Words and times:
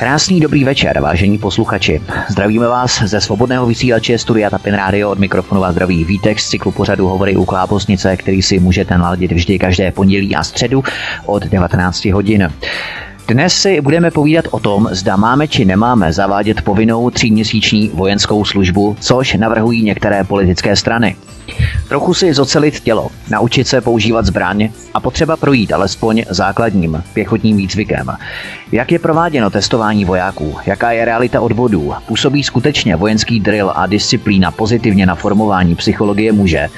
Krásný 0.00 0.40
dobrý 0.40 0.64
večer, 0.64 1.00
vážení 1.00 1.38
posluchači. 1.38 2.02
Zdravíme 2.28 2.68
vás 2.68 3.02
ze 3.02 3.20
svobodného 3.20 3.66
vysílače 3.66 4.18
Studia 4.18 4.50
Tapin 4.50 4.74
Radio 4.74 5.10
od 5.10 5.18
mikrofonu 5.18 5.64
a 5.64 5.72
zdraví 5.72 6.04
Vítek 6.04 6.40
z 6.40 6.48
cyklu 6.48 6.72
pořadu 6.72 7.08
Hovory 7.08 7.36
u 7.36 7.44
Klábosnice, 7.44 8.16
který 8.16 8.42
si 8.42 8.58
můžete 8.58 8.98
naladit 8.98 9.32
vždy 9.32 9.58
každé 9.58 9.92
pondělí 9.92 10.36
a 10.36 10.42
středu 10.42 10.84
od 11.26 11.42
19 11.42 12.04
hodin. 12.04 12.52
Dnes 13.28 13.54
si 13.54 13.80
budeme 13.80 14.10
povídat 14.10 14.44
o 14.50 14.60
tom, 14.60 14.88
zda 14.90 15.16
máme 15.16 15.48
či 15.48 15.64
nemáme 15.64 16.12
zavádět 16.12 16.62
povinnou 16.62 17.10
tříměsíční 17.10 17.88
vojenskou 17.94 18.44
službu, 18.44 18.96
což 19.00 19.34
navrhují 19.34 19.82
některé 19.82 20.24
politické 20.24 20.76
strany. 20.76 21.16
Trochu 21.88 22.14
si 22.14 22.34
zocelit 22.34 22.80
tělo, 22.80 23.08
naučit 23.30 23.68
se 23.68 23.80
používat 23.80 24.26
zbraně 24.26 24.72
a 24.94 25.00
potřeba 25.00 25.36
projít 25.36 25.72
alespoň 25.72 26.24
základním 26.28 27.02
pěchotním 27.14 27.56
výcvikem. 27.56 28.10
Jak 28.72 28.92
je 28.92 28.98
prováděno 28.98 29.50
testování 29.50 30.04
vojáků? 30.04 30.56
Jaká 30.66 30.92
je 30.92 31.04
realita 31.04 31.40
odvodů? 31.40 31.94
Působí 32.06 32.44
skutečně 32.44 32.96
vojenský 32.96 33.40
drill 33.40 33.72
a 33.74 33.86
disciplína 33.86 34.50
pozitivně 34.50 35.06
na 35.06 35.14
formování 35.14 35.74
psychologie 35.74 36.32
muže? 36.32 36.68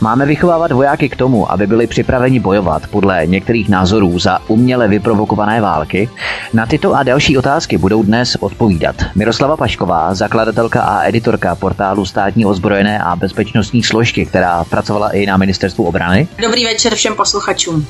Máme 0.00 0.26
vychovávat 0.26 0.72
vojáky 0.72 1.08
k 1.08 1.16
tomu, 1.16 1.52
aby 1.52 1.66
byli 1.66 1.86
připraveni 1.86 2.40
bojovat 2.40 2.86
podle 2.86 3.26
některých 3.26 3.68
názorů 3.68 4.18
za 4.18 4.38
uměle 4.48 4.88
vyprovokované 4.88 5.60
války? 5.60 6.08
Na 6.52 6.66
tyto 6.66 6.94
a 6.94 7.02
další 7.02 7.38
otázky 7.38 7.78
budou 7.78 8.02
dnes 8.02 8.36
odpovídat 8.40 8.96
Miroslava 9.14 9.56
Pašková, 9.56 10.14
zakladatelka 10.14 10.82
a 10.82 11.02
editorka 11.02 11.54
portálu 11.54 12.04
státní 12.04 12.46
ozbrojené 12.46 12.98
a 12.98 13.16
bezpečnostní 13.16 13.82
složky, 13.82 14.26
která 14.26 14.64
pracovala 14.64 15.10
i 15.10 15.26
na 15.26 15.36
ministerstvu 15.36 15.84
obrany. 15.84 16.28
Dobrý 16.42 16.64
večer 16.64 16.94
všem 16.94 17.14
posluchačům. 17.14 17.86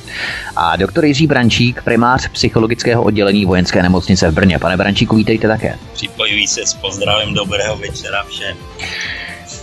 A 0.55 0.75
doktor 0.75 1.05
Jiří 1.05 1.27
Brančík, 1.27 1.81
primář 1.83 2.27
psychologického 2.27 3.03
oddělení 3.03 3.44
vojenské 3.45 3.83
nemocnice 3.83 4.31
v 4.31 4.33
Brně. 4.33 4.59
Pane 4.59 4.77
Brančíku, 4.77 5.15
vítejte 5.15 5.47
také. 5.47 5.79
Připojuji 5.93 6.47
se 6.47 6.65
s 6.65 6.73
pozdravem 6.73 7.33
dobrého 7.33 7.77
večera 7.77 8.23
všem. 8.23 8.57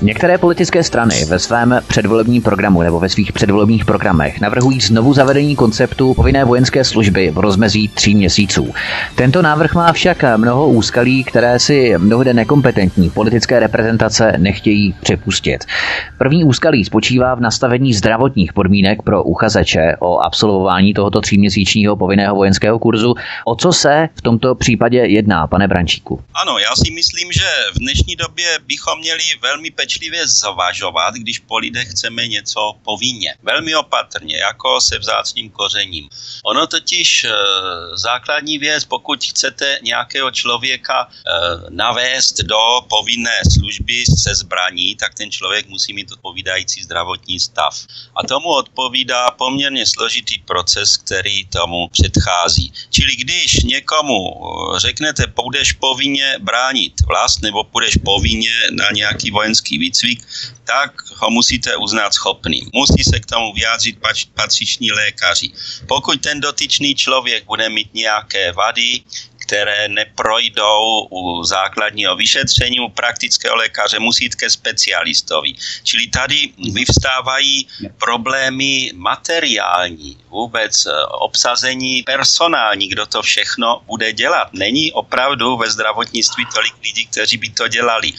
Některé 0.02 0.38
politické 0.38 0.82
strany 0.84 1.24
ve 1.24 1.38
svém 1.38 1.80
předvolebním 1.86 2.42
programu 2.42 2.82
nebo 2.82 3.00
ve 3.00 3.08
svých 3.08 3.32
předvolebních 3.32 3.84
programech 3.84 4.40
navrhují 4.40 4.80
znovu 4.80 5.14
zavedení 5.14 5.56
konceptu 5.56 6.14
povinné 6.14 6.44
vojenské 6.44 6.84
služby 6.84 7.30
v 7.30 7.38
rozmezí 7.38 7.88
tří 7.88 8.14
měsíců. 8.14 8.74
Tento 9.14 9.42
návrh 9.42 9.74
má 9.74 9.92
však 9.92 10.24
mnoho 10.36 10.68
úskalí, 10.68 11.24
které 11.24 11.58
si 11.58 11.94
mnohde 11.98 12.34
nekompetentní 12.34 13.10
politické 13.10 13.60
reprezentace 13.60 14.32
nechtějí 14.36 14.94
připustit. 15.02 15.64
První 16.18 16.44
úskalí 16.44 16.84
spočívá 16.84 17.34
v 17.34 17.40
nastavení 17.40 17.94
zdravotních 17.94 18.52
podmínek 18.52 19.02
pro 19.02 19.24
uchazeče 19.24 19.96
o 20.00 20.18
absolvování 20.18 20.94
tohoto 20.94 21.20
tříměsíčního 21.20 21.96
povinného 21.96 22.36
vojenského 22.36 22.78
kurzu. 22.78 23.14
O 23.44 23.56
co 23.56 23.72
se 23.72 24.08
v 24.14 24.22
tomto 24.22 24.54
případě 24.54 24.98
jedná, 24.98 25.46
pane 25.46 25.68
Brančíku? 25.68 26.20
Ano, 26.34 26.58
já 26.58 26.76
si 26.84 26.90
myslím, 26.90 27.32
že 27.32 27.46
v 27.74 27.78
dnešní 27.78 28.16
době 28.16 28.46
bychom 28.66 28.98
měli 28.98 29.22
velmi 29.42 29.70
pečlivě 29.70 29.91
pečlivě 29.92 30.28
zvažovat, 30.28 31.14
když 31.14 31.38
po 31.38 31.58
lidech 31.58 31.88
chceme 31.90 32.28
něco 32.28 32.74
povinně. 32.84 33.34
Velmi 33.42 33.74
opatrně, 33.74 34.36
jako 34.36 34.80
se 34.80 34.98
vzácným 34.98 35.50
kořením. 35.50 36.08
Ono 36.44 36.66
totiž 36.66 37.24
e, 37.24 37.30
základní 37.94 38.58
věc, 38.58 38.84
pokud 38.84 39.24
chcete 39.24 39.78
nějakého 39.82 40.30
člověka 40.30 41.08
e, 41.08 41.32
navést 41.70 42.40
do 42.40 42.80
povinné 42.88 43.36
služby 43.52 44.04
se 44.06 44.34
zbraní, 44.34 44.96
tak 44.96 45.14
ten 45.14 45.30
člověk 45.30 45.68
musí 45.68 45.92
mít 45.92 46.12
odpovídající 46.12 46.82
zdravotní 46.82 47.40
stav. 47.40 47.76
A 48.16 48.26
tomu 48.26 48.48
odpovídá 48.48 49.30
poměrně 49.30 49.86
složitý 49.86 50.38
proces, 50.38 50.96
který 50.96 51.46
tomu 51.46 51.88
předchází. 51.88 52.72
Čili 52.90 53.16
když 53.16 53.62
někomu 53.64 54.20
eh, 54.40 54.80
řeknete, 54.80 55.26
půjdeš 55.26 55.72
povinně 55.72 56.36
bránit 56.40 56.92
vlast 57.06 57.42
nebo 57.42 57.64
půjdeš 57.64 57.96
povinně 58.04 58.56
na 58.72 58.88
nějaký 58.92 59.30
vojenský 59.30 59.81
výcvik, 59.82 60.22
tak 60.64 60.94
ho 61.18 61.30
musíte 61.30 61.76
uznat 61.76 62.14
schopným. 62.14 62.70
Musí 62.70 63.02
se 63.02 63.18
k 63.20 63.26
tomu 63.26 63.52
vyjádřit 63.52 63.98
patřiční 64.34 64.92
lékaři. 64.92 65.50
Pokud 65.90 66.20
ten 66.22 66.40
dotyčný 66.40 66.94
člověk 66.94 67.44
bude 67.44 67.68
mít 67.68 67.94
nějaké 67.94 68.52
vady, 68.52 69.02
které 69.52 69.88
neprojdou 69.88 71.06
u 71.10 71.44
základního 71.44 72.16
vyšetření 72.16 72.80
u 72.80 72.88
praktického 72.88 73.56
lékaře, 73.56 73.98
musí 73.98 74.24
jít 74.24 74.34
ke 74.34 74.50
specialistovi. 74.50 75.52
Čili 75.84 76.06
tady 76.06 76.56
vyvstávají 76.72 77.68
problémy 78.00 78.90
materiální, 78.94 80.16
vůbec 80.30 80.86
eh, 80.86 80.90
obsazení 81.20 82.02
personální, 82.02 82.88
kdo 82.88 83.06
to 83.06 83.22
všechno 83.22 83.82
bude 83.86 84.12
dělat. 84.12 84.48
Není 84.52 84.92
opravdu 84.92 85.56
ve 85.56 85.70
zdravotnictví 85.70 86.44
tolik 86.54 86.74
lidí, 86.82 87.06
kteří 87.06 87.36
by 87.36 87.48
to 87.50 87.68
dělali. 87.68 88.12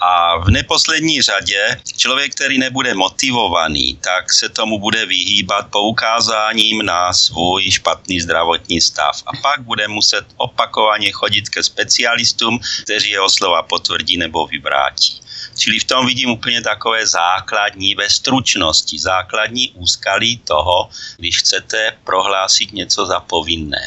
A 0.00 0.38
v 0.38 0.50
neposlední 0.50 1.22
řadě 1.22 1.82
člověk, 1.96 2.34
který 2.34 2.58
nebude 2.58 2.94
motivovaný, 2.94 3.98
tak 3.98 4.32
se 4.32 4.48
tomu 4.48 4.78
bude 4.78 5.06
vyhýbat 5.06 5.66
poukázáním 5.70 6.86
na 6.86 7.12
svůj 7.12 7.70
špatný 7.70 8.20
zdravotní 8.20 8.80
stav. 8.80 9.22
A 9.26 9.30
pak 9.42 9.60
bude 9.66 9.88
muset 9.88 10.24
opakovaně 10.68 11.10
chodit 11.12 11.48
ke 11.48 11.62
specialistům, 11.62 12.58
kteří 12.82 13.10
jeho 13.10 13.30
slova 13.30 13.62
potvrdí 13.62 14.16
nebo 14.16 14.46
vyvrátí. 14.46 15.20
Čili 15.58 15.78
v 15.78 15.84
tom 15.84 16.06
vidím 16.06 16.30
úplně 16.30 16.62
takové 16.62 17.06
základní 17.06 17.94
ve 17.94 18.08
stručnosti, 18.08 18.98
základní 18.98 19.70
úskalí 19.74 20.40
toho, 20.44 20.88
když 21.18 21.38
chcete 21.38 21.92
prohlásit 22.04 22.72
něco 22.72 23.06
za 23.06 23.20
povinné. 23.20 23.80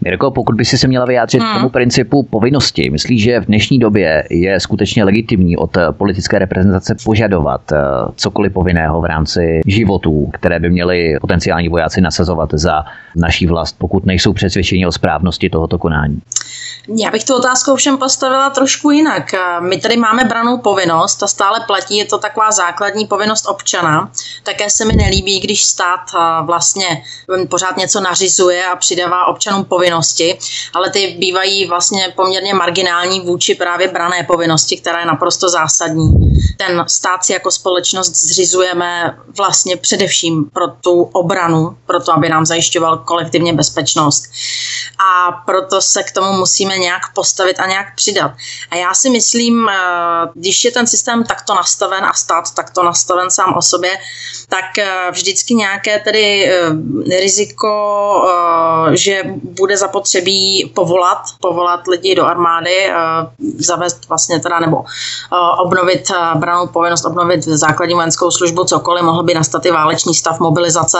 Mirko, 0.00 0.30
pokud 0.30 0.54
by 0.54 0.64
si 0.64 0.78
se 0.78 0.88
měla 0.88 1.06
vyjádřit 1.06 1.42
hmm. 1.42 1.50
k 1.50 1.54
tomu 1.54 1.68
principu 1.68 2.22
povinnosti, 2.22 2.90
myslíš, 2.90 3.22
že 3.22 3.40
v 3.40 3.46
dnešní 3.46 3.78
době 3.78 4.24
je 4.30 4.60
skutečně 4.60 5.04
legitimní 5.04 5.56
od 5.56 5.76
politické 5.90 6.38
reprezentace 6.38 6.96
požadovat 7.04 7.72
eh, 7.72 7.76
cokoliv 8.16 8.52
povinného 8.52 9.00
v 9.00 9.04
rámci 9.04 9.60
životů, 9.66 10.30
které 10.32 10.60
by 10.60 10.70
měli 10.70 11.16
potenciální 11.20 11.68
vojáci 11.68 12.00
nasazovat 12.00 12.50
za 12.52 12.84
naší 13.16 13.46
vlast, 13.46 13.76
pokud 13.78 14.06
nejsou 14.06 14.32
přesvědčeni 14.32 14.86
o 14.86 14.92
správnosti 14.92 15.50
tohoto 15.50 15.78
konání? 15.78 15.99
Já 16.96 17.10
bych 17.10 17.24
tu 17.24 17.34
otázku 17.34 17.76
všem 17.76 17.98
postavila 17.98 18.50
trošku 18.50 18.90
jinak. 18.90 19.34
My 19.60 19.80
tady 19.80 19.96
máme 19.96 20.24
branou 20.24 20.58
povinnost 20.58 21.22
a 21.22 21.26
stále 21.26 21.60
platí, 21.66 21.96
je 21.96 22.04
to 22.04 22.18
taková 22.18 22.50
základní 22.50 23.06
povinnost 23.06 23.46
občana. 23.48 24.12
Také 24.42 24.70
se 24.70 24.84
mi 24.84 24.92
nelíbí, 24.92 25.40
když 25.40 25.64
stát 25.64 26.00
vlastně 26.44 27.04
pořád 27.48 27.76
něco 27.76 28.00
nařizuje 28.00 28.66
a 28.66 28.76
přidává 28.76 29.26
občanům 29.26 29.64
povinnosti, 29.64 30.38
ale 30.74 30.90
ty 30.90 31.16
bývají 31.18 31.66
vlastně 31.66 32.12
poměrně 32.16 32.54
marginální 32.54 33.20
vůči 33.20 33.54
právě 33.54 33.88
brané 33.88 34.24
povinnosti, 34.24 34.76
která 34.76 35.00
je 35.00 35.06
naprosto 35.06 35.48
zásadní. 35.48 36.29
Ten 36.56 36.84
stát 36.88 37.24
si 37.24 37.32
jako 37.32 37.50
společnost 37.50 38.16
zřizujeme 38.16 39.18
vlastně 39.36 39.76
především 39.76 40.44
pro 40.44 40.68
tu 40.68 41.02
obranu, 41.02 41.78
pro 41.86 42.00
to, 42.00 42.12
aby 42.12 42.28
nám 42.28 42.46
zajišťoval 42.46 42.98
kolektivně 42.98 43.52
bezpečnost. 43.52 44.24
A 44.98 45.32
proto 45.32 45.80
se 45.80 46.02
k 46.02 46.12
tomu 46.12 46.32
musíme 46.32 46.78
nějak 46.78 47.02
postavit 47.14 47.60
a 47.60 47.66
nějak 47.66 47.94
přidat. 47.94 48.32
A 48.70 48.76
já 48.76 48.94
si 48.94 49.10
myslím, 49.10 49.68
eh, 49.68 49.74
když 50.34 50.64
je 50.64 50.70
ten 50.70 50.86
systém 50.86 51.24
takto 51.24 51.54
nastaven 51.54 52.04
a 52.04 52.12
stát 52.12 52.54
takto 52.54 52.82
nastaven 52.82 53.30
sám 53.30 53.54
o 53.56 53.62
sobě, 53.62 53.98
tak 54.50 54.78
eh, 54.78 55.10
vždycky 55.10 55.54
nějaké 55.54 55.98
tedy 55.98 56.50
eh, 56.50 57.20
riziko, 57.20 57.70
že 58.92 59.22
bude 59.42 59.76
zapotřebí 59.76 60.72
povolat, 60.74 61.18
povolat 61.40 61.86
lidi 61.86 62.14
do 62.14 62.26
armády, 62.26 62.90
zavést 63.58 64.08
vlastně 64.08 64.40
teda 64.40 64.60
nebo 64.60 64.84
obnovit 65.58 66.10
branou 66.34 66.66
povinnost, 66.66 67.04
obnovit 67.04 67.42
základní 67.42 67.94
vojenskou 67.94 68.30
službu, 68.30 68.64
cokoliv, 68.64 69.04
mohl 69.04 69.22
by 69.22 69.34
nastat 69.34 69.66
i 69.66 69.70
válečný 69.70 70.14
stav 70.14 70.40
mobilizace, 70.40 70.98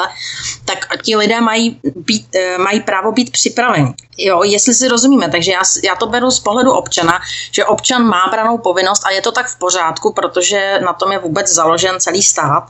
tak 0.64 1.02
ti 1.02 1.16
lidé 1.16 1.40
mají, 1.40 1.80
být, 1.96 2.26
mají 2.58 2.80
právo 2.80 3.12
být 3.12 3.32
připraveni. 3.32 3.94
Jo, 4.18 4.42
jestli 4.42 4.74
si 4.74 4.88
rozumíme, 4.88 5.28
takže 5.28 5.52
já, 5.52 5.62
já 5.84 5.94
to 5.94 6.06
beru 6.06 6.30
z 6.30 6.40
pohledu 6.40 6.72
občana, 6.72 7.20
že 7.50 7.64
občan 7.64 8.04
má 8.04 8.28
branou 8.30 8.58
povinnost 8.58 9.06
a 9.06 9.10
je 9.10 9.22
to 9.22 9.32
tak 9.32 9.46
v 9.46 9.58
pořádku, 9.58 10.12
protože 10.12 10.80
na 10.84 10.92
tom 10.92 11.12
je 11.12 11.18
vůbec 11.18 11.48
založen 11.48 12.00
celý 12.00 12.22
stát 12.22 12.64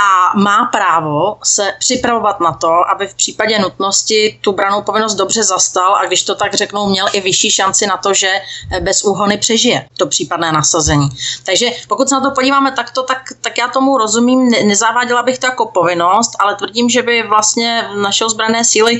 a 0.00 0.38
má 0.38 0.64
právo 0.64 1.36
se 1.44 1.72
připravovat 1.78 2.40
na 2.40 2.52
to, 2.52 2.90
aby 2.90 3.06
v 3.06 3.14
případě 3.14 3.58
nutnosti 3.58 4.38
tu 4.40 4.52
branou 4.52 4.82
povinnost 4.82 5.14
dobře 5.14 5.42
zastal 5.42 5.96
a 5.96 6.06
když 6.06 6.22
to 6.22 6.34
tak 6.34 6.54
řeknou, 6.54 6.88
měl 6.88 7.06
i 7.12 7.20
vyšší 7.20 7.50
šanci 7.50 7.86
na 7.86 7.96
to, 7.96 8.14
že 8.14 8.32
bez 8.80 9.04
úhony 9.04 9.38
přežije 9.38 9.88
to 9.98 10.06
případné 10.06 10.52
nasazení. 10.52 11.08
Takže 11.44 11.70
pokud 11.88 12.08
se 12.08 12.14
na 12.14 12.20
to 12.20 12.30
podíváme 12.30 12.72
takto, 12.72 13.02
tak, 13.02 13.18
tak 13.40 13.58
já 13.58 13.68
tomu 13.68 13.98
rozumím, 13.98 14.50
nezaváděla 14.50 15.22
bych 15.22 15.38
to 15.38 15.46
jako 15.46 15.66
povinnost, 15.66 16.30
ale 16.38 16.56
tvrdím, 16.56 16.90
že 16.90 17.02
by 17.02 17.22
vlastně 17.22 17.88
naše 18.02 18.24
ozbrojené 18.24 18.64
síly 18.64 18.98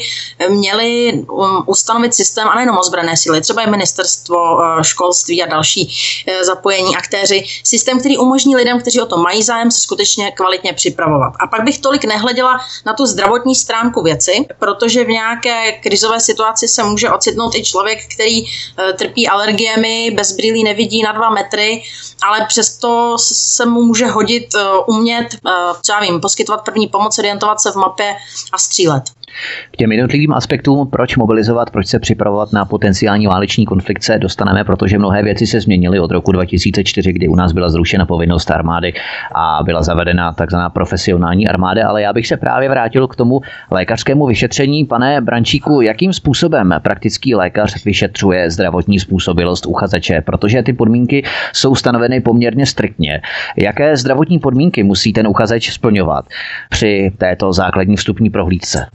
měly 0.49 1.12
um, 1.12 1.64
ustanovit 1.67 2.14
systém 2.14 2.49
a 2.49 2.55
nejenom 2.55 2.79
ozbrojené 2.79 3.17
síly, 3.17 3.41
třeba 3.41 3.62
i 3.62 3.70
ministerstvo 3.70 4.55
uh, 4.55 4.82
školství 4.82 5.43
a 5.43 5.47
další 5.47 5.87
uh, 6.29 6.44
zapojení 6.44 6.97
aktéři, 6.97 7.44
systém, 7.64 8.00
který 8.00 8.19
umožní 8.19 8.56
lidem, 8.56 8.81
kteří 8.81 9.00
o 9.00 9.06
to 9.06 9.17
mají 9.17 9.43
zájem, 9.43 9.70
se 9.70 9.81
skutečně 9.81 10.31
kvalitně 10.31 10.73
připravit 10.73 10.89
připravovat. 10.90 11.32
A 11.40 11.46
pak 11.46 11.64
bych 11.64 11.78
tolik 11.78 12.04
nehleděla 12.04 12.60
na 12.87 12.92
tu 12.92 13.06
zdravotní 13.06 13.54
stránku 13.54 14.02
věci, 14.02 14.46
protože 14.58 15.04
v 15.04 15.08
nějaké 15.08 15.72
krizové 15.72 16.20
situaci 16.20 16.69
se 16.69 16.82
může 16.82 17.10
ocitnout 17.10 17.54
i 17.54 17.64
člověk, 17.64 17.98
který 18.14 18.44
eh, 18.44 18.92
trpí 18.92 19.28
alergiemi, 19.28 20.10
bez 20.10 20.32
brýlí 20.32 20.64
nevidí 20.64 21.02
na 21.02 21.12
dva 21.12 21.31
metry, 21.31 21.82
ale 22.22 22.46
přesto 22.46 23.16
se 23.19 23.66
mu 23.66 23.82
může 23.82 24.06
hodit 24.06 24.54
eh, 24.54 24.60
umět, 24.87 25.28
co 25.82 25.92
já 25.92 26.00
vím, 26.00 26.20
poskytovat 26.20 26.64
první 26.64 26.87
pomoc, 26.87 27.19
orientovat 27.19 27.60
se 27.60 27.72
v 27.72 27.76
mapě 27.76 28.16
a 28.52 28.58
střílet. 28.58 29.02
K 29.70 29.76
těm 29.76 29.92
jednotlivým 29.92 30.32
aspektům, 30.32 30.90
proč 30.90 31.16
mobilizovat, 31.16 31.70
proč 31.70 31.86
se 31.86 31.98
připravovat 31.98 32.52
na 32.52 32.64
potenciální 32.64 33.26
váleční 33.26 33.66
konflikt, 33.66 34.02
se 34.02 34.18
dostaneme, 34.18 34.64
protože 34.64 34.98
mnohé 34.98 35.22
věci 35.22 35.46
se 35.46 35.60
změnily 35.60 36.00
od 36.00 36.10
roku 36.10 36.32
2004, 36.32 37.12
kdy 37.12 37.28
u 37.28 37.36
nás 37.36 37.52
byla 37.52 37.70
zrušena 37.70 38.06
povinnost 38.06 38.50
armády 38.50 38.92
a 39.34 39.60
byla 39.62 39.82
zavedena 39.82 40.32
takzvaná 40.32 40.70
profesionální 40.70 41.48
armáda, 41.48 41.88
ale 41.88 42.02
já 42.02 42.12
bych 42.12 42.26
se 42.26 42.36
právě 42.36 42.68
vrátil 42.68 43.08
k 43.08 43.16
tomu 43.16 43.40
lékařskému 43.70 44.26
vyšetření. 44.26 44.84
Pane 44.84 45.20
Brančíku, 45.20 45.80
jakým 45.80 46.12
způsobem 46.12 46.74
praktický 46.82 47.34
lékař 47.34 47.84
vyšetřuje 47.84 48.50
zdravotní 48.50 49.00
způsobilost 49.00 49.66
uchazeče, 49.66 50.20
protože 50.20 50.62
ty 50.62 50.72
podmínky 50.72 51.24
jsou 51.52 51.74
stanoveny 51.74 52.20
poměrně 52.20 52.66
striktně. 52.66 53.20
Jaké 53.56 53.96
zdravotní 53.96 54.38
podmínky 54.38 54.82
musí 54.82 55.12
ten 55.12 55.26
uchazeč 55.26 55.72
splňovat 55.72 56.24
při 56.70 57.12
této 57.18 57.52
základní 57.52 57.96
vstupní 57.96 58.30
prohlídce? 58.30 58.86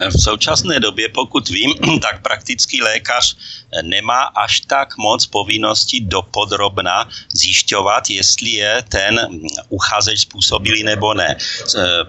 V 0.00 0.22
současné 0.22 0.80
době, 0.80 1.08
pokud 1.08 1.48
vím, 1.48 1.74
tak 2.02 2.22
praktický 2.22 2.82
lékař 2.82 3.36
nemá 3.82 4.22
až 4.22 4.60
tak 4.60 4.96
moc 4.96 5.26
povinností 5.26 6.00
dopodrobna 6.00 7.08
zjišťovat, 7.32 8.10
jestli 8.10 8.50
je 8.50 8.82
ten 8.88 9.20
uchazeč 9.68 10.20
způsobilý 10.20 10.82
nebo 10.82 11.14
ne. 11.14 11.36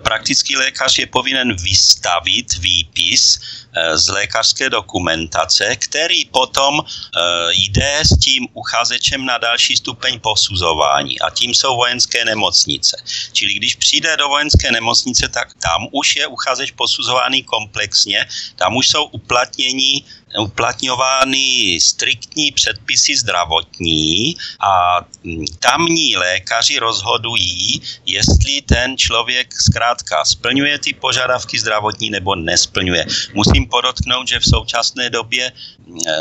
Praktický 0.03 0.57
lékař 0.57 0.99
je 0.99 1.07
povinen 1.07 1.55
vystavit 1.55 2.57
výpis 2.57 3.39
Eh, 3.66 3.66
z 3.93 4.07
lékařské 4.07 4.69
dokumentace, 4.69 5.75
který 5.75 6.25
potom 6.25 6.81
eh, 6.81 7.19
jde 7.53 7.99
s 8.05 8.17
tím 8.19 8.47
uchazečem 8.53 9.25
na 9.25 9.37
další 9.37 9.77
stupeň 9.77 10.19
posuzování 10.19 11.19
a 11.19 11.29
tím 11.29 11.53
jsou 11.53 11.75
vojenské 11.75 12.25
nemocnice. 12.25 12.97
Čili 13.33 13.53
když 13.53 13.75
přijde 13.75 14.17
do 14.17 14.27
vojenské 14.27 14.71
nemocnice, 14.71 15.27
tak 15.27 15.53
tam 15.61 15.87
už 15.91 16.15
je 16.15 16.27
uchazeč 16.27 16.71
posuzovaný 16.71 17.43
komplexně, 17.43 18.25
tam 18.55 18.75
už 18.75 18.89
jsou 18.89 19.03
uplatnění 19.03 20.05
uplatňovány 20.35 21.79
striktní 21.81 22.51
předpisy 22.51 23.17
zdravotní 23.17 24.35
a 24.59 25.01
mm, 25.23 25.45
tamní 25.59 26.15
lékaři 26.15 26.79
rozhodují, 26.79 27.81
jestli 28.05 28.61
ten 28.61 28.97
člověk 28.97 29.53
zkrátka 29.61 30.25
splňuje 30.25 30.79
ty 30.79 30.93
požadavky 30.93 31.59
zdravotní 31.59 32.09
nebo 32.09 32.35
nesplňuje. 32.35 33.05
Musím 33.33 33.67
podotknout, 33.67 34.27
že 34.27 34.39
v 34.39 34.45
současné 34.45 35.09
době 35.09 35.51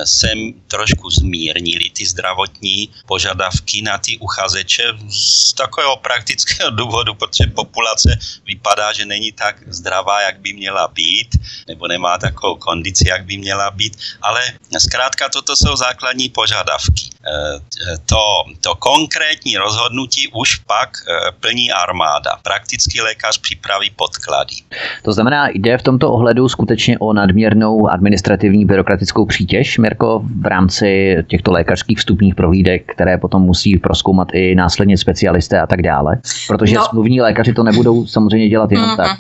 sem 0.05 0.53
trošku 0.69 1.11
zmírnili 1.11 1.91
ty 1.91 2.07
zdravotní 2.07 2.89
požadavky 3.07 3.83
na 3.83 3.99
ty 3.99 4.19
uchazeče 4.19 4.83
z 5.09 5.53
takového 5.53 5.97
praktického 5.97 6.71
důvodu, 6.81 7.15
protože 7.15 7.47
populace 7.55 8.19
vypadá, 8.47 8.93
že 8.93 9.05
není 9.05 9.33
tak 9.33 9.57
zdravá, 9.67 10.21
jak 10.21 10.41
by 10.41 10.53
měla 10.53 10.89
být, 10.89 11.29
nebo 11.69 11.89
nemá 11.89 12.19
takovou 12.19 12.57
kondici, 12.57 13.09
jak 13.09 13.25
by 13.25 13.39
měla 13.39 13.71
být, 13.71 13.97
ale 14.23 14.41
zkrátka 14.79 15.29
toto 15.29 15.57
jsou 15.57 15.77
základní 15.77 16.29
požadavky. 16.29 17.17
Eh, 17.27 17.59
to, 18.07 18.23
to 18.61 18.75
konkrétní 18.75 19.57
rozhodnutí 19.57 20.29
už 20.29 20.57
pak 20.57 20.91
eh, 21.03 21.33
plní 21.41 21.73
armáda. 21.73 22.39
Praktický 22.43 23.01
lékař 23.01 23.39
připraví 23.39 23.91
podklady. 23.91 24.55
To 25.03 25.13
znamená, 25.13 25.49
jde 25.49 25.79
v 25.79 25.83
tomto 25.83 26.13
ohledu 26.13 26.49
skutečně 26.49 26.99
o 26.99 27.13
nadměrnou 27.13 27.89
administrativní 27.89 28.65
byrokratickou 28.65 29.27
přítěž, 29.27 29.56
zátěž, 29.57 29.79
Mirko, 29.79 30.21
v 30.41 30.47
rámci 30.47 31.17
těchto 31.29 31.53
lékařských 31.53 31.99
vstupních 31.99 32.35
prohlídek, 32.35 32.93
které 32.93 33.19
potom 33.19 33.43
musí 33.43 33.79
proskoumat 33.79 34.29
i 34.33 34.55
následně 34.55 34.99
specialisté 34.99 35.61
a 35.61 35.67
tak 35.67 35.83
dále? 35.83 36.19
Protože 36.49 36.77
no. 36.77 36.85
smluvní 36.85 37.21
lékaři 37.21 37.55
to 37.55 37.63
nebudou 37.63 38.07
samozřejmě 38.07 38.49
dělat 38.49 38.73
jenom 38.73 38.91
mm-hmm. 38.91 38.97
tak. 38.97 39.19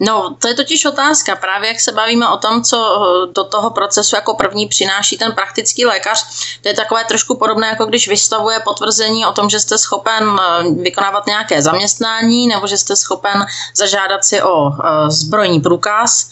No, 0.00 0.36
to 0.38 0.48
je 0.48 0.54
totiž 0.54 0.84
otázka. 0.84 1.36
Právě 1.36 1.68
jak 1.68 1.80
se 1.80 1.92
bavíme 1.92 2.28
o 2.28 2.36
tom, 2.36 2.62
co 2.62 2.76
eh, 2.76 3.32
do 3.32 3.44
toho 3.44 3.70
procesu 3.70 4.16
jako 4.16 4.34
první 4.34 4.66
přináší 4.66 5.18
ten 5.18 5.32
praktický 5.32 5.86
lékař, 5.86 6.26
to 6.62 6.68
je 6.68 6.74
takové 6.74 7.04
trošku 7.04 7.36
podobné, 7.36 7.66
jako 7.66 7.86
když 7.86 8.08
vystavuje 8.08 8.60
potvrzení 8.64 9.26
o 9.26 9.32
tom, 9.32 9.50
že 9.50 9.60
jste 9.60 9.78
schopen 9.78 10.24
eh, 10.40 10.70
vykonávat 10.82 11.26
nějaké 11.26 11.62
zaměstnání 11.62 12.46
nebo 12.46 12.66
že 12.66 12.78
jste 12.78 12.96
schopen 12.96 13.46
zažádat 13.76 14.24
si 14.24 14.42
o 14.42 14.70
eh, 14.70 15.10
zbrojní 15.10 15.60
průkaz 15.60 16.30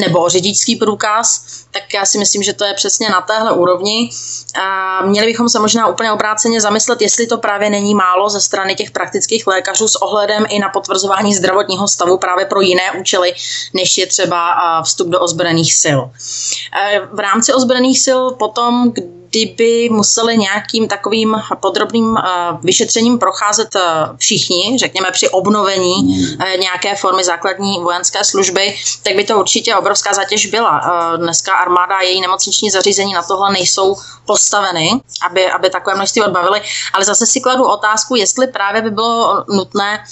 nebo 0.00 0.24
o 0.24 0.28
řidičský 0.28 0.76
průkaz 0.76 1.46
tak 1.70 1.94
já 1.94 2.06
si 2.06 2.18
myslím, 2.18 2.42
že 2.42 2.52
to 2.52 2.64
je 2.68 2.74
přesně 2.74 3.08
na 3.08 3.20
téhle 3.20 3.52
úrovni. 3.52 4.10
A 4.62 5.02
měli 5.06 5.26
bychom 5.26 5.48
se 5.48 5.58
možná 5.58 5.86
úplně 5.86 6.12
obráceně 6.12 6.60
zamyslet, 6.60 7.02
jestli 7.02 7.26
to 7.26 7.38
právě 7.38 7.70
není 7.70 7.94
málo 7.94 8.28
ze 8.28 8.40
strany 8.40 8.74
těch 8.74 8.90
praktických 8.90 9.46
lékařů 9.46 9.88
s 9.88 10.02
ohledem 10.02 10.46
i 10.48 10.58
na 10.58 10.68
potvrzování 10.68 11.34
zdravotního 11.34 11.88
stavu 11.88 12.18
právě 12.18 12.46
pro 12.46 12.60
jiné 12.60 12.92
účely, 13.00 13.34
než 13.74 13.98
je 13.98 14.06
třeba 14.06 14.82
vstup 14.82 15.08
do 15.08 15.20
ozbrojených 15.20 15.74
sil. 15.82 16.00
E, 16.82 17.00
v 17.12 17.18
rámci 17.18 17.52
ozbrojených 17.52 18.00
sil 18.06 18.20
potom, 18.30 18.92
kdyby 19.30 19.88
museli 19.92 20.38
nějakým 20.38 20.88
takovým 20.88 21.42
podrobným 21.60 22.16
eh, 22.16 22.22
vyšetřením 22.62 23.18
procházet 23.18 23.76
eh, 23.76 23.80
všichni, 24.16 24.78
řekněme 24.78 25.10
při 25.10 25.28
obnovení 25.28 26.26
eh, 26.40 26.56
nějaké 26.56 26.96
formy 26.96 27.24
základní 27.24 27.78
vojenské 27.78 28.24
služby, 28.24 28.76
tak 29.02 29.16
by 29.16 29.24
to 29.24 29.40
určitě 29.40 29.76
obrovská 29.76 30.12
zatěž 30.12 30.46
byla. 30.46 30.80
Dneska 31.16 31.54
armáda 31.54 31.96
a 31.96 32.02
její 32.02 32.20
nemocniční 32.20 32.70
zařízení 32.70 33.12
na 33.12 33.22
tohle 33.22 33.52
nejsou 33.52 33.96
postaveny, 34.26 34.90
aby, 35.26 35.50
aby 35.50 35.70
takové 35.70 35.96
množství 35.96 36.22
odbavili, 36.22 36.62
ale 36.92 37.04
zase 37.04 37.26
si 37.26 37.40
kladu 37.40 37.64
otázku, 37.64 38.16
jestli 38.16 38.46
právě 38.46 38.82
by 38.82 38.90
bylo 38.90 39.44
nutné 39.48 40.04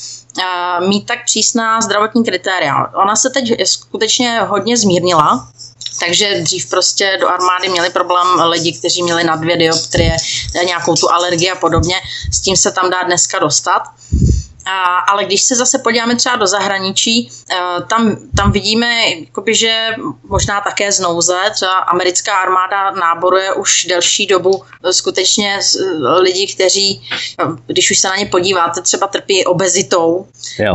mít 0.88 1.06
tak 1.06 1.24
přísná 1.24 1.80
zdravotní 1.80 2.24
kritéria. 2.24 2.92
Ona 2.94 3.16
se 3.16 3.30
teď 3.30 3.66
skutečně 3.66 4.40
hodně 4.40 4.76
zmírnila, 4.76 5.48
takže 6.00 6.40
dřív 6.40 6.66
prostě 6.70 7.19
do 7.20 7.28
armády 7.28 7.69
měli 7.69 7.90
problém 7.90 8.26
lidi, 8.40 8.72
kteří 8.72 9.02
měli 9.02 9.25
na 9.25 9.37
dvě 9.37 9.56
dioptrie, 9.56 10.16
nějakou 10.64 10.94
tu 10.94 11.10
alergii 11.10 11.50
a 11.50 11.54
podobně. 11.54 11.96
S 12.32 12.40
tím 12.40 12.56
se 12.56 12.72
tam 12.72 12.90
dá 12.90 13.02
dneska 13.02 13.38
dostat. 13.38 13.82
Ale 15.08 15.24
když 15.24 15.42
se 15.42 15.56
zase 15.56 15.78
podíváme 15.78 16.16
třeba 16.16 16.36
do 16.36 16.46
zahraničí, 16.46 17.30
eh, 17.50 17.56
tam, 17.88 18.16
tam 18.36 18.52
vidíme, 18.52 18.86
jakoby, 19.26 19.54
že 19.54 19.88
možná 20.28 20.60
také 20.60 20.92
z 20.92 21.00
nouze, 21.00 21.38
třeba 21.54 21.72
americká 21.72 22.36
armáda 22.36 22.90
náboruje 22.90 23.52
už 23.52 23.84
delší 23.84 24.26
dobu 24.26 24.62
skutečně 24.90 25.60
lidi, 26.18 26.54
kteří, 26.54 27.08
eh, 27.40 27.44
když 27.66 27.90
už 27.90 27.99
se 27.99 28.08
na 28.08 28.16
ně 28.16 28.26
podíváte, 28.26 28.82
třeba 28.82 29.06
trpí 29.06 29.44
obezitou, 29.44 30.26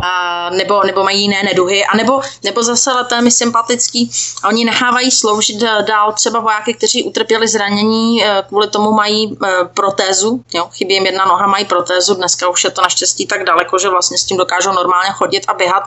a, 0.03 0.49
nebo, 0.49 0.83
nebo 0.83 1.03
mají 1.03 1.21
jiné 1.21 1.43
neduhy, 1.43 1.85
a 1.85 1.97
nebo, 1.97 2.21
nebo 2.43 2.63
zase 2.63 2.91
letémi 2.91 3.31
sympatický, 3.31 4.11
oni 4.47 4.65
nechávají 4.65 5.11
sloužit 5.11 5.57
dál 5.81 6.13
třeba 6.13 6.39
vojáky, 6.39 6.73
kteří 6.73 7.03
utrpěli 7.03 7.47
zranění, 7.47 8.23
eh, 8.25 8.43
kvůli 8.47 8.67
tomu 8.67 8.91
mají 8.91 9.37
protézu, 9.73 10.43
jo, 10.53 10.69
chybí 10.73 10.93
jim 10.93 11.05
jedna 11.05 11.25
noha, 11.25 11.47
mají 11.47 11.65
protézu, 11.65 12.13
dneska 12.13 12.49
už 12.49 12.63
je 12.63 12.71
to 12.71 12.81
naštěstí 12.81 13.25
tak 13.27 13.43
daleko, 13.43 13.77
že 13.81 13.89
vlastně 13.89 14.17
s 14.17 14.23
tím 14.23 14.37
dokážou 14.37 14.71
normálně 14.71 15.11
chodit 15.11 15.43
a 15.47 15.53
běhat. 15.53 15.83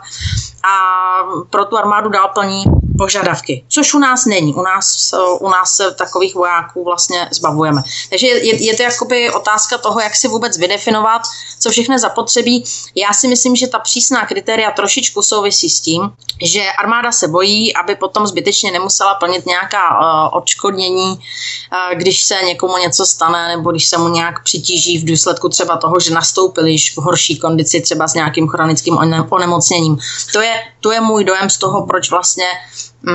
A 0.62 0.74
pro 1.50 1.64
tu 1.64 1.78
armádu 1.78 2.08
dál 2.08 2.28
plní 2.28 2.64
požadavky, 2.98 3.64
což 3.68 3.94
u 3.94 3.98
nás 3.98 4.26
není. 4.26 4.54
U 4.54 4.62
nás, 4.62 5.14
u 5.40 5.48
nás 5.48 5.80
takových 5.98 6.34
vojáků 6.34 6.84
vlastně 6.84 7.28
zbavujeme. 7.32 7.82
Takže 8.10 8.26
je, 8.26 8.64
je 8.64 8.76
to 8.76 8.82
jakoby 8.82 9.30
otázka 9.30 9.78
toho, 9.78 10.00
jak 10.00 10.16
si 10.16 10.28
vůbec 10.28 10.58
vydefinovat, 10.58 11.22
co 11.58 11.70
všechno 11.70 11.98
zapotřebí. 11.98 12.64
Já 12.94 13.12
si 13.12 13.28
myslím, 13.28 13.56
že 13.56 13.66
ta 13.66 13.78
přísná 13.78 14.26
kritéria 14.26 14.70
trošičku 14.70 15.22
souvisí 15.22 15.70
s 15.70 15.80
tím, 15.80 16.10
že 16.42 16.62
armáda 16.78 17.12
se 17.12 17.28
bojí, 17.28 17.76
aby 17.76 17.94
potom 17.94 18.26
zbytečně 18.26 18.70
nemusela 18.70 19.14
plnit 19.14 19.46
nějaká 19.46 20.00
uh, 20.00 20.38
odškodnění, 20.38 21.12
uh, 21.12 21.98
když 21.98 22.22
se 22.22 22.34
někomu 22.46 22.76
něco 22.78 23.06
stane 23.06 23.48
nebo 23.48 23.70
když 23.70 23.88
se 23.88 23.98
mu 23.98 24.08
nějak 24.08 24.42
přitíží 24.42 24.98
v 24.98 25.04
důsledku 25.04 25.48
třeba 25.48 25.76
toho, 25.76 26.00
že 26.00 26.14
nastoupil 26.14 26.66
již 26.66 26.96
v 26.96 26.98
horší 26.98 27.38
kondici 27.38 27.80
třeba 27.80 28.08
s 28.08 28.14
nějakým 28.14 28.48
chronickým 28.48 28.98
onemocněním. 29.30 29.98
To 30.32 30.40
je, 30.40 30.54
to 30.80 30.92
je 30.92 31.00
můj 31.00 31.24
dojem 31.24 31.50
z 31.50 31.58
toho, 31.58 31.86
proč 31.86 32.10
vlastně 32.10 32.46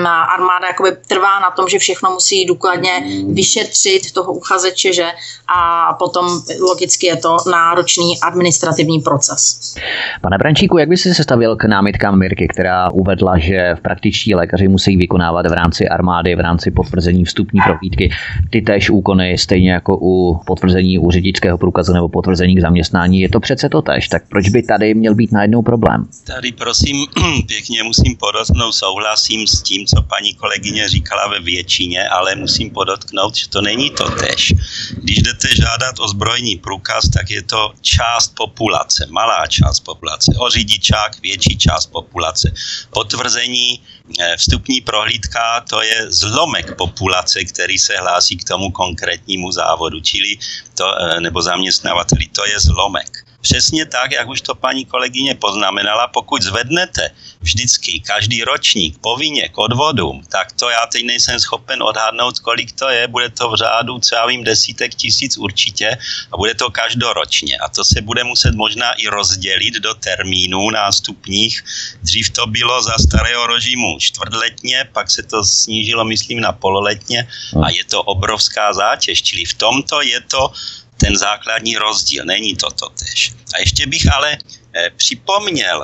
armáda 0.06 0.68
jakoby 0.68 0.92
trvá 1.08 1.40
na 1.40 1.52
tom, 1.52 1.70
že 1.70 1.80
všechno 1.80 2.12
musí 2.12 2.46
důkladně 2.46 2.92
vyšetřit 3.34 4.12
toho 4.12 4.34
uchazeče, 4.34 4.94
že 4.94 5.06
a 5.48 5.94
potom 5.94 6.42
logicky 6.62 7.08
je 7.08 7.18
to 7.18 7.38
náročný 7.52 8.22
administrativní 8.22 9.00
proces. 9.00 9.76
Pane 10.22 10.38
Brančíku, 10.38 10.78
jak 10.78 10.90
by 10.90 10.98
si 10.98 11.14
se 11.14 11.24
stavil 11.24 11.56
k 11.56 11.64
námitkám 11.64 12.20
Mirky, 12.20 12.48
která 12.48 12.92
uvedla, 12.92 13.38
že 13.38 13.76
v 13.76 13.82
praktičtí 13.82 14.36
lékaři 14.36 14.68
musí 14.68 14.98
vykonávat 14.98 15.46
v 15.48 15.54
rámci 15.54 15.88
armády, 15.88 16.36
v 16.36 16.40
rámci 16.40 16.72
potvrzení 16.72 17.26
vstupní 17.26 17.60
prohlídky 17.66 18.12
ty 18.50 18.62
též 18.62 18.90
úkony, 18.90 19.38
stejně 19.38 19.72
jako 19.72 19.98
u 20.02 20.40
potvrzení 20.46 21.00
u 21.00 21.12
řidičského 21.12 21.58
průkazu 21.58 21.94
nebo 21.94 22.10
potvrzení 22.10 22.56
k 22.56 22.62
zaměstnání. 22.62 23.22
Je 23.22 23.30
to 23.30 23.40
přece 23.40 23.70
to 23.70 23.82
tež, 23.82 24.08
tak 24.08 24.24
proč 24.30 24.50
by 24.50 24.64
tady 24.64 24.94
měl 24.94 25.16
být 25.16 25.32
najednou 25.32 25.62
problém? 25.62 26.06
Tady 26.24 26.52
prosím 26.52 27.06
pěkně 27.48 27.84
musím 27.84 28.16
podotknout, 28.16 28.72
souhlasím 28.72 29.48
s 29.48 29.62
tím, 29.62 29.79
co 29.86 30.02
paní 30.02 30.34
kolegyně 30.34 30.90
říkala 30.90 31.28
ve 31.28 31.40
většině, 31.40 32.10
ale 32.10 32.36
musím 32.36 32.70
podotknout, 32.70 33.36
že 33.36 33.50
to 33.50 33.62
není 33.62 33.90
to 33.90 34.10
tež. 34.10 34.54
Když 34.92 35.18
jdete 35.22 35.56
žádat 35.56 36.00
o 36.00 36.08
zbrojní 36.08 36.56
průkaz, 36.56 37.10
tak 37.10 37.30
je 37.30 37.42
to 37.42 37.74
část 37.82 38.36
populace, 38.36 39.08
malá 39.10 39.48
část 39.48 39.80
populace. 39.80 40.32
O 40.38 40.50
řidičák 40.50 41.22
větší 41.22 41.58
část 41.58 41.86
populace. 41.86 42.54
Potvrzení 42.90 43.82
eh, 44.20 44.38
vstupní 44.38 44.82
prohlídka, 44.82 45.62
to 45.70 45.82
je 45.82 46.12
zlomek 46.12 46.76
populace, 46.76 47.44
který 47.44 47.80
se 47.80 47.98
hlásí 47.98 48.38
k 48.38 48.44
tomu 48.44 48.72
konkrétnímu 48.72 49.52
závodu, 49.52 50.00
čili 50.00 50.38
to, 50.76 50.86
eh, 51.00 51.22
nebo 51.22 51.42
zaměstnavateli, 51.42 52.28
to 52.28 52.46
je 52.46 52.60
zlomek. 52.60 53.29
Přesně 53.42 53.86
tak, 53.86 54.12
jak 54.12 54.28
už 54.28 54.42
to 54.42 54.56
paní 54.56 54.86
kolegyně 54.86 55.36
poznamenala, 55.36 56.08
pokud 56.08 56.42
zvednete 56.42 57.12
vždycky 57.40 58.00
každý 58.00 58.44
ročník 58.44 58.98
povinně 59.02 59.50
k 59.50 59.58
odvodům, 59.58 60.24
tak 60.28 60.52
to 60.52 60.70
já 60.70 60.86
teď 60.86 61.06
nejsem 61.06 61.40
schopen 61.40 61.84
odhadnout, 61.84 62.40
kolik 62.40 62.72
to 62.72 62.90
je, 62.90 63.08
bude 63.08 63.30
to 63.30 63.50
v 63.50 63.56
řádu, 63.56 64.00
co 64.00 64.16
já 64.16 64.26
vím, 64.26 64.44
desítek 64.44 64.96
tisíc 64.96 65.38
určitě 65.38 65.98
a 66.32 66.38
bude 66.38 66.54
to 66.54 66.70
každoročně. 66.70 67.58
A 67.58 67.70
to 67.70 67.84
se 67.84 68.02
bude 68.02 68.24
muset 68.24 68.56
možná 68.56 68.92
i 68.92 69.08
rozdělit 69.08 69.74
do 69.74 69.94
termínů 69.94 70.70
nástupních. 70.70 71.64
Dřív 72.04 72.30
to 72.30 72.48
bylo 72.48 72.82
za 72.82 72.98
starého 73.00 73.48
režimu 73.48 74.00
čtvrtletně, 74.00 74.90
pak 74.94 75.12
se 75.12 75.24
to 75.24 75.44
snížilo, 75.44 76.06
myslím, 76.06 76.40
na 76.40 76.52
pololetně 76.52 77.28
a 77.64 77.70
je 77.70 77.84
to 77.84 78.04
obrovská 78.04 78.74
zátěž. 78.74 79.24
Čili 79.24 79.46
v 79.46 79.54
tomto 79.54 80.02
je 80.02 80.22
to 80.22 80.52
ten 81.00 81.18
základní 81.18 81.78
rozdíl. 81.78 82.26
Není 82.26 82.56
to 82.56 82.70
totež. 82.70 83.34
A 83.56 83.60
ještě 83.60 83.88
bych 83.88 84.14
ale 84.14 84.38
eh, 84.76 84.90
připomněl 84.96 85.84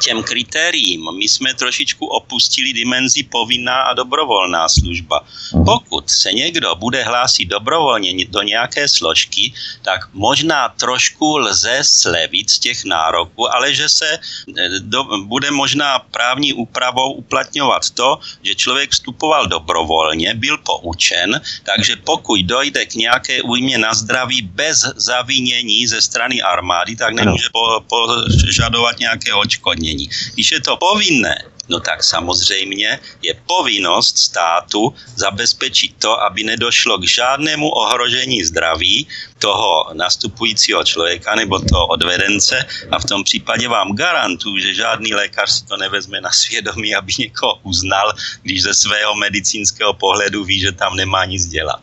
těm 0.00 0.22
kritériím. 0.22 1.08
My 1.18 1.28
jsme 1.28 1.54
trošičku 1.54 2.06
opustili 2.06 2.72
dimenzi 2.72 3.22
povinná 3.22 3.82
a 3.82 3.94
dobrovolná 3.94 4.68
služba. 4.68 5.24
Mhm. 5.54 5.64
Pokud 5.64 6.10
se 6.10 6.32
někdo 6.32 6.74
bude 6.74 7.02
hlásit 7.02 7.44
dobrovolně 7.44 8.26
do 8.26 8.42
nějaké 8.42 8.88
složky, 8.88 9.52
tak 9.82 10.00
možná 10.12 10.68
trošku 10.68 11.38
lze 11.38 11.78
slevit 11.82 12.50
z 12.50 12.58
těch 12.58 12.84
nároků, 12.84 13.54
ale 13.54 13.74
že 13.74 13.88
se 13.88 14.08
eh, 14.14 14.68
do, 14.78 15.04
bude 15.24 15.50
možná 15.50 15.98
právní 15.98 16.52
úpravou 16.52 17.12
uplatňovat 17.12 17.90
to, 17.90 18.18
že 18.42 18.54
člověk 18.54 18.90
vstupoval 18.90 19.46
dobrovolně, 19.46 20.34
byl 20.34 20.58
poučen, 20.58 21.40
takže 21.64 21.96
pokud 21.96 22.40
dojde 22.40 22.86
k 22.86 22.94
nějaké 22.94 23.42
újmě 23.42 23.78
na 23.78 23.94
zdraví 23.94 24.42
bez 24.42 24.84
zavinění 24.96 25.86
ze 25.86 26.00
strany 26.00 26.42
armády, 26.42 26.96
tak 26.96 27.14
nemůže 27.14 27.48
po, 27.52 27.80
požadovat 27.88 28.98
nějaké 28.98 29.34
očkodnění. 29.70 30.10
Když 30.34 30.52
je 30.52 30.60
to 30.60 30.76
povinné, 30.76 31.38
no 31.68 31.80
tak 31.80 32.02
samozřejmě 32.02 32.98
je 33.22 33.34
povinnost 33.46 34.18
státu 34.18 34.94
zabezpečit 35.14 35.94
to, 35.98 36.22
aby 36.22 36.42
nedošlo 36.44 36.98
k 36.98 37.06
žádnému 37.06 37.70
ohrožení 37.70 38.44
zdraví 38.44 39.06
toho 39.40 39.86
nastupujícího 39.94 40.84
člověka 40.84 41.34
nebo 41.34 41.58
toho 41.58 41.86
odvedence 41.86 42.66
a 42.90 42.98
v 42.98 43.04
tom 43.04 43.24
případě 43.24 43.68
vám 43.68 43.96
garantuju, 43.96 44.58
že 44.58 44.74
žádný 44.74 45.14
lékař 45.14 45.50
si 45.50 45.66
to 45.66 45.76
nevezme 45.76 46.20
na 46.20 46.30
svědomí, 46.30 46.94
aby 46.94 47.12
někoho 47.18 47.58
uznal, 47.62 48.12
když 48.42 48.62
ze 48.62 48.74
svého 48.74 49.14
medicínského 49.14 49.92
pohledu 49.94 50.44
ví, 50.44 50.60
že 50.60 50.72
tam 50.72 50.96
nemá 50.96 51.24
nic 51.24 51.46
dělat. 51.46 51.80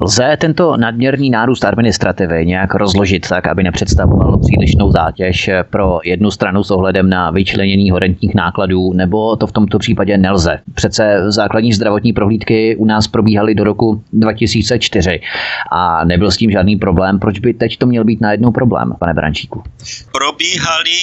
Lze 0.00 0.36
tento 0.40 0.76
nadměrný 0.76 1.30
nárůst 1.30 1.64
administrativy 1.64 2.46
nějak 2.46 2.74
rozložit 2.74 3.28
tak, 3.28 3.46
aby 3.46 3.62
nepředstavoval 3.62 4.38
přílišnou 4.38 4.92
zátěž 4.92 5.50
pro 5.70 6.00
jednu 6.04 6.30
stranu 6.30 6.64
s 6.64 6.70
ohledem 6.70 7.10
na 7.10 7.30
vyčlenění 7.30 7.90
horentních 7.90 8.34
nákladů, 8.34 8.92
nebo 8.92 9.36
to 9.36 9.46
v 9.46 9.52
tomto 9.52 9.78
případě 9.78 10.18
nelze? 10.18 10.60
Přece 10.74 11.22
základní 11.28 11.72
zdravotní 11.72 12.12
prohlídky 12.12 12.76
u 12.76 12.84
nás 12.84 13.08
probíhaly 13.08 13.54
do 13.54 13.64
roku 13.64 14.04
2004 14.12 15.20
a 15.72 16.04
nebyl 16.04 16.30
s 16.30 16.36
tím 16.36 16.49
žádný 16.50 16.76
problém. 16.76 17.18
Proč 17.18 17.38
by 17.38 17.54
teď 17.54 17.78
to 17.78 17.86
měl 17.86 18.04
být 18.04 18.20
najednou 18.20 18.50
problém, 18.50 18.92
pane 19.00 19.14
Brančíku? 19.14 19.62
Probíhaly, 20.12 20.98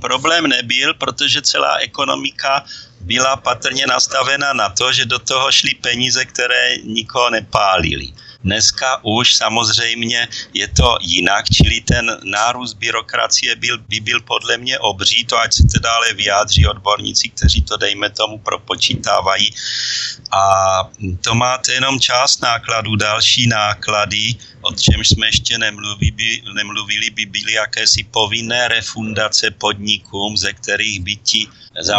problém 0.00 0.46
nebyl, 0.46 0.94
protože 0.94 1.42
celá 1.42 1.76
ekonomika 1.76 2.64
byla 3.00 3.36
patrně 3.36 3.86
nastavena 3.86 4.52
na 4.52 4.68
to, 4.68 4.92
že 4.92 5.04
do 5.04 5.18
toho 5.18 5.52
šly 5.52 5.74
peníze, 5.74 6.24
které 6.24 6.76
nikoho 6.84 7.30
nepálily. 7.30 8.08
Dneska 8.44 9.04
už 9.04 9.34
samozřejmě 9.34 10.28
je 10.54 10.68
to 10.68 10.96
jinak, 11.00 11.44
čili 11.52 11.80
ten 11.80 12.18
nárůst 12.24 12.74
byrokracie 12.74 13.56
byl, 13.56 13.78
by 13.88 14.00
byl 14.00 14.20
podle 14.20 14.56
mě 14.56 14.78
obří, 14.78 15.24
to 15.24 15.38
ať 15.38 15.52
se 15.52 15.62
teda 15.72 15.92
ale 15.92 16.12
vyjádří 16.12 16.66
odborníci, 16.66 17.28
kteří 17.28 17.62
to 17.62 17.76
dejme 17.76 18.10
tomu 18.10 18.38
propočítávají. 18.38 19.50
A 20.32 20.42
to 21.20 21.34
máte 21.34 21.72
jenom 21.72 22.00
část 22.00 22.42
nákladů, 22.42 22.96
další 22.96 23.46
náklady, 23.46 24.34
o 24.60 24.74
čemž 24.74 25.08
jsme 25.08 25.26
ještě 25.26 25.58
nemluvili, 25.58 26.10
by, 26.10 26.42
nemluvili, 26.54 27.10
by 27.10 27.26
byly 27.26 27.52
jakési 27.52 28.04
povinné 28.04 28.68
refundace 28.68 29.50
podnikům, 29.50 30.36
ze 30.36 30.52
kterých 30.52 31.00
by 31.00 31.16
ti 31.16 31.46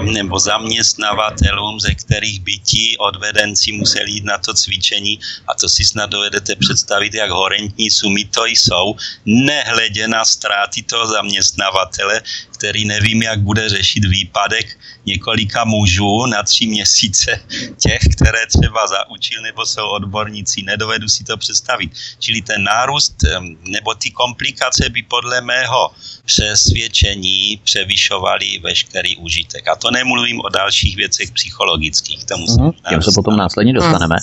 nebo 0.03 0.39
zaměstnavatelům, 0.39 1.79
ze 1.79 1.95
kterých 1.95 2.39
by 2.39 2.57
ti 2.57 2.97
odvedenci 2.99 3.71
museli 3.71 4.11
jít 4.11 4.23
na 4.23 4.37
to 4.37 4.53
cvičení. 4.53 5.19
A 5.47 5.53
to 5.53 5.69
si 5.69 5.85
snad 5.85 6.09
dovedete 6.09 6.55
představit, 6.55 7.13
jak 7.13 7.31
horentní 7.31 7.91
sumy 7.91 8.25
to 8.25 8.45
jsou, 8.45 8.95
nehledě 9.25 10.07
na 10.07 10.25
ztráty 10.25 10.83
toho 10.83 11.07
zaměstnavatele, 11.07 12.21
který 12.51 12.85
nevím, 12.85 13.23
jak 13.23 13.39
bude 13.39 13.69
řešit 13.69 14.05
výpadek 14.05 14.77
několika 15.05 15.65
mužů 15.65 16.25
na 16.25 16.43
tři 16.43 16.67
měsíce, 16.67 17.39
těch, 17.77 17.99
které 18.15 18.45
třeba 18.47 18.87
zaučil 18.87 19.41
nebo 19.41 19.65
jsou 19.65 19.87
odborníci, 19.87 20.61
nedovedu 20.61 21.09
si 21.09 21.23
to 21.23 21.37
představit. 21.37 21.91
Čili 22.19 22.41
ten 22.41 22.63
nárůst 22.63 23.15
nebo 23.63 23.93
ty 23.93 24.11
komplikace 24.11 24.89
by 24.89 25.03
podle 25.03 25.41
mého 25.41 25.91
přesvědčení 26.25 27.59
převyšovaly 27.63 28.59
veškerý 28.63 29.17
užitek. 29.17 29.67
A 29.67 29.75
to 29.75 29.91
nemluvím 29.91 30.39
o 30.39 30.49
dalších 30.49 30.95
věcech 30.95 31.31
psychologických. 31.31 32.25
Tomu 32.25 32.45
mm-hmm, 32.45 32.73
těm 32.89 33.01
se 33.01 33.11
potom 33.15 33.37
následně 33.37 33.73
dostaneme. 33.73 34.15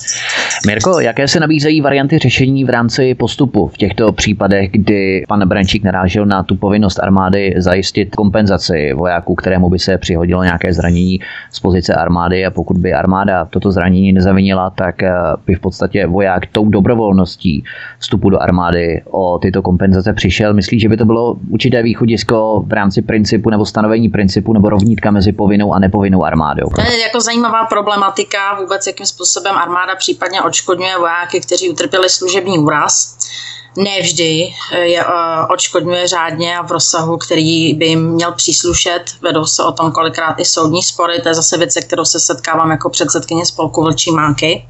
Mirko, 0.67 1.01
jaké 1.01 1.29
se 1.29 1.41
nabízejí 1.41 1.81
varianty 1.81 2.19
řešení 2.19 2.65
v 2.65 2.71
rámci 2.71 3.15
postupu 3.15 3.69
v 3.69 3.77
těchto 3.77 4.13
případech, 4.13 4.71
kdy 4.71 5.25
pan 5.29 5.49
Brančík 5.49 5.85
narážel 5.85 6.27
na 6.27 6.43
tu 6.43 6.57
povinnost 6.57 6.99
armády 6.99 7.55
zajistit 7.57 8.17
kompenzaci 8.17 8.93
vojáků, 8.93 9.35
kterému 9.35 9.71
by 9.71 9.79
se 9.79 9.99
přihodilo 9.99 10.45
nějaké 10.45 10.68
zranění 10.73 11.21
z 11.51 11.61
pozice 11.61 11.95
armády 11.95 12.47
a 12.47 12.51
pokud 12.51 12.79
by 12.79 12.93
armáda 12.93 13.45
toto 13.45 13.73
zranění 13.73 14.13
nezavinila, 14.13 14.71
tak 14.71 15.03
eh, 15.03 15.13
by 15.47 15.55
v 15.55 15.61
podstatě 15.61 16.07
voják 16.07 16.47
tou 16.47 16.69
dobrovolností 16.69 17.65
vstupu 17.99 18.31
do 18.31 18.43
armády 18.43 19.03
o 19.11 19.39
tyto 19.39 19.63
kompenzace 19.63 20.13
přišel. 20.13 20.55
Myslí, 20.55 20.81
že 20.81 20.89
by 20.89 20.97
to 20.97 21.05
bylo 21.05 21.37
určité 21.51 21.83
východisko 21.83 22.65
v 22.67 22.73
rámci 22.73 23.03
principu 23.03 23.51
nebo 23.51 23.67
stanovení 23.67 24.09
principu 24.09 24.53
nebo 24.53 24.69
rovnítka 24.69 25.11
mezi 25.11 25.33
povinnou 25.33 25.73
a 25.73 25.79
nepovinnou 25.79 26.25
armádou? 26.25 26.69
To 26.75 26.81
je 26.81 27.01
jako 27.01 27.21
zajímavá 27.21 27.65
problematika 27.65 28.61
vůbec, 28.61 28.87
jakým 28.87 29.07
způsobem 29.07 29.57
armáda 29.57 29.97
případně 29.97 30.43
odškodňuje 30.43 30.99
vojáky, 30.99 31.41
kteří 31.41 31.71
utrpěli 31.71 32.09
služební 32.09 32.59
úraz 32.59 33.19
nevždy 33.77 34.55
je 34.83 35.05
uh, 35.05 35.13
odškodňuje 35.51 36.09
řádně 36.09 36.59
a 36.59 36.63
v 36.63 36.73
rozsahu, 36.73 37.17
který 37.17 37.75
by 37.75 37.87
jim 37.87 38.11
měl 38.11 38.33
příslušet. 38.33 39.03
Vedou 39.21 39.47
se 39.47 39.65
o 39.65 39.73
tom 39.73 39.93
kolikrát 39.93 40.35
i 40.39 40.45
soudní 40.45 40.83
spory, 40.83 41.21
to 41.21 41.29
je 41.29 41.35
zase 41.35 41.59
věc, 41.59 41.73
se 41.73 41.81
kterou 41.81 42.05
se 42.05 42.21
setkávám 42.21 42.71
jako 42.71 42.91
předsedkyně 42.91 43.47
spolku 43.47 43.83
Vlčí 43.83 44.11
máky. 44.11 44.67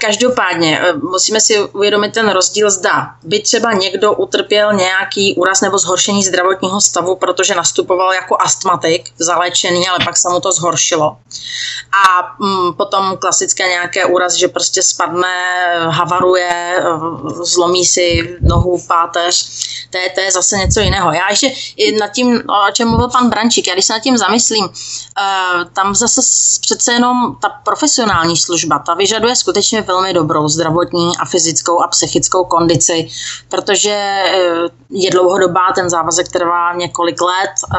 Každopádně 0.00 0.80
eh, 0.80 0.92
musíme 0.92 1.40
si 1.40 1.60
uvědomit 1.60 2.14
ten 2.14 2.30
rozdíl 2.30 2.70
zda. 2.70 3.14
By 3.22 3.40
třeba 3.40 3.72
někdo 3.72 4.12
utrpěl 4.12 4.72
nějaký 4.72 5.34
úraz 5.34 5.60
nebo 5.60 5.78
zhoršení 5.78 6.24
zdravotního 6.24 6.80
stavu, 6.80 7.16
protože 7.16 7.54
nastupoval 7.54 8.12
jako 8.12 8.36
astmatik, 8.40 9.10
zaléčený, 9.18 9.88
ale 9.88 9.98
pak 10.04 10.16
se 10.16 10.28
mu 10.28 10.40
to 10.40 10.52
zhoršilo. 10.52 11.16
A 12.06 12.36
mm, 12.44 12.72
potom 12.74 13.16
klasické 13.16 13.68
nějaké 13.68 14.04
úraz, 14.04 14.34
že 14.34 14.48
prostě 14.48 14.82
spadne, 14.82 15.64
havaruje, 15.88 16.76
eh, 16.78 17.44
zlomí 17.60 17.84
si 17.84 18.38
nohu 18.40 18.80
páteř, 18.88 19.48
to 19.90 19.98
je, 19.98 20.10
to 20.10 20.20
je 20.20 20.32
zase 20.32 20.56
něco 20.56 20.80
jiného. 20.80 21.12
Já 21.12 21.30
ještě 21.30 21.52
nad 22.00 22.08
tím, 22.08 22.42
o 22.48 22.72
čem 22.72 22.88
mluvil 22.88 23.08
pan 23.08 23.30
Brančík, 23.30 23.66
já 23.66 23.74
když 23.74 23.84
se 23.84 23.92
nad 23.92 23.98
tím 24.02 24.16
zamyslím, 24.16 24.64
uh, 24.64 24.70
tam 25.72 25.94
zase 25.94 26.20
přece 26.60 26.92
jenom 26.92 27.36
ta 27.42 27.48
profesionální 27.48 28.36
služba, 28.36 28.78
ta 28.78 28.94
vyžaduje 28.94 29.36
skutečně 29.36 29.82
velmi 29.82 30.12
dobrou 30.12 30.48
zdravotní 30.48 31.16
a 31.20 31.24
fyzickou 31.24 31.82
a 31.82 31.88
psychickou 31.88 32.44
kondici, 32.44 33.08
protože 33.48 34.24
uh, 34.24 34.68
je 34.90 35.10
dlouhodobá, 35.10 35.72
ten 35.74 35.90
závazek 35.90 36.28
trvá 36.28 36.74
několik 36.74 37.20
let 37.20 37.50
uh, 37.72 37.76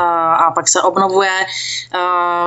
a 0.47 0.51
pak 0.55 0.67
se 0.67 0.81
obnovuje. 0.81 1.45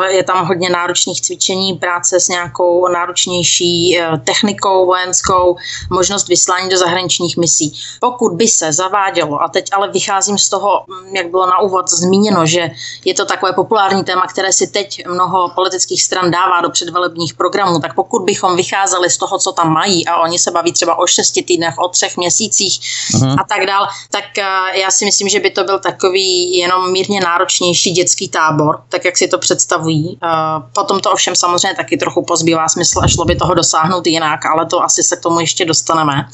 Je 0.08 0.22
tam 0.22 0.46
hodně 0.46 0.70
náročných 0.70 1.20
cvičení, 1.20 1.74
práce 1.74 2.20
s 2.20 2.28
nějakou 2.28 2.88
náročnější 2.88 3.98
technikou 4.24 4.86
vojenskou, 4.86 5.56
možnost 5.90 6.28
vyslání 6.28 6.68
do 6.68 6.78
zahraničních 7.24 7.36
misí. 7.36 7.72
Pokud 8.00 8.32
by 8.32 8.48
se 8.48 8.72
zavádělo, 8.72 9.42
a 9.42 9.48
teď 9.48 9.68
ale 9.72 9.90
vycházím 9.90 10.38
z 10.38 10.48
toho, 10.48 10.84
jak 11.12 11.30
bylo 11.30 11.46
na 11.46 11.60
úvod 11.60 11.90
zmíněno, 11.90 12.46
že 12.46 12.70
je 13.04 13.14
to 13.14 13.24
takové 13.24 13.52
populární 13.52 14.04
téma, 14.04 14.26
které 14.26 14.52
si 14.52 14.66
teď 14.66 15.06
mnoho 15.06 15.48
politických 15.54 16.02
stran 16.02 16.30
dává 16.30 16.60
do 16.60 16.70
předvolebních 16.70 17.34
programů, 17.34 17.80
tak 17.80 17.94
pokud 17.94 18.22
bychom 18.22 18.56
vycházeli 18.56 19.10
z 19.10 19.16
toho, 19.16 19.38
co 19.38 19.52
tam 19.52 19.72
mají 19.72 20.06
a 20.06 20.16
oni 20.16 20.38
se 20.38 20.50
baví 20.50 20.72
třeba 20.72 20.98
o 20.98 21.06
šesti 21.06 21.42
týdnech, 21.42 21.74
o 21.78 21.88
třech 21.88 22.16
měsících 22.16 22.80
uh-huh. 22.80 23.36
a 23.40 23.44
tak 23.48 23.66
dál, 23.66 23.88
tak 24.10 24.24
uh, 24.38 24.80
já 24.80 24.90
si 24.90 25.04
myslím, 25.04 25.28
že 25.28 25.40
by 25.40 25.50
to 25.50 25.64
byl 25.64 25.78
takový 25.78 26.56
jenom 26.56 26.92
mírně 26.92 27.20
náročnější 27.20 27.90
dětský 27.90 28.28
tábor, 28.28 28.82
tak 28.88 29.04
jak 29.04 29.16
si 29.16 29.28
to 29.28 29.38
představují. 29.38 30.18
Uh, 30.22 30.70
potom 30.74 31.00
to 31.00 31.12
ovšem 31.12 31.36
samozřejmě 31.36 31.76
taky 31.76 31.96
trochu 31.96 32.24
pozbývá 32.24 32.68
smysl 32.68 33.00
a 33.02 33.08
šlo 33.08 33.24
by 33.24 33.36
toho 33.36 33.54
dosáhnout 33.54 34.06
jinak, 34.06 34.46
ale 34.46 34.66
to 34.66 34.82
asi 34.82 35.02
se 35.02 35.16
k 35.16 35.20
tomu 35.20 35.40
ještě 35.40 35.64
dostaneme. 35.64 36.28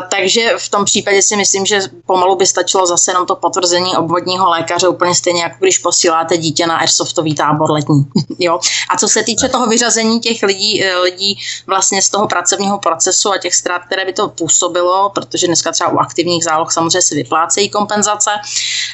Takže 0.00 0.52
v 0.58 0.68
tom 0.68 0.84
případě 0.84 1.22
si 1.22 1.36
myslím, 1.36 1.66
že 1.66 1.80
pomalu 2.06 2.36
by 2.36 2.46
stačilo 2.46 2.86
zase 2.86 3.10
jenom 3.10 3.26
to 3.26 3.36
potvrzení 3.36 3.96
obvodního 3.96 4.48
lékaře, 4.50 4.88
úplně 4.88 5.14
stejně 5.14 5.42
jako 5.42 5.56
když 5.60 5.78
posíláte 5.78 6.36
dítě 6.36 6.66
na 6.66 6.76
airsoftový 6.76 7.34
tábor 7.34 7.70
letní. 7.70 8.06
jo? 8.38 8.58
A 8.90 8.98
co 8.98 9.08
se 9.08 9.22
týče 9.22 9.48
toho 9.48 9.66
vyřazení 9.66 10.20
těch 10.20 10.42
lidí, 10.42 10.84
eh, 10.84 10.98
lidí 10.98 11.38
vlastně 11.66 12.02
z 12.02 12.08
toho 12.08 12.26
pracovního 12.26 12.78
procesu 12.78 13.32
a 13.32 13.38
těch 13.38 13.54
ztrát, 13.54 13.82
které 13.86 14.04
by 14.04 14.12
to 14.12 14.28
působilo, 14.28 15.10
protože 15.14 15.46
dneska 15.46 15.72
třeba 15.72 15.90
u 15.90 15.98
aktivních 15.98 16.44
záloh 16.44 16.72
samozřejmě 16.72 17.02
si 17.02 17.14
vyplácejí 17.14 17.70
kompenzace, 17.70 18.30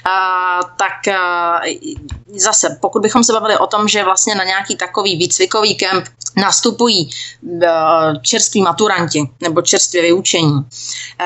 a, 0.05 0.61
tak 0.79 1.09
a, 1.09 1.61
zase, 2.37 2.79
pokud 2.81 3.03
bychom 3.03 3.25
se 3.25 3.33
bavili 3.33 3.59
o 3.59 3.67
tom, 3.67 3.89
že 3.89 4.05
vlastně 4.05 4.35
na 4.35 4.45
nějaký 4.45 4.77
takový 4.77 5.17
výcvikový 5.17 5.75
kemp 5.75 6.05
nastupují 6.37 7.11
eh, 7.63 7.69
čerství 8.23 8.63
maturanti 8.63 9.29
nebo 9.41 9.63
čerstvě 9.63 10.03
vyučení, 10.03 10.55
eh, 11.21 11.25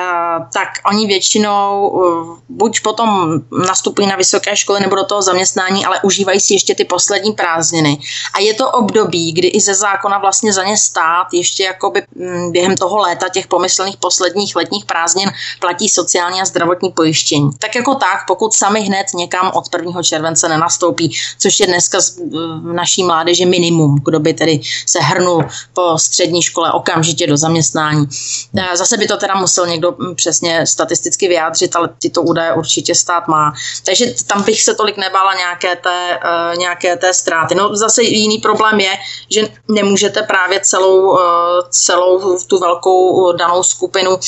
tak 0.52 0.68
oni 0.90 1.06
většinou 1.06 1.92
eh, 2.02 2.40
buď 2.48 2.80
potom 2.80 3.40
nastupují 3.66 4.08
na 4.08 4.16
vysoké 4.16 4.56
školy 4.56 4.80
nebo 4.80 4.96
do 4.96 5.04
toho 5.04 5.22
zaměstnání, 5.22 5.86
ale 5.86 6.00
užívají 6.02 6.40
si 6.40 6.54
ještě 6.54 6.74
ty 6.74 6.84
poslední 6.84 7.32
prázdniny. 7.32 7.98
A 8.34 8.40
je 8.40 8.54
to 8.54 8.70
období, 8.70 9.32
kdy 9.32 9.48
i 9.48 9.60
ze 9.60 9.74
zákona 9.74 10.18
vlastně 10.18 10.52
za 10.52 10.64
ně 10.64 10.76
stát 10.76 11.26
ještě 11.32 11.64
jakoby 11.64 12.02
mm, 12.14 12.52
během 12.52 12.76
toho 12.76 12.96
léta 12.96 13.28
těch 13.28 13.46
pomyslných 13.46 13.96
posledních 13.96 14.56
letních 14.56 14.84
prázdnin 14.84 15.32
platí 15.60 15.88
sociální 15.88 16.40
a 16.40 16.44
zdravotní 16.44 16.90
pojištění. 16.90 17.50
Tak 17.58 17.74
jako 17.74 17.94
tak, 17.94 18.26
pokud 18.26 18.54
sami 18.54 18.80
hned 18.80 19.06
někam 19.14 19.50
od 19.54 19.64
1. 19.76 20.02
července 20.02 20.48
nenastoupí, 20.48 21.16
což 21.38 21.60
je 21.60 21.66
dneska 21.66 21.98
v 22.62 22.72
naší 22.72 23.02
mládeži 23.02 23.46
minimum, 23.46 24.00
kdo 24.04 24.20
by 24.20 24.34
tedy 24.34 24.60
se 24.94 25.00
hrnul 25.00 25.44
po 25.72 25.98
střední 25.98 26.42
škole 26.42 26.72
okamžitě 26.72 27.26
do 27.26 27.36
zaměstnání. 27.36 28.06
Eh, 28.56 28.76
zase 28.76 28.96
by 28.96 29.06
to 29.06 29.16
teda 29.16 29.34
musel 29.34 29.66
někdo 29.66 29.92
hm, 29.92 30.14
přesně 30.14 30.66
statisticky 30.66 31.28
vyjádřit, 31.28 31.76
ale 31.76 31.88
tyto 31.98 32.22
údaje 32.22 32.54
určitě 32.54 32.94
stát 32.94 33.28
má. 33.28 33.52
Takže 33.86 34.06
tam 34.26 34.42
bych 34.42 34.62
se 34.62 34.74
tolik 34.74 34.96
nebála 34.96 35.34
nějaké 35.34 35.76
té, 35.76 36.18
uh, 36.18 36.58
nějaké 36.58 36.96
té 36.96 37.14
ztráty. 37.14 37.54
No 37.54 37.76
zase 37.76 38.02
jiný 38.02 38.38
problém 38.38 38.80
je, 38.80 38.94
že 39.30 39.48
nemůžete 39.68 40.22
právě 40.22 40.60
celou, 40.60 41.10
uh, 41.10 41.18
celou 41.70 42.38
tu 42.38 42.58
velkou 42.58 43.32
danou 43.32 43.62
skupinu 43.62 44.18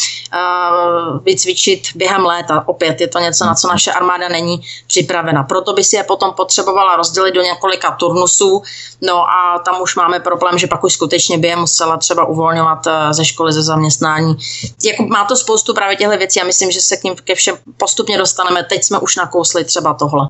vycvičit 1.23 1.83
během 1.95 2.25
léta. 2.25 2.65
Opět 2.67 3.01
je 3.01 3.09
to 3.09 3.19
něco, 3.19 3.45
na 3.45 3.55
co 3.55 3.69
naše 3.69 3.93
armáda 3.93 4.29
není 4.29 4.61
připravena. 4.87 5.43
Proto 5.43 5.73
by 5.73 5.85
si 5.85 5.97
je 5.97 6.05
potom 6.05 6.33
potřebovala 6.33 6.97
rozdělit 6.97 7.33
do 7.33 7.43
několika 7.43 7.91
turnusů, 7.91 8.63
no 9.03 9.23
a 9.23 9.59
tam 9.65 9.83
už 9.83 9.97
máme 9.97 10.21
problém 10.21 10.56
že 10.59 10.67
pak 10.67 10.85
už 10.85 10.93
skutečně 10.93 11.39
by 11.39 11.49
je 11.49 11.57
musela 11.57 11.97
třeba 11.97 12.27
uvolňovat 12.27 12.87
eh, 12.87 13.15
ze 13.15 13.25
školy, 13.25 13.53
ze 13.53 13.63
zaměstnání. 13.63 14.37
Jako 14.87 15.07
má 15.07 15.25
to 15.25 15.37
spoustu 15.37 15.75
právě 15.75 15.97
těchto 15.97 16.19
věcí 16.19 16.41
a 16.41 16.45
myslím, 16.45 16.71
že 16.71 16.81
se 16.81 16.97
k 16.97 17.05
ním 17.05 17.15
ke 17.25 17.35
všem 17.35 17.55
postupně 17.77 18.19
dostaneme. 18.19 18.65
Teď 18.65 18.85
jsme 18.85 18.99
už 18.99 19.17
nakousli 19.17 19.65
třeba 19.65 19.95
tohle. 19.95 20.29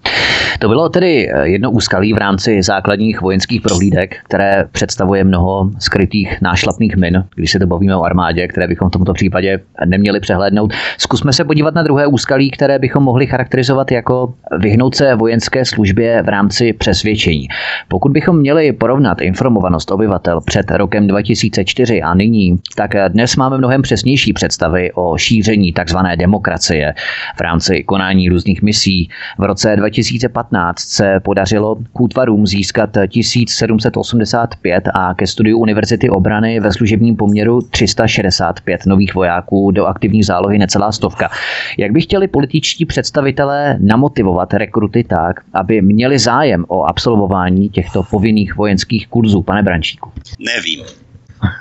To 0.58 0.68
bylo 0.68 0.88
tedy 0.88 1.30
eh, 1.30 1.48
jedno 1.48 1.70
úskalí 1.70 2.12
v 2.12 2.18
rámci 2.18 2.62
základních 2.62 3.20
vojenských 3.20 3.60
prohlídek, 3.60 4.16
které 4.24 4.64
představuje 4.72 5.24
mnoho 5.24 5.70
skrytých 5.78 6.40
nášlapných 6.42 6.96
min, 6.96 7.24
když 7.34 7.52
se 7.52 7.58
to 7.58 7.66
bavíme 7.66 7.96
o 7.96 8.02
armádě, 8.02 8.48
které 8.48 8.68
bychom 8.68 8.88
v 8.88 8.92
tomto 8.92 9.12
případě 9.12 9.60
neměli 9.84 10.20
přehlédnout. 10.20 10.72
Zkusme 10.98 11.32
se 11.32 11.44
podívat 11.44 11.74
na 11.74 11.82
druhé 11.82 12.06
úskalí, 12.06 12.50
které 12.50 12.78
bychom 12.78 13.02
mohli 13.02 13.26
charakterizovat 13.26 13.90
jako 13.90 14.34
vyhnout 14.58 14.94
se 14.94 15.14
vojenské 15.14 15.64
službě 15.64 16.22
v 16.22 16.28
rámci 16.28 16.72
přesvědčení. 16.72 17.48
Pokud 17.88 18.12
bychom 18.12 18.38
měli 18.38 18.72
porovnat 18.72 19.20
informovanost 19.20 19.90
obyvatel 19.90 20.15
obyvatel 20.16 20.40
před 20.40 20.70
rokem 20.70 21.06
2004 21.06 22.02
a 22.02 22.14
nyní, 22.14 22.58
tak 22.76 22.90
dnes 23.08 23.36
máme 23.36 23.58
mnohem 23.58 23.82
přesnější 23.82 24.32
představy 24.32 24.92
o 24.94 25.18
šíření 25.18 25.72
tzv. 25.72 25.96
demokracie 26.16 26.94
v 27.36 27.40
rámci 27.40 27.84
konání 27.84 28.28
různých 28.28 28.62
misí. 28.62 29.08
V 29.38 29.42
roce 29.42 29.76
2015 29.76 30.78
se 30.78 31.20
podařilo 31.20 31.76
k 31.92 32.00
útvarům 32.00 32.46
získat 32.46 32.90
1785 33.08 34.88
a 34.94 35.14
ke 35.14 35.26
studiu 35.26 35.58
Univerzity 35.58 36.10
obrany 36.10 36.60
ve 36.60 36.72
služebním 36.72 37.16
poměru 37.16 37.60
365 37.70 38.86
nových 38.86 39.14
vojáků 39.14 39.70
do 39.70 39.86
aktivní 39.86 40.22
zálohy 40.22 40.58
necelá 40.58 40.92
stovka. 40.92 41.30
Jak 41.78 41.92
by 41.92 42.00
chtěli 42.00 42.28
političtí 42.28 42.86
představitelé 42.86 43.76
namotivovat 43.80 44.54
rekruty 44.54 45.04
tak, 45.04 45.40
aby 45.52 45.82
měli 45.82 46.18
zájem 46.18 46.64
o 46.68 46.84
absolvování 46.84 47.68
těchto 47.68 48.02
povinných 48.02 48.56
vojenských 48.56 49.08
kurzů, 49.08 49.42
pane 49.42 49.62
Brančíku? 49.62 50.05
Nevím. 50.38 50.86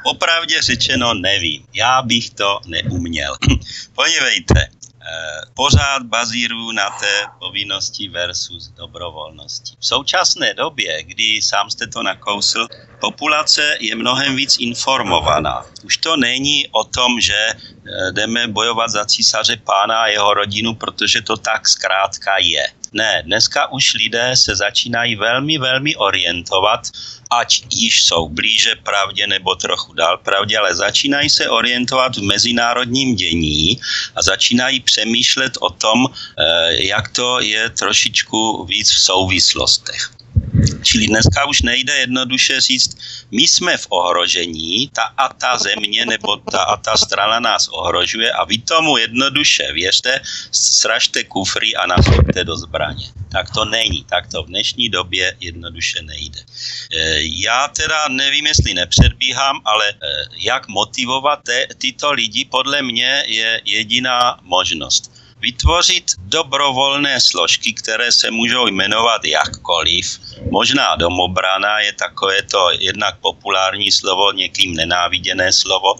Opravdě 0.05 0.62
řečeno 0.62 1.13
nevím. 1.13 1.65
Já 1.73 2.01
bych 2.01 2.29
to 2.29 2.60
neuměl. 2.67 3.36
Podívejte, 3.95 4.60
eh, 4.60 5.41
pořád 5.53 6.03
bazíruju 6.03 6.71
na 6.71 6.89
té 6.89 7.25
povinnosti 7.39 8.08
versus 8.08 8.67
dobrovolnosti. 8.67 9.73
V 9.79 9.86
současné 9.86 10.53
době, 10.53 11.03
kdy 11.03 11.41
sám 11.41 11.69
jste 11.69 11.88
to 11.88 12.03
nakousl, 12.03 12.67
populace 12.99 13.77
je 13.79 13.95
mnohem 13.95 14.36
víc 14.36 14.58
informovaná. 14.60 15.65
Už 15.84 15.97
to 15.97 16.17
není 16.17 16.67
o 16.71 16.84
tom, 16.84 17.19
že 17.21 17.47
jdeme 18.12 18.48
bojovat 18.48 18.89
za 18.89 19.06
císaře 19.06 19.58
pána 19.63 20.00
a 20.00 20.08
jeho 20.08 20.34
rodinu, 20.34 20.76
protože 20.76 21.21
to 21.21 21.38
tak 21.38 21.67
zkrátka 21.69 22.38
je. 22.38 22.67
Ne, 22.93 23.24
dneska 23.26 23.71
už 23.71 23.93
lidé 23.93 24.32
se 24.36 24.56
začínají 24.56 25.15
velmi, 25.15 25.58
velmi 25.58 25.95
orientovat 25.95 26.88
ať 27.30 27.63
již 27.71 28.06
jsou 28.06 28.30
blíže 28.30 28.76
pravdě 28.84 29.28
nebo 29.28 29.56
trochu 29.56 29.93
dál 29.93 30.17
pravdě, 30.17 30.58
ale 30.58 30.76
začínají 30.76 31.30
se 31.30 31.50
orientovat 31.50 32.17
v 32.17 32.21
mezinárodním 32.21 33.15
dění 33.15 33.80
a 34.15 34.21
začínají 34.21 34.80
přemýšlet 34.80 35.58
o 35.60 35.69
tom, 35.69 36.06
eh, 36.08 36.86
jak 36.86 37.10
to 37.10 37.39
je 37.39 37.69
trošičku 37.69 38.65
víc 38.65 38.91
v 38.91 39.00
souvislostech. 39.00 40.14
Čili 40.84 41.08
dneska 41.08 41.46
už 41.46 41.62
nejde 41.62 41.94
jednoduše 41.94 42.62
říct, 42.62 42.98
my 43.32 43.41
jsme 43.41 43.78
v 43.78 43.88
ohrožení, 43.89 44.89
ta 44.94 45.04
a 45.18 45.34
ta 45.34 45.58
země 45.58 46.06
nebo 46.06 46.38
ta 46.38 46.63
a 46.63 46.78
ta 46.78 46.98
strana 46.98 47.39
nás 47.39 47.68
ohrožuje 47.68 48.32
a 48.32 48.46
vy 48.46 48.58
tomu 48.58 48.98
jednoduše 48.98 49.74
věřte, 49.74 50.22
sražte 50.52 51.24
kufry 51.24 51.76
a 51.76 51.88
nastoupte 51.88 52.44
do 52.44 52.56
zbraně. 52.56 53.12
Tak 53.32 53.52
to 53.54 53.65
není, 53.65 54.04
tak 54.04 54.28
to 54.28 54.44
v 54.44 54.48
dnešní 54.48 54.89
době 54.89 55.36
jednoduše 55.39 56.02
nejde. 56.02 56.39
E, 56.39 57.20
já 57.22 57.68
teda 57.68 58.08
nevím, 58.08 58.48
jestli 58.48 58.74
nepředbíhám, 58.74 59.62
ale 59.65 59.89
e, 59.89 59.96
jak 60.38 60.68
motivovat 60.68 61.39
tyto 61.78 62.12
lidi, 62.12 62.46
podle 62.46 62.82
mě 62.82 63.24
je 63.28 63.62
jediná 63.65 64.39
možnost 64.41 65.14
vytvořit 65.41 66.12
dobrovolné 66.17 67.21
složky, 67.21 67.74
které 67.74 68.12
se 68.12 68.32
můžou 68.32 68.67
jmenovat 68.67 69.26
jakkoliv. 69.26 70.19
Možná 70.52 70.95
domobrana 70.95 71.80
je 71.80 71.93
takové 71.93 72.41
to 72.41 72.69
jednak 72.80 73.19
populární 73.19 73.91
slovo, 73.91 74.32
někým 74.32 74.76
nenáviděné 74.76 75.54
slovo. 75.54 75.95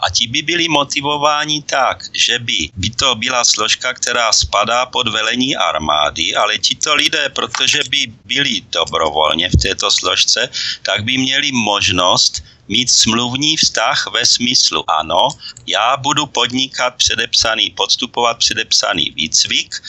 A 0.00 0.10
ti 0.10 0.26
by 0.26 0.42
byli 0.42 0.68
motivováni 0.68 1.62
tak, 1.62 2.04
že 2.12 2.38
by, 2.38 2.70
by 2.76 2.90
to 2.90 3.14
byla 3.14 3.44
složka, 3.44 3.94
která 3.94 4.32
spadá 4.32 4.86
pod 4.86 5.08
velení 5.08 5.56
armády, 5.56 6.34
ale 6.34 6.58
tito 6.58 6.94
lidé, 6.94 7.28
protože 7.28 7.80
by 7.90 8.06
byli 8.24 8.60
dobrovolně 8.72 9.48
v 9.48 9.56
této 9.62 9.90
složce, 9.90 10.48
tak 10.82 11.04
by 11.04 11.18
měli 11.18 11.52
možnost 11.52 12.42
mít 12.68 12.90
smluvní 12.90 13.56
vztah 13.56 14.06
ve 14.12 14.26
smyslu 14.26 14.90
ano, 14.90 15.28
já 15.66 15.96
budu 15.96 16.26
podnikat 16.26 16.94
předepsaný, 16.94 17.70
podstupovat 17.70 18.38
předepsaný 18.38 19.10
výcvik 19.10 19.74
e, 19.74 19.80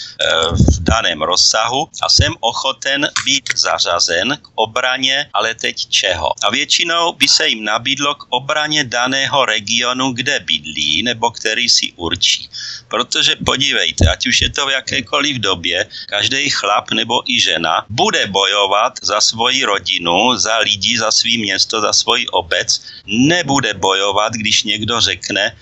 v 0.51 0.83
daném 0.83 1.21
rozsahu 1.21 1.89
a 2.01 2.09
jsem 2.09 2.33
ochoten 2.39 3.07
být 3.25 3.43
zařazen 3.55 4.37
k 4.41 4.47
obraně, 4.55 5.29
ale 5.33 5.55
teď 5.55 5.89
čeho? 5.89 6.31
A 6.43 6.51
většinou 6.51 7.13
by 7.13 7.27
se 7.27 7.47
jim 7.47 7.63
nabídlo 7.63 8.15
k 8.15 8.25
obraně 8.29 8.83
daného 8.83 9.45
regionu, 9.45 10.11
kde 10.11 10.39
bydlí 10.39 11.03
nebo 11.03 11.31
který 11.31 11.69
si 11.69 11.93
určí. 11.95 12.49
Protože 12.89 13.35
podívejte, 13.45 14.09
ať 14.09 14.27
už 14.27 14.41
je 14.41 14.49
to 14.49 14.65
v 14.65 14.71
jakékoliv 14.71 15.37
době, 15.37 15.87
každý 16.07 16.49
chlap 16.49 16.91
nebo 16.91 17.21
i 17.31 17.39
žena 17.41 17.85
bude 17.89 18.27
bojovat 18.27 18.93
za 19.01 19.21
svoji 19.21 19.63
rodinu, 19.63 20.37
za 20.37 20.57
lidi, 20.57 20.97
za 20.97 21.11
svý 21.11 21.37
město, 21.37 21.81
za 21.81 21.93
svoji 21.93 22.27
obec, 22.27 22.81
nebude 23.05 23.73
bojovat, 23.73 24.33
když 24.33 24.63
někdo 24.63 25.01
řekne, 25.01 25.43
e, 25.45 25.53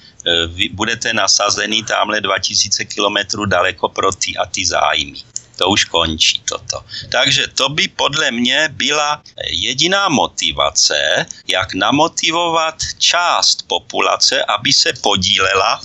vy 0.48 0.70
budete 0.72 1.14
nasazený 1.14 1.84
tamhle 1.84 2.22
2000 2.22 2.86
kilometrů 2.86 3.46
daleko 3.46 3.90
pro 3.90 4.12
ty 4.12 4.38
a 4.38 4.46
ty 4.46 4.66
zájmy 4.66 5.20
to 5.58 5.70
už 5.70 5.86
končí 5.86 6.42
toto. 6.46 6.86
Takže 7.10 7.48
to 7.48 7.70
by 7.70 7.88
podle 7.88 8.32
mě 8.32 8.70
byla 8.72 9.22
jediná 9.50 10.10
motivace, 10.10 11.26
jak 11.48 11.74
namotivovat 11.74 12.76
část 12.98 13.68
populace, 13.68 14.46
aby 14.46 14.74
se 14.74 14.94
podílela 15.02 15.82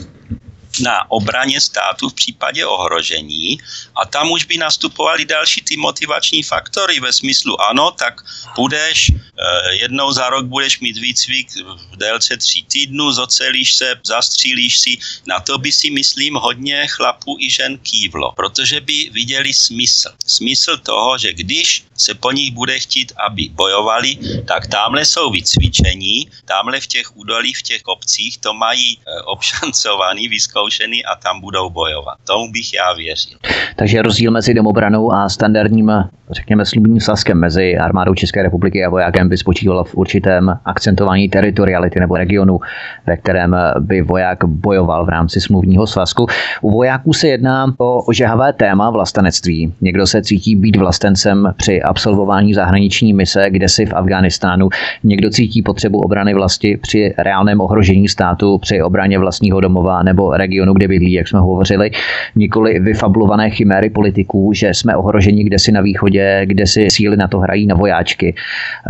na 0.80 1.10
obraně 1.10 1.60
státu 1.60 2.08
v 2.08 2.14
případě 2.14 2.66
ohrožení 2.66 3.58
a 3.96 4.06
tam 4.06 4.30
už 4.30 4.44
by 4.44 4.56
nastupovaly 4.56 5.24
další 5.24 5.60
ty 5.62 5.76
motivační 5.76 6.42
faktory 6.42 7.00
ve 7.00 7.12
smyslu 7.12 7.60
ano, 7.60 7.90
tak 7.90 8.24
půjdeš, 8.54 9.10
eh, 9.12 9.74
jednou 9.74 10.12
za 10.12 10.30
rok 10.30 10.46
budeš 10.46 10.80
mít 10.80 10.96
výcvik 10.96 11.48
v 11.92 11.96
délce 11.96 12.36
tří 12.36 12.62
týdnů, 12.62 13.12
zocelíš 13.12 13.74
se, 13.74 14.00
zastřílíš 14.04 14.78
si, 14.78 14.92
na 15.26 15.40
to 15.40 15.58
by 15.58 15.72
si 15.72 15.90
myslím 15.90 16.34
hodně 16.34 16.86
chlapů 16.88 17.36
i 17.40 17.50
žen 17.50 17.78
kývlo, 17.78 18.32
protože 18.32 18.80
by 18.80 19.10
viděli 19.12 19.54
smysl. 19.54 20.10
Smysl 20.26 20.76
toho, 20.78 21.18
že 21.18 21.32
když 21.32 21.84
se 21.96 22.14
po 22.14 22.32
nich 22.32 22.50
bude 22.50 22.80
chtít, 22.80 23.12
aby 23.16 23.48
bojovali, 23.48 24.18
tak 24.48 24.66
tamhle 24.66 25.04
jsou 25.04 25.30
vycvičení, 25.30 26.30
tamhle 26.44 26.80
v 26.80 26.86
těch 26.86 27.16
údolích, 27.16 27.58
v 27.58 27.62
těch 27.62 27.82
obcích 27.84 28.38
to 28.38 28.54
mají 28.54 28.98
eh, 28.98 29.22
obšancovaný, 29.22 30.28
vyzkoušený 30.62 31.04
a 31.04 31.16
tam 31.16 31.40
budou 31.40 31.70
bojovat. 31.70 32.14
Tomu 32.26 32.52
bych 32.52 32.74
já 32.74 32.92
věřil. 32.92 33.38
Takže 33.76 34.02
rozdíl 34.02 34.30
mezi 34.30 34.54
domobranou 34.54 35.12
a 35.12 35.28
standardním, 35.28 35.92
řekněme, 36.30 36.66
slubným 36.66 37.00
saskem 37.00 37.38
mezi 37.38 37.78
armádou 37.78 38.14
České 38.14 38.42
republiky 38.42 38.84
a 38.84 38.90
vojákem 38.90 39.28
by 39.28 39.36
spočíval 39.36 39.84
v 39.84 39.94
určitém 39.94 40.58
akcentování 40.64 41.28
teritoriality 41.28 42.00
nebo 42.00 42.16
regionu, 42.16 42.60
ve 43.06 43.16
kterém 43.16 43.56
by 43.78 44.02
voják 44.02 44.44
bojoval 44.44 45.06
v 45.06 45.08
rámci 45.08 45.40
smluvního 45.40 45.86
svazku. 45.86 46.26
U 46.60 46.70
vojáků 46.70 47.12
se 47.12 47.28
jedná 47.28 47.74
o 47.78 48.02
ožehavé 48.02 48.52
téma 48.52 48.90
vlastenectví. 48.90 49.74
Někdo 49.80 50.06
se 50.06 50.22
cítí 50.22 50.56
být 50.56 50.76
vlastencem 50.76 51.54
při 51.56 51.82
absolvování 51.82 52.54
zahraniční 52.54 53.12
mise, 53.12 53.44
kde 53.50 53.68
si 53.68 53.86
v 53.86 53.94
Afghánistánu. 53.94 54.68
Někdo 55.04 55.30
cítí 55.30 55.62
potřebu 55.62 56.00
obrany 56.00 56.34
vlasti 56.34 56.76
při 56.76 57.14
reálném 57.18 57.60
ohrožení 57.60 58.08
státu, 58.08 58.58
při 58.58 58.82
obraně 58.82 59.18
vlastního 59.18 59.60
domova 59.60 60.02
nebo 60.02 60.36
regionu, 60.36 60.51
kde 60.74 60.88
bydlí, 60.88 61.12
jak 61.12 61.28
jsme 61.28 61.40
hovořili. 61.40 61.90
Nikoli 62.36 62.78
vyfablované 62.78 63.50
chiméry 63.50 63.90
politiků, 63.90 64.52
že 64.54 64.68
jsme 64.68 64.96
ohroženi 64.96 65.44
kde 65.44 65.58
si 65.58 65.72
na 65.72 65.80
východě, 65.80 66.42
kde 66.44 66.66
si 66.66 66.90
síly 66.90 67.16
na 67.16 67.28
to 67.28 67.38
hrají 67.38 67.66
na 67.66 67.74
vojáčky 67.74 68.34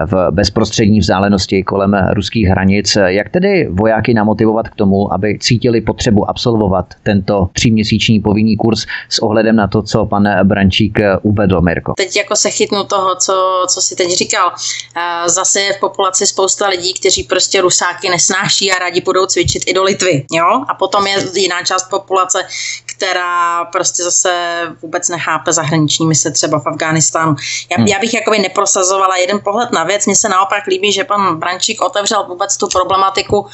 v 0.06 0.30
bezprostřední 0.30 1.00
vzdálenosti 1.00 1.62
kolem 1.62 1.96
ruských 2.12 2.46
hranic. 2.46 2.98
Jak 3.06 3.28
tedy 3.28 3.68
vojáky 3.70 4.14
namotivovat 4.14 4.68
k 4.68 4.74
tomu, 4.74 5.12
aby 5.12 5.38
cítili 5.38 5.80
potřebu 5.80 6.30
absolvovat 6.30 6.94
tento 7.02 7.48
tříměsíční 7.52 8.20
povinný 8.20 8.56
kurz 8.56 8.86
s 9.08 9.18
ohledem 9.22 9.56
na 9.56 9.66
to, 9.66 9.82
co 9.82 10.06
pan 10.06 10.28
Brančík 10.42 10.98
uvedl, 11.22 11.60
Mirko? 11.60 11.94
Teď 11.96 12.16
jako 12.16 12.36
se 12.36 12.50
chytnu 12.50 12.84
toho, 12.84 13.14
co, 13.16 13.64
co 13.68 13.80
si 13.80 13.96
teď 13.96 14.10
říkal. 14.10 14.52
Zase 15.26 15.60
je 15.60 15.72
v 15.72 15.80
populaci 15.80 16.26
spousta 16.26 16.68
lidí, 16.68 16.94
kteří 16.94 17.22
prostě 17.22 17.60
rusáky 17.60 18.08
nesnáší 18.08 18.72
a 18.72 18.78
rádi 18.78 19.00
budou 19.00 19.26
cvičit 19.26 19.62
i 19.66 19.74
do 19.74 19.82
Litvy. 19.82 20.24
Jo? 20.32 20.64
A 20.68 20.74
potom 20.74 21.06
je 21.06 21.16
jiná 21.34 21.51
část 21.60 21.88
populace, 21.90 22.46
která 23.02 23.64
prostě 23.64 24.02
zase 24.02 24.62
vůbec 24.82 25.08
nechápe 25.08 25.52
zahraniční 25.52 26.06
mise 26.06 26.30
třeba 26.30 26.58
v 26.58 26.66
Afghánistánu. 26.66 27.36
Já, 27.70 27.76
hmm. 27.76 27.86
já 27.86 27.98
bych 27.98 28.14
jakoby 28.14 28.38
neprosazovala 28.38 29.16
jeden 29.16 29.40
pohled 29.40 29.72
na 29.72 29.84
věc. 29.84 30.06
Mně 30.06 30.16
se 30.16 30.28
naopak 30.28 30.66
líbí, 30.66 30.92
že 30.92 31.04
pan 31.04 31.36
Brančík 31.36 31.82
otevřel 31.82 32.24
vůbec 32.28 32.56
tu 32.56 32.68
problematiku, 32.68 33.40
uh, 33.40 33.46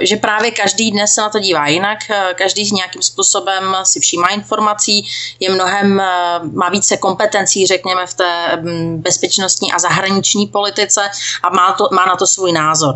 že 0.00 0.16
právě 0.16 0.50
každý 0.50 0.90
dnes 0.90 1.14
se 1.14 1.20
na 1.20 1.28
to 1.28 1.38
dívá 1.38 1.66
jinak, 1.68 1.98
uh, 2.10 2.16
každý 2.34 2.70
nějakým 2.72 3.02
způsobem 3.02 3.76
si 3.82 4.00
všímá 4.00 4.28
informací, 4.28 5.08
je 5.40 5.50
mnohem, 5.50 6.02
uh, 6.42 6.52
má 6.52 6.68
více 6.68 6.96
kompetencí, 6.96 7.66
řekněme, 7.66 8.06
v 8.06 8.14
té 8.14 8.62
um, 8.62 9.02
bezpečnostní 9.02 9.72
a 9.72 9.78
zahraniční 9.78 10.46
politice 10.46 11.00
a 11.42 11.50
má, 11.50 11.72
to, 11.72 11.88
má 11.92 12.06
na 12.06 12.16
to 12.16 12.26
svůj 12.26 12.52
názor. 12.52 12.94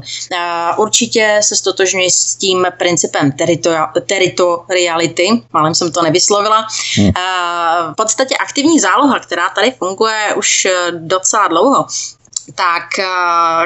Určitě 0.76 1.40
se 1.42 1.56
stotožňuji 1.56 2.10
s 2.10 2.34
tím 2.34 2.66
principem 2.78 3.32
teritoriality, 4.06 5.42
malem 5.52 5.74
jsem 5.74 5.92
to 5.92 6.02
nevyslovila, 6.02 6.66
hmm. 6.96 7.12
V 7.92 7.94
podstatě 7.96 8.36
aktivní 8.36 8.80
záloha, 8.80 9.18
která 9.18 9.48
tady 9.48 9.70
funguje 9.78 10.34
už 10.36 10.64
eh, 10.64 10.92
docela 10.92 11.48
dlouho, 11.48 11.86
tak, 12.54 12.98
eh, 12.98 13.04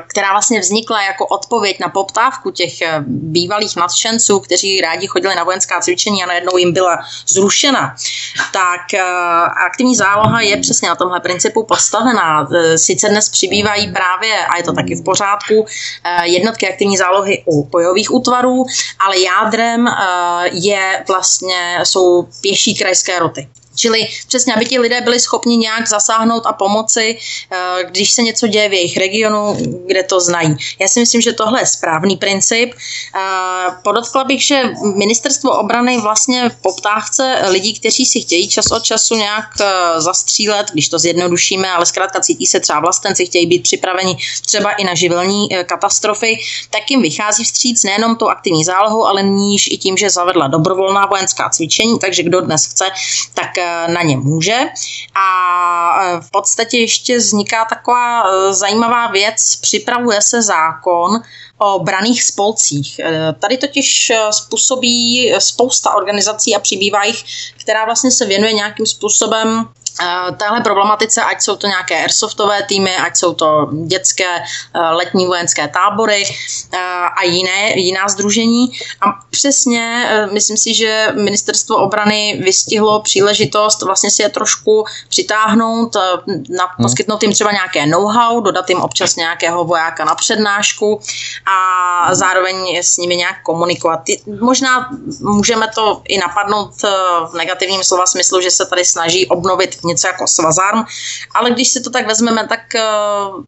která 0.07 0.33
vlastně 0.33 0.61
vznikla 0.61 1.03
jako 1.03 1.27
odpověď 1.27 1.81
na 1.81 1.89
poptávku 1.89 2.51
těch 2.51 2.83
eh, 2.83 3.05
bývalých 3.07 3.77
nadšenců, 3.77 4.41
kteří 4.41 4.81
rádi 4.81 5.07
chodili 5.07 5.35
na 5.35 5.45
vojenská 5.45 5.81
cvičení 5.81 6.23
a 6.23 6.27
najednou 6.27 6.57
jim 6.57 6.73
byla 6.73 6.99
zrušena, 7.29 7.97
tak 8.53 8.81
aktivní 9.67 9.97
záloha 9.97 10.41
je 10.41 10.57
přesně 10.57 10.89
na 10.89 10.95
tomhle 10.95 11.21
principu 11.21 11.65
postavená. 11.65 12.49
Sice 12.77 13.09
dnes 13.09 13.29
přibývají 13.29 13.93
právě, 13.93 14.47
a 14.47 14.57
je 14.57 14.63
to 14.63 14.73
taky 14.73 14.95
v 14.95 15.05
pořádku, 15.05 15.67
jednotky 16.23 16.69
aktivní 16.69 16.97
zálohy 16.97 17.43
u 17.47 17.65
bojových 17.65 18.15
útvarů, 18.15 18.65
ale 18.99 19.21
jádrem 19.21 19.89
je 20.53 21.05
vlastně, 21.09 21.79
jsou 21.83 22.29
pěší 22.41 22.75
krajské 22.75 23.19
roty. 23.19 23.49
Čili 23.75 24.09
přesně, 24.29 24.55
aby 24.55 24.67
ti 24.67 24.79
lidé 24.79 25.01
byli 25.01 25.21
schopni 25.21 25.57
nějak 25.57 25.89
zasáhnout 25.89 26.47
a 26.47 26.53
pomoci, 26.53 27.19
eh, 27.51 27.85
když 27.85 28.13
se 28.13 28.23
něco 28.23 28.47
děje 28.47 28.69
v 28.69 28.73
jejich 28.73 28.97
regionu, 28.97 29.57
kde 29.87 30.03
to 30.03 30.21
znají. 30.21 30.57
Já 30.79 30.89
si 30.89 31.01
myslím, 31.01 31.21
že 31.21 31.33
tohle 31.33 31.61
je 31.61 31.67
správný 31.67 32.17
princip. 32.17 32.75
Eh, 32.75 33.21
podotkla 33.83 34.25
bych, 34.25 34.43
že 34.43 34.63
ministerstvo 34.95 35.59
obrany 35.59 36.01
vlastně 36.01 36.49
v 36.49 36.57
poptávce 36.57 37.43
lidí, 37.49 37.75
kteří 37.75 38.07
si 38.07 38.21
chtějí 38.21 38.49
čas 38.49 38.71
od 38.71 38.83
času 38.83 39.15
nějak 39.17 39.45
eh, 39.61 40.01
zastřílet, 40.01 40.71
když 40.73 40.89
to 40.89 40.99
zjednodušíme, 40.99 41.71
ale 41.71 41.87
zkrátka 41.87 42.21
cítí 42.21 42.47
se 42.47 42.61
třeba 42.61 42.81
vlastenci, 42.81 43.27
chtějí 43.27 43.47
být 43.47 43.63
připraveni 43.63 44.17
třeba 44.47 44.73
i 44.73 44.85
na 44.85 44.95
živelní 44.95 45.49
katastrofy, 45.67 46.39
tak 46.71 46.91
jim 46.91 47.03
vychází 47.03 47.45
vstříc 47.45 47.83
nejenom 47.85 48.17
tou 48.17 48.29
aktivní 48.29 48.65
zálohou, 48.65 49.05
ale 49.05 49.23
níž 49.23 49.67
i 49.67 49.79
tím, 49.79 49.97
že 49.97 50.11
zavedla 50.11 50.47
dobrovolná 50.47 51.07
vojenská 51.07 51.49
cvičení, 51.49 51.99
takže 51.99 52.23
kdo 52.23 52.41
dnes 52.41 52.67
chce, 52.67 52.85
tak 53.35 53.64
na 53.87 54.03
ně 54.03 54.17
může. 54.17 54.59
A 55.15 56.03
e, 56.03 56.21
v 56.21 56.31
podstatě 56.31 56.79
ještě 56.79 57.17
vzniká 57.17 57.65
taková 57.65 58.23
e, 58.23 58.55
zajímavá 58.55 59.07
věc, 59.07 59.57
připravuje 59.57 60.23
se 60.23 60.43
zákon 60.43 61.21
o 61.59 61.79
braných 61.79 62.23
spolcích. 62.23 62.99
E, 62.99 63.33
tady 63.33 63.57
totiž 63.57 64.13
způsobí 64.31 65.33
spousta 65.39 65.95
organizací 65.95 66.57
a 66.57 66.61
přibývá 66.61 67.05
jich, 67.05 67.25
která 67.61 67.85
vlastně 67.85 68.11
se 68.11 68.27
věnuje 68.27 68.53
nějakým 68.53 68.87
způsobem 68.87 69.69
téhle 70.37 70.61
problematice, 70.61 71.23
ať 71.23 71.43
jsou 71.43 71.57
to 71.57 71.67
nějaké 71.67 71.97
airsoftové 71.97 72.63
týmy, 72.63 72.97
ať 72.97 73.17
jsou 73.17 73.35
to 73.35 73.69
dětské 73.87 74.43
letní 74.91 75.27
vojenské 75.27 75.69
tábory 75.69 76.25
a 77.17 77.25
jiné, 77.25 77.73
jiná 77.81 78.09
združení. 78.09 78.73
A 79.01 79.07
přesně 79.31 80.11
myslím 80.33 80.57
si, 80.57 80.75
že 80.75 81.09
ministerstvo 81.15 81.77
obrany 81.77 82.41
vystihlo 82.45 83.01
příležitost 83.01 83.83
vlastně 83.83 84.11
si 84.11 84.23
je 84.23 84.29
trošku 84.29 84.85
přitáhnout, 85.09 85.97
na, 85.97 86.65
hmm. 86.65 86.83
poskytnout 86.83 87.23
jim 87.23 87.33
třeba 87.33 87.53
nějaké 87.53 87.87
know-how, 87.87 88.41
dodat 88.41 88.69
jim 88.69 88.81
občas 88.81 89.17
nějakého 89.17 89.65
vojáka 89.65 90.05
na 90.05 90.15
přednášku 90.15 91.01
a 91.47 92.15
zároveň 92.15 92.79
s 92.83 92.97
nimi 92.97 93.17
nějak 93.17 93.43
komunikovat. 93.43 94.01
Možná 94.41 94.89
můžeme 95.21 95.69
to 95.75 96.03
i 96.09 96.19
napadnout 96.19 96.83
v 97.31 97.35
negativním 97.37 97.85
slova 97.85 98.07
smyslu, 98.07 98.41
že 98.41 98.51
se 98.51 98.67
tady 98.67 98.85
snaží 98.85 99.27
obnovit 99.27 99.84
něco 99.85 100.07
jako 100.07 100.27
svazarm, 100.27 100.85
ale 101.35 101.51
když 101.51 101.69
si 101.69 101.81
to 101.81 101.91
tak 101.91 102.07
vezmeme, 102.07 102.49
tak 102.49 102.75
eh, 102.75 102.83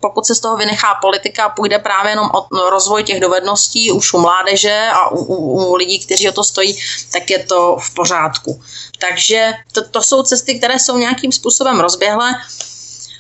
pokud 0.01 0.27
se 0.27 0.35
z 0.35 0.41
toho 0.41 0.57
vynechá 0.57 0.95
politika, 0.95 1.49
půjde 1.49 1.79
právě 1.79 2.13
jenom 2.13 2.31
o 2.33 2.71
rozvoj 2.71 3.05
těch 3.05 3.21
dovedností 3.21 3.93
už 3.93 4.13
u 4.13 4.19
mládeže 4.19 4.89
a 4.93 5.11
u, 5.11 5.25
u, 5.25 5.65
u 5.65 5.75
lidí, 5.75 5.99
kteří 5.99 6.29
o 6.29 6.33
to 6.33 6.45
stojí, 6.45 6.79
tak 7.13 7.31
je 7.31 7.39
to 7.39 7.77
v 7.81 7.95
pořádku. 7.95 8.63
Takže 8.99 9.53
to, 9.73 9.89
to 9.89 10.03
jsou 10.03 10.23
cesty, 10.23 10.59
které 10.59 10.79
jsou 10.79 10.99
nějakým 10.99 11.33
způsobem 11.33 11.81
rozběhlé. 11.81 12.35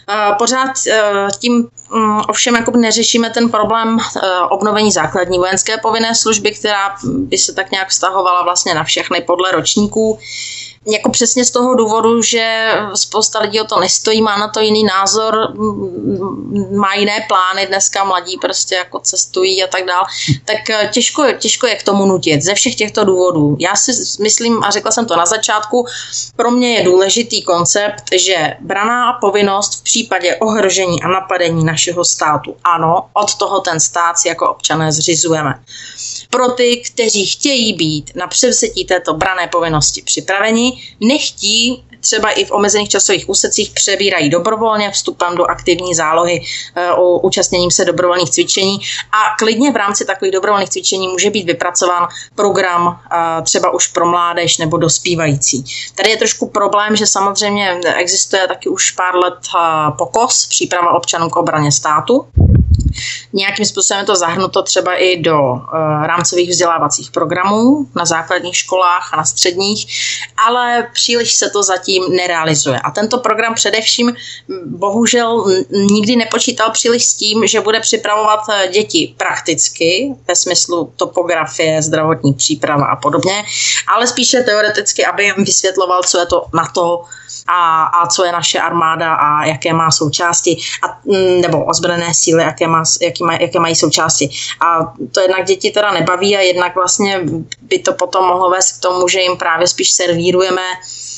Eh, 0.09 0.35
pořád 0.38 0.70
eh, 0.87 1.29
tím 1.38 1.68
mm, 1.90 2.20
ovšem 2.29 2.55
jakoby 2.55 2.79
neřešíme 2.79 3.31
ten 3.31 3.48
problém 3.48 3.98
obnovení 4.50 4.92
základní 4.92 5.38
vojenské 5.38 5.76
povinné 5.76 6.14
služby, 6.14 6.50
která 6.50 6.96
by 7.05 7.38
se 7.38 7.52
tak 7.52 7.70
nějak 7.70 7.88
vztahovala 7.88 8.42
vlastně 8.42 8.74
na 8.74 8.85
všechny 8.85 9.20
podle 9.20 9.52
ročníků 9.52 10.18
jako 10.87 11.11
přesně 11.11 11.44
z 11.44 11.51
toho 11.51 11.75
důvodu, 11.75 12.22
že 12.22 12.68
spousta 12.94 13.38
lidí 13.38 13.61
o 13.61 13.64
to 13.64 13.81
nestojí, 13.81 14.22
má 14.22 14.37
na 14.37 14.49
to 14.49 14.61
jiný 14.61 14.85
názor, 14.85 15.55
má 16.77 16.94
jiné 16.94 17.27
plány, 17.29 17.66
dneska 17.66 18.05
mladí 18.05 18.37
prostě 18.37 18.75
jako 18.75 19.01
cestují 19.01 19.64
a 19.64 19.66
tak 19.66 19.85
dál, 19.85 20.05
tak 20.44 20.70
eh, 20.70 20.90
těžko, 20.92 21.25
těžko 21.38 21.66
je 21.66 21.77
k 21.77 21.83
tomu 21.83 22.07
nutit 22.07 22.42
ze 22.42 22.55
všech 22.55 22.75
těchto 22.75 23.05
důvodů. 23.05 23.57
Já 23.61 23.77
si 23.77 23.92
myslím, 24.22 24.64
a 24.64 24.70
řekla 24.70 24.90
jsem 24.90 25.07
to 25.07 25.16
na 25.16 25.27
začátku, 25.27 25.87
pro 26.37 26.51
mě 26.51 26.75
je 26.75 26.85
důležitý 26.85 27.42
koncept, 27.42 28.05
že 28.12 28.57
braná 28.61 29.12
povinnost 29.12 29.81
v 29.81 29.83
případě 29.83 30.37
ohrožení 30.37 31.03
a 31.03 31.09
napadení 31.09 31.64
našeho 31.64 32.05
státu, 32.05 32.57
ano, 32.64 33.07
od 33.12 33.35
toho 33.35 33.61
ten 33.61 33.81
stát 33.81 34.18
si 34.18 34.29
jako 34.29 34.51
občané 34.51 34.92
zřizujeme. 34.92 35.55
Pro 36.31 36.49
ty, 36.49 36.77
kteří 36.77 37.27
chtějí 37.27 37.72
být 37.72 38.11
na 38.14 38.27
převzetí 38.27 38.85
této 38.85 39.14
brané 39.14 39.49
povinnosti 39.49 40.03
připraveni, 40.03 40.76
nechtí 41.01 41.85
třeba 42.01 42.31
i 42.31 42.45
v 42.45 42.53
omezených 42.53 42.89
časových 42.89 43.29
úsecích 43.29 43.71
přebírají 43.71 44.31
dobrovolně 44.31 44.91
vstupem 44.91 45.37
do 45.37 45.45
aktivní 45.45 45.95
zálohy 45.95 46.45
eh, 46.75 46.93
o 46.93 47.19
účastněním 47.19 47.71
se 47.71 47.85
dobrovolných 47.85 48.31
cvičení 48.31 48.79
a 49.12 49.37
klidně 49.39 49.73
v 49.73 49.77
rámci 49.77 50.05
takových 50.05 50.33
dobrovolných 50.33 50.71
cvičení 50.71 51.09
může 51.09 51.31
být 51.31 51.47
vypracován 51.47 52.09
program 52.35 53.01
eh, 53.12 53.43
třeba 53.43 53.71
už 53.71 53.87
pro 53.87 54.07
mládež 54.07 54.59
nebo 54.59 54.77
dospívající. 54.77 55.65
Tady 55.95 56.11
je 56.11 56.17
trošku 56.17 56.47
problém, 56.47 56.97
že 56.97 57.07
samozřejmě 57.07 57.81
existuje 57.97 58.49
taky 58.49 58.69
už 58.69 58.91
pár 58.91 59.17
let 59.17 59.39
eh, 59.57 59.93
pokos, 59.99 60.47
příprava 60.47 60.95
občanů 60.95 61.31
k 61.31 61.37
obraně 61.37 61.73
státu, 61.73 62.27
Nějakým 63.33 63.67
způsobem 63.67 64.01
je 64.01 64.07
to 64.07 64.17
zahrnuto 64.17 64.62
třeba 64.62 64.95
i 64.95 65.17
do 65.17 65.41
uh, 65.41 65.61
rámcových 66.07 66.51
vzdělávacích 66.51 67.11
programů 67.11 67.87
na 67.95 68.05
základních 68.05 68.57
školách 68.57 69.11
a 69.12 69.17
na 69.17 69.25
středních, 69.25 69.87
ale 70.47 70.89
příliš 70.93 71.35
se 71.35 71.51
to 71.51 71.62
zatím 71.62 72.05
nerealizuje. 72.17 72.81
A 72.81 72.91
tento 72.91 73.19
program 73.19 73.55
především 73.55 74.15
bohužel 74.67 75.45
nikdy 75.71 76.17
nepočítal 76.17 76.71
příliš 76.71 77.07
s 77.07 77.15
tím, 77.15 77.47
že 77.47 77.61
bude 77.61 77.81
připravovat 77.81 78.41
eh, 78.51 78.69
děti 78.69 79.15
prakticky, 79.17 80.15
ve 80.29 80.37
smyslu 80.37 80.93
topografie, 80.97 81.83
zdravotní 81.83 82.35
příprava 82.35 82.87
a 82.87 82.97
podobně, 82.97 83.45
ale 83.95 84.07
spíše 84.07 84.43
teoreticky, 84.43 85.05
aby 85.05 85.25
jim 85.25 85.45
vysvětloval, 85.45 86.03
co 86.03 86.19
je 86.19 86.27
to 86.27 86.47
na 86.55 86.69
to, 86.75 87.05
a, 87.46 87.85
a 87.85 88.06
co 88.06 88.24
je 88.24 88.32
naše 88.32 88.61
armáda 88.61 89.14
a 89.14 89.44
jaké 89.44 89.72
má 89.72 89.90
součásti, 89.90 90.56
a, 90.82 90.98
mm, 91.04 91.40
nebo 91.40 91.64
ozbrojené 91.64 92.14
síly, 92.14 92.42
jaké, 92.42 92.66
má, 92.66 92.82
jaký 93.02 93.24
má, 93.24 93.32
jaké 93.32 93.61
mají 93.61 93.76
součásti. 93.76 94.30
A 94.61 94.92
to 95.12 95.20
jednak 95.20 95.46
děti 95.46 95.70
teda 95.70 95.92
nebaví 95.92 96.37
a 96.37 96.40
jednak 96.40 96.74
vlastně 96.74 97.20
by 97.62 97.78
to 97.78 97.92
potom 97.92 98.24
mohlo 98.24 98.50
vést 98.50 98.78
k 98.78 98.82
tomu, 98.82 99.09
že 99.09 99.20
jim 99.20 99.37
právě 99.37 99.68
spíš 99.68 99.90
servírujeme 99.90 100.62
eh, 100.62 101.15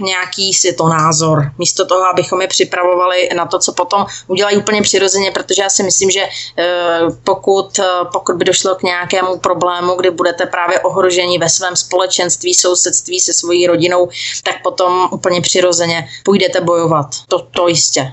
nějaký 0.00 0.54
světonázor, 0.54 1.52
místo 1.58 1.86
toho, 1.86 2.06
abychom 2.12 2.42
je 2.42 2.48
připravovali 2.48 3.28
na 3.36 3.46
to, 3.46 3.58
co 3.58 3.72
potom 3.72 4.06
udělají 4.26 4.56
úplně 4.56 4.82
přirozeně, 4.82 5.30
protože 5.30 5.62
já 5.62 5.70
si 5.70 5.82
myslím, 5.82 6.10
že 6.10 6.20
eh, 6.20 7.00
pokud, 7.24 7.78
eh, 7.78 7.84
pokud 8.12 8.36
by 8.36 8.44
došlo 8.44 8.74
k 8.74 8.82
nějakému 8.82 9.38
problému, 9.38 9.94
kdy 9.94 10.10
budete 10.10 10.46
právě 10.46 10.80
ohroženi 10.80 11.38
ve 11.38 11.48
svém 11.48 11.76
společenství, 11.76 12.54
sousedství 12.54 13.20
se 13.20 13.32
svojí 13.32 13.66
rodinou, 13.66 14.08
tak 14.44 14.62
potom 14.62 15.08
úplně 15.12 15.40
přirozeně 15.40 16.08
půjdete 16.24 16.60
bojovat. 16.60 17.06
To, 17.28 17.38
to 17.38 17.68
jistě. 17.68 18.12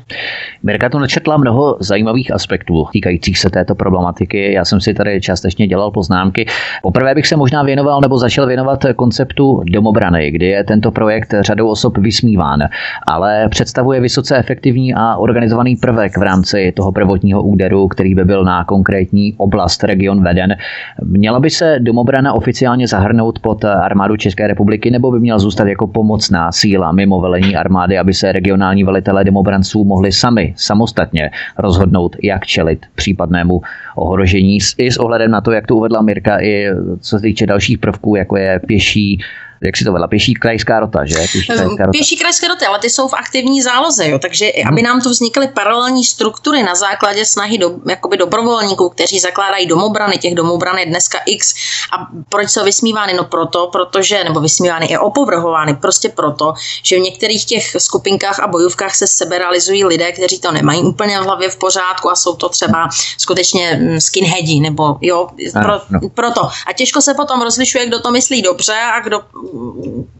Mirka 0.64 0.90
tu 0.90 1.00
načetla 1.00 1.38
mnoho 1.38 1.78
zajímavých 1.80 2.34
aspektů 2.34 2.86
týkajících 2.92 3.40
se 3.40 3.50
této 3.50 3.76
problematiky. 3.76 4.54
Já 4.54 4.66
jsem 4.66 4.82
si 4.82 4.94
tady 4.94 5.22
částečně 5.22 5.68
dělal 5.68 5.92
poznámky. 5.92 6.46
Poprvé 6.82 7.16
bych 7.16 7.28
se 7.28 7.36
možná 7.36 7.64
věnoval 7.64 8.02
nebo 8.02 8.18
začal 8.18 8.48
věnovat 8.48 8.80
konceptu 8.96 9.62
domobrany, 9.66 10.32
kdy 10.32 10.46
je 10.46 10.64
tento 10.64 10.92
projekt 10.92 11.17
projekt 11.18 11.46
řadou 11.46 11.68
osob 11.70 11.98
vysmíván, 11.98 12.60
ale 13.08 13.50
představuje 13.50 14.02
vysoce 14.02 14.38
efektivní 14.38 14.94
a 14.94 15.16
organizovaný 15.16 15.76
prvek 15.76 16.18
v 16.18 16.22
rámci 16.22 16.72
toho 16.76 16.92
prvotního 16.92 17.44
úderu, 17.44 17.88
který 17.88 18.16
by 18.16 18.26
byl 18.26 18.44
na 18.44 18.64
konkrétní 18.64 19.34
oblast, 19.38 19.84
region 19.84 20.24
veden. 20.24 20.56
Měla 21.04 21.40
by 21.40 21.50
se 21.50 21.80
domobrana 21.80 22.34
oficiálně 22.34 22.88
zahrnout 22.88 23.40
pod 23.40 23.66
armádu 23.66 24.18
České 24.18 24.48
republiky 24.48 24.92
nebo 24.92 25.12
by 25.12 25.20
měla 25.20 25.40
zůstat 25.40 25.68
jako 25.68 25.88
pomocná 25.88 26.52
síla 26.52 26.92
mimo 26.92 27.22
velení 27.22 27.56
armády, 27.56 27.98
aby 27.98 28.14
se 28.14 28.32
regionální 28.32 28.84
velitelé 28.84 29.24
domobranců 29.24 29.84
mohli 29.84 30.12
sami, 30.12 30.54
samostatně 30.58 31.30
rozhodnout, 31.58 32.16
jak 32.24 32.46
čelit 32.46 32.86
případnému 32.96 33.62
ohrožení 33.96 34.58
i 34.78 34.92
s 34.92 34.98
ohledem 34.98 35.32
na 35.32 35.42
to, 35.42 35.52
jak 35.52 35.68
to 35.68 35.76
uvedla 35.76 36.02
Mirka, 36.02 36.42
i 36.42 36.68
co 37.00 37.18
se 37.18 37.22
týče 37.22 37.46
dalších 37.46 37.78
prvků, 37.78 38.16
jako 38.16 38.38
je 38.38 38.60
pěší 38.68 39.20
jak 39.62 39.78
si 39.78 39.84
to 39.84 39.92
vedla, 39.92 40.08
pěší 40.08 40.34
krajská 40.34 40.80
rota, 40.80 41.06
že? 41.06 41.16
Pěší 41.16 41.48
krajská 41.48 41.86
rota, 41.86 41.92
pěší 41.92 42.18
krajská 42.18 42.48
rota 42.48 42.68
ale 42.68 42.80
ty 42.80 42.90
jsou 42.90 43.08
v 43.08 43.14
aktivní 43.14 43.62
záloze, 43.62 44.10
jo, 44.10 44.20
takže 44.20 44.52
hmm. 44.56 44.68
aby 44.68 44.82
nám 44.82 45.02
tu 45.02 45.10
vznikaly 45.10 45.48
paralelní 45.48 46.04
struktury 46.04 46.64
na 46.64 46.76
základě 46.76 47.26
snahy 47.26 47.58
do, 47.58 47.72
jakoby 47.90 48.18
dobrovolníků, 48.18 48.90
kteří 48.90 49.20
zakládají 49.20 49.68
domobrany, 49.68 50.18
těch 50.18 50.36
domobrany 50.36 50.86
dneska 50.86 51.20
X. 51.26 51.54
A 51.92 52.08
proč 52.30 52.50
jsou 52.50 52.64
vysmívány? 52.64 53.14
No 53.14 53.24
proto, 53.24 53.70
protože, 53.72 54.24
nebo 54.24 54.40
vysmívány 54.40 54.86
i 54.86 54.98
opovrhovány, 54.98 55.76
prostě 55.76 56.10
proto, 56.10 56.54
že 56.84 56.96
v 56.96 57.00
některých 57.00 57.46
těch 57.46 57.76
skupinkách 57.78 58.40
a 58.40 58.48
bojovkách 58.48 58.96
se 58.96 59.08
sebe 59.08 59.38
realizují 59.38 59.86
lidé, 59.86 60.12
kteří 60.12 60.40
to 60.40 60.52
nemají 60.52 60.82
úplně 60.82 61.20
v 61.20 61.24
hlavě 61.24 61.50
v 61.50 61.56
pořádku 61.56 62.12
a 62.12 62.16
jsou 62.16 62.36
to 62.36 62.50
třeba 62.50 62.90
skutečně 63.18 63.80
mm, 63.82 64.02
skinheadi, 64.02 64.60
nebo 64.60 64.98
jo, 65.02 65.28
pro, 65.54 65.82
no. 65.90 66.00
proto. 66.14 66.42
A 66.68 66.74
těžko 66.74 67.02
se 67.02 67.14
potom 67.14 67.42
rozlišuje, 67.42 67.86
kdo 67.86 68.00
to 68.00 68.12
myslí 68.12 68.42
dobře 68.42 68.74
a 68.74 69.00
kdo 69.00 69.22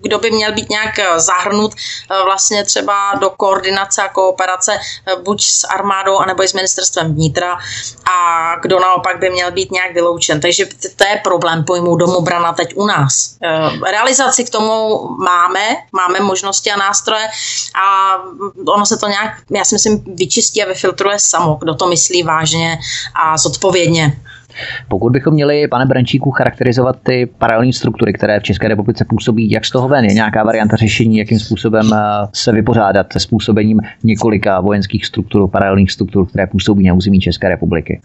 kdo 0.02 0.20
by 0.20 0.32
měl 0.32 0.52
být 0.54 0.70
nějak 0.70 1.00
eh, 1.00 1.20
zahrnut 1.20 1.74
eh, 1.76 2.24
vlastně 2.24 2.64
třeba 2.64 3.14
do 3.22 3.30
koordinace 3.30 4.02
a 4.02 4.10
kooperace 4.10 4.74
eh, 4.74 5.16
buď 5.16 5.44
s 5.44 5.68
armádou, 5.68 6.18
anebo 6.18 6.44
i 6.44 6.48
s 6.48 6.54
ministerstvem 6.54 7.14
vnitra 7.14 7.58
a 8.12 8.56
kdo 8.62 8.80
naopak 8.80 9.20
by 9.20 9.30
měl 9.30 9.52
být 9.52 9.72
nějak 9.72 9.94
vyloučen. 9.94 10.42
Takže 10.42 10.66
to 10.96 11.08
je 11.08 11.22
problém 11.24 11.64
pojmu 11.64 11.96
domobrana 11.96 12.54
teď 12.54 12.74
u 12.76 12.86
nás. 12.86 13.38
Realizaci 13.92 14.46
k 14.46 14.50
tomu 14.50 15.08
máme, 15.18 15.76
máme 15.92 16.20
možnosti 16.20 16.72
a 16.72 16.78
nástroje 16.78 17.28
a 17.84 18.18
ono 18.68 18.86
se 18.86 18.98
to 18.98 19.08
nějak, 19.08 19.34
já 19.52 19.66
si 19.66 19.76
myslím, 19.76 20.04
vyčistí 20.16 20.64
a 20.64 20.68
vyfiltruje 20.68 21.20
samo, 21.20 21.58
kdo 21.62 21.76
to 21.76 21.88
myslí 21.88 22.24
vážně 22.24 22.80
a 23.16 23.38
zodpovědně. 23.38 24.20
Pokud 24.88 25.12
bychom 25.12 25.34
měli, 25.34 25.68
pane 25.68 25.86
Brančíku, 25.86 26.32
charakterizovat 26.32 26.98
ty 27.04 27.26
paralelní 27.38 27.74
struktury, 27.74 28.14
které 28.14 28.40
v 28.40 28.44
České 28.44 28.68
republice 28.68 29.06
působí, 29.10 29.52
jak 29.52 29.66
z 29.66 29.72
toho 29.72 29.88
ven 29.88 30.06
je 30.06 30.14
nějaká 30.14 30.44
varianta 30.44 30.76
řešení, 30.76 31.18
jakým 31.18 31.40
způsobem 31.40 31.94
eh, 31.94 31.98
se 32.34 32.52
vypořádat 32.52 33.14
se 33.14 33.20
způsobením 33.20 33.80
několika 34.04 34.60
vojenských 34.60 35.06
struktur, 35.06 35.50
paralelních 35.50 35.92
struktur, 35.92 36.28
které 36.28 36.48
působí 36.48 36.88
na 36.88 36.94
území 36.94 37.20
České 37.20 37.50
republiky? 37.50 38.02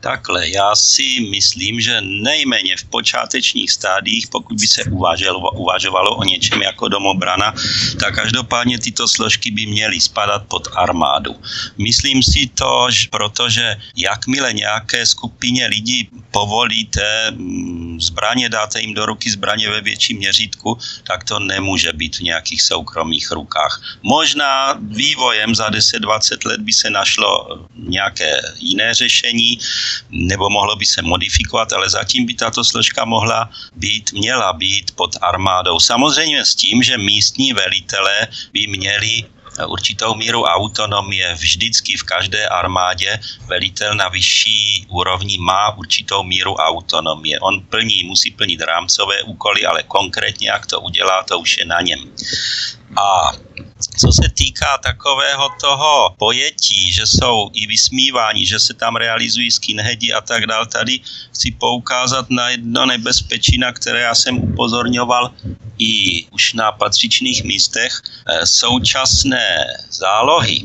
Takhle, 0.00 0.48
já 0.48 0.74
si 0.74 1.02
myslím, 1.30 1.80
že 1.80 2.00
nejméně 2.00 2.76
v 2.78 2.84
počátečních 2.84 3.70
stádiích, 3.70 4.26
pokud 4.32 4.60
by 4.60 4.66
se 4.66 4.84
uvažovalo, 4.84 5.50
uvažovalo 5.50 6.16
o 6.16 6.24
něčem 6.24 6.62
jako 6.62 6.88
domobrana, 6.88 7.54
tak 8.00 8.14
každopádně 8.14 8.78
tyto 8.78 9.08
složky 9.08 9.50
by 9.50 9.66
měly 9.66 10.00
spadat 10.00 10.42
pod 10.48 10.68
armádu. 10.76 11.36
Myslím 11.78 12.22
si 12.22 12.50
to, 12.54 12.88
protože 13.10 13.76
jakmile 13.96 14.52
nějaké 14.52 15.06
skupině 15.06 15.66
lidí 15.66 15.93
lidí 15.94 16.08
povolíte 16.30 17.30
mm, 17.30 18.00
zbraně, 18.00 18.48
dáte 18.48 18.80
jim 18.80 18.94
do 18.94 19.06
ruky 19.06 19.30
zbraně 19.30 19.70
ve 19.70 19.80
větším 19.80 20.18
měřítku, 20.18 20.78
tak 21.06 21.24
to 21.24 21.38
nemůže 21.38 21.92
být 21.92 22.18
v 22.18 22.34
nějakých 22.34 22.62
soukromých 22.62 23.30
rukách. 23.30 23.82
Možná 24.02 24.74
vývojem 24.82 25.54
za 25.54 25.70
10-20 25.70 26.48
let 26.48 26.60
by 26.60 26.72
se 26.72 26.90
našlo 26.90 27.46
nějaké 27.76 28.42
jiné 28.58 28.94
řešení, 28.94 29.58
nebo 30.10 30.50
mohlo 30.50 30.76
by 30.76 30.86
se 30.86 31.02
modifikovat, 31.02 31.72
ale 31.72 31.90
zatím 31.90 32.26
by 32.26 32.34
tato 32.34 32.64
složka 32.64 33.04
mohla 33.04 33.50
být, 33.76 34.12
měla 34.12 34.52
být 34.52 34.90
pod 34.98 35.16
armádou. 35.22 35.80
Samozřejmě 35.80 36.44
s 36.44 36.54
tím, 36.54 36.82
že 36.82 36.98
místní 36.98 37.52
velitelé 37.52 38.26
by 38.52 38.66
měli 38.66 39.33
určitou 39.66 40.14
míru 40.14 40.44
autonomie. 40.44 41.34
Vždycky 41.34 41.96
v 41.96 42.02
každé 42.02 42.48
armádě 42.48 43.18
velitel 43.46 43.94
na 43.94 44.08
vyšší 44.08 44.86
úrovni 44.88 45.38
má 45.38 45.76
určitou 45.76 46.22
míru 46.22 46.54
autonomie. 46.54 47.40
On 47.40 47.60
plní, 47.60 48.04
musí 48.04 48.30
plnit 48.30 48.60
rámcové 48.60 49.22
úkoly, 49.22 49.66
ale 49.66 49.82
konkrétně 49.82 50.48
jak 50.48 50.66
to 50.66 50.80
udělá, 50.80 51.22
to 51.22 51.38
už 51.38 51.58
je 51.58 51.64
na 51.64 51.80
něm. 51.80 52.00
A 52.96 53.32
co 53.96 54.12
se 54.12 54.28
týká 54.34 54.78
takového 54.78 55.48
toho 55.60 56.14
pojetí, 56.18 56.92
že 56.92 57.06
jsou 57.06 57.50
i 57.52 57.66
vysmívání, 57.66 58.46
že 58.46 58.60
se 58.60 58.74
tam 58.74 58.96
realizují 58.96 59.50
skinheadi 59.50 60.12
a 60.12 60.20
tak 60.20 60.46
dál, 60.46 60.66
tady 60.66 61.00
chci 61.32 61.50
poukázat 61.50 62.30
na 62.30 62.48
jedno 62.50 62.86
nebezpečí, 62.86 63.58
na 63.58 63.72
které 63.72 64.00
já 64.00 64.14
jsem 64.14 64.38
upozorňoval 64.38 65.30
i 65.78 66.24
už 66.30 66.52
na 66.52 66.72
patřičných 66.72 67.44
místech. 67.44 68.02
Eh, 68.26 68.46
současné 68.46 69.66
zálohy 69.90 70.64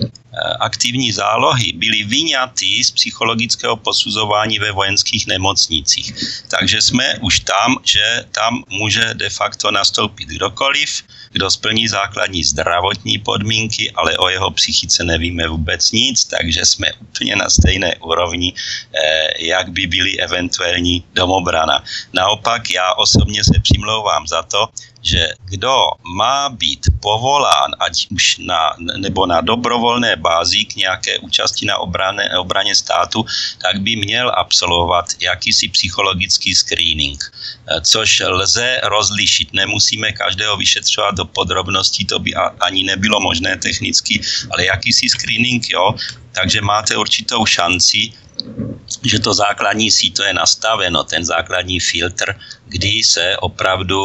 aktivní 0.60 1.12
zálohy 1.12 1.74
byly 1.74 2.04
vyňaty 2.04 2.84
z 2.84 2.92
psychologického 2.92 3.76
posuzování 3.78 4.60
ve 4.60 4.72
vojenských 4.72 5.28
nemocnicích. 5.28 6.14
Takže 6.48 6.82
jsme 6.82 7.16
už 7.22 7.40
tam, 7.40 7.78
že 7.84 8.26
tam 8.32 8.64
může 8.70 9.14
de 9.14 9.30
facto 9.30 9.72
nastoupit 9.72 10.30
kdokoliv, 10.30 11.04
kdo 11.32 11.52
splní 11.52 11.88
základní 11.88 12.44
zdravotní 12.44 13.18
podmínky, 13.18 13.92
ale 13.92 14.18
o 14.18 14.30
jeho 14.30 14.52
psychice 14.52 15.04
nevíme 15.04 15.48
vůbec 15.48 15.92
nic, 15.92 16.26
takže 16.26 16.66
jsme 16.66 16.94
úplně 17.02 17.36
na 17.36 17.50
stejné 17.50 17.96
úrovni, 17.96 18.54
eh, 18.54 19.46
jak 19.46 19.70
by 19.70 19.88
byly 19.88 20.20
eventuální 20.20 21.04
domobrana. 21.14 21.84
Naopak 22.14 22.70
já 22.70 22.94
osobně 22.94 23.44
se 23.44 23.60
přimlouvám 23.62 24.28
za 24.28 24.44
to, 24.44 24.70
že 25.02 25.34
kdo 25.46 25.96
má 26.04 26.50
být 26.50 26.92
povolán, 27.00 27.72
ať 27.80 28.08
už 28.12 28.38
na, 28.38 28.76
nebo 28.98 29.26
na 29.26 29.42
dobrovolné 29.42 30.16
bázi 30.16 30.66
k 30.66 30.76
nějaké 30.76 31.20
účasti 31.20 31.66
na 31.66 31.78
obraně, 31.78 32.30
obraně 32.38 32.76
státu, 32.76 33.26
tak 33.62 33.82
by 33.82 33.96
měl 33.96 34.32
absolvovat 34.36 35.06
jakýsi 35.20 35.68
psychologický 35.68 36.56
screening, 36.56 37.20
eh, 37.24 37.82
což 37.82 38.24
lze 38.28 38.82
rozlišit. 38.84 39.54
Nemusíme 39.54 40.12
každého 40.12 40.58
vyšetřovat 40.58 41.16
do 41.16 41.26
podrobností, 41.26 42.06
to 42.06 42.20
by 42.20 42.36
ani 42.60 42.84
nebylo 42.84 43.20
možné 43.20 43.58
technicky, 43.58 44.22
ale 44.52 44.66
jakýsi 44.66 45.10
screening, 45.10 45.64
jo, 45.70 45.96
takže 46.32 46.62
máte 46.62 46.98
určitou 46.98 47.46
šanci 47.46 48.12
že 49.04 49.20
to 49.20 49.34
základní 49.34 49.92
síto 49.92 50.24
je 50.24 50.34
nastaveno, 50.34 51.04
ten 51.04 51.26
základní 51.26 51.80
filtr, 51.80 52.36
kdy 52.68 53.04
se 53.04 53.38
opravdu 53.38 54.00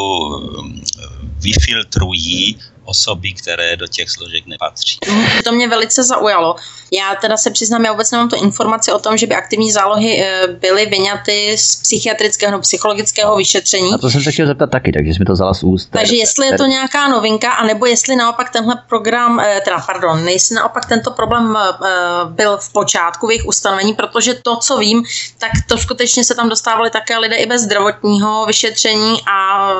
vyfiltrují 1.44 2.58
osoby, 2.84 3.32
které 3.32 3.76
do 3.76 3.86
těch 3.86 4.10
složek 4.10 4.46
nepatří. 4.46 4.98
To 5.44 5.52
mě 5.52 5.68
velice 5.68 6.02
zaujalo. 6.02 6.56
Já 6.92 7.14
teda 7.14 7.36
se 7.36 7.50
přiznám, 7.50 7.84
já 7.84 7.92
vůbec 7.92 8.10
nemám 8.10 8.28
tu 8.28 8.36
informaci 8.36 8.92
o 8.92 8.98
tom, 8.98 9.16
že 9.16 9.26
by 9.26 9.34
aktivní 9.34 9.72
zálohy 9.72 10.22
eh, 10.22 10.46
byly 10.46 10.86
vyňaty 10.86 11.56
z 11.58 11.76
psychiatrického 11.76 12.50
nebo 12.50 12.62
psychologického 12.62 13.36
vyšetření. 13.36 13.94
A 13.94 13.98
to 13.98 14.10
jsem 14.10 14.22
se 14.22 14.32
chtěl 14.32 14.46
zeptat 14.46 14.70
taky, 14.70 14.92
takže 14.92 15.10
jsi 15.10 15.18
mi 15.18 15.24
to 15.24 15.32
vzala 15.32 15.54
z 15.54 15.62
úst. 15.62 15.88
Takže 15.90 16.16
jestli 16.16 16.46
je 16.46 16.58
to 16.58 16.66
nějaká 16.66 17.08
novinka, 17.08 17.52
anebo 17.52 17.86
jestli 17.86 18.16
naopak 18.16 18.52
tenhle 18.52 18.74
program, 18.88 19.40
eh, 19.40 19.60
teda 19.64 19.78
pardon, 19.86 20.28
jestli 20.28 20.56
naopak 20.56 20.86
tento 20.86 21.10
problém 21.10 21.56
eh, 21.56 21.84
byl 22.28 22.56
v 22.56 22.72
počátku 22.72 23.26
v 23.26 23.30
jejich 23.30 23.46
ustanovení, 23.46 23.94
protože 23.94 24.34
to, 24.34 24.56
co 24.56 24.76
vím, 24.76 25.04
tak 25.38 25.50
to 25.68 25.78
skutečně 25.78 26.24
se 26.24 26.34
tam 26.34 26.48
dostávali 26.48 26.90
také 26.90 27.18
lidé 27.18 27.36
i 27.36 27.46
bez 27.46 27.62
zdravotního 27.62 28.46
vyšetření 28.46 29.18
a 29.32 29.70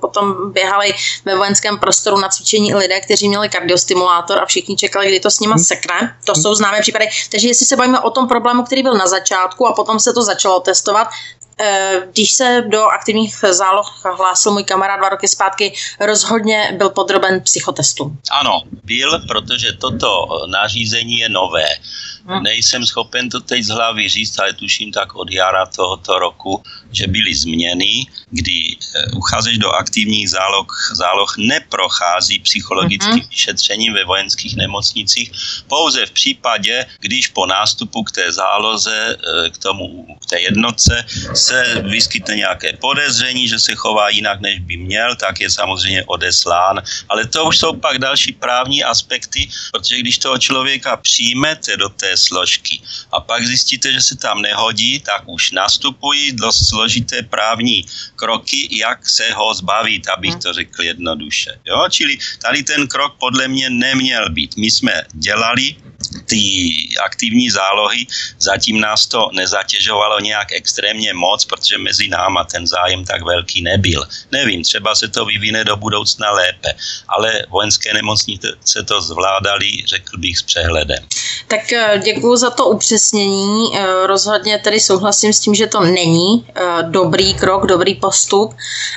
potom 0.00 0.52
běhali 0.52 0.94
ve 1.24 1.36
vojenském 1.36 1.78
prostoru 1.78 2.20
na 2.20 2.28
cvičení 2.38 2.70
i 2.70 2.74
lidé, 2.74 3.00
kteří 3.00 3.28
měli 3.28 3.48
kardiostimulátor 3.48 4.42
a 4.42 4.46
všichni 4.46 4.76
čekali, 4.76 5.08
kdy 5.08 5.20
to 5.20 5.30
s 5.30 5.40
nima 5.40 5.54
hmm. 5.54 5.64
sekne. 5.64 6.16
To 6.24 6.34
jsou 6.34 6.54
známé 6.54 6.80
případy. 6.80 7.08
Takže 7.30 7.48
jestli 7.48 7.66
se 7.66 7.76
bavíme 7.76 8.00
o 8.00 8.10
tom 8.10 8.28
problému, 8.28 8.62
který 8.62 8.82
byl 8.82 8.94
na 8.94 9.06
začátku 9.06 9.66
a 9.66 9.72
potom 9.72 10.00
se 10.00 10.12
to 10.12 10.22
začalo 10.22 10.60
testovat, 10.60 11.08
eh, 11.60 12.02
když 12.12 12.32
se 12.32 12.64
do 12.66 12.84
aktivních 12.84 13.34
záloh 13.50 14.00
hlásil 14.16 14.52
můj 14.52 14.64
kamarád 14.64 14.98
dva 14.98 15.08
roky 15.08 15.28
zpátky, 15.28 15.74
rozhodně 16.00 16.74
byl 16.78 16.90
podroben 16.90 17.40
psychotestu. 17.40 18.16
Ano, 18.30 18.62
byl, 18.84 19.20
protože 19.28 19.72
toto 19.72 20.26
nařízení 20.46 21.18
je 21.18 21.28
nové. 21.28 21.68
Hm. 22.28 22.42
Nejsem 22.42 22.86
schopen 22.86 23.28
to 23.28 23.40
teď 23.40 23.64
z 23.64 23.68
hlavy 23.68 24.08
říct, 24.08 24.38
ale 24.38 24.52
tuším 24.52 24.92
tak 24.92 25.16
od 25.16 25.32
jara 25.32 25.66
tohoto 25.66 26.18
roku, 26.18 26.62
že 26.92 27.06
byly 27.06 27.34
změny, 27.34 28.04
kdy 28.30 28.76
eh, 28.76 29.16
ucházeč 29.16 29.56
do 29.58 29.72
aktivních 29.72 30.30
záloh, 30.30 30.68
záloh 30.92 31.34
neprochází 31.38 32.38
psychologickým 32.38 33.24
mm-hmm. 33.24 33.28
vyšetřením 33.28 33.92
ve 33.94 34.04
vojenských 34.04 34.56
nemocnicích, 34.56 35.32
pouze 35.68 36.06
v 36.06 36.10
případě, 36.10 36.86
když 37.00 37.28
po 37.28 37.46
nástupu 37.46 38.04
k 38.04 38.12
té 38.12 38.32
záloze, 38.32 39.16
eh, 39.16 39.50
k 39.50 39.58
tomu, 39.58 40.16
k 40.20 40.26
té 40.26 40.40
jednotce 40.40 41.04
se 41.34 41.80
vyskytne 41.88 42.36
nějaké 42.36 42.76
podezření, 42.76 43.48
že 43.48 43.58
se 43.58 43.74
chová 43.74 44.08
jinak, 44.08 44.40
než 44.40 44.58
by 44.68 44.76
měl, 44.76 45.16
tak 45.16 45.40
je 45.40 45.50
samozřejmě 45.50 46.04
odeslán. 46.04 46.82
Ale 47.08 47.24
to 47.26 47.44
už 47.48 47.58
jsou 47.58 47.72
pak 47.72 47.98
další 47.98 48.32
právní 48.32 48.84
aspekty, 48.84 49.48
protože 49.72 50.00
když 50.04 50.18
toho 50.18 50.38
člověka 50.38 50.96
přijmete 50.96 51.76
do 51.76 51.88
té 51.88 52.17
složky 52.18 52.80
a 53.12 53.20
pak 53.20 53.46
zjistíte, 53.46 53.92
že 53.92 54.00
se 54.00 54.16
tam 54.16 54.42
nehodí, 54.42 55.00
tak 55.00 55.22
už 55.26 55.50
nastupují 55.50 56.32
dost 56.32 56.68
složité 56.68 57.22
právní 57.22 57.86
kroky, 58.16 58.68
jak 58.70 59.08
se 59.08 59.32
ho 59.32 59.54
zbavit, 59.54 60.08
abych 60.08 60.36
to 60.36 60.52
řekl 60.52 60.82
jednoduše. 60.82 61.58
Jo? 61.64 61.86
Čili 61.90 62.18
tady 62.42 62.62
ten 62.62 62.86
krok 62.86 63.14
podle 63.18 63.48
mě 63.48 63.70
neměl 63.70 64.30
být. 64.30 64.56
My 64.56 64.70
jsme 64.70 65.02
dělali 65.12 65.76
ty 66.26 66.42
aktivní 67.04 67.50
zálohy, 67.50 68.06
zatím 68.38 68.80
nás 68.80 69.06
to 69.06 69.30
nezatěžovalo 69.32 70.20
nějak 70.20 70.52
extrémně 70.52 71.14
moc, 71.14 71.44
protože 71.44 71.78
mezi 71.78 72.08
náma 72.08 72.44
ten 72.44 72.66
zájem 72.66 73.04
tak 73.04 73.22
velký 73.22 73.62
nebyl. 73.62 74.06
Nevím, 74.32 74.62
třeba 74.62 74.94
se 74.94 75.08
to 75.08 75.24
vyvine 75.24 75.64
do 75.64 75.76
budoucna 75.76 76.30
lépe, 76.30 76.74
ale 77.08 77.46
vojenské 77.48 77.94
nemocnice 77.94 78.82
to 78.84 79.00
zvládali, 79.00 79.82
řekl 79.86 80.18
bych, 80.18 80.38
s 80.38 80.42
přehledem. 80.42 81.06
Tak 81.48 81.72
eh, 81.72 81.97
děkuji 82.04 82.36
za 82.36 82.50
to 82.50 82.66
upřesnění. 82.66 83.64
Eh, 83.74 84.06
rozhodně 84.06 84.58
tedy 84.58 84.80
souhlasím 84.80 85.32
s 85.32 85.40
tím, 85.40 85.54
že 85.54 85.66
to 85.66 85.80
není 85.80 86.46
eh, 86.54 86.62
dobrý 86.82 87.34
krok, 87.34 87.66
dobrý 87.66 87.94
postup. 87.94 88.54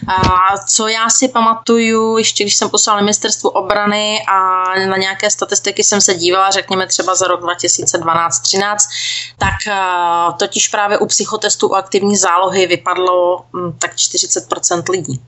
A 0.07 0.57
co 0.67 0.87
já 0.87 1.09
si 1.09 1.27
pamatuju, 1.27 2.17
ještě 2.17 2.43
když 2.43 2.55
jsem 2.55 2.69
poslala 2.69 3.01
ministerstvu 3.01 3.49
obrany 3.49 4.19
a 4.27 4.63
na 4.85 4.97
nějaké 4.97 5.29
statistiky 5.29 5.83
jsem 5.83 6.01
se 6.01 6.13
dívala, 6.13 6.49
řekněme 6.49 6.87
třeba 6.87 7.15
za 7.15 7.27
rok 7.27 7.41
2012-13, 7.41 8.75
tak 9.37 9.53
totiž 10.39 10.67
právě 10.67 10.97
u 10.97 11.05
psychotestu 11.05 11.67
u 11.67 11.73
aktivní 11.73 12.15
zálohy 12.17 12.67
vypadlo 12.67 13.45
hm, 13.53 13.71
tak 13.79 13.95
40% 13.95 14.91
lidí. 14.91 15.21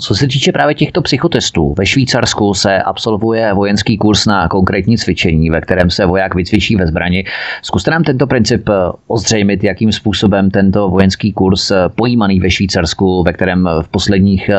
Co 0.00 0.14
se 0.14 0.26
týče 0.26 0.52
právě 0.52 0.74
těchto 0.74 1.02
psychotestů, 1.02 1.74
ve 1.78 1.86
Švýcarsku 1.86 2.54
se 2.54 2.78
absolvuje 2.78 3.54
vojenský 3.54 3.98
kurz 3.98 4.26
na 4.26 4.48
konkrétní 4.48 4.98
cvičení, 4.98 5.50
ve 5.50 5.60
kterém 5.60 5.90
se 5.90 6.06
voják 6.06 6.34
vycvičí 6.34 6.76
ve 6.76 6.86
zbrani. 7.06 7.24
Zkuste 7.62 7.90
nám 7.90 8.04
tento 8.04 8.26
princip 8.26 8.68
eh, 8.68 8.72
ozřejmit, 9.06 9.64
jakým 9.64 9.92
způsobem 9.92 10.50
tento 10.50 10.88
vojenský 10.88 11.32
kurz 11.32 11.70
eh, 11.70 11.88
pojímaný 11.94 12.40
ve 12.40 12.50
Švýcarsku, 12.50 13.22
ve 13.22 13.32
kterém 13.32 13.68
v 13.82 13.88
posledních 13.88 14.48
eh, 14.48 14.56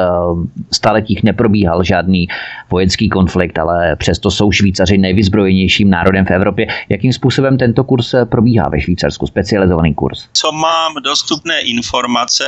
staletích 0.71 1.23
neprobíhal 1.23 1.83
žádný 1.83 2.27
vojenský 2.69 3.09
konflikt, 3.09 3.59
ale 3.59 3.95
přesto 3.95 4.31
jsou 4.31 4.51
Švýcaři 4.51 4.97
nejvyzbrojenějším 4.97 5.89
národem 5.89 6.25
v 6.25 6.31
Evropě. 6.31 6.67
Jakým 6.89 7.13
způsobem 7.13 7.57
tento 7.57 7.83
kurz 7.83 8.15
probíhá 8.29 8.69
ve 8.69 8.81
Švýcarsku, 8.81 9.27
specializovaný 9.27 9.93
kurz? 9.93 10.27
Co 10.33 10.51
mám 10.51 10.93
dostupné 11.03 11.61
informace, 11.61 12.43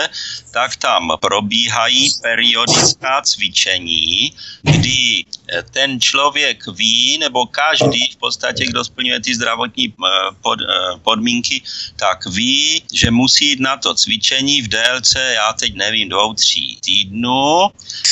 tak 0.53 0.75
tam 0.75 1.11
probíhají 1.19 2.09
periodická 2.21 3.21
cvičení, 3.21 4.31
kdy 4.61 5.23
ten 5.71 5.99
člověk 5.99 6.67
ví, 6.77 7.17
nebo 7.17 7.45
každý 7.45 8.11
v 8.11 8.17
podstatě, 8.17 8.65
kdo 8.65 8.83
splňuje 8.83 9.19
ty 9.19 9.35
zdravotní 9.35 9.88
eh, 9.93 10.35
pod, 10.41 10.61
eh, 10.61 10.99
podmínky, 11.01 11.61
tak 11.95 12.25
ví, 12.25 12.83
že 12.93 13.11
musí 13.11 13.49
jít 13.49 13.59
na 13.59 13.77
to 13.77 13.93
cvičení 13.93 14.61
v 14.61 14.67
délce, 14.67 15.33
já 15.35 15.53
teď 15.53 15.75
nevím, 15.75 16.09
dvou, 16.09 16.33
tří 16.33 16.77
týdnů 16.83 17.69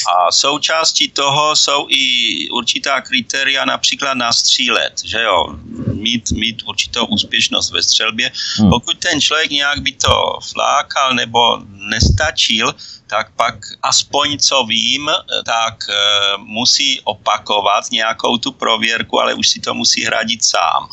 a 0.08 0.32
součástí 0.32 1.10
toho 1.10 1.56
jsou 1.56 1.88
i 1.90 2.04
určitá 2.50 3.02
kritéria, 3.02 3.66
například 3.66 4.14
na 4.14 4.34
střílet, 4.34 4.94
že 5.04 5.22
jo, 5.22 5.56
mít, 5.94 6.32
mít 6.32 6.64
určitou 6.66 7.06
úspěšnost 7.06 7.72
ve 7.72 7.84
střelbě. 7.84 8.32
Hmm. 8.58 8.70
Pokud 8.70 8.98
ten 8.98 9.22
člověk 9.22 9.52
nějak 9.52 9.80
by 9.82 9.92
to 9.92 10.40
flákal 10.52 11.14
nebo 11.14 11.60
nestačil, 11.90 12.76
tak 13.08 13.32
pak 13.36 13.56
aspoň 13.84 14.38
co 14.40 14.64
vím, 14.64 15.10
tak 15.46 15.90
e, 15.90 15.94
musí 16.38 17.02
opakovat 17.02 17.92
nějakou 17.92 18.38
tu 18.38 18.52
prověrku, 18.52 19.22
ale 19.22 19.34
už 19.34 19.50
si 19.50 19.60
to 19.60 19.74
musí 19.74 20.06
hradit 20.06 20.44
sám. 20.44 20.90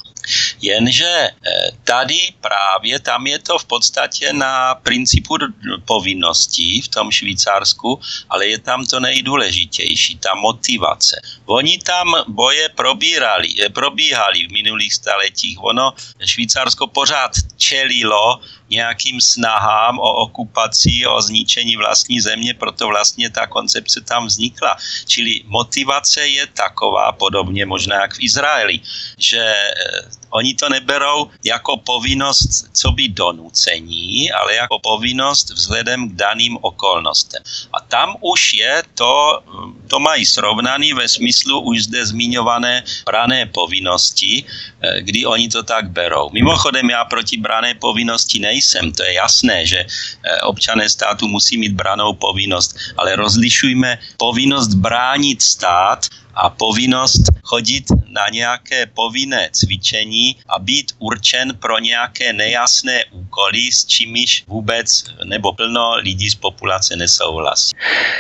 Jenže 0.61 1.05
eh, 1.07 1.31
tady 1.85 2.33
právě 2.41 3.01
tam 3.01 3.27
je 3.27 3.39
to 3.39 3.59
v 3.59 3.65
podstatě 3.65 4.33
na 4.33 4.75
principu 4.75 5.37
povinností 5.85 6.81
v 6.81 6.89
tom 6.89 7.11
Švýcarsku, 7.11 8.01
ale 8.31 8.47
je 8.47 8.59
tam 8.59 8.87
to 8.87 9.01
nejdůležitější, 9.01 10.19
ta 10.19 10.35
motivace. 10.35 11.21
Oni 11.47 11.79
tam 11.79 12.15
boje 12.29 12.69
probírali, 12.69 13.49
eh, 13.61 13.69
probíhali 13.69 14.47
v 14.47 14.53
minulých 14.53 14.95
staletích. 14.95 15.59
Ono 15.63 15.93
Švýcarsko 16.25 16.87
pořád 16.87 17.33
čelilo 17.57 18.41
nějakým 18.71 19.21
snahám 19.21 19.99
o 19.99 20.13
okupaci, 20.15 21.07
o 21.07 21.23
zničení 21.23 21.77
vlastní 21.77 22.21
země, 22.21 22.55
proto 22.55 22.89
vlastně 22.89 23.31
ta 23.31 23.47
koncepce 23.47 24.01
tam 24.01 24.27
vznikla. 24.27 24.77
Čili 25.07 25.43
motivace 25.47 26.27
je 26.27 26.47
taková, 26.47 27.13
podobně 27.13 27.67
možná 27.67 28.01
jak 28.01 28.15
v 28.15 28.23
Izraeli, 28.23 28.81
že 29.19 29.45
eh, 29.45 30.24
oni 30.35 30.55
to 30.55 30.69
neberou 30.69 31.31
jako 31.45 31.77
povinnost, 31.77 32.71
co 32.73 32.91
by 32.91 33.09
donucení, 33.09 34.33
ale 34.33 34.55
jako 34.55 34.79
povinnost 34.79 35.51
vzhledem 35.51 36.11
k 36.11 36.13
daným 36.13 36.59
okolnostem. 36.61 37.43
A 37.73 37.81
tam 37.81 38.17
už 38.21 38.55
je 38.55 38.83
to 38.95 39.43
to 39.87 40.01
mají 40.01 40.27
srovnaný 40.27 40.93
ve 40.93 41.09
smyslu 41.09 41.61
už 41.61 41.85
zde 41.85 42.07
zmiňované 42.07 42.83
brané 43.07 43.47
povinnosti, 43.47 44.43
eh, 44.45 45.01
kdy 45.07 45.27
oni 45.27 45.49
to 45.49 45.63
tak 45.63 45.91
berou. 45.91 46.31
Mimochodem 46.33 46.91
já 46.91 47.05
proti 47.05 47.37
brané 47.37 47.75
povinnosti 47.75 48.39
nejsem, 48.39 48.93
to 48.93 49.03
je 49.03 49.13
jasné, 49.13 49.67
že 49.67 49.81
eh, 49.87 50.41
občané 50.43 50.89
státu 50.91 51.29
musí 51.29 51.57
mít 51.57 51.73
branou 51.79 52.15
povinnost, 52.15 52.75
ale 52.97 53.17
rozlišujme 53.17 54.19
povinnost 54.19 54.75
bránit 54.75 55.43
stát 55.43 56.11
a 56.37 56.51
povinnost 56.51 57.23
chodit 57.43 57.85
na 58.09 58.29
nějaké 58.33 58.87
povinné 58.87 59.49
cvičení 59.53 60.37
a 60.49 60.59
být 60.59 60.93
určen 60.99 61.57
pro 61.59 61.79
nějaké 61.79 62.33
nejasné 62.33 63.05
úkoly, 63.13 63.73
s 63.73 63.85
čímž 63.85 64.45
vůbec 64.47 65.05
nebo 65.25 65.53
plno 65.53 65.97
lidí 66.03 66.31
z 66.31 66.35
populace 66.35 66.97
nesouhlasí. 66.97 67.71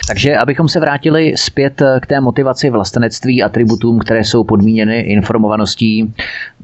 Takže 0.07 0.37
abychom 0.37 0.69
se 0.69 0.81
vrátili 0.81 1.35
zpět 1.37 1.83
k 2.01 2.07
té 2.07 2.21
motivaci 2.21 2.71
vlastenectví 2.71 3.43
atributům, 3.43 3.99
které 3.99 4.25
jsou 4.25 4.45
podmíněny 4.45 5.01
informovaností 5.01 6.15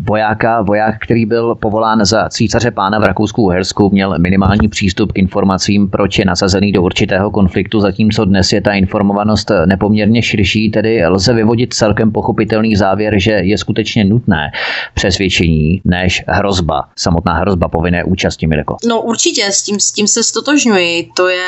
vojáka, 0.08 0.62
voják, 0.62 0.94
který 1.00 1.26
byl 1.26 1.54
povolán 1.54 2.04
za 2.04 2.28
císaře 2.28 2.70
pána 2.70 2.98
v 2.98 3.04
Rakousku-Uhersku, 3.04 3.90
měl 3.90 4.18
minimální 4.18 4.68
přístup 4.68 5.12
k 5.12 5.18
informacím, 5.18 5.88
proč 5.88 6.18
je 6.18 6.24
nasazený 6.24 6.72
do 6.72 6.82
určitého 6.82 7.30
konfliktu, 7.30 7.80
zatímco 7.80 8.24
dnes 8.24 8.52
je 8.52 8.60
ta 8.60 8.72
informovanost 8.72 9.50
nepoměrně 9.66 10.22
širší, 10.22 10.70
tedy 10.70 11.06
lze 11.06 11.32
vyvodit 11.32 11.74
celkem 11.74 12.12
pochopitelný 12.12 12.76
závěr, 12.76 13.14
že 13.18 13.32
je 13.32 13.58
skutečně 13.58 14.04
nutné 14.04 14.52
přesvědčení 14.94 15.80
než 15.84 16.24
hrozba, 16.28 16.84
samotná 16.96 17.32
hrozba 17.34 17.68
povinné 17.68 18.04
účasti, 18.04 18.46
Mirko. 18.46 18.76
No 18.86 19.02
určitě, 19.02 19.46
s 19.52 19.62
tím, 19.62 19.80
s 19.80 19.92
tím 19.92 20.06
se 20.06 20.22
stotožňuji. 20.22 21.08
To 21.16 21.28
je 21.28 21.46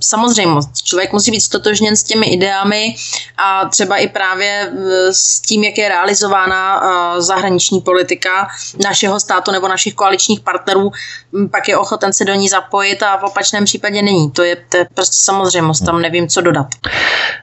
samozřejmost. 0.00 0.70
Člověk 0.84 1.12
musí 1.12 1.30
být 1.30 1.40
stotožněn 1.40 1.96
s 1.96 2.02
těmi 2.02 2.26
ideami 2.26 2.94
a 3.38 3.68
třeba 3.68 3.96
i 3.96 4.08
právě 4.08 4.48
e, 4.48 5.12
s 5.12 5.40
tím, 5.40 5.64
jak 5.64 5.78
je 5.78 5.88
realizována 5.88 6.80
e, 6.80 7.22
zahraniční 7.56 7.80
politika 7.80 8.48
našeho 8.84 9.20
státu 9.20 9.52
nebo 9.52 9.68
našich 9.68 9.94
koaličních 9.94 10.40
partnerů, 10.40 10.92
pak 11.50 11.68
je 11.68 11.76
ochoten 11.76 12.12
se 12.12 12.24
do 12.24 12.34
ní 12.34 12.48
zapojit 12.48 13.02
a 13.02 13.16
v 13.16 13.24
opačném 13.24 13.64
případě 13.64 14.02
není. 14.02 14.30
To 14.30 14.42
je, 14.42 14.56
to 14.68 14.76
je 14.76 14.86
prostě 14.94 15.16
samozřejmost, 15.24 15.84
tam 15.84 16.02
nevím, 16.02 16.28
co 16.28 16.40
dodat. 16.40 16.66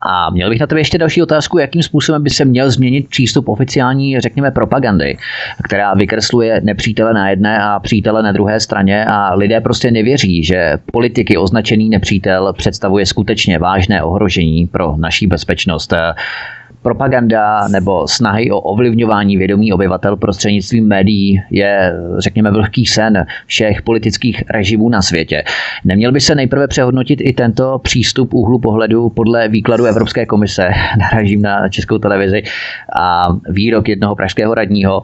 A 0.01 0.29
měl 0.29 0.49
bych 0.49 0.59
na 0.59 0.67
tebe 0.67 0.81
ještě 0.81 0.97
další 0.97 1.21
otázku, 1.21 1.57
jakým 1.57 1.83
způsobem 1.83 2.23
by 2.23 2.29
se 2.29 2.45
měl 2.45 2.71
změnit 2.71 3.09
přístup 3.09 3.49
oficiální, 3.49 4.19
řekněme, 4.19 4.51
propagandy, 4.51 5.17
která 5.63 5.93
vykresluje 5.93 6.61
nepřítele 6.63 7.13
na 7.13 7.29
jedné 7.29 7.59
a 7.59 7.79
přítele 7.79 8.23
na 8.23 8.31
druhé 8.31 8.59
straně 8.59 9.05
a 9.05 9.33
lidé 9.33 9.61
prostě 9.61 9.91
nevěří, 9.91 10.43
že 10.43 10.77
politiky 10.91 11.37
označený 11.37 11.89
nepřítel 11.89 12.53
představuje 12.53 13.05
skutečně 13.05 13.59
vážné 13.59 14.03
ohrožení 14.03 14.67
pro 14.67 14.95
naší 14.97 15.27
bezpečnost 15.27 15.93
propaganda 16.83 17.67
nebo 17.67 18.07
snahy 18.07 18.51
o 18.51 18.59
ovlivňování 18.59 19.37
vědomí 19.37 19.73
obyvatel 19.73 20.17
prostřednictvím 20.17 20.87
médií 20.87 21.41
je, 21.51 21.93
řekněme, 22.17 22.51
vlhký 22.51 22.85
sen 22.85 23.25
všech 23.45 23.81
politických 23.81 24.43
režimů 24.49 24.89
na 24.89 25.01
světě. 25.01 25.43
Neměl 25.85 26.11
by 26.11 26.21
se 26.21 26.35
nejprve 26.35 26.67
přehodnotit 26.67 27.19
i 27.21 27.33
tento 27.33 27.79
přístup 27.79 28.33
úhlu 28.33 28.59
pohledu 28.59 29.09
podle 29.09 29.47
výkladu 29.47 29.85
Evropské 29.85 30.25
komise, 30.25 30.69
narážím 30.99 31.41
na 31.41 31.69
českou 31.69 31.97
televizi, 31.97 32.43
a 32.99 33.27
výrok 33.49 33.89
jednoho 33.89 34.15
pražského 34.15 34.53
radního, 34.53 35.01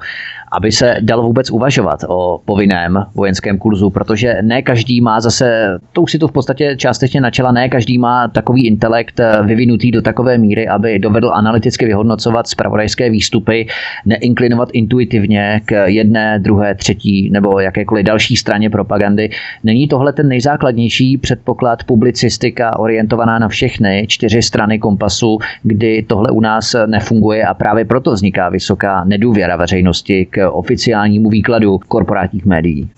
aby 0.51 0.71
se 0.71 0.95
dalo 1.01 1.23
vůbec 1.23 1.51
uvažovat 1.51 1.99
o 2.07 2.41
povinném 2.45 3.05
vojenském 3.15 3.57
kurzu, 3.57 3.89
protože 3.89 4.37
ne 4.41 4.61
každý 4.61 5.01
má 5.01 5.19
zase, 5.19 5.77
to 5.93 6.01
už 6.01 6.11
si 6.11 6.19
to 6.19 6.27
v 6.27 6.31
podstatě 6.31 6.75
částečně 6.77 7.21
načela, 7.21 7.51
ne 7.51 7.69
každý 7.69 7.97
má 7.97 8.27
takový 8.27 8.67
intelekt 8.67 9.19
vyvinutý 9.45 9.91
do 9.91 10.01
takové 10.01 10.37
míry, 10.37 10.67
aby 10.67 10.99
dovedl 10.99 11.31
analyticky 11.33 11.85
vyhodnocovat 11.85 12.47
zpravodajské 12.47 13.09
výstupy, 13.09 13.67
neinklinovat 14.05 14.69
intuitivně 14.73 15.61
k 15.65 15.85
jedné, 15.87 16.39
druhé, 16.39 16.75
třetí 16.75 17.29
nebo 17.29 17.59
jakékoliv 17.59 18.05
další 18.05 18.35
straně 18.35 18.69
propagandy. 18.69 19.29
Není 19.63 19.87
tohle 19.87 20.13
ten 20.13 20.27
nejzákladnější 20.27 21.17
předpoklad 21.17 21.83
publicistika 21.83 22.79
orientovaná 22.79 23.39
na 23.39 23.47
všechny 23.47 24.05
čtyři 24.07 24.41
strany 24.41 24.79
kompasu, 24.79 25.37
kdy 25.63 26.05
tohle 26.07 26.31
u 26.31 26.41
nás 26.41 26.75
nefunguje 26.85 27.43
a 27.43 27.53
právě 27.53 27.85
proto 27.85 28.11
vzniká 28.11 28.49
vysoká 28.49 29.03
nedůvěra 29.03 29.55
veřejnosti 29.55 30.25
k 30.25 30.38
oficiálnímu 30.47 31.29
výkladu 31.29 31.79
korporátních 31.87 32.45
médií? 32.45 32.89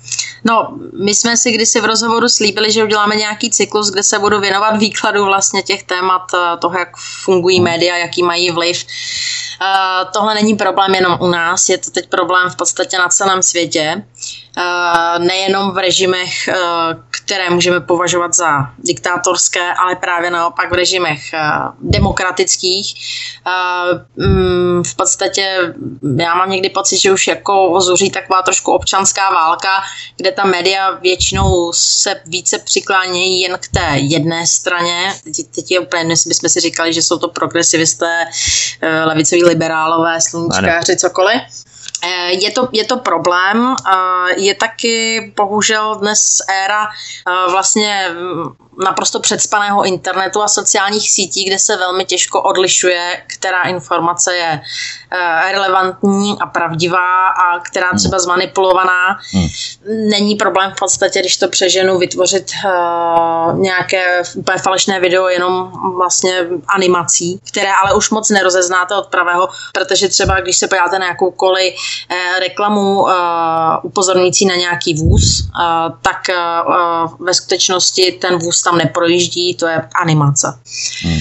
No, 0.44 0.78
my 1.04 1.16
jsme 1.16 1.38
si 1.38 1.52
kdysi 1.52 1.82
v 1.82 1.86
rozhovoru 1.86 2.30
slíbili, 2.30 2.72
že 2.72 2.84
uděláme 2.84 3.16
nějaký 3.16 3.50
cyklus, 3.50 3.92
kde 3.92 4.04
se 4.04 4.20
budu 4.20 4.40
věnovat 4.40 4.78
výkladu 4.78 5.26
vlastně 5.26 5.62
těch 5.62 5.84
témat, 5.84 6.22
eh, 6.34 6.58
toho, 6.58 6.80
jak 6.80 6.90
fungují 7.24 7.62
média, 7.62 7.98
jaký 7.98 8.24
mají 8.24 8.52
vliv. 8.52 8.86
Uh, 9.62 10.12
tohle 10.14 10.36
není 10.36 10.56
problém 10.56 10.96
jenom 10.96 11.18
u 11.22 11.28
nás, 11.28 11.70
je 11.70 11.78
to 11.78 11.92
teď 11.92 12.10
problém 12.10 12.50
v 12.50 12.56
podstatě 12.56 12.98
na 12.98 13.10
celém 13.10 13.44
světě. 13.44 14.04
Uh, 14.58 15.26
nejenom 15.26 15.72
v 15.72 15.78
režimech, 15.78 16.50
uh, 16.50 16.56
které 17.24 17.50
můžeme 17.50 17.80
považovat 17.80 18.34
za 18.34 18.70
diktátorské, 18.78 19.74
ale 19.74 19.96
právě 19.96 20.32
naopak 20.32 20.72
v 20.72 20.74
režimech 20.74 21.22
demokratických. 21.82 22.94
Mm, 24.16 24.84
v 24.84 24.96
podstatě 24.96 25.74
já 26.18 26.36
mám 26.36 26.50
někdy 26.50 26.70
pocit, 26.70 26.98
že 26.98 27.12
už 27.12 27.28
jako 27.28 27.82
zuří 27.82 28.12
taková 28.12 28.42
trošku 28.42 28.72
občanská 28.72 29.30
válka, 29.30 29.70
kde 30.18 30.32
ta 30.32 30.44
média 30.44 30.92
většinou 30.92 31.72
se 31.74 32.22
více 32.26 32.60
přiklánějí 32.60 33.42
jen 33.42 33.58
k 33.62 33.68
té 33.68 33.90
jedné 33.94 34.48
straně. 34.48 35.14
Teď, 35.24 35.36
teď 35.56 35.72
je 35.72 35.80
úplně, 35.80 36.04
my 36.04 36.18
jsme 36.18 36.50
si 36.50 36.60
říkali, 36.60 36.94
že 36.94 37.02
jsou 37.02 37.18
to 37.18 37.28
progresivisté, 37.28 38.26
levicoví 39.06 39.44
liberálové, 39.44 40.22
sluníčkáři, 40.22 40.98
cokoliv. 40.98 41.42
Eh, 42.04 42.34
je 42.34 42.52
to, 42.52 42.70
je 42.72 42.86
to 42.86 42.98
problém, 42.98 43.76
je 44.38 44.56
taky 44.56 45.34
bohužel 45.38 45.96
dnes 45.96 46.42
éra 46.50 46.88
eh, 46.88 47.52
vlastně 47.52 48.16
naprosto 48.84 49.20
předspaného 49.20 49.86
internetu 49.86 50.42
a 50.42 50.48
sociálních 50.48 51.12
sítí, 51.12 51.46
kde 51.46 51.60
se 51.60 51.78
velmi 51.78 52.06
těžko 52.06 52.42
odlišuje, 52.42 53.24
která 53.38 53.62
informace 53.62 54.36
je 54.36 54.62
eh, 55.12 55.52
relevantní 55.52 56.38
a 56.40 56.46
pravdivá 56.46 57.28
a 57.28 57.60
která 57.60 57.90
hmm. 57.90 58.00
třeba 58.00 58.20
zmanipulovaná. 58.20 59.20
Hmm. 59.34 59.48
Není 60.10 60.36
problém 60.36 60.72
v 60.72 60.80
podstatě, 60.80 61.20
když 61.20 61.38
to 61.38 61.48
přeženu, 61.48 61.98
vytvořit 61.98 62.52
nějaké 63.54 64.24
úplně 64.36 64.58
falešné 64.58 65.00
video 65.00 65.28
jenom 65.28 65.72
vlastně 65.96 66.48
animací, 66.76 67.40
které 67.48 67.74
ale 67.74 67.94
už 67.94 68.10
moc 68.10 68.30
nerozeznáte 68.30 68.96
od 68.96 69.08
pravého, 69.08 69.50
protože 69.74 70.08
třeba 70.08 70.40
když 70.40 70.58
se 70.58 70.68
podíváte 70.68 71.00
na 71.00 71.06
jakoukoliv 71.06 71.74
reklamu 72.40 73.02
uh, 73.02 73.10
upozorňující 73.84 74.46
na 74.46 74.56
nějaký 74.56 74.94
vůz, 74.94 75.42
uh, 75.42 75.98
tak 76.02 76.18
ve 77.20 77.34
skutečnosti 77.34 78.12
ten 78.12 78.38
vůz 78.38 78.62
tam 78.62 78.78
neprojíždí, 78.78 79.56
to 79.56 79.68
je 79.68 79.90
animace. 79.96 80.60
Hmm. 81.04 81.18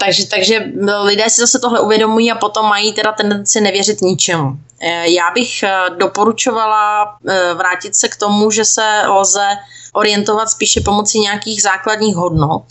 Takže, 0.00 0.26
takže 0.26 0.64
lidé 1.02 1.30
si 1.30 1.40
zase 1.40 1.58
tohle 1.58 1.80
uvědomují 1.80 2.32
a 2.32 2.34
potom 2.34 2.66
mají 2.66 2.92
teda 2.92 3.12
tendenci 3.12 3.60
nevěřit 3.60 4.00
ničemu. 4.00 4.58
Já 5.04 5.30
bych 5.30 5.64
doporučovala 5.98 7.16
vrátit 7.54 7.96
se 7.96 8.08
k 8.08 8.16
tomu, 8.16 8.50
že 8.50 8.64
se 8.64 9.02
lze 9.08 9.48
orientovat 9.92 10.50
spíše 10.50 10.80
pomocí 10.80 11.20
nějakých 11.20 11.62
základních 11.62 12.16
hodnot. 12.16 12.62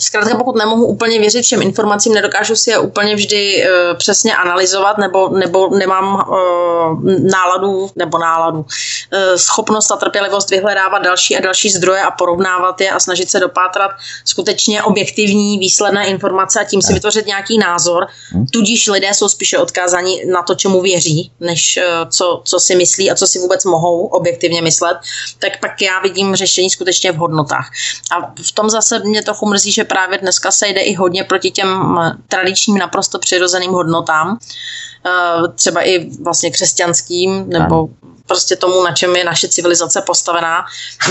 Zkrátka 0.00 0.36
pokud 0.36 0.56
nemohu 0.56 0.86
úplně 0.86 1.18
věřit 1.18 1.42
všem 1.42 1.62
informacím, 1.62 2.14
nedokážu 2.14 2.56
si 2.56 2.70
je 2.70 2.78
úplně 2.78 3.14
vždy 3.14 3.64
uh, 3.64 3.96
přesně 3.98 4.36
analyzovat, 4.36 4.98
nebo, 4.98 5.28
nebo 5.28 5.68
nemám 5.68 6.14
uh, 6.14 7.04
náladu, 7.30 7.90
nebo 7.96 8.18
náladu, 8.18 8.58
uh, 8.58 8.66
schopnost 9.36 9.90
a 9.90 9.96
trpělivost 9.96 10.50
vyhledávat 10.50 11.02
další 11.02 11.36
a 11.36 11.40
další 11.40 11.70
zdroje 11.70 12.02
a 12.02 12.10
porovnávat 12.10 12.80
je 12.80 12.90
a 12.90 13.00
snažit 13.00 13.30
se 13.30 13.40
dopátrat 13.40 13.90
skutečně 14.24 14.82
objektivní 14.82 15.58
výsledné 15.58 16.06
informace 16.06 16.60
a 16.60 16.64
tím 16.64 16.82
si 16.82 16.92
vytvořit 16.92 17.26
nějaký 17.26 17.58
názor. 17.58 18.06
Hm. 18.34 18.46
Tudíž 18.52 18.86
lidé 18.86 19.14
jsou 19.14 19.28
spíše 19.28 19.58
odkázáni 19.58 20.24
na 20.32 20.42
to, 20.42 20.54
čemu 20.54 20.80
věří, 20.80 21.32
než 21.40 21.78
uh, 21.78 22.10
co, 22.10 22.42
co 22.44 22.60
si 22.60 22.76
myslí 22.76 23.10
a 23.10 23.14
co 23.14 23.26
si 23.26 23.38
vůbec 23.38 23.64
mohou 23.64 24.06
objektivně 24.06 24.62
myslet. 24.62 24.96
Tak 25.38 25.60
pak 25.60 25.82
já 25.82 26.00
vidím 26.00 26.36
řešení 26.36 26.70
skutečně 26.70 27.12
v 27.12 27.16
hodnotách. 27.16 27.70
A 28.10 28.32
v 28.42 28.52
tom 28.52 28.70
zase 28.70 28.98
mě 28.98 29.22
trochu 29.22 29.48
mrzí, 29.48 29.71
že 29.72 29.84
právě 29.84 30.18
dneska 30.18 30.50
se 30.50 30.68
jde 30.68 30.80
i 30.80 30.94
hodně 30.94 31.24
proti 31.24 31.50
těm 31.50 31.98
tradičním 32.28 32.78
naprosto 32.78 33.18
přirozeným 33.18 33.70
hodnotám. 33.70 34.38
třeba 35.54 35.82
i 35.82 36.10
vlastně 36.22 36.50
křesťanským, 36.50 37.48
nebo 37.48 37.88
prostě 38.32 38.56
tomu, 38.56 38.82
na 38.82 38.92
čem 38.92 39.16
je 39.16 39.24
naše 39.24 39.48
civilizace 39.48 40.02
postavená. 40.06 40.64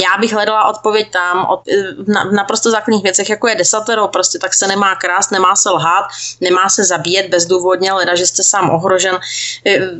Já 0.03 0.17
bych 0.19 0.33
hledala 0.33 0.69
odpověď 0.69 1.11
tam, 1.11 1.45
od, 1.49 1.61
na, 2.07 2.23
naprosto 2.23 2.71
základních 2.71 3.03
věcech, 3.03 3.29
jako 3.29 3.47
je 3.47 3.55
desatero, 3.55 4.07
prostě 4.07 4.39
tak 4.39 4.53
se 4.53 4.67
nemá 4.67 4.95
krást, 4.95 5.31
nemá 5.31 5.55
se 5.55 5.69
lhát, 5.69 6.05
nemá 6.41 6.69
se 6.69 6.83
zabíjet 6.83 7.29
bezdůvodně, 7.29 7.93
leda, 7.93 8.15
že 8.15 8.25
jste 8.25 8.43
sám 8.43 8.69
ohrožen. 8.69 9.19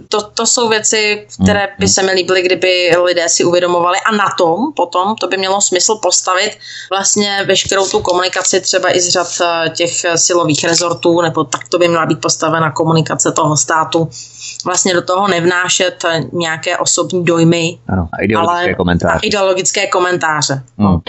To, 0.10 0.22
to 0.22 0.46
jsou 0.46 0.70
věci, 0.70 1.28
které 1.44 1.68
by 1.80 1.88
se 1.88 2.04
mi 2.04 2.12
líbily, 2.12 2.42
kdyby 2.42 2.92
lidé 3.04 3.30
si 3.30 3.44
uvědomovali 3.44 3.98
a 4.06 4.12
na 4.12 4.30
tom 4.38 4.74
potom 4.74 5.16
to 5.16 5.28
by 5.28 5.38
mělo 5.38 5.62
smysl 5.62 5.96
postavit 5.96 6.58
vlastně 6.90 7.44
veškerou 7.46 7.88
tu 7.88 8.00
komunikaci 8.00 8.62
třeba 8.62 8.96
i 8.96 9.02
z 9.02 9.10
řad 9.10 9.28
eh, 9.42 9.70
těch 9.70 9.94
silových 10.16 10.64
rezortů, 10.64 11.22
nebo 11.22 11.44
tak 11.44 11.70
to 11.70 11.78
by 11.78 11.88
měla 11.88 12.06
být 12.06 12.22
postavena 12.22 12.72
komunikace 12.72 13.32
toho 13.32 13.58
státu. 13.58 14.10
Vlastně 14.66 14.94
do 14.94 15.02
toho 15.02 15.28
nevnášet 15.28 16.06
nějaké 16.34 16.78
osobní 16.78 17.26
dojmy, 17.26 17.78
ano, 17.88 18.08
a 18.14 18.24
ideologické 18.24 18.64
ale 18.64 18.74
komentáře. 18.74 19.16
A 19.16 19.20
ideologické 19.24 19.88
komentáře. 19.88 20.62
Hmm. 20.78 21.00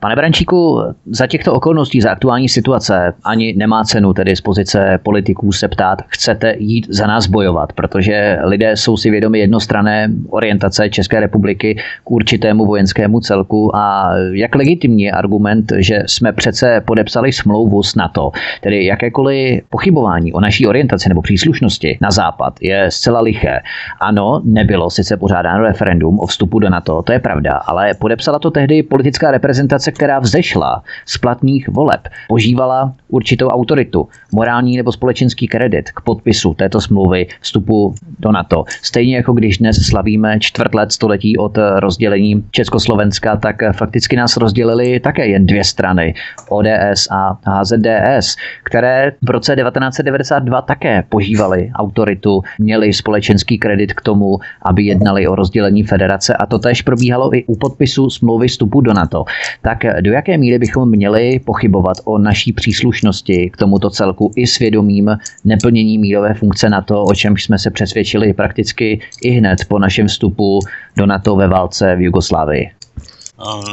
Pane 0.00 0.16
Brančíku, 0.16 0.82
za 1.06 1.26
těchto 1.26 1.52
okolností, 1.52 2.00
za 2.00 2.10
aktuální 2.10 2.48
situace, 2.48 3.14
ani 3.24 3.54
nemá 3.56 3.84
cenu 3.84 4.12
tedy 4.12 4.36
z 4.36 4.40
pozice 4.40 4.98
politiků 5.02 5.52
se 5.52 5.68
ptát, 5.68 5.98
chcete 6.08 6.54
jít 6.58 6.86
za 6.88 7.06
nás 7.06 7.26
bojovat, 7.26 7.72
protože 7.72 8.38
lidé 8.44 8.76
jsou 8.76 8.96
si 8.96 9.10
vědomi 9.10 9.38
jednostrané 9.38 10.08
orientace 10.30 10.90
České 10.90 11.20
republiky 11.20 11.78
k 12.04 12.10
určitému 12.10 12.66
vojenskému 12.66 13.20
celku 13.20 13.76
a 13.76 14.14
jak 14.32 14.54
legitimní 14.54 15.02
je 15.02 15.12
argument, 15.12 15.72
že 15.78 16.02
jsme 16.06 16.32
přece 16.32 16.82
podepsali 16.86 17.32
smlouvu 17.32 17.82
s 17.82 17.94
NATO, 17.94 18.30
tedy 18.60 18.84
jakékoliv 18.84 19.62
pochybování 19.70 20.32
o 20.32 20.40
naší 20.40 20.66
orientaci 20.66 21.08
nebo 21.08 21.22
příslušnosti 21.22 21.98
na 22.00 22.10
západ 22.10 22.54
je 22.60 22.73
zcela 22.88 23.20
liché. 23.20 23.60
Ano, 24.00 24.40
nebylo 24.44 24.90
sice 24.90 25.16
pořádáno 25.16 25.64
referendum 25.64 26.18
o 26.20 26.26
vstupu 26.26 26.58
do 26.58 26.70
NATO, 26.70 27.02
to 27.02 27.12
je 27.12 27.18
pravda, 27.18 27.52
ale 27.52 27.94
podepsala 27.94 28.38
to 28.38 28.50
tehdy 28.50 28.82
politická 28.82 29.30
reprezentace, 29.30 29.92
která 29.92 30.18
vzešla 30.18 30.82
z 31.06 31.18
platných 31.18 31.68
voleb, 31.68 32.08
požívala 32.28 32.92
určitou 33.08 33.48
autoritu, 33.48 34.08
morální 34.32 34.76
nebo 34.76 34.92
společenský 34.92 35.48
kredit 35.48 35.90
k 35.90 36.00
podpisu 36.00 36.54
této 36.54 36.80
smlouvy 36.80 37.26
vstupu 37.40 37.94
do 38.18 38.32
NATO. 38.32 38.64
Stejně 38.82 39.16
jako 39.16 39.32
když 39.32 39.58
dnes 39.58 39.76
slavíme 39.76 40.40
čtvrt 40.40 40.74
let 40.74 40.92
století 40.92 41.38
od 41.38 41.58
rozdělení 41.76 42.44
Československa, 42.50 43.36
tak 43.36 43.56
fakticky 43.72 44.16
nás 44.16 44.36
rozdělili 44.36 45.00
také 45.00 45.26
jen 45.26 45.46
dvě 45.46 45.64
strany, 45.64 46.14
ODS 46.48 47.08
a 47.10 47.38
HZDS, 47.46 48.36
které 48.62 49.12
v 49.22 49.30
roce 49.30 49.56
1992 49.56 50.62
také 50.62 51.04
požívali 51.08 51.70
autoritu, 51.74 52.42
měli 52.58 52.92
společenský 52.92 53.58
kredit 53.58 53.92
k 53.92 54.00
tomu, 54.00 54.38
aby 54.62 54.82
jednali 54.82 55.26
o 55.26 55.34
rozdělení 55.34 55.82
federace 55.82 56.34
a 56.34 56.46
to 56.46 56.58
tež 56.58 56.82
probíhalo 56.82 57.36
i 57.36 57.44
u 57.44 57.56
podpisu 57.56 58.10
smlouvy 58.10 58.48
vstupu 58.48 58.80
do 58.80 58.92
NATO. 58.92 59.24
Tak 59.62 59.78
do 60.00 60.12
jaké 60.12 60.38
míry 60.38 60.58
bychom 60.58 60.90
měli 60.90 61.40
pochybovat 61.44 61.96
o 62.04 62.18
naší 62.18 62.52
příslušnosti 62.52 63.50
k 63.50 63.56
tomuto 63.56 63.90
celku 63.90 64.32
i 64.36 64.46
svědomím 64.46 65.10
neplnění 65.44 65.98
mírové 65.98 66.34
funkce 66.34 66.68
NATO, 66.70 67.04
o 67.04 67.14
čemž 67.14 67.44
jsme 67.44 67.58
se 67.58 67.70
přesvědčili 67.70 68.32
prakticky 68.32 69.00
i 69.22 69.30
hned 69.30 69.58
po 69.68 69.78
našem 69.78 70.06
vstupu 70.06 70.58
do 70.96 71.06
NATO 71.06 71.36
ve 71.36 71.48
válce 71.48 71.96
v 71.96 72.00
Jugoslávii? 72.00 72.83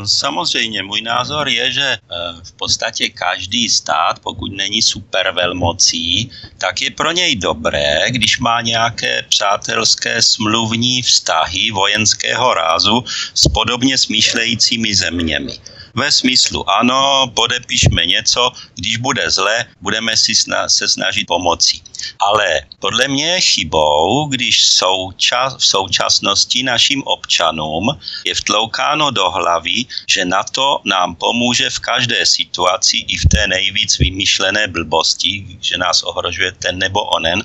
Samozřejmě, 0.06 0.84
můj 0.84 1.02
názor 1.02 1.50
je, 1.50 1.72
že 1.72 1.88
eh, 1.88 1.98
v 2.44 2.52
podstatě 2.52 3.10
každý 3.10 3.70
stát, 3.70 4.20
pokud 4.20 4.52
není 4.52 4.82
super 4.82 5.32
velmocí, 5.32 6.32
tak 6.58 6.82
je 6.82 6.92
pro 6.92 7.12
něj 7.12 7.36
dobré, 7.36 8.10
když 8.10 8.40
má 8.40 8.62
nějaké 8.62 9.26
přátelské 9.30 10.22
smluvní 10.22 11.02
vztahy 11.02 11.72
vojenského 11.72 12.54
rázu 12.54 13.04
s 13.34 13.48
podobně 13.48 13.98
smýšlejícími 13.98 14.96
zeměmi 14.96 15.60
ve 15.96 16.12
smyslu 16.12 16.70
ano, 16.70 17.32
podepišme 17.34 18.06
něco, 18.06 18.52
když 18.76 18.98
bude 18.98 19.32
zle, 19.32 19.66
budeme 19.82 20.18
si 20.18 20.34
sna- 20.34 20.68
se 20.68 20.88
snažit 20.88 21.26
pomoci. 21.26 21.80
Ale 22.20 22.62
podle 22.80 23.08
mě 23.08 23.26
je 23.26 23.42
chybou, 23.42 24.26
když 24.26 24.68
souča- 24.68 25.58
v 25.58 25.66
současnosti 25.66 26.64
našim 26.64 27.04
občanům 27.04 28.00
je 28.26 28.36
vtloukáno 28.36 29.12
do 29.12 29.30
hlavy, 29.32 29.86
že 30.10 30.26
na 30.26 30.44
to 30.44 30.82
nám 30.86 31.16
pomůže 31.16 31.70
v 31.70 31.80
každé 31.80 32.26
situaci 32.26 32.98
i 32.98 33.18
v 33.18 33.26
té 33.26 33.48
nejvíc 33.48 34.00
vymyšlené 34.00 34.68
blbosti, 34.68 35.46
že 35.62 35.78
nás 35.78 36.04
ohrožuje 36.04 36.52
ten 36.52 36.78
nebo 36.78 37.04
onen, 37.04 37.44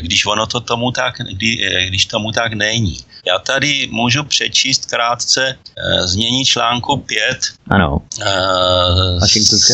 když 0.00 0.26
ono 0.26 0.46
to 0.46 0.60
tomu 0.60 0.90
tak, 0.90 1.14
kdy, 1.18 1.70
když 1.86 2.06
tomu 2.06 2.32
tak 2.32 2.52
není. 2.52 2.98
Já 3.26 3.38
tady 3.38 3.88
můžu 3.90 4.24
přečíst 4.24 4.86
krátce 4.86 5.48
e, 5.48 6.06
znění 6.06 6.44
článku 6.44 6.96
5 6.96 7.38
ano. 7.74 7.98
E, 8.22 9.26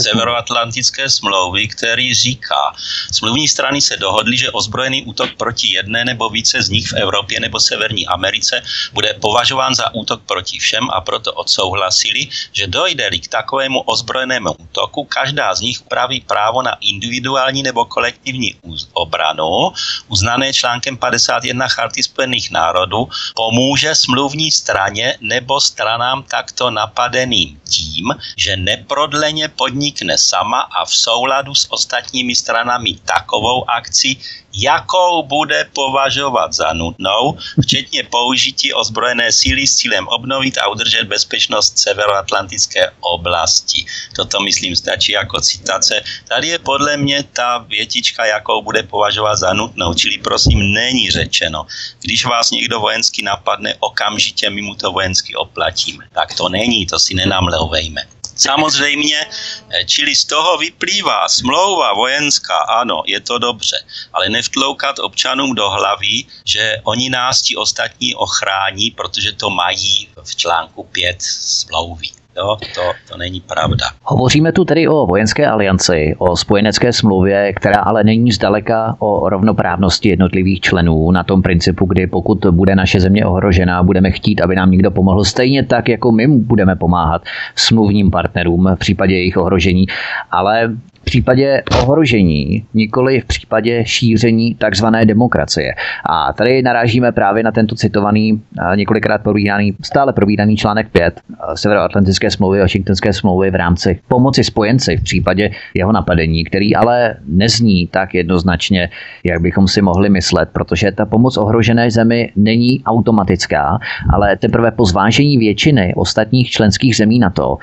Severoatlantické 0.03 1.11
smlouvy, 1.11 1.69
který 1.69 2.15
říká, 2.15 2.73
smluvní 3.13 3.49
strany 3.49 3.81
se 3.81 3.97
dohodly, 3.97 4.37
že 4.37 4.51
ozbrojený 4.51 5.05
útok 5.05 5.31
proti 5.37 5.73
jedné 5.73 6.05
nebo 6.05 6.29
více 6.29 6.63
z 6.63 6.69
nich 6.69 6.89
v 6.89 6.93
Evropě 6.93 7.41
nebo 7.41 7.61
Severní 7.61 8.07
Americe 8.07 8.63
bude 8.93 9.15
považován 9.21 9.75
za 9.75 9.95
útok 9.95 10.23
proti 10.27 10.59
všem 10.59 10.91
a 10.91 11.01
proto 11.01 11.33
odsouhlasili, 11.33 12.29
že 12.53 12.67
dojde-li 12.67 13.19
k 13.19 13.29
takovému 13.29 13.81
ozbrojenému 13.81 14.53
útoku, 14.53 15.05
každá 15.05 15.55
z 15.55 15.61
nich 15.61 15.81
upraví 15.81 16.21
právo 16.21 16.63
na 16.63 16.77
individuální 16.81 17.63
nebo 17.63 17.85
kolektivní 17.85 18.55
obranu, 18.93 19.73
uznané 20.09 20.53
článkem 20.53 20.97
51 20.97 21.69
Charty 21.69 22.03
Spojených 22.03 22.51
národů, 22.51 23.09
pomůže 23.35 23.95
smluvní 23.95 24.51
straně 24.51 25.17
nebo 25.21 25.61
stranám 25.61 26.23
takto 26.23 26.71
napadeným 26.71 27.61
tím, 27.69 27.90
že 28.37 28.57
neprodleně 28.57 29.49
podnikne 29.49 30.19
sama 30.19 30.61
a 30.61 30.85
v 30.85 30.95
souladu 30.97 31.55
s 31.55 31.73
ostatními 31.73 32.35
stranami 32.35 32.95
takovou 33.05 33.71
akci, 33.71 34.17
jakou 34.53 35.23
bude 35.23 35.69
považovat 35.75 36.53
za 36.53 36.73
nutnou, 36.73 37.39
včetně 37.63 38.03
použití 38.03 38.75
ozbrojené 38.75 39.33
síly 39.33 39.67
s 39.67 39.77
cílem 39.77 40.09
obnovit 40.09 40.59
a 40.59 40.69
udržet 40.69 41.05
bezpečnost 41.05 41.79
severoatlantické 41.79 42.91
oblasti. 43.01 43.85
Toto, 44.17 44.41
myslím, 44.41 44.77
stačí 44.77 45.13
jako 45.13 45.41
citace. 45.41 46.03
Tady 46.29 46.49
je 46.49 46.59
podle 46.59 46.97
mě 46.97 47.23
ta 47.23 47.59
větička, 47.59 48.25
jakou 48.25 48.63
bude 48.63 48.83
považovat 48.83 49.37
za 49.37 49.53
nutnou, 49.53 49.95
čili 49.95 50.19
prosím, 50.19 50.73
není 50.73 51.11
řečeno, 51.11 51.67
když 52.01 52.25
vás 52.25 52.51
někdo 52.51 52.81
vojensky 52.81 53.23
napadne, 53.23 53.75
okamžitě 53.81 54.51
my 54.51 54.63
mu 54.63 54.75
to 54.75 54.93
vojensky 54.93 55.35
oplatíme. 55.35 56.05
Tak 56.13 56.35
to 56.35 56.49
není, 56.49 56.87
to 56.87 56.99
si 56.99 57.15
nenamlouvejme. 57.15 58.20
Samozřejmě, 58.41 59.21
eh, 59.21 59.85
čili 59.85 60.17
z 60.17 60.25
toho 60.25 60.57
vyplývá 60.59 61.29
smlouva 61.29 61.93
vojenská, 61.93 62.59
ano, 62.81 63.03
je 63.07 63.21
to 63.21 63.39
dobře, 63.39 63.85
ale 64.13 64.29
nevtloukat 64.29 64.99
občanům 64.99 65.55
do 65.55 65.71
hlavy, 65.71 66.25
že 66.45 66.77
oni 66.85 67.11
nás 67.11 67.43
ti 67.43 67.57
ostatní 67.57 68.15
ochrání, 68.15 68.91
protože 68.91 69.33
to 69.33 69.51
mají 69.51 70.09
v 70.25 70.37
článku 70.37 70.85
5 70.85 71.23
smlouvy. 71.23 72.20
Jo, 72.37 72.57
to, 72.75 72.83
to 73.09 73.19
není 73.19 73.41
pravda. 73.41 73.87
Hovoříme 74.03 74.53
tu 74.53 74.65
tedy 74.65 74.89
o 74.89 75.07
vojenské 75.07 75.47
alianci, 75.47 76.15
o 76.19 76.37
spojenecké 76.37 76.93
smlouvě, 76.93 77.53
která 77.53 77.81
ale 77.81 78.05
není 78.05 78.33
zdaleka 78.33 78.97
o 78.99 79.29
rovnoprávnosti 79.29 80.09
jednotlivých 80.09 80.61
členů 80.61 81.11
na 81.11 81.25
tom 81.25 81.43
principu, 81.43 81.87
kdy 81.87 82.07
pokud 82.07 82.47
bude 82.51 82.77
naše 82.77 83.01
země 83.01 83.27
ohrožená, 83.27 83.83
budeme 83.83 84.11
chtít, 84.11 84.41
aby 84.41 84.57
nám 84.57 84.71
někdo 84.71 84.91
pomohl 84.91 85.25
stejně 85.25 85.63
tak, 85.63 85.89
jako 85.89 86.13
my 86.13 86.29
budeme 86.29 86.77
pomáhat 86.77 87.23
smluvním 87.57 88.11
partnerům 88.11 88.69
v 88.75 88.79
případě 88.79 89.15
jejich 89.15 89.37
ohrožení. 89.37 89.87
Ale 90.31 90.71
případě 91.05 91.63
ohrožení, 91.83 92.67
nikoli 92.75 93.21
v 93.21 93.25
případě 93.25 93.85
šíření 93.87 94.55
takzvané 94.55 95.07
demokracie. 95.07 95.75
A 96.11 96.33
tady 96.33 96.63
narážíme 96.63 97.13
právě 97.13 97.43
na 97.43 97.53
tento 97.53 97.75
citovaný, 97.75 98.43
několikrát 98.75 99.23
probíraný, 99.23 99.75
stále 99.83 100.13
probíraný 100.13 100.57
článek 100.57 100.89
5 100.93 101.21
Severoatlantické 101.55 102.31
smlouvy, 102.31 102.61
Washingtonské 102.61 103.13
smlouvy 103.13 103.51
v 103.51 103.55
rámci 103.55 104.01
pomoci 104.09 104.45
spojenci 104.45 104.97
v 104.97 105.03
případě 105.03 105.51
jeho 105.75 105.93
napadení, 105.93 106.45
který 106.45 106.77
ale 106.77 107.17
nezní 107.27 107.87
tak 107.87 108.15
jednoznačně, 108.15 108.91
jak 109.25 109.41
bychom 109.41 109.69
si 109.69 109.83
mohli 109.83 110.11
myslet, 110.11 110.49
protože 110.53 110.93
ta 110.93 111.07
pomoc 111.07 111.37
ohrožené 111.37 111.91
zemi 111.91 112.33
není 112.37 112.83
automatická, 112.85 113.79
ale 114.13 114.37
teprve 114.37 114.71
po 114.71 114.85
zvážení 114.85 115.39
většiny 115.39 115.93
ostatních 115.97 116.51
členských 116.51 116.97
zemí 116.97 117.19
na 117.19 117.31
to, 117.31 117.59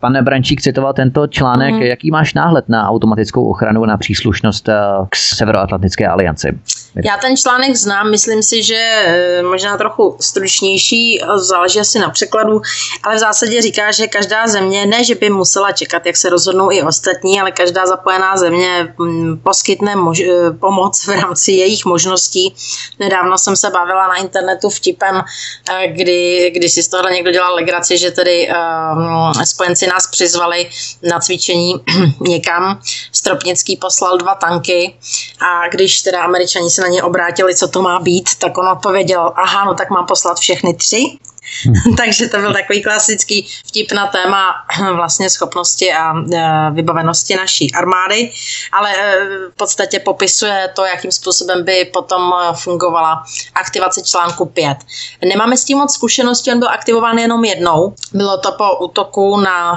Pan 0.00 0.24
Brančík 0.24 0.60
citoval 0.60 0.92
tento 0.92 1.26
článek. 1.26 1.74
Mm. 1.74 1.82
Jaký 1.82 2.10
máš 2.10 2.34
náhled 2.34 2.68
na 2.68 2.88
automatickou 2.88 3.44
ochranu 3.44 3.84
na 3.84 3.96
příslušnost 3.96 4.68
eh, 4.68 4.74
k 5.08 5.16
Severoatlantické 5.16 6.06
alianci? 6.08 6.58
Já 7.04 7.16
ten 7.16 7.36
článek 7.36 7.76
znám, 7.76 8.10
myslím 8.10 8.42
si, 8.42 8.62
že 8.62 8.76
eh, 8.76 9.42
možná 9.42 9.76
trochu 9.76 10.16
stručnější, 10.20 11.20
záleží 11.34 11.80
asi 11.80 11.98
na 11.98 12.10
překladu, 12.10 12.60
ale 13.02 13.16
v 13.16 13.18
zásadě 13.18 13.62
říká, 13.62 13.90
že 13.90 14.06
každá 14.06 14.46
země, 14.46 14.86
ne, 14.86 15.04
že 15.04 15.14
by 15.14 15.30
musela 15.30 15.72
čekat, 15.72 16.06
jak 16.06 16.16
se 16.16 16.28
rozhodnou 16.28 16.72
i 16.72 16.82
ostatní, 16.82 17.40
ale 17.40 17.52
každá 17.52 17.86
zapojená 17.86 18.36
země 18.36 18.94
mm, 18.98 19.38
poskytne 19.38 19.96
mož- 19.96 20.48
eh, 20.48 20.52
pomoc 20.52 21.06
v 21.06 21.08
rámci 21.08 21.52
jejich 21.52 21.84
možností. 21.84 22.54
Nedávno 22.98 23.38
jsem 23.38 23.56
se 23.56 23.70
bavila 23.70 24.08
na 24.08 24.16
internetu 24.16 24.70
vtipem, 24.70 25.22
eh, 25.70 25.88
kdy, 25.88 26.50
kdy 26.54 26.68
si 26.68 26.82
z 26.82 26.88
toho 26.88 27.08
někdo 27.08 27.30
dělal 27.30 27.54
legraci, 27.54 27.98
že 27.98 28.10
tedy 28.10 28.48
uh, 28.48 29.42
spojenci 29.42 29.86
nás 29.86 30.06
přizvali 30.06 30.70
na 31.02 31.18
cvičení 31.20 31.74
někam. 32.20 32.80
Stropnický 33.12 33.76
poslal 33.76 34.18
dva 34.18 34.34
tanky 34.34 34.94
a 35.40 35.68
když 35.68 36.02
teda 36.02 36.22
američani 36.22 36.70
se 36.70 36.79
na 36.80 36.88
ně 36.88 37.02
obrátili, 37.02 37.54
co 37.54 37.68
to 37.68 37.82
má 37.82 38.00
být, 38.00 38.30
tak 38.38 38.58
on 38.58 38.68
odpověděl, 38.68 39.32
aha, 39.36 39.64
no 39.64 39.74
tak 39.74 39.90
mám 39.90 40.06
poslat 40.06 40.38
všechny 40.38 40.74
tři. 40.74 41.18
Takže 41.96 42.28
to 42.28 42.38
byl 42.38 42.52
takový 42.52 42.82
klasický 42.82 43.48
vtip 43.66 43.92
na 43.92 44.06
téma 44.06 44.52
vlastně 44.94 45.30
schopnosti 45.30 45.92
a 45.92 46.12
e, 46.12 46.70
vybavenosti 46.70 47.36
naší 47.36 47.72
armády, 47.72 48.32
ale 48.72 48.96
e, 48.96 49.26
v 49.52 49.56
podstatě 49.56 50.00
popisuje 50.00 50.70
to, 50.74 50.84
jakým 50.84 51.12
způsobem 51.12 51.64
by 51.64 51.90
potom 51.92 52.32
fungovala 52.54 53.24
aktivace 53.54 54.02
článku 54.02 54.46
5. 54.46 54.78
Nemáme 55.24 55.56
s 55.56 55.64
tím 55.64 55.78
moc 55.78 55.94
zkušenosti, 55.94 56.52
on 56.52 56.58
byl 56.58 56.68
aktivován 56.68 57.18
jenom 57.18 57.44
jednou. 57.44 57.94
Bylo 58.12 58.38
to 58.38 58.52
po 58.52 58.78
útoku 58.84 59.40
na 59.40 59.72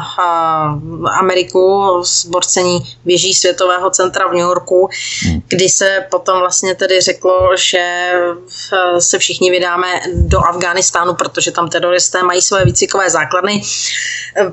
Ameriku, 1.20 1.84
zborcení 2.04 2.80
věží 3.06 3.34
Světového 3.34 3.90
centra 3.90 4.28
v 4.28 4.32
New 4.32 4.40
Yorku, 4.40 4.90
hmm. 5.24 5.42
kdy 5.48 5.70
se 5.70 6.08
potom 6.12 6.40
vlastně 6.40 6.76
tedy 6.76 7.02
řeklo, 7.02 7.50
že 7.58 8.14
se 9.00 9.20
všichni 9.20 9.52
vydáme 9.52 9.88
do 10.14 10.40
Afghánistánu, 10.40 11.14
protože 11.14 11.52
tam 11.54 11.70
teroristé 11.70 12.24
mají 12.24 12.42
své 12.42 12.66
výcvikové 12.66 13.10
základny. 13.10 13.62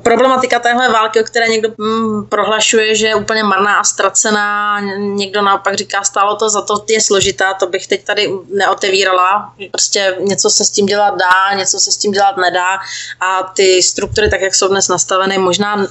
Problematika 0.02 0.58
téhle 0.58 0.92
války, 0.92 1.20
o 1.20 1.24
které 1.24 1.48
někdo 1.48 1.68
hm, 1.78 2.26
prohlašuje, 2.28 2.94
že 2.94 3.06
je 3.06 3.14
úplně 3.14 3.42
marná 3.42 3.76
a 3.76 3.84
ztracená, 3.84 4.80
někdo 4.98 5.42
naopak 5.42 5.74
říká, 5.74 6.02
stálo 6.02 6.36
to 6.36 6.50
za 6.50 6.62
to, 6.62 6.84
je 6.88 7.00
složitá, 7.00 7.54
to 7.54 7.66
bych 7.66 7.86
teď 7.86 8.04
tady 8.04 8.32
neotevírala. 8.54 9.52
Prostě 9.70 10.16
něco 10.20 10.50
se 10.50 10.64
s 10.64 10.70
tím 10.70 10.86
dělat 10.86 11.14
dá, 11.16 11.56
něco 11.56 11.80
se 11.80 11.92
s 11.92 11.96
tím 11.96 12.12
dělat 12.12 12.36
nedá 12.36 12.78
a 13.20 13.42
ty 13.42 13.82
struktury, 13.82 14.30
tak 14.30 14.40
jak 14.40 14.54
jsou 14.54 14.68
dnes 14.68 14.88
nastaveny, 14.88 15.38
možná 15.38 15.86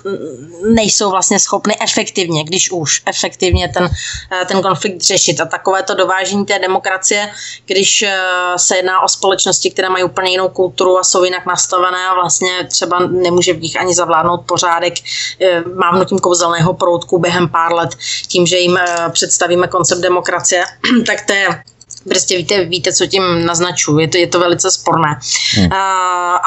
nejsou 0.74 1.12
vlastně 1.12 1.39
schopny 1.39 1.76
efektivně, 1.82 2.43
když 2.43 2.72
už 2.72 3.01
efektivně 3.05 3.68
ten, 3.74 3.89
eh, 4.32 4.45
ten 4.45 4.62
konflikt 4.62 5.01
řešit. 5.01 5.41
A 5.41 5.45
takové 5.45 5.84
to 5.84 5.93
dovážení 5.93 6.45
té 6.45 6.60
demokracie, 6.60 7.32
když 7.66 8.01
eh, 8.01 8.20
se 8.57 8.78
jedná 8.78 9.01
o 9.01 9.07
společnosti, 9.07 9.72
které 9.72 9.89
mají 9.89 10.03
úplně 10.03 10.32
jinou 10.32 10.49
kulturu 10.49 10.97
a 11.00 11.04
jsou 11.04 11.24
jinak 11.24 11.45
nastavené 11.45 12.08
a 12.08 12.14
vlastně 12.14 12.68
třeba 12.72 13.00
nemůže 13.00 13.54
v 13.54 13.62
nich 13.62 13.80
ani 13.80 13.93
zavládnout 13.93 14.41
pořádek. 14.45 14.93
Eh, 15.41 15.64
mávnutím 15.76 16.20
kouzelného 16.20 16.74
proutku 16.74 17.20
během 17.20 17.50
pár 17.50 17.74
let. 17.74 17.89
Tím, 18.28 18.47
že 18.47 18.58
jim 18.58 18.78
eh, 18.78 19.10
představíme 19.10 19.68
koncept 19.68 20.00
demokracie, 20.00 20.64
tak 21.06 21.26
to 21.26 21.34
je 21.34 21.64
Prostě 22.10 22.38
víte, 22.38 22.66
víte, 22.66 22.93
co 22.93 23.07
tím 23.07 23.45
naznačuji, 23.45 23.99
je 23.99 24.07
to, 24.07 24.18
je 24.18 24.28
to 24.28 24.39
velice 24.39 24.72
sporné. 24.72 25.20
Hmm. 25.55 25.66
Uh, 25.66 25.72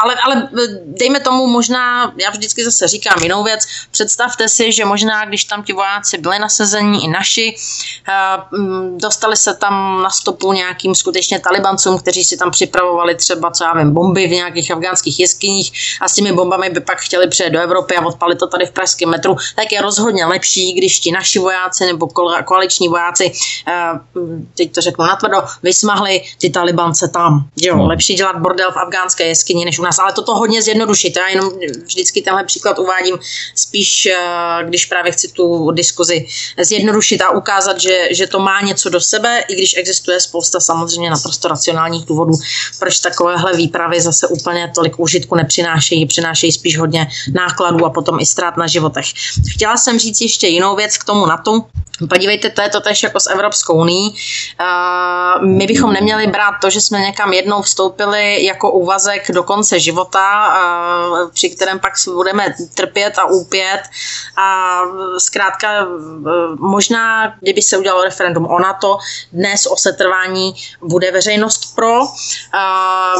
ale, 0.03 0.15
ale 0.25 0.49
dejme 0.85 1.21
tomu 1.21 1.47
možná, 1.47 2.13
já 2.17 2.31
vždycky 2.31 2.65
zase 2.65 2.89
říkám 2.89 3.23
jinou 3.23 3.45
věc, 3.45 3.61
představte 3.91 4.49
si, 4.49 4.73
že 4.73 4.85
možná, 4.85 5.25
když 5.25 5.45
tam 5.45 5.63
ti 5.63 5.73
vojáci 5.73 6.19
byli 6.19 6.39
nasazení 6.39 7.05
i 7.05 7.09
naši, 7.09 7.55
uh, 8.09 8.99
dostali 8.99 9.37
se 9.37 9.55
tam 9.55 10.03
na 10.03 10.11
stopu 10.11 10.53
nějakým 10.53 10.95
skutečně 10.95 11.41
talibancům, 11.41 11.99
kteří 11.99 12.25
si 12.25 12.37
tam 12.37 12.51
připravovali 12.51 13.15
třeba, 13.15 13.51
co 13.51 13.65
já 13.65 13.75
vím, 13.75 13.95
bomby 13.95 14.27
v 14.27 14.31
nějakých 14.31 14.71
afgánských 14.71 15.21
jeskyních 15.21 15.73
a 16.01 16.09
s 16.09 16.15
těmi 16.15 16.33
bombami 16.33 16.71
by 16.71 16.81
pak 16.81 17.01
chtěli 17.01 17.29
přijet 17.29 17.53
do 17.53 17.61
Evropy 17.61 17.97
a 17.97 18.07
odpalit 18.07 18.39
to 18.39 18.47
tady 18.47 18.67
v 18.67 18.71
pražském 18.71 19.11
metru, 19.11 19.37
tak 19.57 19.73
je 19.73 19.83
rozhodně 19.83 20.25
lepší, 20.27 20.73
když 20.73 21.01
ti 21.01 21.13
naši 21.13 21.39
vojáci 21.39 21.87
nebo 21.87 22.09
koaliční 22.45 22.89
vojáci, 22.89 23.33
uh, 23.33 24.27
teď 24.57 24.75
to 24.75 24.81
řeknu 24.81 25.05
natvrdo, 25.05 25.43
vysmahli 25.63 26.23
ty 26.41 26.51
talibance 26.51 27.09
tam. 27.09 27.49
Jo, 27.61 27.77
no. 27.77 27.87
lepší 27.87 28.15
dělat 28.15 28.37
bordel 28.39 28.73
v 28.73 28.77
afgánské 28.77 29.27
jeskyni 29.27 29.65
než 29.65 29.79
u 29.79 29.83
nás, 29.83 29.99
ale 29.99 30.13
toto 30.13 30.35
hodně 30.35 30.63
zjednodušit. 30.63 31.17
Já 31.17 31.29
jenom 31.29 31.51
vždycky 31.85 32.23
tenhle 32.23 32.45
příklad 32.45 32.79
uvádím 32.79 33.19
spíš, 33.55 34.07
eh, 34.07 34.65
když 34.65 34.87
právě 34.87 35.13
chci 35.13 35.29
tu 35.29 35.71
diskuzi 35.71 36.27
zjednodušit 36.59 37.23
a 37.23 37.31
ukázat, 37.31 37.81
že, 37.81 38.09
že 38.11 38.27
to 38.27 38.39
má 38.39 38.61
něco 38.61 38.89
do 38.89 39.01
sebe, 39.01 39.45
i 39.49 39.55
když 39.55 39.77
existuje 39.77 40.21
spousta 40.21 40.61
samozřejmě 40.61 41.11
naprosto 41.11 41.49
racionálních 41.49 42.05
důvodů, 42.05 42.33
proč 42.79 43.01
takovéhle 43.01 43.57
výpravy 43.57 44.01
zase 44.01 44.29
úplně 44.29 44.73
tolik 44.75 44.99
užitku 44.99 45.35
nepřinášejí, 45.35 46.07
přinášejí 46.07 46.53
spíš 46.53 46.79
hodně 46.79 47.09
nákladů 47.35 47.87
a 47.87 47.91
potom 47.91 48.21
i 48.21 48.27
ztrát 48.27 48.57
na 48.57 48.67
životech. 48.67 49.07
Chtěla 49.53 49.77
jsem 49.77 49.99
říct 49.99 50.21
ještě 50.21 50.47
jinou 50.47 50.77
věc 50.77 50.99
k 50.99 51.05
tomu 51.05 51.27
NATO, 51.27 51.65
Podívejte, 52.09 52.51
to 52.51 52.63
je 52.63 52.69
to 52.69 52.81
tež 52.81 53.03
jako 53.03 53.21
s 53.21 53.31
Evropskou 53.31 53.75
unii. 53.75 54.11
My 55.41 55.67
bychom 55.67 55.93
neměli 55.93 56.27
brát 56.27 56.55
to, 56.61 56.71
že 56.71 56.81
jsme 56.81 57.01
někam 57.01 57.33
jednou 57.33 57.63
vstoupili 57.63 58.45
jako 58.45 58.71
úvazek 58.71 59.31
do 59.31 59.43
konce 59.43 59.81
života, 59.81 60.55
při 61.33 61.51
kterém 61.51 61.79
pak 61.79 61.93
budeme 62.15 62.55
trpět 62.75 63.19
a 63.19 63.25
úpět. 63.25 63.83
A 64.37 64.81
zkrátka 65.19 65.87
možná, 66.59 67.35
kdyby 67.41 67.63
se 67.63 67.79
udělalo 67.79 68.05
referendum 68.05 68.47
o 68.47 68.59
NATO, 68.59 68.99
dnes 69.33 69.67
o 69.67 69.77
setrvání 69.77 70.55
bude 70.83 71.11
veřejnost 71.11 71.75
pro, 71.75 72.01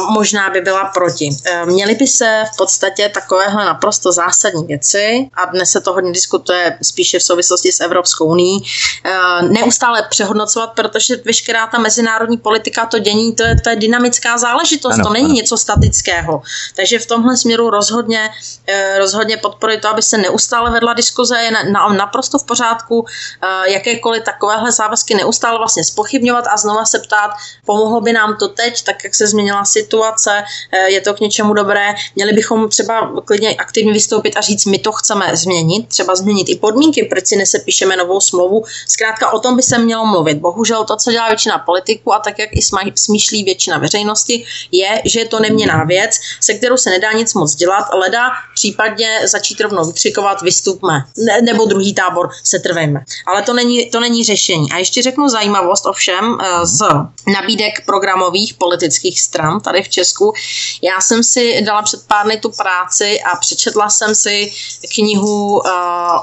možná 0.09 0.49
by 0.49 0.61
byla 0.61 0.85
proti. 0.85 1.29
Měly 1.65 1.95
by 1.95 2.07
se 2.07 2.43
v 2.53 2.57
podstatě 2.57 3.09
takovéhle 3.09 3.65
naprosto 3.65 4.11
zásadní 4.11 4.63
věci, 4.65 5.29
a 5.33 5.45
dnes 5.45 5.71
se 5.71 5.81
to 5.81 5.93
hodně 5.93 6.11
diskutuje 6.11 6.77
spíše 6.81 7.19
v 7.19 7.23
souvislosti 7.23 7.71
s 7.71 7.79
Evropskou 7.79 8.25
unii, 8.25 8.61
Eh, 9.05 9.41
neustále 9.41 10.07
přehodnocovat, 10.09 10.73
protože 10.73 11.15
veškerá 11.25 11.67
ta 11.67 11.79
mezinárodní 12.03 12.37
politika, 12.37 12.85
to 12.85 12.99
dění, 12.99 13.35
to 13.35 13.43
je, 13.43 13.55
to 13.61 13.69
je 13.69 13.75
dynamická 13.75 14.37
záležitost, 14.37 14.93
ano, 14.93 15.03
to 15.03 15.13
není 15.13 15.25
ano. 15.25 15.33
něco 15.33 15.57
statického. 15.57 16.41
Takže 16.75 16.99
v 16.99 17.05
tomhle 17.05 17.37
směru 17.37 17.69
rozhodně, 17.69 18.29
eh, 18.67 18.97
rozhodně 18.97 19.37
podporuji 19.37 19.77
to, 19.79 19.89
aby 19.89 20.01
se 20.01 20.17
neustále 20.17 20.71
vedla 20.71 20.93
diskuze, 20.93 21.37
je 21.37 21.51
na, 21.51 21.63
na, 21.63 21.87
naprosto 21.87 22.39
v 22.39 22.43
pořádku 22.43 23.05
eh, 23.05 23.71
jakékoliv 23.71 24.23
takovéhle 24.23 24.71
závazky 24.71 25.15
neustále 25.15 25.57
vlastně 25.57 25.83
spochybňovat 25.83 26.45
a 26.47 26.57
znova 26.57 26.85
se 26.85 26.99
ptát, 26.99 27.31
pomohlo 27.65 28.01
by 28.01 28.13
nám 28.13 28.35
to 28.35 28.47
teď, 28.47 28.83
tak 28.83 29.03
jak 29.03 29.15
se 29.15 29.27
změnila 29.27 29.65
situace, 29.65 30.43
je 30.87 31.01
to 31.01 31.13
k 31.13 31.19
něčemu 31.19 31.53
dobré, 31.53 31.95
měli 32.15 32.33
bychom 32.33 32.69
třeba 32.69 33.11
klidně 33.25 33.55
aktivně 33.55 33.93
vystoupit 33.93 34.37
a 34.37 34.41
říct, 34.41 34.65
my 34.65 34.77
to 34.77 34.91
chceme 34.91 35.31
změnit, 35.33 35.87
třeba 35.87 36.15
změnit 36.15 36.49
i 36.49 36.55
podmínky, 36.55 37.03
proč 37.03 37.27
si 37.27 37.35
nesepíšeme 37.35 37.95
novou 37.95 38.21
smlouvu, 38.21 38.63
Zkrátka 38.87 39.31
o 39.33 39.39
tom 39.39 39.55
by 39.55 39.63
se 39.63 39.77
mělo 39.77 40.05
mluvit. 40.05 40.37
Bohužel 40.37 40.85
to, 40.85 40.95
co 40.95 41.11
dělá 41.11 41.27
většina 41.27 41.57
politiků 41.57 41.92
a 42.13 42.19
tak, 42.19 42.39
jak 42.39 42.49
i 42.53 42.61
smýšlí 42.95 43.43
většina 43.43 43.77
veřejnosti, 43.77 44.45
je, 44.71 45.01
že 45.05 45.19
je 45.19 45.27
to 45.27 45.39
neměná 45.39 45.83
věc, 45.83 46.19
se 46.39 46.53
kterou 46.53 46.77
se 46.77 46.89
nedá 46.89 47.11
nic 47.11 47.33
moc 47.33 47.55
dělat, 47.55 47.85
leda 47.93 48.29
případně 48.55 49.19
začít 49.27 49.61
rovnou 49.61 49.85
vykřikovat, 49.85 50.41
vystupme, 50.41 51.05
ne, 51.17 51.41
nebo 51.41 51.65
druhý 51.65 51.93
tábor, 51.93 52.29
se 52.43 52.59
trvejme. 52.59 53.03
Ale 53.25 53.41
to 53.41 53.53
není, 53.53 53.89
to 53.89 53.99
není 53.99 54.23
řešení. 54.23 54.71
A 54.71 54.77
ještě 54.77 55.01
řeknu 55.01 55.29
zajímavost 55.29 55.85
ovšem 55.85 56.37
eh, 56.41 56.65
z 56.65 56.85
nabídek 57.33 57.85
programových 57.85 58.53
politických 58.53 59.21
stran 59.21 59.59
tady 59.59 59.83
v 59.83 59.89
Česku. 59.89 60.33
Já 60.81 61.01
jsem 61.01 61.23
si 61.23 61.61
dala 61.61 61.81
před 61.81 61.99
pár 62.07 62.25
dny 62.25 62.37
tu 62.37 62.49
práci 62.49 63.21
a 63.21 63.35
přečetla 63.35 63.89
jsem 63.89 64.15
si 64.15 64.51
knihu 64.95 65.57
uh, 65.57 65.61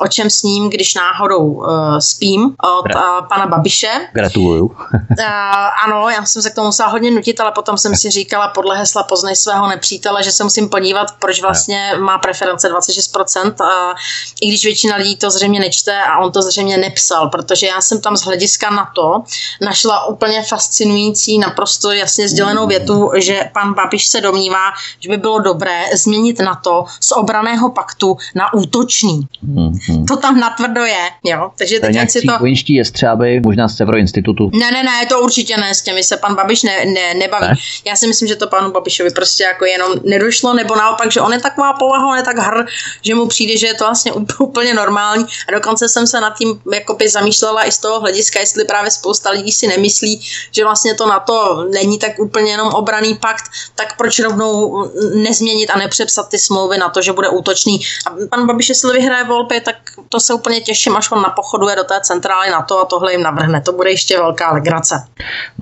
O 0.01 0.09
čem 0.09 0.31
s 0.31 0.43
ním, 0.43 0.71
když 0.71 0.95
náhodou 0.95 1.45
uh, 1.45 1.99
spím 1.99 2.55
od 2.79 2.85
pana 3.29 3.47
Babiše. 3.47 4.09
Gratuluju. 4.12 4.77
Ano, 5.85 6.09
já 6.09 6.25
jsem 6.25 6.43
se 6.43 6.51
k 6.51 6.55
tomu 6.55 6.67
musela 6.67 6.89
hodně 6.89 7.11
nutit, 7.11 7.41
ale 7.41 7.53
potom 7.53 7.79
jsem 7.79 7.97
si 7.97 8.11
říkala 8.11 8.49
podle 8.49 8.79
hesla 8.79 9.03
Poznej 9.03 9.37
svého 9.37 9.69
nepřítele, 9.69 10.23
že 10.23 10.33
se 10.33 10.45
musím 10.45 10.69
podívat, 10.69 11.15
proč 11.19 11.43
vlastně 11.43 11.93
má 11.99 12.19
preference 12.19 12.73
26%, 12.73 13.55
uh, 13.61 13.67
i 14.41 14.49
když 14.49 14.65
většina 14.65 14.97
lidí 14.97 15.17
to 15.17 15.31
zřejmě 15.31 15.61
nečte 15.61 16.03
a 16.03 16.19
on 16.19 16.33
to 16.33 16.43
zřejmě 16.43 16.77
nepsal, 16.77 17.29
protože 17.29 17.67
já 17.67 17.81
jsem 17.81 18.01
tam 18.01 18.17
z 18.17 18.23
hlediska 18.23 18.71
na 18.71 18.91
to 18.95 19.23
našla 19.61 20.07
úplně 20.07 20.43
fascinující, 20.43 21.39
naprosto 21.39 21.93
jasně 21.93 22.29
sdělenou 22.29 22.67
větu, 22.67 23.11
že 23.17 23.51
pan 23.53 23.75
Babiš 23.75 24.07
se 24.07 24.21
domnívá, 24.21 24.73
že 25.01 25.09
by 25.09 25.17
bylo 25.17 25.39
dobré 25.39 25.85
změnit 25.95 26.41
na 26.41 26.55
to 26.55 26.85
z 27.01 27.13
obraného 27.13 27.71
paktu 27.71 28.17
na 28.35 28.55
útočný. 28.55 29.27
Mm-hmm. 29.55 30.05
To 30.09 30.17
tam 30.17 30.41
natvrdo 30.41 30.85
je, 30.85 31.11
jo. 31.25 31.51
Takže 31.59 31.81
teď 31.81 32.11
si 32.11 32.21
to... 32.21 32.39
vojenští 32.39 32.75
jestřáby, 32.75 33.41
možná 33.41 33.69
z. 33.69 33.77
Ne, 34.53 34.71
ne, 34.71 34.83
ne, 34.83 35.07
to 35.09 35.21
určitě 35.21 35.50
ne, 35.57 35.75
s 35.75 35.83
těmi 35.83 36.05
se 36.05 36.17
pan 36.17 36.35
Babiš 36.35 36.63
ne, 36.63 36.85
ne, 36.85 37.15
nebaví. 37.15 37.47
Ne? 37.47 37.55
Já 37.85 37.97
si 37.97 38.07
myslím, 38.07 38.29
že 38.29 38.37
to 38.37 38.47
panu 38.47 38.71
Babišovi 38.71 39.11
prostě 39.11 39.45
jako 39.45 39.65
jenom 39.65 39.93
nedošlo, 40.05 40.55
nebo 40.55 40.77
naopak, 40.77 41.13
že 41.13 41.21
on 41.21 41.33
je 41.33 41.41
taková 41.41 41.73
povaha, 41.73 42.07
on 42.07 42.17
je 42.17 42.23
tak 42.23 42.39
hr, 42.39 42.65
že 43.03 43.15
mu 43.15 43.27
přijde, 43.27 43.57
že 43.57 43.67
je 43.67 43.75
to 43.75 43.85
vlastně 43.85 44.13
úplně 44.39 44.75
normální. 44.75 45.27
A 45.49 45.53
dokonce 45.53 45.89
jsem 45.89 46.07
se 46.07 46.21
nad 46.21 46.39
tím 46.39 46.61
jakoby 46.73 47.09
zamýšlela 47.09 47.67
i 47.67 47.73
z 47.73 47.79
toho 47.79 48.01
hlediska, 48.01 48.41
jestli 48.41 48.65
právě 48.65 48.91
spousta 48.91 49.31
lidí 49.31 49.53
si 49.53 49.67
nemyslí, 49.67 50.21
že 50.51 50.65
vlastně 50.65 50.95
to 50.95 51.07
na 51.07 51.21
to 51.21 51.67
není 51.73 51.99
tak 51.99 52.19
úplně 52.19 52.51
jenom 52.53 52.69
obraný 52.69 53.15
pakt, 53.15 53.45
tak 53.75 53.97
proč 53.97 54.21
rovnou 54.21 54.91
nezměnit 55.15 55.71
a 55.71 55.79
nepřepsat 55.79 56.29
ty 56.29 56.39
smlouvy 56.39 56.79
na 56.79 56.89
to, 56.89 57.03
že 57.03 57.13
bude 57.13 57.29
útočný. 57.29 57.81
A 58.07 58.11
pan 58.31 58.47
Babiš, 58.47 58.69
jestli 58.69 58.93
vyhraje 58.93 59.25
volby, 59.25 59.61
tak 59.61 59.77
to 60.09 60.21
se 60.21 60.35
úplně 60.35 60.61
těším, 60.61 60.97
až 60.97 61.11
on 61.11 61.23
napochoduje 61.23 61.77
do 61.77 61.85
té 61.85 62.01
centrály 62.01 62.51
na 62.51 62.63
to 62.63 62.81
a 62.81 62.85
tohle 62.85 63.13
jim 63.13 63.23
navrhne. 63.23 63.61
To 63.61 63.73
bude 63.73 63.91
ještě 63.91 64.19
velká 64.19 64.53
legrace. 64.53 64.95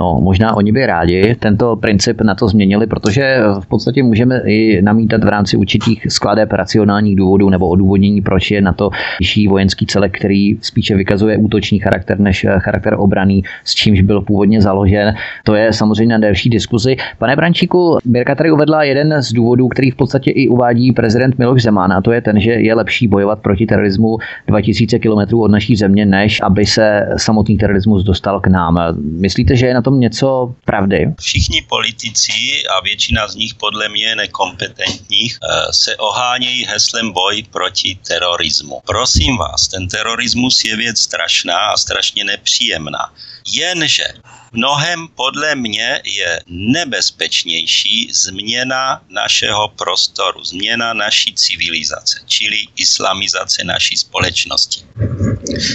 No, 0.00 0.20
možná 0.22 0.56
oni 0.56 0.72
by 0.72 0.86
rádi 0.86 1.36
tento 1.38 1.76
princip 1.76 2.20
na 2.20 2.34
to 2.34 2.48
změnili, 2.48 2.86
protože 2.86 3.38
v 3.60 3.66
podstatě 3.66 4.02
můžeme 4.02 4.40
i 4.46 4.82
namítat 4.82 5.24
v 5.24 5.28
rámci 5.28 5.56
určitých 5.56 6.06
skladeb 6.08 6.52
racionálních 6.52 7.16
důvodů 7.16 7.50
nebo 7.50 7.68
odůvodnění, 7.68 8.22
proč 8.22 8.50
je 8.50 8.60
na 8.60 8.72
to 8.72 8.90
vyšší 9.18 9.48
vojenský 9.48 9.86
celek, 9.86 10.18
který 10.18 10.56
spíše 10.62 10.96
vykazuje 10.96 11.36
útočný 11.36 11.78
charakter 11.78 12.20
než 12.20 12.46
charakter 12.58 12.94
obraný, 12.98 13.44
s 13.64 13.74
čímž 13.74 14.00
byl 14.00 14.20
původně 14.20 14.62
založen. 14.62 15.14
To 15.44 15.54
je 15.54 15.72
samozřejmě 15.72 16.14
na 16.14 16.18
další 16.18 16.50
diskuzi. 16.50 16.96
Pane 17.18 17.36
Brančíku, 17.36 17.98
Birka 18.04 18.34
tady 18.34 18.50
uvedla 18.50 18.84
jeden 18.84 19.22
z 19.22 19.32
důvodů, 19.32 19.68
který 19.68 19.90
v 19.90 19.96
podstatě 19.96 20.30
i 20.30 20.48
uvádí 20.48 20.92
prezident 20.92 21.38
Miloš 21.38 21.62
Zeman, 21.62 21.92
a 21.92 22.00
to 22.00 22.12
je 22.12 22.20
ten, 22.20 22.40
že 22.40 22.50
je 22.50 22.74
lepší 22.74 23.08
bojovat 23.08 23.38
proti 23.38 23.66
terorismu 23.66 24.18
2000 24.46 24.98
km 24.98 25.38
od 25.38 25.50
naší 25.50 25.76
země, 25.76 26.06
než 26.06 26.40
aby 26.42 26.66
se 26.66 27.08
samotný 27.16 27.58
terorismus 27.58 28.04
dostal 28.04 28.40
k 28.40 28.46
nám. 28.46 28.78
Myslíte, 29.18 29.56
že 29.56 29.67
je 29.68 29.74
na 29.74 29.82
tom 29.82 30.00
něco 30.00 30.54
pravdy? 30.64 31.14
Všichni 31.20 31.62
politici 31.62 32.66
a 32.76 32.80
většina 32.80 33.28
z 33.28 33.34
nich 33.34 33.54
podle 33.54 33.88
mě 33.88 34.16
nekompetentních 34.16 35.38
eh, 35.42 35.72
se 35.72 35.96
ohánějí 35.96 36.64
heslem 36.64 37.12
boj 37.12 37.42
proti 37.50 37.98
terorismu. 38.06 38.80
Prosím 38.86 39.36
vás, 39.36 39.68
ten 39.68 39.88
terorismus 39.88 40.64
je 40.64 40.76
věc 40.76 40.98
strašná 40.98 41.58
a 41.58 41.76
strašně 41.76 42.24
nepříjemná. 42.24 43.12
Jenže 43.52 44.04
mnohem 44.52 45.08
podle 45.08 45.54
mě 45.54 46.00
je 46.04 46.40
nebezpečnější 46.46 48.10
změna 48.12 49.02
našeho 49.08 49.68
prostoru, 49.68 50.44
změna 50.44 50.94
naší 50.94 51.34
civilizace, 51.34 52.20
čili 52.26 52.66
islamizace 52.76 53.64
naší 53.64 53.96
společnosti. 53.96 54.84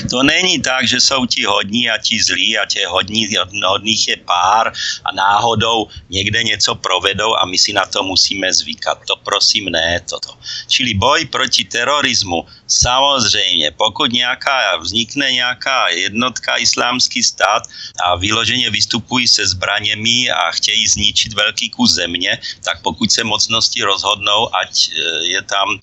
To 0.09 0.23
není 0.23 0.61
tak, 0.61 0.87
že 0.87 1.01
jsou 1.01 1.25
ti 1.25 1.43
hodní 1.43 1.89
a 1.89 1.97
ti 1.97 2.23
zlí 2.23 2.57
a 2.57 2.65
těch 2.65 2.87
hodní, 2.87 3.27
hodných 3.65 4.07
je 4.07 4.17
pár 4.17 4.73
a 5.05 5.11
náhodou 5.11 5.87
někde 6.09 6.43
něco 6.43 6.75
provedou 6.75 7.35
a 7.35 7.45
my 7.45 7.57
si 7.57 7.73
na 7.73 7.85
to 7.85 8.03
musíme 8.03 8.53
zvykat. 8.53 8.99
To 9.07 9.15
prosím 9.15 9.69
ne, 9.69 9.99
toto. 10.09 10.37
Čili 10.67 10.93
boj 10.93 11.25
proti 11.25 11.63
terorismu, 11.63 12.45
samozřejmě, 12.67 13.71
pokud 13.71 14.11
nějaká, 14.11 14.77
vznikne 14.77 15.31
nějaká 15.31 15.89
jednotka 15.89 16.57
islámský 16.57 17.23
stát 17.23 17.63
a 18.03 18.15
vyloženě 18.15 18.62
vystupují 18.69 19.27
se 19.27 19.47
zbraněmi 19.47 20.29
a 20.29 20.51
chtějí 20.51 20.87
zničit 20.87 21.33
velký 21.33 21.69
kus 21.69 21.91
země, 21.91 22.39
tak 22.63 22.81
pokud 22.81 23.11
se 23.11 23.23
mocnosti 23.23 23.83
rozhodnou, 23.83 24.55
ať 24.55 24.89
e, 24.89 25.25
je 25.25 25.41
tam 25.41 25.79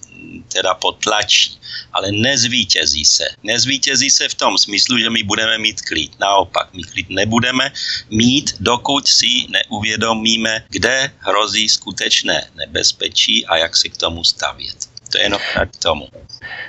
teda 0.49 0.75
potlačí. 0.75 1.61
Ale 1.93 2.13
nezvítězí 2.13 3.05
se. 3.05 3.25
Nezvítězí 3.43 4.11
se 4.11 4.29
v 4.29 4.35
tom 4.35 4.59
smyslu, 4.59 4.99
že 4.99 5.11
my 5.11 5.23
budeme 5.23 5.59
mít 5.59 5.81
klid. 5.81 6.13
Naopak, 6.21 6.75
my 6.75 6.83
klid 6.83 7.11
nebudeme 7.11 7.73
mít, 8.11 8.55
dokud 8.61 9.09
si 9.09 9.47
neuvědomíme, 9.49 10.65
kde 10.69 11.13
hrozí 11.19 11.69
skutečné 11.69 12.51
nebezpečí 12.55 13.47
a 13.47 13.57
jak 13.57 13.77
se 13.77 13.89
k 13.89 13.97
tomu 13.97 14.25
stavět. 14.25 14.77
To 15.13 15.19
je 15.19 15.25
jenom 15.25 15.41
k 15.71 15.77
tomu. 15.77 16.09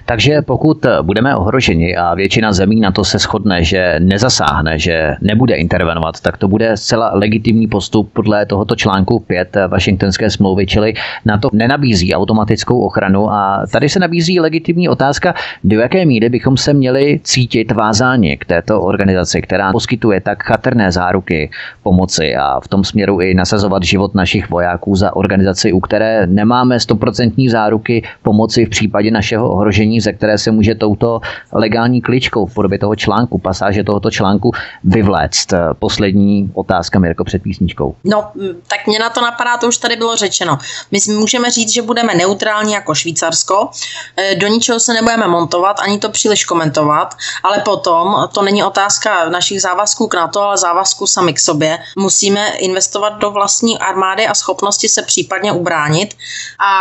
Takže 0.05 0.41
pokud 0.41 0.85
budeme 1.01 1.35
ohroženi 1.35 1.95
a 1.95 2.13
většina 2.13 2.53
zemí 2.53 2.79
na 2.79 2.91
to 2.91 3.03
se 3.03 3.17
shodne, 3.17 3.63
že 3.63 3.95
nezasáhne, 3.99 4.79
že 4.79 5.15
nebude 5.21 5.55
intervenovat, 5.55 6.19
tak 6.21 6.37
to 6.37 6.47
bude 6.47 6.77
zcela 6.77 7.11
legitimní 7.13 7.67
postup 7.67 8.09
podle 8.13 8.45
tohoto 8.45 8.75
článku 8.75 9.19
5 9.19 9.57
Washingtonské 9.67 10.29
smlouvy, 10.29 10.67
čili 10.67 10.93
na 11.25 11.37
to 11.37 11.49
nenabízí 11.53 12.15
automatickou 12.15 12.79
ochranu. 12.79 13.31
A 13.31 13.65
tady 13.71 13.89
se 13.89 13.99
nabízí 13.99 14.39
legitimní 14.39 14.89
otázka, 14.89 15.33
do 15.63 15.79
jaké 15.79 16.05
míry 16.05 16.29
bychom 16.29 16.57
se 16.57 16.73
měli 16.73 17.19
cítit 17.23 17.71
vázáni 17.71 18.37
k 18.37 18.45
této 18.45 18.81
organizaci, 18.81 19.41
která 19.41 19.71
poskytuje 19.71 20.21
tak 20.21 20.43
chatrné 20.43 20.91
záruky 20.91 21.49
pomoci 21.83 22.35
a 22.35 22.59
v 22.59 22.67
tom 22.67 22.83
směru 22.83 23.21
i 23.21 23.33
nasazovat 23.33 23.83
život 23.83 24.15
našich 24.15 24.49
vojáků 24.49 24.95
za 24.95 25.15
organizaci, 25.15 25.71
u 25.71 25.79
které 25.79 26.27
nemáme 26.27 26.79
stoprocentní 26.79 27.49
záruky 27.49 28.03
pomoci 28.23 28.65
v 28.65 28.69
případě 28.69 29.11
našeho 29.11 29.49
ohrožení, 29.49 29.60
ze 29.99 30.13
které 30.13 30.37
se 30.37 30.51
může 30.51 30.75
touto 30.75 31.21
legální 31.53 32.01
kličkou 32.01 32.45
v 32.45 32.53
podobě 32.53 32.79
toho 32.79 32.95
článku, 32.95 33.37
pasáže 33.37 33.83
tohoto 33.83 34.11
článku 34.11 34.51
vyvléct. 34.83 35.53
Poslední 35.79 36.51
otázka, 36.53 36.99
Mirko, 36.99 37.23
před 37.23 37.41
písničkou. 37.41 37.95
No, 38.03 38.31
tak 38.67 38.87
mě 38.87 38.99
na 38.99 39.09
to 39.09 39.21
napadá, 39.21 39.57
to 39.57 39.67
už 39.67 39.77
tady 39.77 39.95
bylo 39.95 40.15
řečeno. 40.15 40.57
My 40.91 40.99
můžeme 41.13 41.51
říct, 41.51 41.73
že 41.73 41.81
budeme 41.81 42.15
neutrální 42.15 42.73
jako 42.73 42.95
Švýcarsko, 42.95 43.69
e, 44.17 44.35
do 44.35 44.47
ničeho 44.47 44.79
se 44.79 44.93
nebudeme 44.93 45.27
montovat, 45.27 45.79
ani 45.79 45.99
to 45.99 46.09
příliš 46.09 46.45
komentovat, 46.45 47.15
ale 47.43 47.59
potom 47.65 48.27
to 48.33 48.41
není 48.41 48.63
otázka 48.63 49.29
našich 49.29 49.61
závazků 49.61 50.07
k 50.07 50.13
NATO, 50.13 50.41
ale 50.41 50.57
závazků 50.57 51.07
sami 51.07 51.33
k 51.33 51.39
sobě. 51.39 51.79
Musíme 51.97 52.49
investovat 52.49 53.09
do 53.09 53.31
vlastní 53.31 53.79
armády 53.79 54.27
a 54.27 54.33
schopnosti 54.33 54.89
se 54.89 55.01
případně 55.01 55.51
ubránit 55.51 56.15
a 56.59 56.71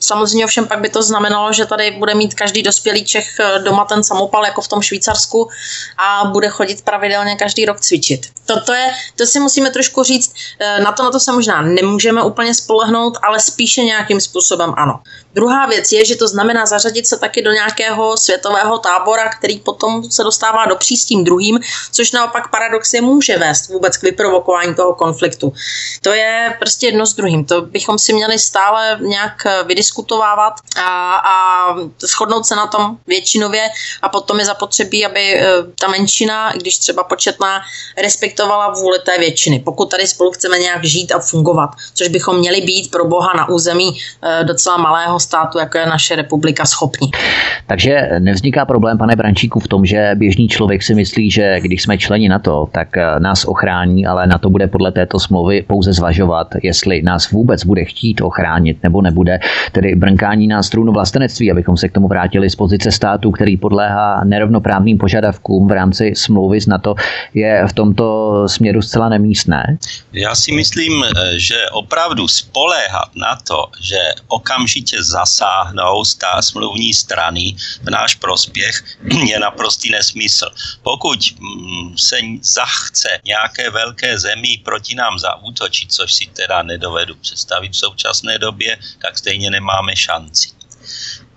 Samozřejmě 0.00 0.44
ovšem 0.44 0.66
pak 0.66 0.80
by 0.80 0.88
to 0.88 1.02
znamenalo, 1.02 1.52
že 1.56 1.66
tady 1.66 1.90
bude 1.90 2.14
mít 2.14 2.34
každý 2.34 2.62
dospělý 2.62 3.04
Čech 3.04 3.40
eh, 3.40 3.58
doma 3.58 3.84
ten 3.84 4.04
samopal 4.04 4.44
jako 4.44 4.60
v 4.60 4.68
tom 4.68 4.82
Švýcarsku 4.82 5.48
a 5.98 6.24
bude 6.24 6.48
chodit 6.48 6.84
pravidelně 6.84 7.36
každý 7.36 7.64
rok 7.64 7.80
cvičit. 7.80 8.26
Toto 8.46 8.72
je, 8.72 8.86
to 9.16 9.26
si 9.26 9.40
musíme 9.40 9.70
trošku 9.70 10.02
říct, 10.02 10.34
eh, 10.60 10.80
na 10.80 10.92
to 10.92 11.02
na 11.02 11.10
to 11.10 11.20
se 11.20 11.32
možná 11.32 11.62
nemůžeme 11.62 12.22
úplně 12.22 12.54
spolehnout, 12.54 13.18
ale 13.22 13.40
spíše 13.40 13.84
nějakým 13.84 14.20
způsobem 14.20 14.74
ano. 14.76 15.00
Druhá 15.34 15.66
věc 15.66 15.92
je, 15.92 16.04
že 16.04 16.16
to 16.16 16.28
znamená 16.28 16.66
zařadit 16.66 17.06
se 17.06 17.18
taky 17.18 17.42
do 17.42 17.50
nějakého 17.52 18.16
světového 18.16 18.78
tábora, 18.78 19.28
který 19.28 19.58
potom 19.58 20.10
se 20.10 20.22
dostává 20.22 20.66
do 20.66 20.76
přístím 20.76 21.24
druhým, 21.24 21.60
což 21.92 22.12
naopak 22.12 22.50
paradoxně 22.50 23.00
může 23.00 23.38
vést 23.38 23.68
vůbec 23.68 23.96
k 23.96 24.02
vyprovokování 24.02 24.74
toho 24.74 24.94
konfliktu. 24.94 25.52
To 26.02 26.10
je 26.12 26.56
prostě 26.58 26.86
jedno 26.86 27.06
s 27.06 27.14
druhým. 27.14 27.44
To 27.44 27.62
bychom 27.62 27.98
si 27.98 28.12
měli 28.12 28.38
stále 28.38 28.98
nějak 29.00 29.46
vydiskutovávat 29.66 30.54
a, 30.76 31.14
a 31.16 31.34
shodnout 32.06 32.46
se 32.46 32.56
na 32.56 32.66
tom 32.66 32.96
většinově 33.06 33.68
a 34.02 34.08
potom 34.08 34.38
je 34.38 34.44
zapotřebí, 34.44 35.06
aby 35.06 35.20
e, 35.20 35.46
ta 35.80 35.88
menšina, 35.88 36.52
když 36.52 36.78
třeba 36.78 37.04
početná, 37.04 37.60
respektovala 38.02 38.70
vůli 38.70 38.98
té 38.98 39.18
většiny. 39.18 39.58
Pokud 39.58 39.90
tady 39.90 40.06
spolu 40.06 40.30
chceme 40.30 40.58
nějak 40.58 40.84
žít 40.84 41.12
a 41.12 41.18
fungovat, 41.18 41.70
což 41.94 42.08
bychom 42.08 42.38
měli 42.38 42.60
být 42.60 42.90
pro 42.90 43.04
Boha 43.04 43.32
na 43.36 43.48
území 43.48 43.98
e, 44.22 44.44
docela 44.44 44.76
malého 44.76 45.20
státu, 45.20 45.58
jako 45.58 45.78
je 45.78 45.86
naše 45.86 46.16
republika, 46.16 46.64
schopni. 46.64 47.10
Takže 47.66 48.08
nevzniká 48.18 48.64
problém, 48.64 48.98
pane 48.98 49.16
Brančíku, 49.16 49.60
v 49.60 49.68
tom, 49.68 49.86
že 49.86 50.10
běžný 50.14 50.48
člověk 50.48 50.82
si 50.82 50.94
myslí, 50.94 51.30
že 51.30 51.60
když 51.60 51.82
jsme 51.82 51.98
členi 51.98 52.28
na 52.28 52.38
to, 52.38 52.68
tak 52.72 52.96
eh, 52.96 53.20
nás 53.20 53.44
ochrání, 53.44 54.06
ale 54.06 54.26
na 54.26 54.38
to 54.38 54.50
bude 54.50 54.66
podle 54.66 54.92
této 54.92 55.18
smlouvy 55.18 55.62
pouze 55.62 55.92
zvažovat, 55.92 56.54
jestli 56.62 57.02
nás 57.02 57.30
vůbec 57.30 57.64
bude 57.64 57.84
chtít 57.84 58.20
ochránit 58.20 58.82
nebo 58.82 59.02
nebude, 59.02 59.38
tedy 59.72 59.94
brnkání 59.94 60.46
nás 60.46 60.68
trůnu 60.68 60.92
vlastenectví, 61.36 61.50
abychom 61.50 61.76
se 61.76 61.88
k 61.88 61.92
tomu 61.92 62.08
vrátili 62.08 62.50
z 62.50 62.56
pozice 62.56 62.92
státu, 62.92 63.30
který 63.30 63.56
podléhá 63.56 64.24
nerovnoprávným 64.24 64.98
požadavkům 64.98 65.68
v 65.68 65.72
rámci 65.72 66.12
smlouvy 66.16 66.60
s 66.60 66.66
NATO, 66.66 66.94
je 67.34 67.66
v 67.68 67.72
tomto 67.72 68.48
směru 68.48 68.82
zcela 68.82 69.08
nemístné. 69.08 69.78
Já 70.12 70.34
si 70.34 70.52
myslím, 70.52 71.04
eh, 71.04 71.38
že 71.38 71.56
opravdu 71.72 72.28
spoléhat 72.28 73.16
na 73.16 73.36
to, 73.36 73.68
že 73.80 73.98
okamžitě 74.28 75.02
zasáhnou 75.02 76.02
ta 76.20 76.42
smluvní 76.42 76.94
strany 76.94 77.56
v 77.82 77.90
náš 77.90 78.14
prospěch, 78.14 78.84
je 79.30 79.38
naprostý 79.38 79.90
nesmysl. 79.90 80.46
Pokud 80.82 81.18
mm, 81.40 81.98
se 81.98 82.16
zachce 82.42 83.08
nějaké 83.24 83.70
velké 83.70 84.18
zemi 84.18 84.60
proti 84.64 84.94
nám 84.94 85.18
zaútočit, 85.18 85.92
což 85.92 86.12
si 86.12 86.26
teda 86.32 86.62
nedovedu 86.62 87.14
představit 87.14 87.72
v 87.72 87.76
současné 87.76 88.38
době, 88.38 88.78
tak 89.02 89.18
stejně 89.18 89.50
nemáme 89.50 89.96
šanci. 89.96 90.55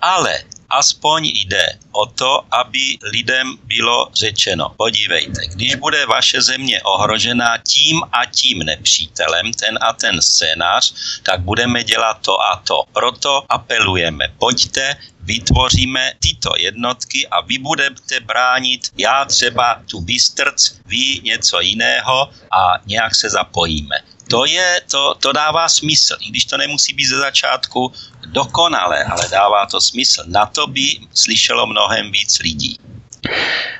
Ale 0.00 0.38
aspoň 0.70 1.26
jde 1.26 1.66
o 1.92 2.06
to, 2.06 2.44
aby 2.50 2.98
lidem 3.02 3.58
bylo 3.64 4.08
řečeno, 4.14 4.74
podívejte, 4.76 5.46
když 5.46 5.74
bude 5.74 6.06
vaše 6.06 6.42
země 6.42 6.82
ohrožená 6.82 7.58
tím 7.58 8.02
a 8.12 8.26
tím 8.26 8.58
nepřítelem, 8.58 9.52
ten 9.52 9.78
a 9.80 9.92
ten 9.92 10.22
scénář, 10.22 10.94
tak 11.22 11.40
budeme 11.40 11.84
dělat 11.84 12.22
to 12.22 12.40
a 12.40 12.62
to. 12.66 12.84
Proto 12.92 13.42
apelujeme, 13.48 14.28
pojďte, 14.38 14.96
vytvoříme 15.20 16.12
tyto 16.20 16.50
jednotky 16.58 17.28
a 17.28 17.40
vy 17.40 17.58
budete 17.58 18.20
bránit, 18.20 18.88
já 18.96 19.24
třeba 19.24 19.82
tu 19.90 20.00
Bystrc, 20.00 20.72
vy 20.86 21.20
něco 21.22 21.60
jiného 21.60 22.30
a 22.50 22.78
nějak 22.86 23.14
se 23.14 23.30
zapojíme. 23.30 23.96
To, 24.30 24.44
je, 24.44 24.80
to, 24.90 25.14
to 25.14 25.32
dává 25.32 25.68
smysl, 25.68 26.16
i 26.20 26.30
když 26.30 26.44
to 26.44 26.56
nemusí 26.56 26.92
být 26.94 27.06
ze 27.06 27.18
začátku 27.18 27.92
dokonale, 28.30 29.04
ale 29.04 29.28
dává 29.28 29.66
to 29.66 29.80
smysl. 29.80 30.22
Na 30.26 30.46
to 30.46 30.66
by 30.66 31.00
slyšelo 31.14 31.66
mnohem 31.66 32.12
víc 32.12 32.38
lidí. 32.38 32.78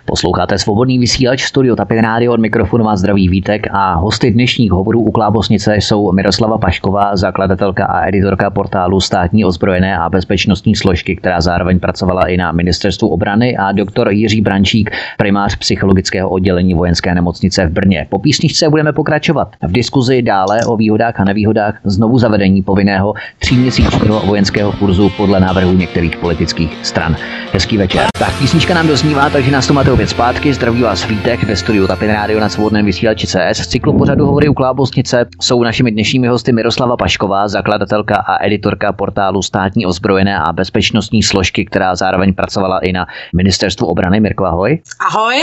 Posloucháte 0.05 0.59
svobodný 0.59 0.99
vysílač 0.99 1.43
Studio 1.43 1.77
Tapin 1.77 1.99
Radio 1.99 2.33
od 2.33 2.41
mikrofonu 2.41 2.85
má 2.85 2.97
zdravý 2.97 3.29
Vítek 3.29 3.67
a 3.71 3.95
hosty 3.95 4.31
dnešních 4.31 4.73
hovorů 4.73 5.01
u 5.01 5.11
Klábosnice 5.11 5.77
jsou 5.77 6.13
Miroslava 6.13 6.59
Pašková, 6.59 7.17
zakladatelka 7.17 7.87
a 7.87 8.09
editorka 8.09 8.51
portálu 8.51 9.01
státní 9.01 9.45
ozbrojené 9.45 9.99
a 9.99 10.09
bezpečnostní 10.09 10.77
složky, 10.77 11.17
která 11.17 11.41
zároveň 11.41 11.79
pracovala 11.79 12.23
i 12.23 12.37
na 12.37 12.53
ministerstvu 12.53 13.09
obrany 13.09 13.57
a 13.57 13.73
doktor 13.73 14.11
Jiří 14.13 14.41
Brančík, 14.41 14.91
primář 15.19 15.57
psychologického 15.57 16.29
oddělení 16.29 16.75
vojenské 16.75 17.15
nemocnice 17.15 17.67
v 17.67 17.71
Brně. 17.71 18.07
Po 18.09 18.19
písničce 18.19 18.69
budeme 18.69 18.93
pokračovat 18.93 19.49
v 19.63 19.73
diskuzi 19.73 20.23
dále 20.23 20.65
o 20.67 20.77
výhodách 20.77 21.21
a 21.21 21.25
nevýhodách 21.25 21.81
znovu 21.85 22.19
zavedení 22.19 22.63
povinného 22.63 23.15
tříměsíčního 23.39 24.21
vojenského 24.21 24.73
kurzu 24.73 25.11
podle 25.17 25.41
návrhu 25.41 25.73
některých 25.73 26.17
politických 26.17 26.79
stran. 26.83 27.17
Hezký 27.53 27.77
večer. 27.77 28.07
Tak 28.19 28.39
písnička 28.39 28.75
nám 28.75 28.87
doznívá, 28.87 29.29
takže 29.41 29.53
nás 29.53 29.67
to 29.67 29.75
máte 29.75 29.93
opět 29.93 30.09
zpátky. 30.09 30.55
Zdraví 30.55 30.83
vás 30.83 31.09
Vítek 31.09 31.45
ve 31.45 31.57
studiu 31.57 31.87
Tapin 31.87 32.11
Radio 32.11 32.41
na 32.41 32.49
svobodném 32.49 32.87
vysílači 32.87 33.27
CS. 33.27 33.59
Z 33.63 33.67
cyklu 33.67 33.99
pořadu 33.99 34.27
hovory 34.27 34.49
u 34.49 34.55
Klábosnice 34.55 35.27
jsou 35.41 35.63
našimi 35.63 35.91
dnešními 35.91 36.29
hosty 36.29 36.53
Miroslava 36.53 36.97
Pašková, 36.97 37.49
zakladatelka 37.49 38.17
a 38.17 38.45
editorka 38.45 38.93
portálu 38.93 39.43
státní 39.43 39.87
ozbrojené 39.87 40.39
a 40.39 40.53
bezpečnostní 40.53 41.23
složky, 41.23 41.65
která 41.65 41.97
zároveň 41.97 42.35
pracovala 42.35 42.79
i 42.79 42.93
na 42.93 43.07
ministerstvu 43.35 43.87
obrany. 43.87 44.21
Mirko, 44.21 44.45
ahoj. 44.45 44.79
Ahoj. 45.09 45.37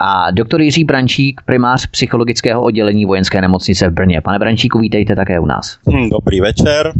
A 0.00 0.30
doktor 0.30 0.60
Jiří 0.60 0.84
Brančík, 0.84 1.40
primář 1.44 1.86
psychologického 1.86 2.62
oddělení 2.62 3.06
vojenské 3.06 3.40
nemocnice 3.40 3.88
v 3.88 3.92
Brně. 3.92 4.20
Pane 4.20 4.38
Brančíku, 4.38 4.78
vítejte 4.78 5.16
také 5.16 5.40
u 5.40 5.46
nás. 5.46 5.78
Hm, 5.90 6.10
dobrý 6.10 6.40
večer. 6.40 6.92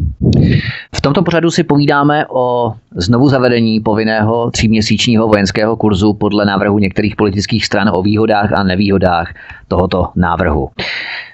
V 0.94 1.00
tomto 1.00 1.22
pořadu 1.22 1.50
si 1.50 1.64
povídáme 1.64 2.26
o 2.30 2.74
znovu 2.96 3.28
zavedení 3.28 3.80
povinného 3.80 4.50
tříměsíčního 4.50 5.28
vojenského 5.28 5.76
kurzu 5.76 6.12
podle 6.12 6.44
návrhu 6.44 6.78
některých 6.78 7.16
politických 7.16 7.66
stran 7.66 7.90
o 7.92 8.02
výhodách 8.02 8.52
a 8.52 8.62
nevýhodách 8.62 9.34
tohoto 9.68 10.08
návrhu. 10.16 10.70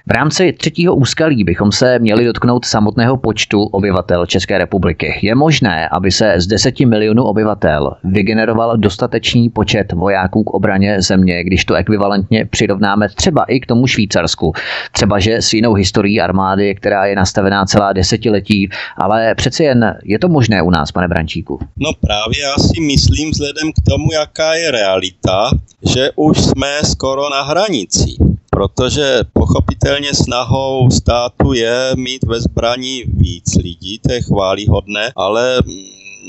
V 0.09 0.11
rámci 0.11 0.53
třetího 0.53 0.95
úskalí 0.95 1.45
bychom 1.45 1.73
se 1.73 1.99
měli 1.99 2.25
dotknout 2.25 2.65
samotného 2.65 3.17
počtu 3.17 3.63
obyvatel 3.63 4.27
České 4.27 4.59
republiky. 4.59 5.19
Je 5.23 5.35
možné, 5.35 5.89
aby 5.89 6.11
se 6.11 6.35
z 6.37 6.47
10 6.47 6.81
milionů 6.81 7.25
obyvatel 7.25 7.97
vygeneroval 8.05 8.77
dostatečný 8.77 9.51
počet 9.51 9.93
vojáků 9.93 10.45
k 10.45 10.51
obraně 10.51 11.03
země, 11.03 11.45
když 11.45 11.65
to 11.65 11.75
ekvivalentně 11.75 12.45
přirovnáme 12.45 13.09
třeba 13.09 13.45
i 13.45 13.61
k 13.61 13.67
tomu 13.67 13.87
Švýcarsku. 13.87 14.53
Třeba, 14.93 15.19
že 15.19 15.37
s 15.37 15.53
jinou 15.53 15.75
historií 15.75 16.21
armády, 16.21 16.75
která 16.75 17.07
je 17.07 17.17
nastavená 17.17 17.65
celá 17.65 17.93
desetiletí, 17.93 18.71
ale 18.97 19.35
přeci 19.35 19.65
jen 19.65 19.97
je 20.05 20.19
to 20.19 20.29
možné 20.29 20.63
u 20.63 20.71
nás, 20.71 20.93
pane 20.93 21.09
Brančíku. 21.09 21.59
No 21.77 21.91
právě 22.01 22.41
já 22.41 22.55
si 22.57 22.81
myslím, 22.81 23.31
vzhledem 23.31 23.73
k 23.73 23.91
tomu, 23.91 24.13
jaká 24.13 24.55
je 24.55 24.71
realita, 24.71 25.51
že 25.95 26.11
už 26.17 26.39
jsme 26.41 26.69
skoro 26.85 27.31
na 27.31 27.43
hranici 27.43 28.28
protože 28.59 29.21
pochopitelně 29.33 30.15
snahou 30.15 30.91
státu 30.91 31.53
je 31.53 31.93
mít 31.97 32.25
ve 32.25 32.41
zbraní 32.41 33.03
víc 33.07 33.55
lidí, 33.55 33.99
to 33.99 34.13
je 34.13 34.23
chválihodné, 34.23 35.13
ale 35.17 35.63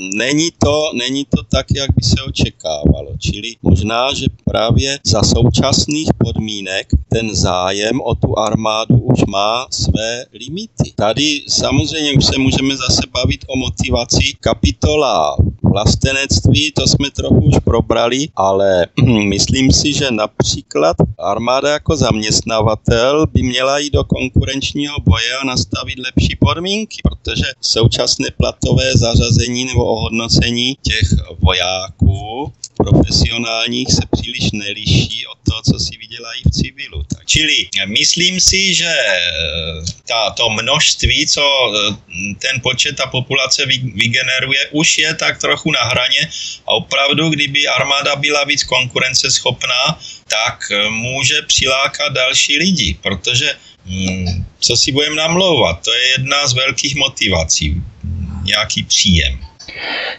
není 0.00 0.50
to, 0.58 0.90
není 0.94 1.24
to 1.24 1.42
tak, 1.42 1.66
jak 1.76 1.90
by 1.96 2.02
se 2.02 2.22
očekávalo. 2.22 3.12
Čili 3.18 3.56
možná, 3.62 4.14
že 4.14 4.26
právě 4.44 4.98
za 5.04 5.22
současných 5.22 6.08
podmínek 6.18 6.86
ten 7.08 7.36
zájem 7.36 8.00
o 8.00 8.14
tu 8.14 8.38
armádu 8.38 8.98
už 8.98 9.20
má 9.28 9.66
své 9.70 10.24
limity. 10.32 10.92
Tady 10.96 11.42
samozřejmě 11.48 12.12
už 12.12 12.24
se 12.24 12.38
můžeme 12.38 12.76
zase 12.76 13.02
bavit 13.12 13.44
o 13.48 13.56
motivaci. 13.56 14.32
Kapitola 14.40 15.36
vlastenectví, 15.62 16.72
to 16.72 16.86
jsme 16.86 17.10
trochu 17.10 17.44
už 17.44 17.54
probrali, 17.64 18.28
ale 18.36 18.86
myslím 19.28 19.72
si, 19.72 19.92
že 19.92 20.10
například 20.10 20.96
armáda 21.18 21.72
jako 21.72 21.96
zaměstnavatel 21.96 23.26
by 23.26 23.42
měla 23.42 23.78
jít 23.78 23.92
do 23.92 24.04
konkurenčního 24.04 24.96
boje 25.00 25.36
a 25.42 25.44
nastavit 25.44 25.98
lepší 25.98 26.36
podmínky, 26.40 26.96
protože 27.02 27.44
současné 27.60 28.28
platové 28.36 28.92
zařazení 28.94 29.64
nebo 29.64 29.89
ohodnocení 29.90 30.76
těch 30.82 31.08
vojáků 31.38 32.52
profesionálních 32.76 33.88
se 33.92 34.02
příliš 34.12 34.52
neliší 34.52 35.26
od 35.26 35.38
toho, 35.48 35.62
co 35.62 35.78
si 35.78 35.96
vydělají 35.96 36.42
v 36.46 36.50
civilu. 36.50 37.02
Tak, 37.02 37.26
čili 37.26 37.68
myslím 37.86 38.40
si, 38.40 38.74
že 38.74 38.88
eh, 38.88 39.20
ta, 40.08 40.30
to 40.30 40.50
množství, 40.50 41.26
co 41.26 41.44
eh, 41.44 41.94
ten 42.38 42.60
počet 42.60 42.96
ta 42.96 43.06
populace 43.06 43.66
vygeneruje, 43.94 44.68
už 44.70 44.98
je 44.98 45.14
tak 45.14 45.38
trochu 45.40 45.72
na 45.72 45.84
hraně 45.84 46.30
a 46.66 46.70
opravdu, 46.70 47.28
kdyby 47.28 47.68
armáda 47.68 48.16
byla 48.16 48.44
víc 48.44 48.64
konkurenceschopná, 48.64 49.98
tak 50.28 50.70
eh, 50.70 50.88
může 50.88 51.42
přilákat 51.42 52.12
další 52.12 52.58
lidi, 52.58 52.96
protože 53.02 53.54
hm, 53.86 54.44
co 54.60 54.76
si 54.76 54.92
budeme 54.92 55.16
namlouvat, 55.16 55.84
to 55.84 55.92
je 55.92 56.08
jedna 56.08 56.46
z 56.46 56.52
velkých 56.54 56.94
motivací, 56.96 57.82
nějaký 58.44 58.82
příjem. 58.82 59.49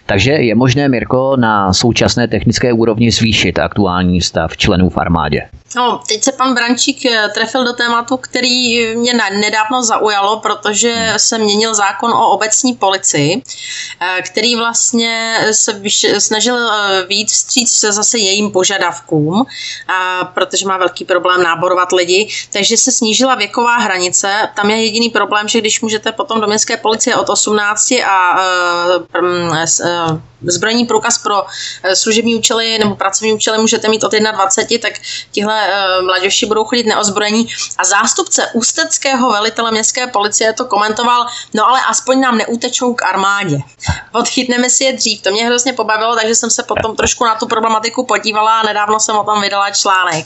Takže 0.05 0.31
je 0.31 0.55
možné, 0.55 0.87
Mirko, 0.87 1.35
na 1.35 1.73
současné 1.73 2.27
technické 2.27 2.73
úrovni 2.73 3.11
zvýšit 3.11 3.59
aktuální 3.59 4.21
stav 4.21 4.57
členů 4.57 4.89
v 4.89 4.97
armádě? 4.97 5.49
No, 5.75 6.01
teď 6.07 6.23
se 6.23 6.31
pan 6.31 6.53
Brančík 6.53 7.05
eh, 7.05 7.29
trefil 7.33 7.63
do 7.63 7.73
tématu, 7.73 8.17
který 8.17 8.87
mě 8.95 9.13
nedávno 9.13 9.83
zaujalo, 9.83 10.39
protože 10.39 10.93
hmm. 10.93 11.19
se 11.19 11.37
měnil 11.37 11.73
zákon 11.73 12.11
o 12.11 12.29
obecní 12.29 12.73
policii, 12.73 13.41
eh, 14.01 14.21
který 14.21 14.55
vlastně 14.55 15.37
se 15.51 15.81
snažil 16.17 16.55
eh, 16.57 17.05
víc 17.05 17.31
vstříc 17.31 17.71
se 17.71 17.91
zase 17.91 18.17
jejím 18.17 18.51
požadavkům, 18.51 19.45
protože 20.33 20.67
má 20.67 20.77
velký 20.77 21.05
problém 21.05 21.43
náborovat 21.43 21.91
lidi, 21.91 22.27
takže 22.53 22.77
se 22.77 22.91
snížila 22.91 23.35
věková 23.35 23.77
hranice. 23.77 24.49
Tam 24.55 24.69
je 24.69 24.85
jediný 24.85 25.09
problém, 25.09 25.47
že 25.47 25.59
když 25.61 25.81
můžete 25.81 26.11
potom 26.11 26.41
do 26.41 26.47
městské 26.47 26.77
policie 26.77 27.15
od 27.15 27.29
18 27.29 27.91
a 27.91 28.39
unless 29.41 29.79
uh, 29.81 30.19
zbrojní 30.43 30.85
průkaz 30.85 31.17
pro 31.17 31.45
eh, 31.83 31.95
služební 31.95 32.35
účely 32.35 32.79
nebo 32.79 32.95
pracovní 32.95 33.33
účely 33.33 33.57
můžete 33.57 33.89
mít 33.89 34.03
od 34.03 34.11
21, 34.11 34.89
tak 34.89 34.99
tihle 35.31 35.67
eh, 35.67 36.01
mladěši 36.01 36.45
budou 36.45 36.63
chodit 36.63 36.85
neozbrojení. 36.85 37.47
A 37.77 37.83
zástupce 37.83 38.49
ústeckého 38.53 39.31
velitele 39.31 39.71
městské 39.71 40.07
policie 40.07 40.53
to 40.53 40.65
komentoval, 40.65 41.25
no 41.53 41.67
ale 41.67 41.81
aspoň 41.87 42.19
nám 42.19 42.37
neutečou 42.37 42.93
k 42.93 43.03
armádě. 43.03 43.57
Odchytneme 44.11 44.69
si 44.69 44.83
je 44.83 44.93
dřív. 44.93 45.21
To 45.21 45.31
mě 45.31 45.45
hrozně 45.45 45.73
pobavilo, 45.73 46.15
takže 46.15 46.35
jsem 46.35 46.49
se 46.49 46.63
potom 46.63 46.95
trošku 46.95 47.25
na 47.25 47.35
tu 47.35 47.47
problematiku 47.47 48.05
podívala 48.05 48.59
a 48.59 48.65
nedávno 48.65 48.99
jsem 48.99 49.17
o 49.17 49.23
tom 49.23 49.41
vydala 49.41 49.71
článek. 49.71 50.25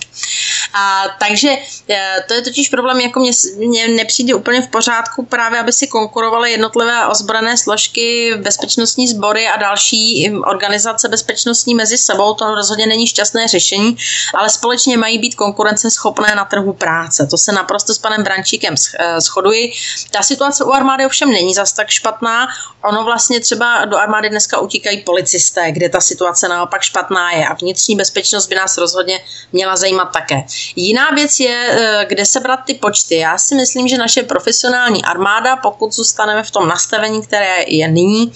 A, 0.74 1.03
takže 1.20 1.49
eh, 1.89 2.24
to 2.28 2.34
je 2.34 2.41
totiž 2.41 2.70
problém, 2.70 2.99
jako 2.99 3.20
mě, 3.20 3.32
mě 3.57 3.88
nepřijde 3.88 4.34
úplně 4.34 4.61
v 4.61 4.68
pořádku 4.68 5.26
právě, 5.26 5.59
aby 5.59 5.74
si 5.74 5.88
konkurovaly 5.88 6.51
jednotlivé 6.51 7.07
ozbrojené 7.07 7.57
složky, 7.57 8.34
bezpečnostní 8.38 9.07
sbory 9.07 9.47
a 9.47 9.57
další 9.57 10.05
organizace 10.45 11.08
bezpečnostní 11.10 11.76
mezi 11.76 11.97
sebou, 11.97 12.34
to 12.34 12.56
rozhodně 12.56 12.88
není 12.88 13.08
šťastné 13.08 13.47
řešení, 13.47 13.97
ale 14.34 14.49
společně 14.49 14.97
mají 14.97 15.18
být 15.18 15.36
konkurenceschopné 15.36 16.36
na 16.36 16.45
trhu 16.45 16.74
práce. 16.74 17.28
To 17.28 17.38
se 17.38 17.51
naprosto 17.51 17.93
s 17.93 17.97
panem 17.97 18.24
Brančíkem 18.24 18.76
eh, 18.76 19.22
shoduji. 19.22 19.72
Ta 20.12 20.22
situace 20.24 20.64
u 20.64 20.72
armády 20.72 21.06
ovšem 21.06 21.32
není 21.32 21.53
zas 21.53 21.74
tak 21.74 21.89
špatná. 21.89 22.47
Ono 22.84 23.03
vlastně 23.03 23.39
třeba 23.39 23.86
do 23.86 23.97
armády 23.97 24.30
dneska 24.30 24.60
utíkají 24.60 25.01
policisté, 25.01 25.72
kde 25.72 25.89
ta 25.89 26.01
situace 26.01 26.47
naopak 26.47 26.82
špatná 26.82 27.32
je 27.32 27.47
a 27.47 27.53
vnitřní 27.53 27.95
bezpečnost 27.95 28.47
by 28.47 28.56
nás 28.56 28.78
rozhodně 28.78 29.20
měla 29.51 29.76
zajímat 29.76 30.06
také. 30.06 30.43
Jiná 30.76 31.10
věc 31.10 31.39
je, 31.39 31.68
eh, 31.70 32.06
kde 32.10 32.26
se 32.26 32.39
brát 32.39 32.60
ty 32.66 32.74
počty. 32.74 33.16
Já 33.18 33.38
si 33.38 33.56
myslím, 33.56 33.88
že 33.88 33.97
naše 33.97 34.24
profesionální 34.24 35.06
armáda, 35.06 35.56
pokud 35.56 35.93
zůstaneme 35.93 36.43
v 36.43 36.51
tom 36.51 36.68
nastavení, 36.68 37.22
které 37.22 37.64
je 37.68 37.88
nyní, 37.88 38.32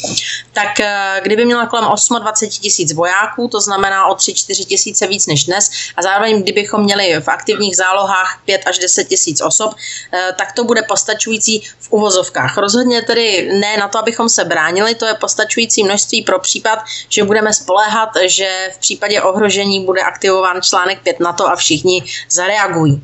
tak 0.54 0.80
eh, 0.80 1.22
kdyby 1.24 1.46
měla 1.46 1.59
kolem 1.68 1.86
28 2.20 2.62
tisíc 2.62 2.94
vojáků, 2.94 3.48
to 3.48 3.62
znamená 3.62 4.06
o 4.06 4.16
3-4 4.16 4.66
tisíce 4.66 5.08
víc 5.08 5.28
než 5.28 5.44
dnes. 5.44 5.72
A 5.98 6.02
zároveň, 6.02 6.44
kdybychom 6.44 6.84
měli 6.84 7.22
v 7.22 7.28
aktivních 7.28 7.78
zálohách 7.78 8.42
5 8.46 8.62
až 8.66 8.80
10 8.80 9.04
tisíc 9.04 9.42
osob, 9.42 9.74
eh, 10.14 10.34
tak 10.38 10.52
to 10.52 10.64
bude 10.64 10.82
postačující 10.82 11.60
v 11.80 11.88
uvozovkách. 11.90 12.58
Rozhodně 12.58 13.02
tedy 13.02 13.50
ne 13.54 13.78
na 13.78 13.88
to, 13.88 14.00
abychom 14.00 14.30
se 14.30 14.46
bránili, 14.46 14.96
to 14.96 15.06
je 15.06 15.14
postačující 15.14 15.84
množství 15.84 16.22
pro 16.22 16.40
případ, 16.40 16.80
že 17.10 17.24
budeme 17.24 17.54
spoléhat, 17.54 18.10
že 18.26 18.70
v 18.76 18.78
případě 18.78 19.22
ohrožení 19.22 19.86
bude 19.86 20.02
aktivován 20.02 20.62
článek 20.62 21.02
5 21.02 21.20
na 21.20 21.34
to 21.34 21.48
a 21.48 21.56
všichni 21.56 22.04
zareagují. 22.30 23.04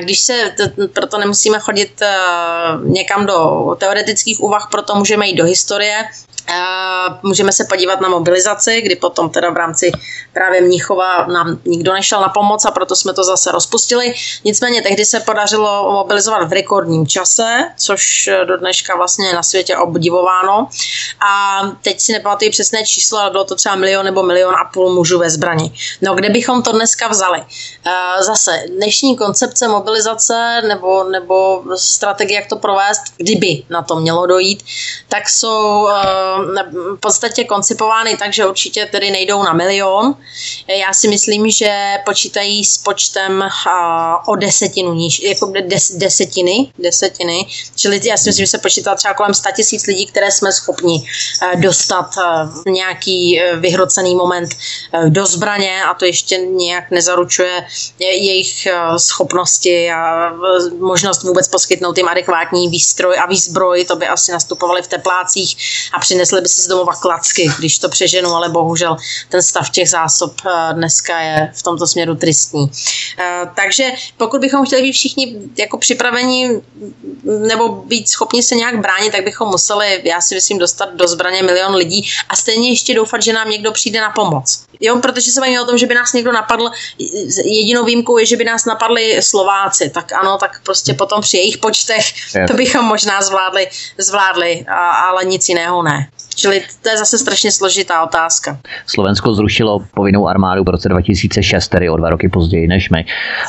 Když 0.00 0.20
se, 0.20 0.54
proto 0.92 1.18
nemusíme 1.18 1.58
chodit 1.58 2.02
eh, 2.02 2.14
někam 2.82 3.26
do 3.26 3.76
teoretických 3.78 4.40
úvah, 4.40 4.68
proto 4.70 4.94
můžeme 4.94 5.26
jít 5.26 5.36
do 5.36 5.44
historie, 5.44 6.08
Můžeme 7.22 7.52
se 7.52 7.64
podívat 7.64 8.00
na 8.00 8.08
mobilizaci, 8.08 8.80
kdy 8.80 8.96
potom 8.96 9.30
teda 9.30 9.50
v 9.50 9.56
rámci 9.56 9.92
právě 10.32 10.60
Mníchova 10.60 11.26
nám 11.26 11.58
nikdo 11.64 11.92
nešel 11.92 12.20
na 12.20 12.28
pomoc 12.28 12.64
a 12.64 12.70
proto 12.70 12.96
jsme 12.96 13.12
to 13.12 13.24
zase 13.24 13.52
rozpustili. 13.52 14.14
Nicméně 14.44 14.82
tehdy 14.82 15.04
se 15.04 15.20
podařilo 15.20 15.92
mobilizovat 15.92 16.48
v 16.48 16.52
rekordním 16.52 17.06
čase, 17.06 17.64
což 17.76 18.30
do 18.44 18.56
dneška 18.56 18.96
vlastně 18.96 19.32
na 19.32 19.42
světě 19.42 19.76
obdivováno. 19.76 20.68
A 21.28 21.62
teď 21.82 22.00
si 22.00 22.12
nepamatuji 22.12 22.50
přesné 22.50 22.84
číslo, 22.84 23.18
ale 23.18 23.30
bylo 23.30 23.44
to 23.44 23.54
třeba 23.54 23.74
milion 23.74 24.04
nebo 24.04 24.22
milion 24.22 24.54
a 24.54 24.70
půl 24.72 24.94
mužů 24.94 25.18
ve 25.18 25.30
zbrani. 25.30 25.72
No 26.02 26.14
kde 26.14 26.30
bychom 26.30 26.62
to 26.62 26.72
dneska 26.72 27.08
vzali? 27.08 27.44
Zase 28.20 28.62
dnešní 28.76 29.16
koncepce 29.16 29.68
mobilizace 29.68 30.62
nebo, 30.68 31.04
nebo 31.04 31.62
strategie, 31.74 32.40
jak 32.40 32.48
to 32.48 32.56
provést, 32.56 33.02
kdyby 33.16 33.62
na 33.70 33.82
to 33.82 33.96
mělo 33.96 34.26
dojít, 34.26 34.64
tak 35.08 35.28
jsou 35.28 35.88
v 36.72 36.96
podstatě 37.00 37.44
koncipovány 37.44 38.16
tak, 38.16 38.32
že 38.32 38.46
určitě 38.46 38.86
tedy 38.86 39.10
nejdou 39.10 39.42
na 39.42 39.52
milion. 39.52 40.16
Já 40.68 40.94
si 40.94 41.08
myslím, 41.08 41.50
že 41.50 41.98
počítají 42.04 42.64
s 42.64 42.78
počtem 42.78 43.44
o 44.26 44.36
desetinu 44.36 44.94
níž, 44.94 45.20
jako 45.20 45.52
des, 45.60 45.92
desetiny, 45.92 46.72
desetiny, 46.78 47.46
čili 47.76 48.00
já 48.04 48.16
si 48.16 48.28
myslím, 48.28 48.46
že 48.46 48.50
se 48.50 48.58
počítá 48.58 48.94
třeba 48.94 49.14
kolem 49.14 49.34
100 49.34 49.48
tisíc 49.56 49.86
lidí, 49.86 50.06
které 50.06 50.30
jsme 50.30 50.52
schopni 50.52 51.06
dostat 51.56 52.14
v 52.64 52.70
nějaký 52.70 53.40
e, 53.40 53.56
vyhrocený 53.56 54.14
moment 54.14 54.50
e, 54.52 55.10
do 55.10 55.26
zbraně 55.26 55.84
a 55.84 55.94
to 55.94 56.04
ještě 56.04 56.36
nějak 56.36 56.90
nezaručuje 56.90 57.66
jejich 57.98 58.66
e, 58.66 58.72
schopnosti 58.98 59.90
a 59.90 60.32
možnost 60.80 61.22
vůbec 61.22 61.48
poskytnout 61.48 61.98
jim 61.98 62.08
adekvátní 62.08 62.68
výstroj 62.68 63.16
a 63.18 63.26
výzbroj, 63.26 63.84
to 63.84 63.96
by 63.96 64.06
asi 64.06 64.32
nastupovali 64.32 64.82
v 64.82 64.88
teplácích 64.88 65.56
a 65.92 66.00
přinesli 66.00 66.23
by 66.40 66.48
si 66.48 66.62
z 66.62 66.66
domova 66.66 66.92
klacky, 66.92 67.50
když 67.58 67.78
to 67.78 67.88
přeženu, 67.88 68.30
ale 68.30 68.48
bohužel 68.48 68.96
ten 69.28 69.42
stav 69.42 69.70
těch 69.70 69.90
zásob 69.90 70.32
eh, 70.46 70.74
dneska 70.74 71.20
je 71.20 71.52
v 71.54 71.62
tomto 71.62 71.86
směru 71.86 72.14
tristní. 72.14 72.70
Eh, 73.18 73.42
takže 73.56 73.90
pokud 74.16 74.40
bychom 74.40 74.66
chtěli 74.66 74.82
být 74.82 74.92
všichni 74.92 75.36
jako 75.58 75.78
připraveni 75.78 76.60
nebo 77.24 77.68
být 77.68 78.08
schopni 78.08 78.42
se 78.42 78.54
nějak 78.54 78.80
bránit, 78.80 79.12
tak 79.12 79.24
bychom 79.24 79.48
museli, 79.48 80.00
já 80.04 80.20
si 80.20 80.34
myslím, 80.34 80.58
dostat 80.58 80.94
do 80.94 81.08
zbraně 81.08 81.42
milion 81.42 81.74
lidí 81.74 82.08
a 82.28 82.36
stejně 82.36 82.70
ještě 82.70 82.94
doufat, 82.94 83.22
že 83.22 83.32
nám 83.32 83.50
někdo 83.50 83.72
přijde 83.72 84.00
na 84.00 84.10
pomoc. 84.10 84.64
Jo, 84.80 84.98
protože 84.98 85.30
se 85.30 85.40
bavíme 85.40 85.62
o 85.62 85.64
tom, 85.64 85.78
že 85.78 85.86
by 85.86 85.94
nás 85.94 86.12
někdo 86.12 86.32
napadl, 86.32 86.70
jedinou 87.44 87.84
výjimkou 87.84 88.18
je, 88.18 88.26
že 88.26 88.36
by 88.36 88.44
nás 88.44 88.64
napadli 88.64 89.22
Slováci, 89.22 89.90
tak 89.90 90.12
ano, 90.12 90.38
tak 90.38 90.60
prostě 90.62 90.94
potom 90.94 91.20
při 91.20 91.36
jejich 91.36 91.58
počtech 91.58 92.04
to 92.48 92.54
bychom 92.54 92.84
možná 92.84 93.22
zvládli, 93.22 93.68
zvládli 93.98 94.64
a, 94.68 94.90
ale 94.90 95.24
nic 95.24 95.48
jiného 95.48 95.82
ne. 95.82 96.08
Čili 96.34 96.62
to 96.82 96.88
je 96.88 96.98
zase 96.98 97.18
strašně 97.18 97.52
složitá 97.52 98.02
otázka. 98.02 98.58
Slovensko 98.86 99.34
zrušilo 99.34 99.80
povinnou 99.94 100.28
armádu 100.28 100.64
v 100.64 100.68
roce 100.68 100.88
2006, 100.88 101.68
tedy 101.68 101.90
o 101.90 101.96
dva 101.96 102.10
roky 102.10 102.28
později 102.28 102.68
než 102.68 102.90
my, 102.90 103.04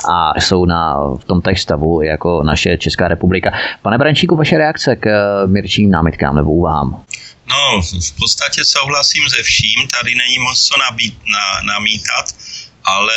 a 0.10 0.40
jsou 0.40 0.66
na, 0.66 0.98
v 1.20 1.24
tom 1.26 1.42
tež 1.42 1.62
stavu 1.62 2.02
jako 2.02 2.44
naše 2.44 2.78
Česká 2.78 3.08
republika. 3.08 3.52
Pane 3.82 3.98
Brančíku, 3.98 4.36
vaše 4.36 4.58
reakce 4.58 4.96
k 4.96 5.06
eh, 5.08 5.48
Mirčím 5.48 5.92
námitkám 5.92 6.36
nebo 6.36 6.52
úvahám? 6.52 7.04
No, 7.50 7.82
v 7.82 8.18
podstatě 8.20 8.66
souhlasím 8.66 9.30
se 9.30 9.44
vším, 9.44 9.88
tady 9.88 10.16
není 10.16 10.40
moc 10.40 10.68
co 10.68 10.80
nabít, 10.80 11.18
na, 11.26 11.74
namítat, 11.74 12.26
ale 12.84 13.14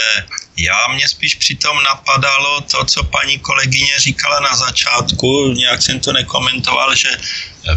já 0.56 0.88
mě 0.94 1.08
spíš 1.08 1.34
přitom 1.34 1.82
napadalo 1.82 2.60
to, 2.60 2.84
co 2.84 3.04
paní 3.04 3.38
kolegyně 3.38 3.98
říkala 3.98 4.40
na 4.40 4.56
začátku, 4.56 5.48
nějak 5.48 5.82
jsem 5.82 6.00
to 6.00 6.12
nekomentoval, 6.12 6.94
že 6.94 7.08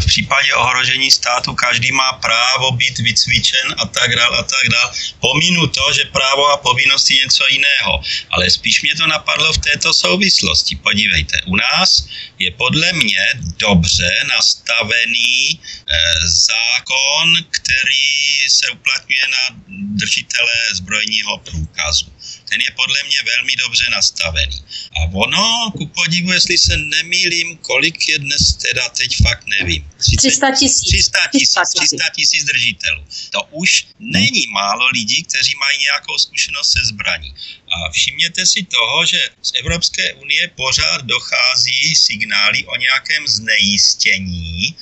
v 0.00 0.06
případě 0.06 0.54
ohrožení 0.54 1.10
státu 1.10 1.54
každý 1.54 1.92
má 1.92 2.12
právo 2.12 2.72
být 2.72 2.98
vycvičen 2.98 3.74
a 3.78 3.86
tak 3.86 4.16
dál 4.16 4.34
a 4.34 4.42
tak 4.42 4.68
dál. 4.68 4.92
Pomínu 5.20 5.66
to, 5.66 5.92
že 5.92 6.04
právo 6.04 6.46
a 6.48 6.56
povinnost 6.56 7.10
je 7.10 7.16
něco 7.16 7.44
jiného, 7.48 8.02
ale 8.30 8.50
spíš 8.50 8.82
mě 8.82 8.94
to 8.94 9.06
napadlo 9.06 9.52
v 9.52 9.58
této 9.58 9.94
souvislosti. 9.94 10.76
Podívejte, 10.76 11.42
u 11.46 11.56
nás 11.56 12.06
je 12.38 12.50
podle 12.50 12.92
mě 12.92 13.24
dobře 13.58 14.10
nastavený 14.28 15.60
eh, 15.60 15.96
zákon, 16.24 17.36
který 17.50 18.48
se 18.48 18.70
uplatňuje 18.70 19.26
na 19.28 19.56
držitele 19.70 20.54
zbrojního 20.74 21.38
průkazu 21.38 22.11
ten 22.52 22.60
je 22.60 22.70
podle 22.76 23.00
mě 23.08 23.16
velmi 23.36 23.56
dobře 23.56 23.90
nastavený. 23.90 24.58
A 24.96 25.00
ono, 25.12 25.72
ku 25.78 25.86
podivu, 25.86 26.32
jestli 26.32 26.58
se 26.58 26.76
nemýlím, 26.76 27.56
kolik 27.56 28.08
je 28.08 28.18
dnes 28.18 28.54
teda, 28.54 28.88
teď 28.88 29.16
fakt 29.22 29.44
nevím. 29.46 29.90
300 29.98 30.50
tisíc. 30.50 30.88
300 30.88 31.18
tisíc, 31.32 31.68
300 31.74 32.08
tisíc 32.16 32.44
držitelů. 32.44 33.04
To 33.30 33.40
už 33.50 33.86
není 33.98 34.46
málo 34.46 34.86
lidí, 34.88 35.22
kteří 35.22 35.54
mají 35.60 35.78
nějakou 35.78 36.18
zkušenost 36.18 36.72
se 36.72 36.84
zbraní. 36.84 37.34
A 37.72 37.90
všimněte 37.90 38.46
si 38.46 38.62
toho, 38.62 39.06
že 39.06 39.20
z 39.42 39.52
Evropské 39.54 40.14
unie 40.14 40.48
pořád 40.48 41.02
dochází 41.02 41.96
signály 41.96 42.64
o 42.64 42.76
nějakém 42.76 43.28
znejistění, 43.28 44.76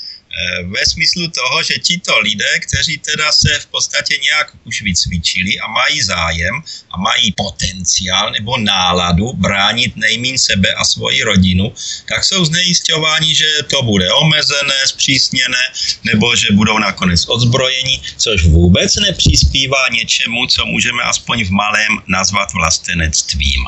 ve 0.70 0.87
smyslu 0.87 1.28
toho, 1.28 1.62
že 1.62 1.74
tito 1.78 2.18
lidé, 2.20 2.59
kteří 2.59 2.99
teda 2.99 3.33
se 3.33 3.59
v 3.61 3.66
podstatě 3.66 4.18
nějak 4.22 4.53
už 4.64 4.83
vycvičili 4.83 5.61
a 5.61 5.66
mají 5.66 6.03
zájem 6.03 6.62
a 6.91 6.99
mají 6.99 7.33
potenciál 7.33 8.31
nebo 8.31 8.59
náladu 8.59 9.33
bránit 9.33 9.97
nejmín 9.97 10.39
sebe 10.39 10.74
a 10.74 10.85
svoji 10.85 11.22
rodinu, 11.22 11.74
tak 12.09 12.24
jsou 12.24 12.45
znejistěváni, 12.45 13.35
že 13.35 13.49
to 13.70 13.83
bude 13.83 14.12
omezené, 14.12 14.78
zpřísněné 14.87 15.62
nebo 16.05 16.37
že 16.37 16.53
budou 16.53 16.78
nakonec 16.78 17.28
odzbrojeni, 17.28 18.01
což 18.16 18.45
vůbec 18.45 18.97
nepřispívá 18.97 19.89
něčemu, 19.93 20.47
co 20.47 20.66
můžeme 20.66 21.03
aspoň 21.03 21.45
v 21.45 21.51
malém 21.51 21.93
nazvat 22.07 22.53
vlastenectvím. 22.53 23.64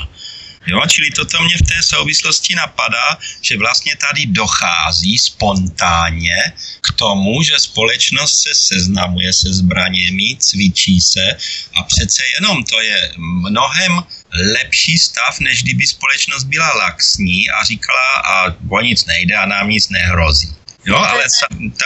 Jo, 0.67 0.83
čili 0.89 1.11
toto 1.11 1.43
mě 1.43 1.57
v 1.57 1.63
té 1.63 1.83
souvislosti 1.83 2.55
napadá, 2.55 3.19
že 3.41 3.59
vlastně 3.59 3.97
tady 3.97 4.27
dochází 4.27 5.19
spontánně 5.19 6.37
k 6.81 6.93
tomu, 6.93 7.43
že 7.43 7.59
společnost 7.59 8.43
se 8.43 8.55
seznamuje 8.55 9.33
se 9.33 9.53
zbraněmi, 9.53 10.37
cvičí 10.39 11.01
se 11.01 11.37
a 11.75 11.83
přece 11.83 12.23
jenom 12.35 12.65
to 12.65 12.81
je 12.81 13.13
mnohem 13.19 14.03
lepší 14.33 14.99
stav, 14.99 15.41
než 15.41 15.63
kdyby 15.63 15.87
společnost 15.87 16.45
byla 16.45 16.75
laxní 16.75 17.51
a 17.51 17.65
říkala, 17.65 18.17
a 18.17 18.55
o 18.71 18.81
nic 18.81 19.05
nejde 19.05 19.35
a 19.35 19.47
nám 19.47 19.69
nic 19.69 19.89
nehrozí. 19.89 20.55
Jo, 20.87 20.97
ale 20.97 21.25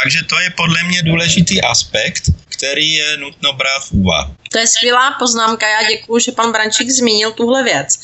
takže 0.02 0.22
to 0.22 0.40
je 0.40 0.50
podle 0.50 0.82
mě 0.82 1.02
důležitý 1.02 1.62
aspekt, 1.62 2.30
který 2.48 2.92
je 2.92 3.16
nutno 3.16 3.52
brát 3.52 3.84
v 3.84 3.92
úvahu. 3.92 4.36
To 4.52 4.58
je 4.58 4.66
skvělá 4.66 5.16
poznámka, 5.18 5.68
já 5.68 5.88
děkuji, 5.88 6.18
že 6.18 6.32
pan 6.32 6.52
Brančík 6.52 6.90
zmínil 6.90 7.32
tuhle 7.32 7.62
věc. 7.62 7.98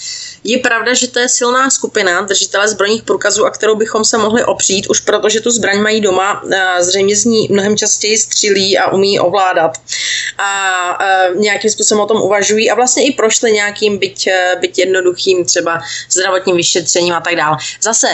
Je 0.44 0.58
pravda, 0.58 0.94
že 0.94 1.08
to 1.08 1.18
je 1.18 1.28
silná 1.28 1.70
skupina 1.70 2.20
držitele 2.20 2.68
zbrojních 2.68 3.02
průkazů, 3.02 3.46
a 3.46 3.50
kterou 3.50 3.76
bychom 3.76 4.04
se 4.04 4.18
mohli 4.18 4.44
opřít, 4.44 4.86
už 4.86 5.00
protože 5.00 5.40
tu 5.40 5.50
zbraň 5.50 5.80
mají 5.80 6.00
doma, 6.00 6.42
zřejmě 6.80 7.16
z 7.16 7.24
ní 7.24 7.48
mnohem 7.50 7.76
častěji 7.76 8.18
střílí 8.18 8.78
a 8.78 8.92
umí 8.92 9.20
ovládat. 9.20 9.78
A 10.38 10.98
nějakým 11.36 11.70
způsobem 11.70 12.04
o 12.04 12.06
tom 12.06 12.22
uvažují 12.22 12.70
a 12.70 12.74
vlastně 12.74 13.04
i 13.04 13.12
prošli 13.12 13.52
nějakým 13.52 13.98
byť, 13.98 14.26
e, 14.26 14.56
byť 14.60 14.78
jednoduchým 14.78 15.44
třeba 15.44 15.80
zdravotním 16.10 16.56
vyšetřením 16.56 17.14
a 17.14 17.20
tak 17.20 17.36
dále. 17.36 17.56
Zase 17.82 18.08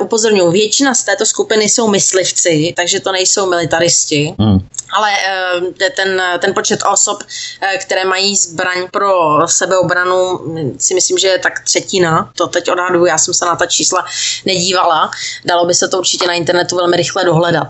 upozorňuji, 0.00 0.52
většina 0.52 0.94
z 0.94 1.04
této 1.04 1.26
skupiny 1.26 1.64
jsou 1.64 1.88
myslivci, 1.88 2.74
takže 2.76 3.00
to 3.00 3.12
nejsou 3.12 3.50
militaristi. 3.50 4.34
Hmm 4.38 4.60
ale 4.92 5.10
eh, 5.12 5.90
ten, 5.90 6.22
ten 6.38 6.54
počet 6.54 6.80
osob, 6.92 7.22
eh, 7.60 7.69
které 7.78 8.04
mají 8.04 8.36
zbraň 8.36 8.88
pro 8.90 9.38
sebeobranu, 9.48 10.40
si 10.78 10.94
myslím, 10.94 11.18
že 11.18 11.28
je 11.28 11.38
tak 11.38 11.60
třetina. 11.60 12.30
To 12.36 12.46
teď 12.46 12.70
odhaduju, 12.70 13.06
já 13.06 13.18
jsem 13.18 13.34
se 13.34 13.44
na 13.44 13.56
ta 13.56 13.66
čísla 13.66 14.04
nedívala. 14.46 15.10
Dalo 15.44 15.66
by 15.66 15.74
se 15.74 15.88
to 15.88 15.98
určitě 15.98 16.26
na 16.26 16.32
internetu 16.32 16.76
velmi 16.76 16.96
rychle 16.96 17.24
dohledat. 17.24 17.68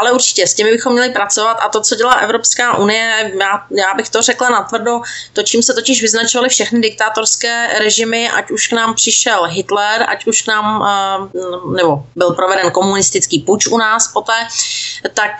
Ale 0.00 0.12
určitě 0.12 0.46
s 0.46 0.54
těmi 0.54 0.70
bychom 0.70 0.92
měli 0.92 1.10
pracovat 1.10 1.58
a 1.60 1.68
to, 1.68 1.80
co 1.80 1.94
dělá 1.94 2.12
Evropská 2.12 2.76
unie, 2.76 3.32
já, 3.40 3.64
já 3.70 3.94
bych 3.94 4.08
to 4.08 4.22
řekla 4.22 4.48
natvrdo, 4.48 5.00
to, 5.32 5.42
čím 5.42 5.62
se 5.62 5.74
totiž 5.74 6.02
vyznačovaly 6.02 6.48
všechny 6.48 6.80
diktátorské 6.80 7.68
režimy, 7.78 8.30
ať 8.30 8.50
už 8.50 8.66
k 8.66 8.72
nám 8.72 8.94
přišel 8.94 9.44
Hitler, 9.44 10.06
ať 10.08 10.26
už 10.26 10.42
k 10.42 10.48
nám, 10.48 10.88
nebo 11.76 12.04
byl 12.16 12.30
proveden 12.30 12.70
komunistický 12.70 13.38
puč 13.38 13.66
u 13.66 13.78
nás 13.78 14.08
poté, 14.08 14.46
tak 15.14 15.32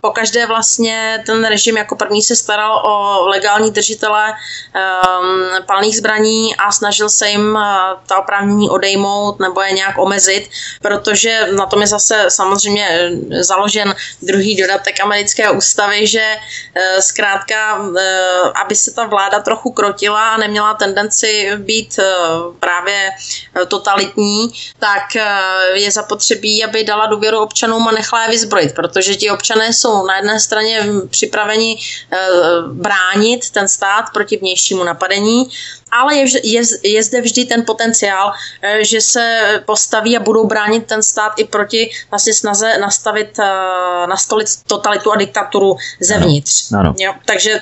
po 0.00 0.10
každé 0.10 0.46
vlastně 0.46 1.22
ten 1.26 1.44
režim 1.44 1.76
jako 1.76 1.96
první 1.96 2.22
se 2.22 2.36
staral 2.36 2.65
o 2.70 3.26
legální 3.28 3.70
držitele 3.70 4.32
um, 4.32 5.64
palných 5.66 5.96
zbraní 5.96 6.56
a 6.56 6.72
snažil 6.72 7.08
se 7.08 7.28
jim 7.28 7.54
uh, 7.54 7.62
ta 8.06 8.18
oprávnění 8.18 8.70
odejmout 8.70 9.40
nebo 9.40 9.60
je 9.60 9.72
nějak 9.72 9.98
omezit, 9.98 10.50
protože 10.82 11.48
na 11.52 11.66
tom 11.66 11.80
je 11.80 11.86
zase 11.86 12.24
samozřejmě 12.28 13.10
založen 13.40 13.94
druhý 14.22 14.56
dodatek 14.56 15.00
americké 15.00 15.50
ústavy, 15.50 16.06
že 16.06 16.36
eh, 16.74 17.02
zkrátka, 17.02 17.78
eh, 17.98 18.52
aby 18.64 18.74
se 18.74 18.94
ta 18.94 19.06
vláda 19.06 19.40
trochu 19.40 19.72
krotila 19.72 20.30
a 20.30 20.36
neměla 20.36 20.74
tendenci 20.74 21.50
být 21.56 22.00
právě 22.60 23.10
totalitní, 23.68 24.52
tak 24.78 25.14
je 25.74 25.90
zapotřebí, 25.90 26.64
aby 26.64 26.84
dala 26.84 27.06
důvěru 27.06 27.38
občanům 27.38 27.88
a 27.88 27.92
nechala 27.92 28.22
je 28.22 28.30
vyzbrojit, 28.30 28.74
protože 28.74 29.14
ti 29.14 29.30
občané 29.30 29.72
jsou 29.72 30.06
na 30.06 30.16
jedné 30.16 30.40
straně 30.40 30.86
připraveni 31.10 31.78
bránit 32.62 33.50
ten 33.50 33.68
stát 33.68 34.04
proti 34.12 34.36
vnějšímu 34.36 34.84
napadení, 34.84 35.48
ale 35.92 36.16
je, 36.16 36.26
je, 36.44 36.62
je 36.82 37.02
zde 37.02 37.20
vždy 37.20 37.44
ten 37.44 37.62
potenciál, 37.66 38.32
eh, 38.62 38.84
že 38.84 39.00
se 39.00 39.40
postaví 39.66 40.16
a 40.16 40.20
budou 40.20 40.46
bránit 40.46 40.86
ten 40.86 41.02
stát 41.02 41.32
i 41.38 41.44
proti 41.44 41.90
vlastně 42.10 42.34
snaze 42.34 42.78
nastavit, 42.78 43.38
eh, 43.38 44.06
nastolit 44.06 44.46
totalitu 44.66 45.12
a 45.12 45.16
diktaturu 45.16 45.76
zevnitř. 46.00 46.72
Ano. 46.72 46.80
Ano. 46.80 46.94
Jo, 46.98 47.12
takže 47.24 47.60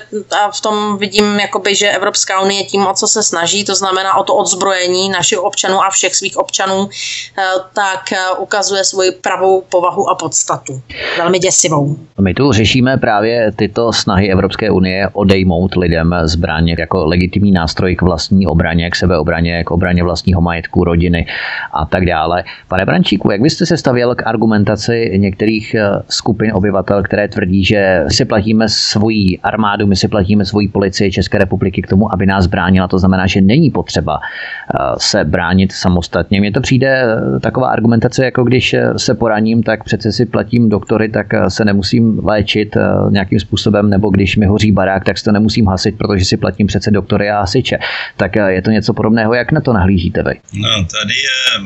v 0.51 0.61
tom 0.61 0.97
vidím, 0.97 1.39
jakoby, 1.39 1.75
že 1.75 1.89
Evropská 1.89 2.41
unie 2.41 2.63
tím, 2.63 2.87
o 2.87 2.93
co 2.93 3.07
se 3.07 3.23
snaží, 3.23 3.65
to 3.65 3.75
znamená 3.75 4.17
o 4.17 4.23
to 4.23 4.35
odzbrojení 4.35 5.09
našich 5.09 5.39
občanů 5.39 5.83
a 5.83 5.89
všech 5.89 6.15
svých 6.15 6.37
občanů, 6.37 6.89
eh, 7.37 7.43
tak 7.73 8.01
ukazuje 8.37 8.83
svoji 8.83 9.11
pravou 9.11 9.61
povahu 9.61 10.09
a 10.09 10.15
podstatu. 10.15 10.81
Velmi 11.17 11.39
děsivou. 11.39 11.95
My 12.21 12.33
tu 12.33 12.51
řešíme 12.51 12.97
právě 12.97 13.51
tyto 13.55 13.93
snahy 13.93 14.31
Evropské 14.31 14.71
unie 14.71 15.09
odejmout 15.13 15.75
lidem 15.75 16.15
zbraně 16.23 16.75
jako 16.79 17.05
legitimní 17.05 17.51
nástroj 17.51 17.95
k 17.95 18.01
vlastní 18.01 18.14
vlastní 18.15 18.47
obraně, 18.47 18.89
k 18.89 18.95
sebeobraně, 18.95 19.63
k 19.63 19.71
obraně 19.71 20.03
vlastního 20.03 20.41
majetku, 20.41 20.83
rodiny 20.83 21.27
a 21.73 21.85
tak 21.85 22.05
dále. 22.05 22.43
Pane 22.67 22.85
Brančíku, 22.85 23.31
jak 23.31 23.41
byste 23.41 23.65
se 23.65 23.77
stavěl 23.77 24.15
k 24.15 24.27
argumentaci 24.27 25.11
některých 25.17 25.75
eh, 25.75 25.83
skupin 26.09 26.51
obyvatel, 26.53 27.03
které 27.03 27.27
tvrdí, 27.27 27.65
že 27.65 28.05
si 28.07 28.25
platíme 28.25 28.69
svoji 28.69 29.39
armádu, 29.43 29.87
my 29.87 29.95
si 29.95 30.07
platíme 30.07 30.45
svoji 30.45 30.67
policii 30.67 31.11
České 31.11 31.37
republiky 31.37 31.81
k 31.81 31.87
tomu, 31.87 32.13
aby 32.13 32.25
nás 32.25 32.47
bránila. 32.47 32.87
To 32.87 32.99
znamená, 32.99 33.27
že 33.27 33.41
není 33.41 33.69
potřeba 33.69 34.19
eh, 34.19 34.95
se 34.97 35.23
bránit 35.23 35.71
samostatně. 35.71 36.39
Mně 36.39 36.51
to 36.51 36.61
přijde 36.61 36.87
eh, 36.87 37.39
taková 37.39 37.67
argumentace, 37.67 38.25
jako 38.31 38.43
když 38.43 38.75
se 38.97 39.13
poraním, 39.13 39.63
tak 39.63 39.83
přece 39.83 40.11
si 40.11 40.25
platím 40.25 40.69
doktory, 40.69 41.09
tak 41.09 41.27
se 41.47 41.65
nemusím 41.65 42.23
léčit 42.23 42.77
nějakým 43.09 43.39
způsobem, 43.39 43.89
nebo 43.89 44.09
když 44.09 44.37
mi 44.37 44.45
hoří 44.45 44.71
barák, 44.71 45.03
tak 45.03 45.15
to 45.23 45.31
nemusím 45.31 45.67
hasit, 45.67 45.97
protože 45.97 46.25
si 46.25 46.37
platím 46.37 46.67
přece 46.67 46.91
doktory 46.91 47.29
a 47.29 47.39
hasiče 47.39 47.77
tak 48.17 48.37
eh, 48.37 48.51
je 48.51 48.61
to 48.61 48.71
něco 48.71 48.93
podobného. 48.93 49.33
Jak 49.33 49.51
na 49.51 49.61
to 49.61 49.73
nahlížíte 49.73 50.23
vy? 50.23 50.33
No, 50.53 50.69
tady 50.69 51.13
je 51.13 51.59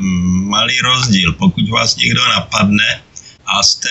malý 0.48 0.80
rozdíl. 0.80 1.32
Pokud 1.32 1.68
vás 1.68 1.96
někdo 1.96 2.20
napadne, 2.28 3.00
a 3.58 3.62
jste 3.62 3.88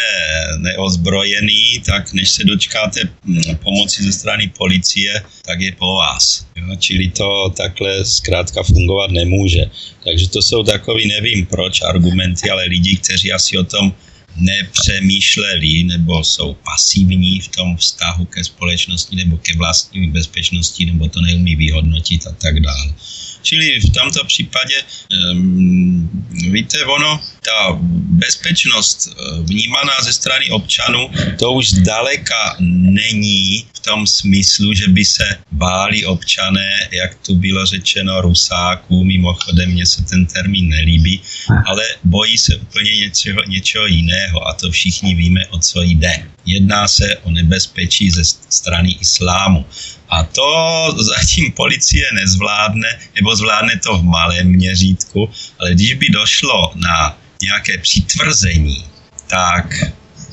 neozbrojený, 0.58 1.82
tak 1.86 2.14
než 2.14 2.30
se 2.30 2.44
dočkáte 2.44 3.02
hm, 3.26 3.42
pomoci 3.64 4.04
ze 4.04 4.12
strany 4.14 4.52
policie, 4.58 5.24
tak 5.46 5.60
je 5.62 5.72
po 5.72 5.94
vás. 5.96 6.46
Jo? 6.56 6.76
Čili 6.80 7.10
to 7.10 7.50
takhle 7.58 8.06
zkrátka 8.06 8.64
fungovat 8.64 9.12
nemůže. 9.12 9.66
Takže 10.04 10.30
to 10.30 10.42
jsou 10.42 10.64
takový, 10.64 11.08
nevím 11.08 11.46
proč, 11.46 11.82
argumenty, 11.82 12.50
ale 12.50 12.64
lidi, 12.66 12.98
kteří 12.98 13.34
asi 13.34 13.58
o 13.58 13.64
tom 13.64 13.94
nepřemýšleli 14.40 15.84
nebo 15.84 16.24
jsou 16.24 16.54
pasivní 16.54 17.40
v 17.40 17.48
tom 17.48 17.78
vztahu 17.78 18.26
ke 18.26 18.44
společnosti 18.44 19.16
nebo 19.16 19.38
ke 19.38 19.58
vlastní 19.58 20.08
bezpečnosti 20.08 20.86
nebo 20.86 21.08
to 21.10 21.22
neumí 21.22 21.56
vyhodnotit 21.56 22.28
a 22.28 22.32
tak 22.32 22.60
dále. 22.60 22.94
Čili 23.42 23.80
v 23.80 23.90
tomto 23.90 24.26
případě, 24.26 24.84
um, 25.32 26.10
víte, 26.52 26.86
ono, 26.86 27.22
ta 27.50 27.78
bezpečnost 28.22 29.10
eh, 29.10 29.42
vnímaná 29.42 29.94
ze 30.04 30.14
strany 30.14 30.50
občanů, 30.50 31.10
to 31.40 31.52
už 31.52 31.70
zdaleka 31.70 32.56
není 32.60 33.66
v 33.74 33.80
tom 33.80 34.08
smyslu, 34.08 34.74
že 34.74 34.88
by 34.88 35.06
se 35.06 35.28
báli 35.52 36.06
občané, 36.06 36.90
jak 36.92 37.16
tu 37.26 37.36
bylo 37.36 37.66
řečeno, 37.66 38.22
rusáků, 38.22 39.04
mimochodem 39.04 39.72
mně 39.72 39.86
se 39.86 40.04
ten 40.04 40.26
termín 40.26 40.70
nelíbí, 40.70 41.22
ale 41.66 41.84
bojí 42.04 42.38
se 42.38 42.56
úplně 42.56 42.96
něčeho, 42.96 43.40
něčeho 43.48 43.86
jiného 43.88 44.48
a 44.48 44.54
to 44.54 44.72
všichni 44.72 45.16
víme, 45.16 45.48
o 45.48 45.60
co 45.60 45.82
jde. 45.82 46.24
Jedná 46.46 46.88
se 46.88 47.18
o 47.24 47.32
nebezpečí 47.32 48.12
ze 48.12 48.24
strany 48.50 48.98
islámu. 49.02 49.66
A 50.10 50.24
to 50.24 50.50
zatím 50.98 51.52
policie 51.52 52.06
nezvládne, 52.14 53.00
nebo 53.16 53.36
zvládne 53.36 53.80
to 53.84 53.98
v 53.98 54.04
malém 54.04 54.48
měřítku, 54.48 55.30
ale 55.60 55.74
když 55.74 55.94
by 55.94 56.10
došlo 56.10 56.74
na 56.76 57.18
nějaké 57.44 57.78
přitvrzení, 57.78 58.86
tak 59.30 59.66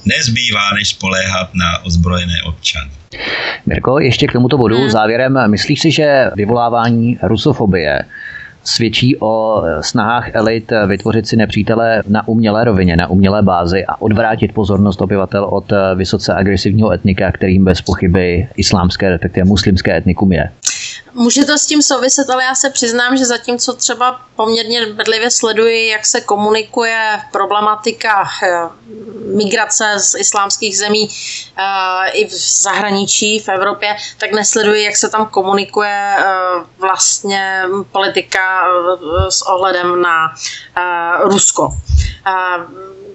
nezbývá, 0.04 0.70
než 0.74 0.88
spoléhat 0.88 1.54
na 1.54 1.84
ozbrojené 1.84 2.42
občany. 2.46 2.90
Mirko, 3.66 3.98
ještě 3.98 4.26
k 4.26 4.32
tomuto 4.32 4.58
bodu 4.58 4.76
hmm. 4.76 4.90
závěrem. 4.90 5.50
Myslíš 5.50 5.80
si, 5.80 5.90
že 5.90 6.30
vyvolávání 6.36 7.18
rusofobie 7.22 8.04
svědčí 8.64 9.16
o 9.20 9.62
snahách 9.80 10.34
elit 10.34 10.72
vytvořit 10.86 11.26
si 11.26 11.36
nepřítele 11.36 12.02
na 12.08 12.28
umělé 12.28 12.64
rovině, 12.64 12.96
na 12.96 13.06
umělé 13.06 13.42
bázi 13.42 13.84
a 13.88 14.02
odvrátit 14.02 14.54
pozornost 14.54 15.02
obyvatel 15.02 15.44
od 15.44 15.72
vysoce 15.94 16.34
agresivního 16.34 16.92
etnika, 16.92 17.32
kterým 17.32 17.64
bez 17.64 17.82
pochyby 17.82 18.48
islámské, 18.56 19.10
respektive 19.10 19.44
muslimské 19.44 19.96
etnikum 19.96 20.32
je. 20.32 20.50
Může 21.12 21.44
to 21.44 21.58
s 21.58 21.66
tím 21.66 21.82
souviset, 21.82 22.30
ale 22.30 22.44
já 22.44 22.54
se 22.54 22.70
přiznám, 22.70 23.16
že 23.16 23.24
zatímco 23.24 23.72
třeba 23.72 24.20
poměrně 24.36 24.86
bedlivě 24.86 25.30
sleduji, 25.30 25.88
jak 25.88 26.06
se 26.06 26.20
komunikuje 26.20 27.20
problematika 27.32 28.28
eh, 28.42 28.68
migrace 29.34 29.98
z 29.98 30.14
islámských 30.14 30.78
zemí 30.78 31.08
eh, 31.56 32.10
i 32.10 32.26
v 32.26 32.32
zahraničí, 32.62 33.40
v 33.40 33.48
Evropě, 33.48 33.96
tak 34.18 34.32
nesleduji, 34.32 34.84
jak 34.84 34.96
se 34.96 35.08
tam 35.08 35.26
komunikuje 35.26 36.16
eh, 36.18 36.24
vlastně 36.78 37.62
politika 37.92 38.62
s 39.28 39.42
ohledem 39.42 40.02
na 40.02 40.34
Rusko 41.20 41.70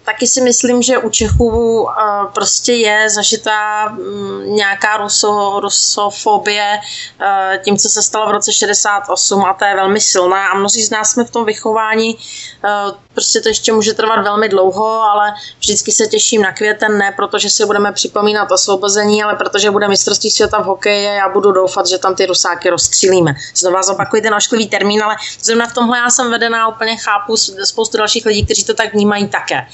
taky 0.06 0.28
si 0.28 0.42
myslím, 0.42 0.82
že 0.82 0.98
u 0.98 1.10
Čechů 1.10 1.82
uh, 1.82 1.90
prostě 2.34 2.74
je 2.74 3.10
zažitá 3.10 3.90
um, 3.90 4.56
nějaká 4.56 4.98
ruso, 4.98 5.60
rusofobie 5.60 6.80
uh, 7.22 7.64
tím, 7.64 7.78
co 7.78 7.90
se 7.90 8.04
stalo 8.04 8.28
v 8.28 8.32
roce 8.32 8.54
68 8.54 9.46
a 9.46 9.54
to 9.54 9.66
je 9.66 9.76
velmi 9.76 10.02
silná 10.02 10.48
a 10.48 10.58
mnozí 10.58 10.84
z 10.84 10.90
nás 10.90 11.12
jsme 11.12 11.24
v 11.24 11.32
tom 11.32 11.46
vychování 11.46 12.16
uh, 12.16 12.96
prostě 13.14 13.42
to 13.42 13.50
ještě 13.50 13.74
může 13.74 13.94
trvat 13.94 14.24
velmi 14.24 14.50
dlouho, 14.50 15.02
ale 15.02 15.34
vždycky 15.60 15.92
se 15.92 16.08
těším 16.08 16.42
na 16.42 16.52
květen, 16.52 16.98
ne 16.98 17.14
protože 17.16 17.50
si 17.50 17.66
budeme 17.66 17.92
připomínat 17.92 18.52
osvobození, 18.52 19.24
ale 19.24 19.36
protože 19.36 19.72
bude 19.72 19.88
mistrovství 19.88 20.32
světa 20.32 20.62
v 20.62 20.66
hokeji 20.66 21.08
a 21.08 21.14
já 21.14 21.30
budu 21.30 21.52
doufat, 21.52 21.88
že 21.88 21.98
tam 21.98 22.16
ty 22.16 22.26
rusáky 22.26 22.70
rozstřílíme. 22.70 23.36
Znova 23.56 23.84
zopakuji 23.84 24.22
ten 24.22 24.34
ošklivý 24.34 24.68
termín, 24.68 25.04
ale 25.04 25.16
zrovna 25.44 25.68
v 25.68 25.74
tomhle 25.74 25.98
já 25.98 26.10
jsem 26.10 26.32
vedená, 26.32 26.68
úplně 26.68 26.98
chápu 26.98 27.38
spoustu 27.64 27.98
dalších 27.98 28.26
lidí, 28.26 28.46
kteří 28.46 28.64
to 28.64 28.74
tak 28.74 28.94
vnímají 28.94 29.28
také. 29.28 29.68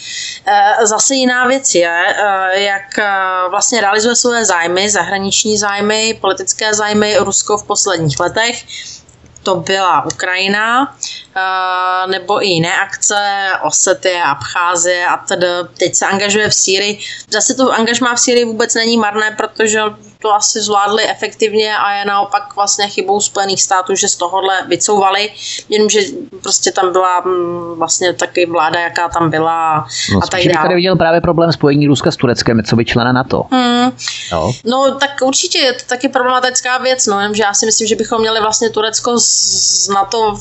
Eh, 0.45 0.85
zase 0.85 1.15
jiná 1.15 1.47
věc 1.47 1.75
je, 1.75 2.03
eh, 2.07 2.59
jak 2.61 2.99
eh, 2.99 3.09
vlastně 3.49 3.81
realizuje 3.81 4.15
své 4.15 4.45
zájmy, 4.45 4.89
zahraniční 4.89 5.57
zájmy, 5.57 6.17
politické 6.21 6.73
zájmy 6.73 7.17
Rusko 7.17 7.57
v 7.57 7.63
posledních 7.63 8.19
letech 8.19 8.63
to 9.47 9.55
byla 9.55 10.05
Ukrajina, 10.05 10.95
nebo 12.07 12.43
i 12.43 12.47
jiné 12.47 12.79
akce, 12.79 13.49
Osety, 13.63 14.13
Abcházie 14.13 15.07
a 15.07 15.17
tedy. 15.17 15.47
Teď 15.79 15.95
se 15.95 16.05
angažuje 16.05 16.49
v 16.49 16.53
Sýrii. 16.53 16.99
Zase 17.31 17.53
to 17.53 17.71
angažmá 17.71 18.15
v 18.15 18.19
Sýrii 18.19 18.45
vůbec 18.45 18.75
není 18.75 18.97
marné, 18.97 19.31
protože 19.31 19.81
to 20.21 20.33
asi 20.33 20.61
zvládli 20.61 21.09
efektivně 21.09 21.77
a 21.77 21.93
je 21.93 22.05
naopak 22.05 22.55
vlastně 22.55 22.87
chybou 22.87 23.21
Spojených 23.21 23.63
států, 23.63 23.95
že 23.95 24.07
z 24.07 24.15
tohohle 24.15 24.63
vycouvali, 24.67 25.29
jenomže 25.69 25.99
prostě 26.41 26.71
tam 26.71 26.91
byla 26.91 27.19
mm, 27.19 27.75
vlastně 27.77 28.13
taky 28.13 28.45
vláda, 28.45 28.79
jaká 28.79 29.09
tam 29.09 29.29
byla 29.29 29.87
no, 30.13 30.19
a 30.23 30.27
tak 30.27 30.41
dále. 30.41 30.63
tady 30.63 30.75
viděl 30.75 30.95
právě 30.95 31.21
problém 31.21 31.51
spojení 31.51 31.87
Ruska 31.87 32.11
s 32.11 32.15
Tureckem, 32.15 32.63
co 32.63 32.75
by 32.75 32.85
člena 32.85 33.11
NATO. 33.11 33.43
Hmm. 33.51 33.91
No. 34.31 34.53
no. 34.65 34.95
tak 34.99 35.09
určitě 35.21 35.59
je 35.59 35.73
to 35.73 35.85
taky 35.87 36.09
problematická 36.09 36.77
věc, 36.77 37.05
no, 37.07 37.19
jenomže 37.19 37.43
já 37.43 37.53
si 37.53 37.65
myslím, 37.65 37.87
že 37.87 37.95
bychom 37.95 38.21
měli 38.21 38.41
vlastně 38.41 38.69
Turecko 38.69 39.19
z 39.19 39.89
NATO 39.89 40.33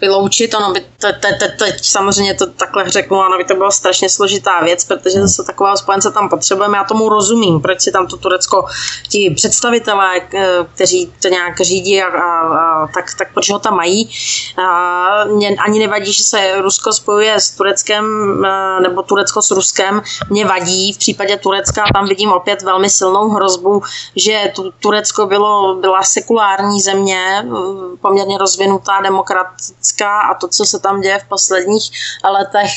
vyloučit, 0.00 0.54
ono 0.54 0.72
by 0.72 0.80
te, 0.96 1.12
te, 1.12 1.32
te, 1.32 1.48
teď 1.48 1.84
samozřejmě 1.84 2.34
to 2.34 2.46
takhle 2.46 2.90
řeknu, 2.90 3.22
ano, 3.22 3.38
by 3.38 3.44
to 3.44 3.54
byla 3.54 3.70
strašně 3.70 4.08
složitá 4.08 4.60
věc, 4.64 4.84
protože 4.84 5.20
zase 5.20 5.44
takového 5.44 5.76
spojence 5.76 6.10
tam 6.10 6.28
potřebujeme, 6.28 6.78
já 6.78 6.84
tomu 6.84 7.08
rozumím, 7.08 7.60
proč 7.60 7.80
si 7.80 7.92
tam 7.92 8.06
to 8.06 8.16
Turecko 8.16 8.66
ti 9.10 9.30
představitelé, 9.30 10.20
eh, 10.34 10.46
kteří 10.74 11.12
to 11.22 11.28
nějak 11.28 11.60
řídí, 11.60 12.02
a, 12.02 12.06
a, 12.06 12.40
a, 12.40 12.86
tak, 12.86 13.04
tak 13.18 13.32
proč 13.34 13.50
ho 13.50 13.58
tam 13.58 13.76
mají. 13.76 14.10
A, 14.56 15.24
mě 15.24 15.48
ani 15.48 15.78
nevadí, 15.78 16.12
že 16.12 16.24
se 16.24 16.62
Rusko 16.62 16.92
spojuje 16.92 17.40
s 17.40 17.50
Tureckem 17.50 18.04
eh, 18.44 18.80
nebo 18.80 19.02
Turecko 19.02 19.42
s 19.42 19.50
Ruskem. 19.50 20.02
Mě 20.30 20.44
vadí 20.44 20.92
v 20.92 20.98
případě 20.98 21.36
Turecka, 21.36 21.84
tam 21.94 22.08
vidím 22.08 22.32
opět 22.32 22.62
velmi 22.62 22.90
silnou 22.90 23.28
hrozbu, 23.28 23.82
že 24.16 24.52
tu, 24.54 24.72
Turecko 24.80 25.26
bylo, 25.26 25.74
byla 25.74 26.02
sekulární 26.02 26.80
země, 26.80 27.44
eh, 27.44 27.96
poměrně 28.00 28.38
rozvinutá, 28.38 29.00
demokratická 29.00 30.20
a 30.20 30.34
to, 30.34 30.48
co 30.48 30.64
se 30.64 30.78
tam 30.78 31.00
děje 31.00 31.18
v 31.18 31.28
posledních 31.28 31.90
letech, 32.24 32.70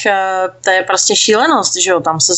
to 0.63 0.69
je 0.69 0.83
prostě 0.83 1.15
šílenost, 1.15 1.75
že 1.75 1.91
jo? 1.91 1.99
tam 1.99 2.19
se 2.19 2.33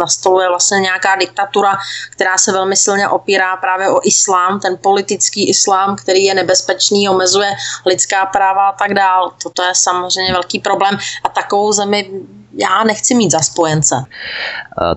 nastoluje 0.00 0.48
vlastně 0.48 0.80
nějaká 0.80 1.16
diktatura, 1.16 1.78
která 2.10 2.38
se 2.38 2.52
velmi 2.52 2.76
silně 2.76 3.08
opírá 3.16 3.56
právě 3.56 3.88
o 3.90 4.00
islám, 4.04 4.60
ten 4.60 4.78
politický 4.82 5.48
islám, 5.48 5.96
který 5.96 6.24
je 6.24 6.34
nebezpečný, 6.34 7.08
omezuje 7.08 7.50
lidská 7.86 8.26
práva 8.26 8.68
a 8.68 8.76
tak 8.76 8.94
dál. 8.94 9.32
Toto 9.42 9.62
je 9.62 9.74
samozřejmě 9.74 10.32
velký 10.32 10.58
problém 10.58 10.98
a 11.24 11.28
takovou 11.28 11.72
zemi 11.72 12.10
já 12.56 12.84
nechci 12.84 13.14
mít 13.14 13.30
za 13.30 13.40
spojence. 13.40 13.94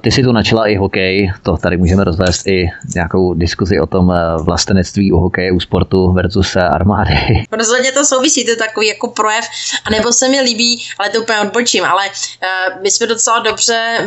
Ty 0.01 0.12
si 0.12 0.24
tu 0.24 0.32
načala 0.32 0.68
i 0.68 0.76
hokej, 0.76 1.32
to 1.43 1.57
tady 1.57 1.78
můžeme 1.78 2.03
rozvést 2.03 2.47
i 2.47 2.70
nějakou 2.95 3.34
diskuzi 3.34 3.80
o 3.80 3.86
tom 3.86 4.12
eh, 4.12 4.43
vlastenectví 4.43 5.12
u 5.12 5.18
hokeje, 5.18 5.51
u 5.51 5.60
sportu 5.60 6.12
versus 6.12 6.55
eh, 6.55 6.60
armády. 6.62 7.14
Rozhodně 7.51 7.91
to 7.91 8.05
souvisí, 8.05 8.45
to 8.45 8.51
je 8.51 8.55
takový 8.55 8.88
jako 8.88 9.07
projev, 9.07 9.45
a 9.86 9.89
nebo 9.89 10.14
se 10.14 10.30
mi 10.30 10.41
líbí, 10.41 10.84
ale 10.99 11.10
to 11.10 11.22
úplně 11.22 11.39
odbočím, 11.39 11.86
ale 11.86 12.03
uh, 12.07 12.82
my 12.82 12.91
jsme 12.91 13.07
docela 13.07 13.39
dobře, 13.39 13.97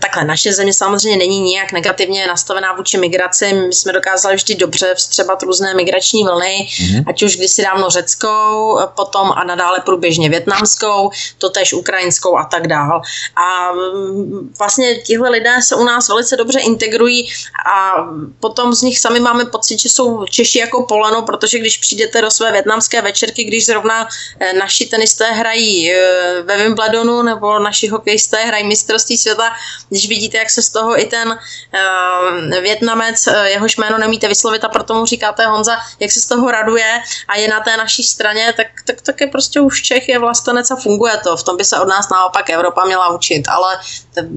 takhle 0.00 0.24
naše 0.24 0.52
země 0.52 0.72
samozřejmě 0.72 1.18
není 1.18 1.40
nijak 1.40 1.72
negativně 1.72 2.26
nastavená 2.26 2.72
vůči 2.72 2.98
migraci, 2.98 3.52
my 3.52 3.72
jsme 3.72 3.92
dokázali 3.92 4.36
vždy 4.36 4.54
dobře 4.54 4.94
vstřebat 4.94 5.42
různé 5.42 5.74
migrační 5.74 6.24
vlny, 6.24 6.68
mm-hmm. 6.70 7.04
ať 7.06 7.22
už 7.22 7.36
kdysi 7.36 7.62
dávno 7.62 7.90
řeckou, 7.90 8.78
potom 8.96 9.32
a 9.36 9.44
nadále 9.44 9.80
průběžně 9.84 10.28
větnamskou, 10.28 11.10
to 11.38 11.50
tež 11.50 11.72
ukrajinskou 11.72 12.36
a 12.36 12.44
tak 12.44 12.66
dále 12.66 12.81
dál. 12.88 13.02
A 13.36 13.72
mm, 13.72 14.54
vlastně 14.58 14.94
tihle 14.94 15.30
lidé 15.30 15.62
se 15.62 15.76
u 15.76 15.84
nás 15.84 16.08
velice 16.08 16.36
dobře 16.36 16.60
integrují 16.60 17.28
a 17.74 17.94
potom 18.40 18.72
z 18.72 18.82
nich 18.82 18.98
sami 18.98 19.20
máme 19.20 19.44
pocit, 19.44 19.80
že 19.80 19.88
jsou 19.88 20.24
Češi 20.26 20.58
jako 20.58 20.82
polano, 20.82 21.22
protože 21.22 21.58
když 21.58 21.78
přijdete 21.78 22.22
do 22.22 22.30
své 22.30 22.52
větnamské 22.52 23.02
večerky, 23.02 23.44
když 23.44 23.66
zrovna 23.66 24.08
eh, 24.40 24.52
naši 24.52 24.86
tenisté 24.86 25.32
hrají 25.32 25.92
eh, 25.92 26.42
ve 26.42 26.56
Wimbledonu 26.56 27.22
nebo 27.22 27.58
naši 27.58 27.88
hokejisté 27.88 28.36
hrají 28.36 28.64
mistrovství 28.64 29.18
světa, 29.18 29.52
když 29.88 30.08
vidíte, 30.08 30.38
jak 30.38 30.50
se 30.50 30.62
z 30.62 30.68
toho 30.70 31.00
i 31.00 31.04
ten 31.04 31.28
uh, 31.28 32.58
Větnamec, 32.60 33.28
jehož 33.44 33.76
jméno 33.76 33.98
nemíte 33.98 34.28
vyslovit 34.28 34.64
a 34.64 34.68
proto 34.68 34.94
mu 34.94 35.06
říkáte 35.06 35.46
Honza, 35.46 35.76
jak 36.00 36.12
se 36.12 36.20
z 36.20 36.26
toho 36.26 36.50
raduje 36.50 37.02
a 37.28 37.36
je 37.36 37.48
na 37.48 37.60
té 37.60 37.76
naší 37.76 38.02
straně, 38.02 38.54
tak, 38.56 38.66
tak, 38.86 39.00
tak 39.00 39.20
je 39.20 39.26
prostě 39.26 39.60
už 39.60 39.82
Čech, 39.82 40.08
je 40.08 40.18
vlastenec 40.18 40.70
a 40.70 40.76
funguje 40.76 41.16
to. 41.24 41.36
V 41.36 41.42
tom 41.42 41.56
by 41.56 41.64
se 41.64 41.80
od 41.80 41.88
nás 41.88 42.08
naopak 42.08 42.50
Evropa 42.50 42.71
Evropa 42.72 42.86
měla 42.86 43.14
učit, 43.14 43.48
ale 43.48 43.76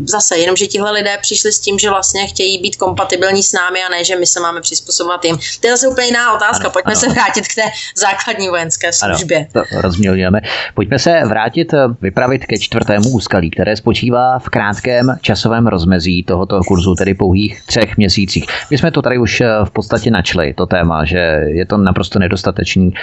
zase 0.03 0.37
jenom, 0.37 0.55
že 0.55 0.67
tihle 0.67 0.91
lidé 0.91 1.17
přišli 1.21 1.51
s 1.51 1.59
tím, 1.59 1.79
že 1.79 1.89
vlastně 1.89 2.27
chtějí 2.27 2.61
být 2.61 2.75
kompatibilní 2.75 3.43
s 3.43 3.53
námi 3.53 3.79
a 3.83 3.89
ne, 3.89 4.03
že 4.03 4.15
my 4.15 4.25
se 4.25 4.39
máme 4.39 4.61
přizpůsobovat 4.61 5.25
jim. 5.25 5.37
To 5.61 5.67
je 5.67 5.73
zase 5.73 5.87
úplně 5.87 6.07
jiná 6.07 6.33
otázka. 6.33 6.63
Ano, 6.63 6.71
Pojďme 6.71 6.91
ano. 6.91 6.99
se 6.99 7.09
vrátit 7.09 7.47
k 7.47 7.55
té 7.55 7.61
základní 7.95 8.49
vojenské 8.49 8.93
službě. 8.93 9.37
Ano, 9.37 9.65
to 9.71 9.81
rozmělňujeme. 9.81 10.41
Pojďme 10.73 10.99
se 10.99 11.21
vrátit, 11.25 11.73
eh, 11.73 11.77
vypravit 12.01 12.45
ke 12.45 12.57
čtvrtému 12.57 13.09
úskalí, 13.09 13.49
které 13.49 13.75
spočívá 13.75 14.39
v 14.39 14.49
krátkém 14.49 15.17
časovém 15.21 15.67
rozmezí 15.67 16.23
tohoto 16.23 16.59
kurzu, 16.67 16.95
tedy 16.95 17.13
pouhých 17.13 17.61
třech 17.65 17.97
měsících. 17.97 18.45
My 18.71 18.77
jsme 18.77 18.91
to 18.91 19.01
tady 19.01 19.17
už 19.17 19.41
eh, 19.41 19.47
v 19.63 19.71
podstatě 19.71 20.11
načli, 20.11 20.53
to 20.53 20.65
téma, 20.65 21.05
že 21.05 21.17
je 21.47 21.65
to 21.65 21.77
naprosto 21.77 22.19
nedostatečný 22.19 22.93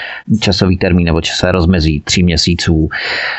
časový 0.40 0.78
termín 0.78 1.06
nebo 1.06 1.20
časové 1.20 1.52
rozmezí 1.52 2.00
tří 2.00 2.22
měsíců. 2.22 2.88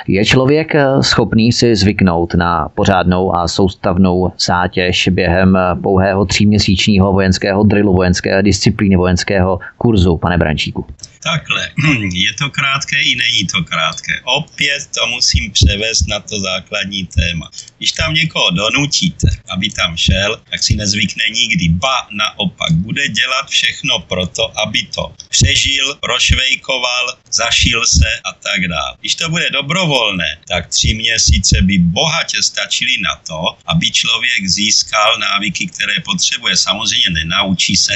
Je 0.07 0.26
člověk 0.26 0.76
eh, 0.76 0.86
schopný 1.02 1.52
si 1.52 1.76
zvyknout 1.84 2.34
na 2.34 2.70
pořádnou 2.70 3.36
a 3.36 3.48
soustavnou 3.48 4.32
zátěž 4.40 5.10
během 5.12 5.58
pouhého 5.84 6.26
tříměsíčního 6.26 7.14
vojenského 7.14 7.64
drillu, 7.64 7.94
vojenské 7.94 8.44
disciplíny, 8.44 8.96
vojenského 8.96 9.60
kurzu, 9.78 10.18
pane 10.18 10.38
Brančíku? 10.38 10.86
Takhle, 11.24 11.70
je 12.14 12.34
to 12.34 12.50
krátké 12.50 13.02
i 13.02 13.16
není 13.16 13.48
to 13.48 13.64
krátké. 13.64 14.14
Opět 14.24 14.88
to 14.96 15.08
musím 15.08 15.52
převést 15.52 16.08
na 16.08 16.20
to 16.20 16.40
základní 16.40 17.06
téma. 17.06 17.50
Když 17.78 17.92
tam 17.92 18.14
někoho 18.14 18.52
donutíte, 18.52 19.28
aby 19.50 19.70
tam 19.70 19.98
šel, 19.98 20.42
tak 20.52 20.64
si 20.64 20.76
nezvykne 20.76 21.24
nikdy. 21.34 21.70
Ba 21.70 22.08
naopak, 22.12 22.72
bude 22.72 23.08
dělat 23.08 23.48
všechno 23.48 24.00
proto, 24.00 24.60
aby 24.60 24.80
to 24.96 25.14
přežil, 25.30 25.98
rošvejkoval, 26.04 27.06
zašil 27.32 27.86
se 27.86 28.10
a 28.26 28.34
tak 28.34 28.68
dále. 28.68 28.96
Když 29.00 29.16
to 29.16 29.30
bude 29.30 29.50
dobrovolné, 29.50 30.38
tak 30.48 30.68
tři 30.68 30.94
měsíce 30.94 31.62
by 31.62 31.73
bohatě 31.80 32.44
stačily 32.44 32.98
na 33.02 33.16
to, 33.28 33.58
aby 33.66 33.91
člověk 33.91 34.48
získal 34.48 35.18
návyky, 35.20 35.68
které 35.68 35.94
potřebuje. 36.06 36.58
Samozřejmě 36.58 37.10
nenaučí 37.10 37.76
se 37.76 37.94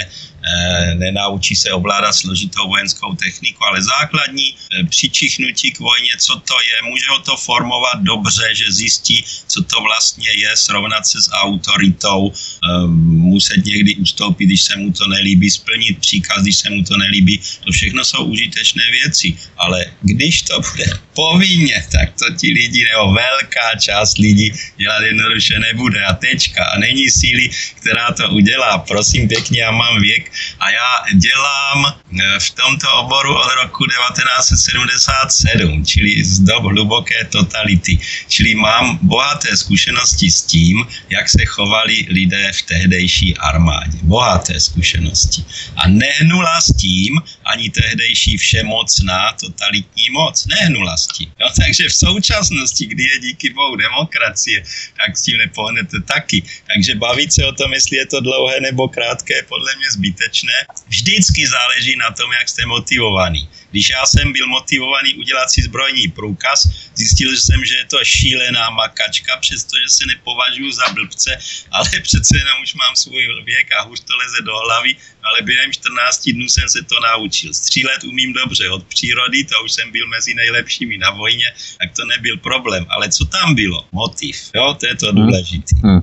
nenaučí 0.93 1.55
se 1.55 1.71
ovládat 1.71 2.13
složitou 2.13 2.67
vojenskou 2.67 3.15
techniku, 3.15 3.65
ale 3.65 3.81
základní 3.81 4.53
eh, 4.53 4.83
přičichnutí 4.83 5.71
k 5.71 5.79
vojně, 5.79 6.11
co 6.17 6.39
to 6.39 6.55
je, 6.61 6.89
může 6.89 7.05
ho 7.09 7.19
to 7.19 7.37
formovat 7.37 8.01
dobře, 8.01 8.55
že 8.55 8.71
zjistí, 8.71 9.25
co 9.47 9.63
to 9.63 9.81
vlastně 9.81 10.29
je, 10.29 10.57
srovnat 10.57 11.07
se 11.07 11.21
s 11.21 11.29
autoritou, 11.31 12.31
eh, 12.31 12.87
muset 13.33 13.65
někdy 13.65 13.95
ustoupit, 13.95 14.45
když 14.45 14.61
se 14.61 14.77
mu 14.77 14.91
to 14.91 15.07
nelíbí, 15.07 15.49
splnit 15.51 15.99
příkaz, 15.99 16.41
když 16.41 16.57
se 16.57 16.69
mu 16.69 16.83
to 16.83 16.97
nelíbí. 16.97 17.41
To 17.65 17.71
všechno 17.71 18.05
jsou 18.05 18.23
užitečné 18.25 18.83
věci, 18.91 19.37
ale 19.57 19.85
když 20.01 20.41
to 20.41 20.61
bude 20.61 20.85
povinně, 21.13 21.85
tak 21.91 22.13
to 22.19 22.33
ti 22.37 22.53
lidi, 22.53 22.85
nebo 22.85 23.13
velká 23.13 23.75
část 23.79 24.17
lidí 24.17 24.53
dělat 24.77 25.01
jednoduše 25.01 25.59
nebude 25.59 26.05
a 26.05 26.13
tečka. 26.13 26.65
A 26.65 26.79
není 26.79 27.09
síly, 27.09 27.49
která 27.81 28.11
to 28.11 28.29
udělá. 28.29 28.77
Prosím 28.77 29.27
pěkně, 29.27 29.61
já 29.61 29.71
mám 29.71 30.01
věk 30.01 30.26
a 30.59 30.69
já 30.69 31.03
dělám 31.13 31.85
eh, 31.87 32.39
v 32.39 32.51
tomto 32.51 32.93
oboru 32.93 33.35
od 33.35 33.51
roku 33.63 33.85
1977, 33.85 35.85
čili 35.85 36.23
z 36.23 36.39
dob 36.39 36.63
hluboké 36.63 37.25
totality. 37.25 37.99
Čili 38.27 38.55
mám 38.55 38.99
bohaté 39.01 39.57
zkušenosti 39.57 40.31
s 40.31 40.43
tím, 40.43 40.87
jak 41.09 41.29
se 41.29 41.45
chovali 41.45 42.05
lidé 42.09 42.51
v 42.53 42.61
tehdejší 42.61 43.37
armádě. 43.37 43.97
Bohaté 44.03 44.59
zkušenosti. 44.59 45.45
A 45.75 45.87
nehnula 45.87 46.61
s 46.61 46.77
tím 46.77 47.21
ani 47.45 47.69
tehdejší 47.69 48.37
všemocná 48.37 49.33
totalitní 49.39 50.09
moc. 50.09 50.45
Nehnula 50.45 50.97
s 50.97 51.07
tím. 51.07 51.31
No, 51.39 51.47
takže 51.61 51.89
v 51.89 51.95
současnosti, 51.95 52.85
kdy 52.85 53.03
je 53.03 53.19
díky 53.19 53.49
bohu 53.49 53.75
demokracie, 53.75 54.63
tak 54.97 55.17
s 55.17 55.21
tím 55.21 55.37
nepohnete 55.37 56.01
taky. 56.01 56.43
Takže 56.67 56.95
bavit 56.95 57.33
se 57.33 57.45
o 57.45 57.51
tom, 57.51 57.73
jestli 57.73 57.97
je 57.97 58.05
to 58.05 58.19
dlouhé 58.19 58.61
nebo 58.61 58.87
krátké, 58.87 59.43
podle 59.47 59.75
mě 59.75 59.91
zbytečné 59.91 60.16
nebezpečné. 60.17 60.53
Vždycky 60.87 61.47
záleží 61.47 61.95
na 61.95 62.11
tom, 62.11 62.31
jak 62.31 62.49
jste 62.49 62.65
motivovaný. 62.65 63.49
Když 63.71 63.89
já 63.89 64.05
jsem 64.05 64.33
byl 64.33 64.47
motivovaný 64.47 65.15
udělat 65.15 65.49
si 65.49 65.61
zbrojní 65.61 66.07
průkaz, 66.07 66.69
zjistil 66.95 67.37
jsem, 67.37 67.65
že 67.65 67.75
je 67.75 67.85
to 67.85 67.97
šílená 68.03 68.69
makačka, 68.69 69.37
přestože 69.37 69.89
se 69.89 70.05
nepovažuji 70.05 70.71
za 70.71 70.87
blbce, 70.93 71.37
ale 71.71 71.89
přece 72.01 72.37
jenom 72.37 72.57
už 72.63 72.73
mám 72.73 72.95
svůj 72.95 73.27
věk 73.45 73.67
a 73.79 73.81
hůř 73.81 73.99
to 73.99 74.13
leze 74.17 74.41
do 74.41 74.57
hlavy, 74.57 74.95
ale 75.23 75.41
během 75.41 75.71
14 75.71 76.29
dnů 76.29 76.45
jsem 76.49 76.69
se 76.69 76.81
to 76.83 76.95
naučil. 76.99 77.53
Střílet 77.53 78.03
umím 78.03 78.33
dobře 78.33 78.69
od 78.69 78.83
přírody, 78.83 79.43
to 79.43 79.55
už 79.65 79.71
jsem 79.71 79.91
byl 79.91 80.07
mezi 80.07 80.33
nejlepšími 80.33 80.97
na 80.97 81.09
vojně, 81.11 81.53
tak 81.79 81.89
to 81.91 82.05
nebyl 82.05 82.37
problém. 82.37 82.85
Ale 82.89 83.09
co 83.09 83.25
tam 83.25 83.55
bylo? 83.55 83.85
Motiv. 83.91 84.35
Jo, 84.55 84.75
to 84.79 84.87
je 84.87 84.95
to 84.95 85.05
hmm. 85.05 85.15
důležité. 85.15 85.75
Hmm. 85.83 85.97
Hmm. 85.97 86.01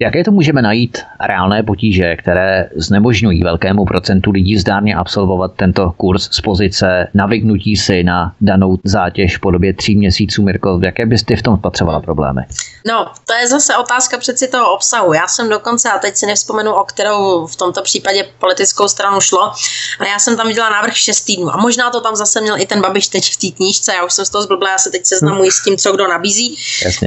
Jaké 0.00 0.24
to 0.24 0.30
můžeme 0.30 0.62
najít 0.62 0.98
reálné 1.20 1.62
potíže, 1.62 2.16
které 2.16 2.68
znemožňují 2.76 3.42
velkému 3.42 3.84
procentu 3.84 4.30
lidí 4.30 4.56
zdárně 4.58 4.94
absolvovat 4.94 5.54
tento 5.56 5.90
kurz 5.90 6.28
z 6.32 6.40
pozice 6.80 7.08
navyknutí 7.14 7.76
si 7.76 8.04
na 8.04 8.34
danou 8.40 8.78
zátěž 8.84 9.36
v 9.36 9.40
podobě 9.40 9.74
tří 9.74 9.96
měsíců, 9.96 10.42
Mirko? 10.42 10.80
Jaké 10.84 11.06
bys 11.06 11.22
ty 11.22 11.36
v 11.36 11.42
tom 11.42 11.56
spatřovala 11.56 12.00
problémy? 12.00 12.40
No, 12.86 13.12
to 13.26 13.34
je 13.34 13.48
zase 13.48 13.76
otázka 13.76 14.18
přeci 14.18 14.48
toho 14.48 14.74
obsahu. 14.74 15.12
Já 15.12 15.28
jsem 15.28 15.48
dokonce, 15.48 15.90
a 15.90 15.98
teď 15.98 16.16
si 16.16 16.26
nevzpomenu, 16.26 16.72
o 16.72 16.84
kterou 16.84 17.46
v 17.46 17.56
tomto 17.56 17.82
případě 17.82 18.26
politickou 18.38 18.88
stranu 18.88 19.20
šlo, 19.20 19.52
ale 20.00 20.08
já 20.08 20.18
jsem 20.18 20.36
tam 20.36 20.46
viděla 20.46 20.70
návrh 20.70 20.96
6 20.96 21.20
týdnů. 21.20 21.54
A 21.54 21.56
možná 21.56 21.90
to 21.90 22.00
tam 22.00 22.16
zase 22.16 22.40
měl 22.40 22.60
i 22.60 22.66
ten 22.66 22.80
Babiš 22.80 23.08
teď 23.08 23.32
v 23.32 23.36
té 23.36 23.56
knížce, 23.56 23.92
já 23.94 24.04
už 24.04 24.12
jsem 24.12 24.24
z 24.24 24.30
toho 24.30 24.42
zblbla, 24.42 24.70
já 24.70 24.78
se 24.78 24.90
teď 24.90 25.06
seznamuji 25.06 25.50
s 25.50 25.62
tím, 25.64 25.76
co 25.76 25.92
kdo 25.92 26.08
nabízí. 26.08 26.56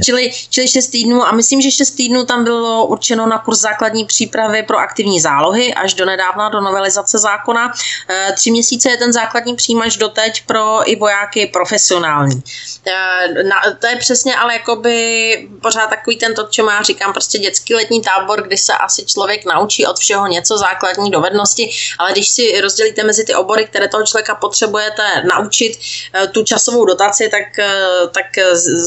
Čili, 0.04 0.30
čili 0.50 0.68
6 0.68 0.86
týdnů 0.86 1.26
a 1.26 1.32
myslím, 1.32 1.60
že 1.60 1.70
6 1.70 1.90
týdnů 1.90 2.24
tam 2.24 2.44
bylo 2.44 2.86
určeno 2.86 3.26
na 3.26 3.38
kurz 3.38 3.60
základní 3.60 4.04
přípravy 4.04 4.62
pro 4.62 4.78
aktivní 4.78 5.20
zálohy 5.20 5.74
až 5.74 5.94
do 5.94 6.04
nedávna 6.04 6.48
do 6.48 6.60
novelizace 6.60 7.18
zákona. 7.18 7.72
E, 8.10 8.32
tři 8.32 8.50
měsíce 8.50 8.90
je 8.90 8.96
ten 8.96 9.12
základní 9.12 9.56
přijímač 9.64 9.96
doteď 9.96 10.42
pro 10.46 10.90
i 10.90 10.96
vojáky 10.96 11.46
profesionální. 11.46 12.42
E, 12.86 13.42
na, 13.42 13.56
to 13.80 13.86
je 13.86 13.96
přesně 13.96 14.36
ale 14.36 14.52
jakoby 14.52 15.48
pořád 15.62 15.86
takový 15.86 16.16
ten 16.16 16.34
to, 16.34 16.42
čemu 16.50 16.70
já 16.70 16.82
říkám, 16.82 17.12
prostě 17.12 17.38
dětský 17.38 17.74
letní 17.74 18.02
tábor, 18.02 18.42
kdy 18.42 18.56
se 18.58 18.72
asi 18.72 19.04
člověk 19.06 19.44
naučí 19.44 19.86
od 19.86 19.98
všeho 19.98 20.26
něco 20.26 20.58
základní 20.58 21.10
dovednosti, 21.10 21.70
ale 21.98 22.12
když 22.12 22.28
si 22.28 22.60
rozdělíte 22.60 23.04
mezi 23.04 23.24
ty 23.24 23.34
obory, 23.34 23.64
které 23.64 23.88
toho 23.88 24.06
člověka 24.06 24.34
potřebujete 24.34 25.02
naučit 25.34 25.78
eh, 26.14 26.26
tu 26.26 26.44
časovou 26.44 26.84
dotaci, 26.84 27.28
tak, 27.28 27.58
eh, 27.58 27.86
tak 28.12 28.26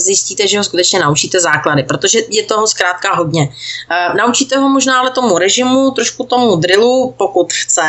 zjistíte, 0.06 0.48
že 0.48 0.58
ho 0.58 0.64
skutečně 0.64 1.00
naučíte 1.00 1.40
základy, 1.40 1.84
protože 1.84 2.20
je 2.30 2.44
toho 2.44 2.68
zkrátka 2.68 3.16
hodně. 3.16 3.50
Eh, 3.92 4.14
naučíte 4.14 4.58
ho 4.58 4.70
možná 4.70 5.00
ale 5.00 5.10
tomu 5.12 5.38
režimu, 5.38 5.92
trošku 5.92 6.24
tomu 6.24 6.56
drillu, 6.56 7.16
pokud 7.18 7.54
chce, 7.54 7.84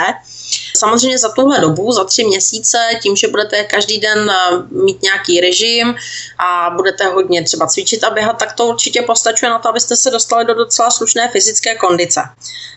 Samozřejmě 0.76 1.18
za 1.18 1.28
tuhle 1.28 1.60
dobu, 1.60 1.92
za 1.92 2.04
tři 2.04 2.24
měsíce, 2.24 2.77
tím, 3.02 3.16
že 3.16 3.28
budete 3.28 3.64
každý 3.64 3.98
den 3.98 4.32
mít 4.70 5.02
nějaký 5.02 5.40
režim 5.40 5.94
a 6.38 6.70
budete 6.76 7.04
hodně 7.04 7.44
třeba 7.44 7.66
cvičit 7.66 8.04
a 8.04 8.10
běhat, 8.10 8.38
tak 8.38 8.52
to 8.52 8.66
určitě 8.66 9.02
postačuje 9.02 9.50
na 9.50 9.58
to, 9.58 9.68
abyste 9.68 9.96
se 9.96 10.10
dostali 10.10 10.44
do 10.44 10.54
docela 10.54 10.90
slušné 10.90 11.28
fyzické 11.28 11.74
kondice. 11.74 12.20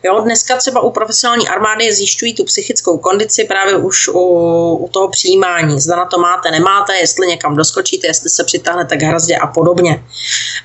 Jo, 0.04 0.22
dneska 0.22 0.58
třeba 0.58 0.82
u 0.82 0.92
profesionální 0.92 1.48
armády 1.48 1.94
zjišťují 1.94 2.34
tu 2.34 2.44
psychickou 2.44 2.98
kondici 2.98 3.44
právě 3.44 3.76
už 3.76 4.08
u, 4.08 4.20
u 4.76 4.90
toho 4.92 5.08
přijímání. 5.10 5.82
Zda 5.82 5.96
na 5.96 6.06
to 6.06 6.20
máte, 6.20 6.52
nemáte, 6.52 6.98
jestli 6.98 7.28
někam 7.28 7.56
doskočíte, 7.56 8.08
jestli 8.08 8.30
se 8.30 8.44
přitáhnete 8.44 8.98
k 8.98 9.02
hrazdě 9.02 9.38
a 9.38 9.48
podobně. 9.48 10.04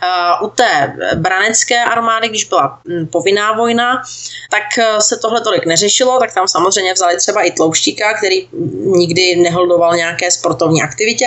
Uh, 0.02 0.46
u 0.46 0.50
té 0.50 0.96
branecké 1.14 1.84
armády, 1.84 2.28
když 2.28 2.44
byla 2.44 2.78
hm, 2.88 3.06
povinná 3.06 3.52
vojna, 3.52 4.02
tak 4.50 4.62
uh, 4.78 4.98
se 4.98 5.16
tohle 5.16 5.40
tolik 5.40 5.66
neřešilo, 5.66 6.18
tak 6.18 6.34
tam 6.34 6.48
samozřejmě 6.48 6.92
vzali 6.92 7.16
třeba 7.16 7.42
i 7.42 7.50
tlouštíka, 7.50 8.14
který 8.14 8.48
nikdy 8.96 9.25
neholdoval 9.34 9.96
nějaké 9.96 10.30
sportovní 10.30 10.82
aktivitě. 10.82 11.26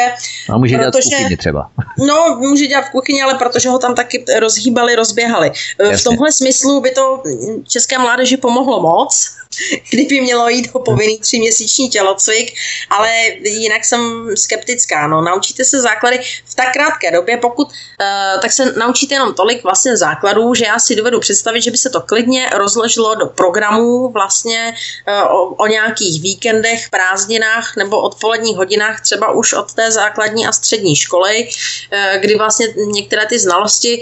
A 0.50 0.58
může 0.58 0.78
protože, 0.78 0.80
dělat 0.80 0.96
v 0.96 1.10
kuchyni 1.10 1.38
třeba. 1.38 1.70
No, 1.98 2.38
může 2.40 2.68
dělat 2.68 2.82
v 2.82 2.90
kuchyni, 2.90 3.22
ale 3.22 3.34
protože 3.34 3.70
ho 3.70 3.80
tam 3.80 3.96
taky 3.96 4.26
rozhýbali, 4.40 4.96
rozběhali. 4.96 5.52
Jasně. 5.80 5.98
V 5.98 6.04
tomhle 6.04 6.32
smyslu 6.32 6.82
by 6.82 6.92
to 6.92 7.24
české 7.68 7.98
mládeži 7.98 8.38
pomohlo 8.38 8.82
moc, 8.82 9.36
kdyby 9.92 10.22
mělo 10.22 10.50
jít 10.50 10.70
o 10.74 10.80
povinný 10.80 11.20
tříměsíční 11.20 11.90
tělocvik, 11.90 12.54
ale 12.90 13.12
jinak 13.44 13.86
jsem 13.86 14.30
skeptická. 14.36 15.08
No, 15.08 15.22
naučíte 15.22 15.66
se 15.66 15.82
základy 15.82 16.20
v 16.46 16.56
tak 16.56 16.74
krátké 16.74 17.12
době, 17.12 17.38
pokud 17.38 17.68
uh, 17.68 18.42
tak 18.42 18.52
se 18.52 18.74
naučíte 18.74 19.16
jenom 19.16 19.34
tolik 19.34 19.64
vlastně 19.64 19.98
základů, 19.98 20.54
že 20.54 20.66
já 20.66 20.80
si 20.80 20.96
dovedu 20.96 21.20
představit, 21.20 21.62
že 21.62 21.72
by 21.72 21.78
se 21.78 21.90
to 21.90 22.02
klidně 22.02 22.50
rozložilo 22.54 23.16
do 23.16 23.26
programů 23.26 24.10
vlastně 24.10 24.74
uh, 25.08 25.36
o, 25.36 25.48
o 25.48 25.68
nějakých 25.68 26.22
víkendech, 26.22 26.90
prázdninách 26.90 27.76
nebo 27.76 28.02
odpoledních 28.02 28.58
hodinách, 28.58 29.02
třeba 29.02 29.32
už 29.32 29.54
od 29.54 29.74
té 29.74 29.92
základní 29.92 30.48
a 30.48 30.52
střední 30.52 30.96
školy, 30.96 31.50
uh, 31.94 32.22
kdy 32.22 32.36
vlastně 32.36 32.68
některé 32.78 33.26
ty 33.26 33.40
znalosti, 33.40 34.02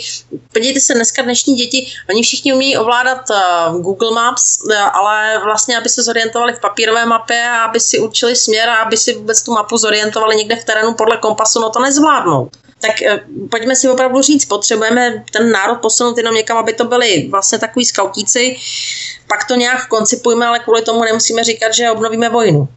podívejte 0.54 0.80
se, 0.80 0.94
dneska 0.94 1.22
dnešní 1.22 1.56
děti, 1.56 1.92
oni 2.10 2.24
všichni 2.24 2.54
umějí 2.54 2.78
ovládat 2.78 3.30
uh, 3.30 3.82
Google 3.82 4.12
Maps, 4.12 4.60
uh, 4.64 4.76
ale 4.76 5.37
vlastně, 5.44 5.78
aby 5.78 5.90
se 5.90 6.04
zorientovali 6.04 6.54
v 6.54 6.60
papírové 6.60 7.06
mapě 7.06 7.44
a 7.50 7.64
aby 7.64 7.80
si 7.80 8.00
určili 8.00 8.36
směr 8.36 8.70
a 8.70 8.76
aby 8.76 8.98
si 8.98 9.14
vůbec 9.14 9.44
tu 9.44 9.54
mapu 9.54 9.78
zorientovali 9.78 10.36
někde 10.36 10.56
v 10.56 10.64
terénu 10.64 10.94
podle 10.94 11.18
kompasu, 11.18 11.60
no 11.60 11.70
to 11.70 11.80
nezvládnou. 11.80 12.50
Tak 12.82 13.02
eh, 13.02 13.20
pojďme 13.52 13.76
si 13.76 13.90
opravdu 13.90 14.22
říct, 14.22 14.46
potřebujeme 14.46 15.24
ten 15.32 15.52
národ 15.52 15.76
posunout 15.76 16.18
jenom 16.18 16.36
někam, 16.36 16.58
aby 16.58 16.74
to 16.74 16.86
byli 16.86 17.28
vlastně 17.32 17.60
takový 17.60 17.86
skautíci, 17.86 18.58
pak 19.28 19.48
to 19.48 19.56
nějak 19.56 19.88
koncipujme, 19.88 20.46
ale 20.46 20.60
kvůli 20.60 20.82
tomu 20.82 21.04
nemusíme 21.04 21.44
říkat, 21.44 21.74
že 21.74 21.92
obnovíme 21.92 22.30
vojnu. 22.30 22.68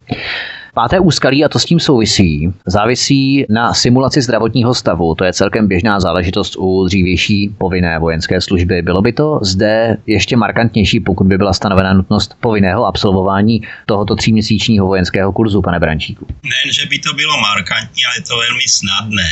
Páté 0.74 1.00
úskalí, 1.00 1.44
a 1.44 1.48
to 1.48 1.58
s 1.58 1.64
tím 1.64 1.80
souvisí, 1.80 2.52
závisí 2.66 3.46
na 3.48 3.74
simulaci 3.74 4.22
zdravotního 4.22 4.74
stavu. 4.74 5.14
To 5.14 5.24
je 5.24 5.32
celkem 5.32 5.68
běžná 5.68 6.00
záležitost 6.00 6.56
u 6.58 6.84
dřívější 6.86 7.54
povinné 7.58 7.98
vojenské 7.98 8.40
služby. 8.40 8.82
Bylo 8.82 9.02
by 9.02 9.12
to 9.12 9.40
zde 9.42 9.96
ještě 10.06 10.36
markantnější, 10.36 11.00
pokud 11.00 11.26
by 11.26 11.38
byla 11.38 11.52
stanovena 11.52 11.92
nutnost 11.92 12.36
povinného 12.40 12.86
absolvování 12.86 13.62
tohoto 13.86 14.16
tříměsíčního 14.16 14.86
vojenského 14.86 15.32
kurzu, 15.32 15.62
pane 15.62 15.80
Brančíku? 15.80 16.26
Ne, 16.42 16.72
že 16.72 16.86
by 16.86 16.98
to 16.98 17.14
bylo 17.14 17.40
markantní, 17.40 18.04
ale 18.04 18.16
je 18.16 18.22
to 18.22 18.36
velmi 18.36 18.62
snadné. 18.68 19.28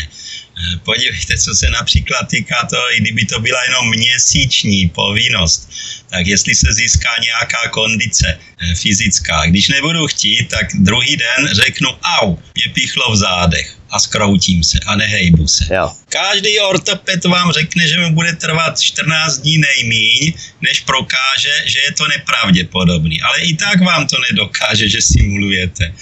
Podívejte, 0.85 1.39
co 1.39 1.55
se 1.55 1.70
například 1.70 2.28
týká 2.28 2.66
toho, 2.70 2.94
i 2.94 3.01
kdyby 3.01 3.24
to 3.24 3.40
byla 3.40 3.64
jenom 3.64 3.90
měsíční 3.90 4.89
povinnost, 4.89 5.70
tak 6.10 6.26
jestli 6.26 6.55
se 6.55 6.72
získá 6.72 7.10
nějaká 7.22 7.68
kondice 7.68 8.39
eh, 8.39 8.74
fyzická. 8.74 9.47
Když 9.47 9.68
nebudu 9.68 10.06
chtít, 10.06 10.48
tak 10.48 10.66
druhý 10.74 11.16
den 11.16 11.48
řeknu, 11.52 11.89
au, 12.20 12.36
mě 12.55 12.72
píchlo 12.74 13.12
v 13.12 13.16
zádech 13.16 13.77
a 13.90 13.98
skroutím 13.98 14.65
se 14.65 14.78
a 14.86 14.97
nehejbu 14.97 15.48
se. 15.48 15.74
Jo. 15.74 15.93
Každý 16.09 16.60
ortoped 16.60 17.24
vám 17.24 17.52
řekne, 17.52 17.89
že 17.89 18.01
mu 18.01 18.15
bude 18.15 18.32
trvat 18.32 18.81
14 18.81 19.39
dní 19.39 19.59
nejmíň, 19.59 20.32
než 20.60 20.81
prokáže, 20.81 21.55
že 21.65 21.78
je 21.85 21.93
to 21.93 22.09
nepravděpodobný. 22.09 23.23
Ale 23.23 23.39
i 23.40 23.56
tak 23.56 23.81
vám 23.81 24.06
to 24.06 24.16
nedokáže, 24.31 24.89
že 24.89 25.02
simulujete. 25.02 25.85
E, 25.85 25.94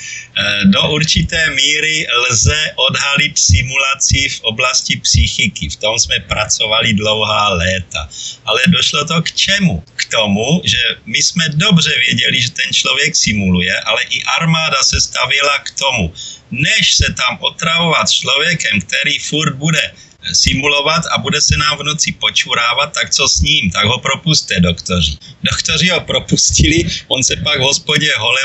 do 0.64 0.90
určité 0.90 1.50
míry 1.50 2.06
lze 2.30 2.72
odhalit 2.76 3.38
simulaci 3.38 4.28
v 4.28 4.40
oblasti 4.40 4.96
psychiky. 4.96 5.68
V 5.68 5.76
tom 5.76 5.98
jsme 5.98 6.20
pracovali 6.20 6.94
dlouhá 6.94 7.48
léta. 7.48 8.08
Ale 8.44 8.60
došlo 8.66 9.04
to 9.04 9.22
k 9.22 9.32
čemu? 9.32 9.82
K 10.06 10.10
tomu, 10.10 10.62
že 10.64 10.78
my 11.06 11.22
jsme 11.22 11.48
dobře 11.48 11.90
věděli, 11.98 12.42
že 12.42 12.50
ten 12.50 12.72
člověk 12.72 13.16
simuluje, 13.16 13.80
ale 13.80 14.02
i 14.10 14.22
armáda 14.38 14.82
se 14.82 15.00
stavěla 15.00 15.58
k 15.58 15.70
tomu, 15.70 16.14
než 16.50 16.94
se 16.94 17.12
tam 17.12 17.38
otravovat 17.40 18.10
člověkem, 18.10 18.80
který 18.80 19.18
furt 19.18 19.54
bude 19.54 19.92
simulovat 20.32 21.02
a 21.14 21.18
bude 21.18 21.40
se 21.40 21.56
nám 21.56 21.78
v 21.78 21.82
noci 21.82 22.12
počurávat, 22.12 22.92
tak 22.94 23.10
co 23.10 23.28
s 23.28 23.40
ním? 23.40 23.70
Tak 23.70 23.84
ho 23.84 23.98
propuste, 23.98 24.60
doktoři. 24.60 25.18
Doktoři 25.42 25.88
ho 25.88 26.00
propustili, 26.00 26.86
on 27.08 27.22
se 27.22 27.36
pak 27.36 27.58
v 27.58 27.62
hospodě 27.62 28.14
hole, 28.16 28.40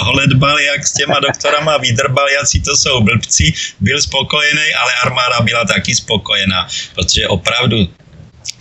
holedbal, 0.00 0.60
jak 0.60 0.86
s 0.86 0.92
těma 0.92 1.20
doktorama 1.20 1.76
vydrbal, 1.76 2.28
si 2.44 2.60
to 2.60 2.76
jsou 2.76 3.00
blbci, 3.00 3.52
byl 3.80 4.02
spokojený, 4.02 4.74
ale 4.74 4.92
armáda 4.94 5.40
byla 5.40 5.64
taky 5.64 5.94
spokojená, 5.94 6.68
protože 6.94 7.28
opravdu 7.28 7.88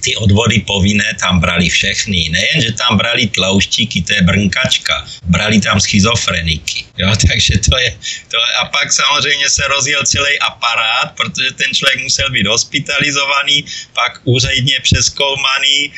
ty 0.02 0.16
odvody 0.16 0.60
povinné 0.60 1.14
tam 1.20 1.40
brali 1.40 1.70
všechny. 1.70 2.30
Nejen, 2.30 2.62
že 2.62 2.72
tam 2.72 2.98
brali 2.98 3.28
tlouštíky, 3.28 4.02
to 4.02 4.14
je 4.14 4.22
brnkačka, 4.22 5.06
brali 5.26 5.62
tam 5.62 5.80
schizofreniky. 5.80 6.86
Jo, 6.98 7.14
takže 7.28 7.54
to 7.70 7.78
je, 7.78 7.92
to 8.28 8.38
je, 8.38 8.52
a 8.62 8.66
pak 8.66 8.94
samozřejmě 8.94 9.50
se 9.50 9.64
rozjel 9.68 10.04
celý 10.06 10.40
aparát, 10.40 11.14
protože 11.16 11.52
ten 11.52 11.74
člověk 11.74 12.04
musel 12.04 12.30
být 12.30 12.48
hospitalizovaný, 12.48 13.66
pak 13.94 14.22
úředně 14.24 14.80
přeskoumaný, 14.82 15.78
e, 15.86 15.92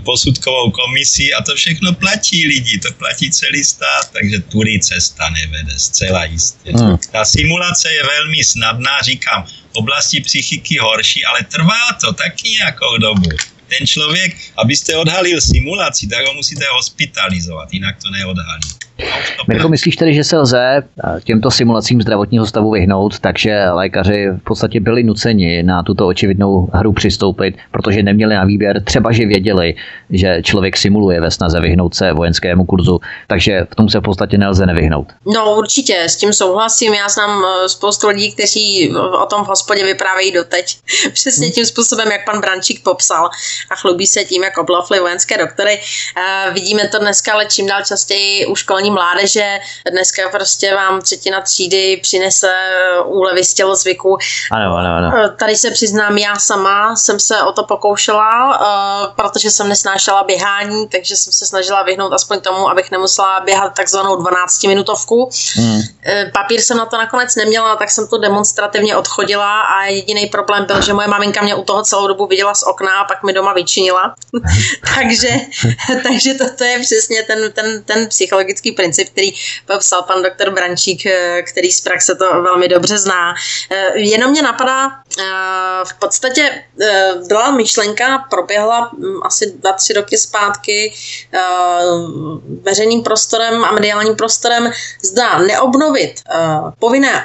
posudkovou 0.00 0.70
komisí 0.70 1.34
a 1.34 1.42
to 1.42 1.54
všechno 1.54 1.94
platí 1.94 2.46
lidi, 2.46 2.78
to 2.78 2.92
platí 2.92 3.30
celý 3.30 3.64
stát, 3.64 4.10
takže 4.12 4.38
tudy 4.38 4.80
cesta 4.80 5.28
nevede, 5.30 5.78
zcela 5.78 6.24
jistě. 6.24 6.72
Hmm. 6.72 6.98
Ta 7.12 7.24
simulace 7.24 7.92
je 7.92 8.02
velmi 8.04 8.44
snadná, 8.44 9.02
říkám, 9.02 9.46
oblasti 9.72 10.20
psychiky 10.20 10.78
horší, 10.78 11.24
ale 11.24 11.44
trvá 11.44 11.92
to 12.00 12.12
taky 12.12 12.50
nějakou 12.50 12.98
dobu. 12.98 13.28
Ten 13.68 13.86
člověk, 13.86 14.36
abyste 14.56 14.96
odhalil 14.96 15.40
simulaci, 15.40 16.06
tak 16.06 16.26
ho 16.26 16.34
musíte 16.34 16.64
hospitalizovat, 16.72 17.72
jinak 17.72 18.02
to 18.02 18.10
neodhalí. 18.10 18.87
Mirko, 19.48 19.68
myslíš 19.68 19.96
tedy, 19.96 20.14
že 20.14 20.24
se 20.24 20.38
lze 20.38 20.76
eh, 20.76 21.20
těmto 21.24 21.50
simulacím 21.50 22.02
zdravotního 22.02 22.46
stavu 22.46 22.70
vyhnout, 22.70 23.20
takže 23.20 23.64
lékaři 23.70 24.28
v 24.30 24.44
podstatě 24.44 24.80
byli 24.80 25.02
nuceni 25.02 25.62
na 25.62 25.82
tuto 25.82 26.06
očividnou 26.06 26.68
hru 26.74 26.92
přistoupit, 26.92 27.56
protože 27.70 28.02
neměli 28.02 28.34
na 28.34 28.44
výběr, 28.44 28.82
třeba 28.82 29.12
že 29.12 29.26
věděli, 29.26 29.74
že 30.10 30.42
člověk 30.42 30.76
simuluje 30.76 31.20
ve 31.20 31.30
snaze 31.30 31.60
vyhnout 31.60 31.94
se 31.94 32.12
vojenskému 32.12 32.64
kurzu, 32.64 33.00
takže 33.26 33.66
v 33.70 33.74
tom 33.74 33.88
se 33.88 33.98
v 33.98 34.02
podstatě 34.02 34.38
nelze 34.38 34.66
nevyhnout. 34.66 35.08
No 35.26 35.56
určitě, 35.56 36.04
s 36.04 36.16
tím 36.16 36.32
souhlasím. 36.32 36.94
Já 36.94 37.08
znám 37.08 37.44
eh, 37.44 37.68
spoustu 37.68 38.08
lidí, 38.08 38.32
kteří 38.32 38.92
o 39.22 39.26
tom 39.26 39.44
v 39.44 39.48
hospodě 39.48 39.84
vyprávějí 39.84 40.32
doteď. 40.32 40.76
Přesně 41.12 41.46
hmm. 41.46 41.52
tím 41.52 41.66
způsobem, 41.66 42.12
jak 42.12 42.24
pan 42.24 42.40
Brančík 42.40 42.82
popsal 42.82 43.30
a 43.70 43.74
chlubí 43.74 44.06
se 44.06 44.24
tím, 44.24 44.42
jak 44.42 44.58
oblafli 44.58 45.00
vojenské 45.00 45.38
doktory. 45.38 45.78
Uh, 45.78 46.54
vidíme 46.54 46.88
to 46.88 46.98
dneska, 46.98 47.32
ale 47.32 47.46
čím 47.46 47.66
dál 47.66 47.82
častěji 47.84 48.46
u 48.46 48.56
školní 48.56 48.87
školní 48.88 48.90
mládeže. 48.90 49.58
Dneska 49.90 50.28
prostě 50.28 50.74
vám 50.74 51.00
třetina 51.00 51.40
třídy 51.40 52.00
přinese 52.02 52.52
úlevy 53.04 53.44
z 53.44 53.54
tělozvyku. 53.54 54.18
Ano, 54.50 54.76
ano, 54.76 54.88
ano. 54.94 55.12
Eh, 55.16 55.28
tady 55.28 55.56
se 55.56 55.70
přiznám, 55.70 56.18
já 56.18 56.36
sama 56.36 56.96
jsem 56.96 57.20
se 57.20 57.42
o 57.42 57.52
to 57.52 57.64
pokoušela, 57.64 58.30
eh, 58.54 59.12
protože 59.16 59.50
jsem 59.50 59.68
nesnášela 59.68 60.24
běhání, 60.24 60.88
takže 60.88 61.16
jsem 61.16 61.32
se 61.32 61.46
snažila 61.46 61.82
vyhnout 61.82 62.12
aspoň 62.12 62.40
tomu, 62.40 62.70
abych 62.70 62.90
nemusela 62.90 63.40
běhat 63.40 63.74
takzvanou 63.74 64.16
12-minutovku. 64.16 65.30
Hmm. 65.56 65.80
Eh, 66.06 66.30
papír 66.32 66.60
jsem 66.60 66.76
na 66.76 66.86
to 66.86 66.96
nakonec 66.96 67.36
neměla, 67.36 67.76
tak 67.76 67.90
jsem 67.90 68.06
to 68.08 68.18
demonstrativně 68.18 68.96
odchodila 68.96 69.60
a 69.60 69.84
jediný 69.84 70.26
problém 70.26 70.64
byl, 70.64 70.82
že 70.82 70.92
moje 70.92 71.08
maminka 71.08 71.42
mě 71.42 71.54
u 71.54 71.62
toho 71.62 71.82
celou 71.82 72.06
dobu 72.06 72.26
viděla 72.26 72.54
z 72.54 72.62
okna 72.62 73.00
a 73.00 73.04
pak 73.04 73.22
mi 73.22 73.32
doma 73.32 73.52
vyčinila. 73.52 74.14
takže 74.94 75.28
takže 76.02 76.34
to, 76.34 76.44
to 76.58 76.64
je 76.64 76.78
přesně 76.78 77.22
ten, 77.22 77.52
ten, 77.52 77.82
ten 77.82 78.08
psychologický 78.08 78.72
princip, 78.78 79.08
který 79.08 79.30
popsal 79.66 80.02
pan 80.02 80.22
doktor 80.22 80.50
Brančík, 80.50 81.06
eh, 81.06 81.42
který 81.42 81.72
z 81.72 81.80
praxe 81.80 82.14
to 82.14 82.42
velmi 82.42 82.68
dobře 82.68 82.98
zná. 82.98 83.34
Eh, 83.70 83.98
jenom 83.98 84.30
mě 84.30 84.42
napadá, 84.42 84.88
eh, 84.88 85.24
v 85.84 85.94
podstatě 85.98 86.64
byla 87.28 87.50
myšlenka, 87.50 88.26
proběhla 88.30 88.90
hm, 88.92 89.20
asi 89.22 89.52
dva, 89.58 89.72
tři 89.72 89.92
roky 89.92 90.18
zpátky 90.18 90.94
veřejným 92.62 93.02
prostorem 93.02 93.64
a 93.64 93.72
mediálním 93.72 94.16
prostorem, 94.16 94.70
zda 95.02 95.38
neobnovit 95.38 96.22
povinné 96.78 97.24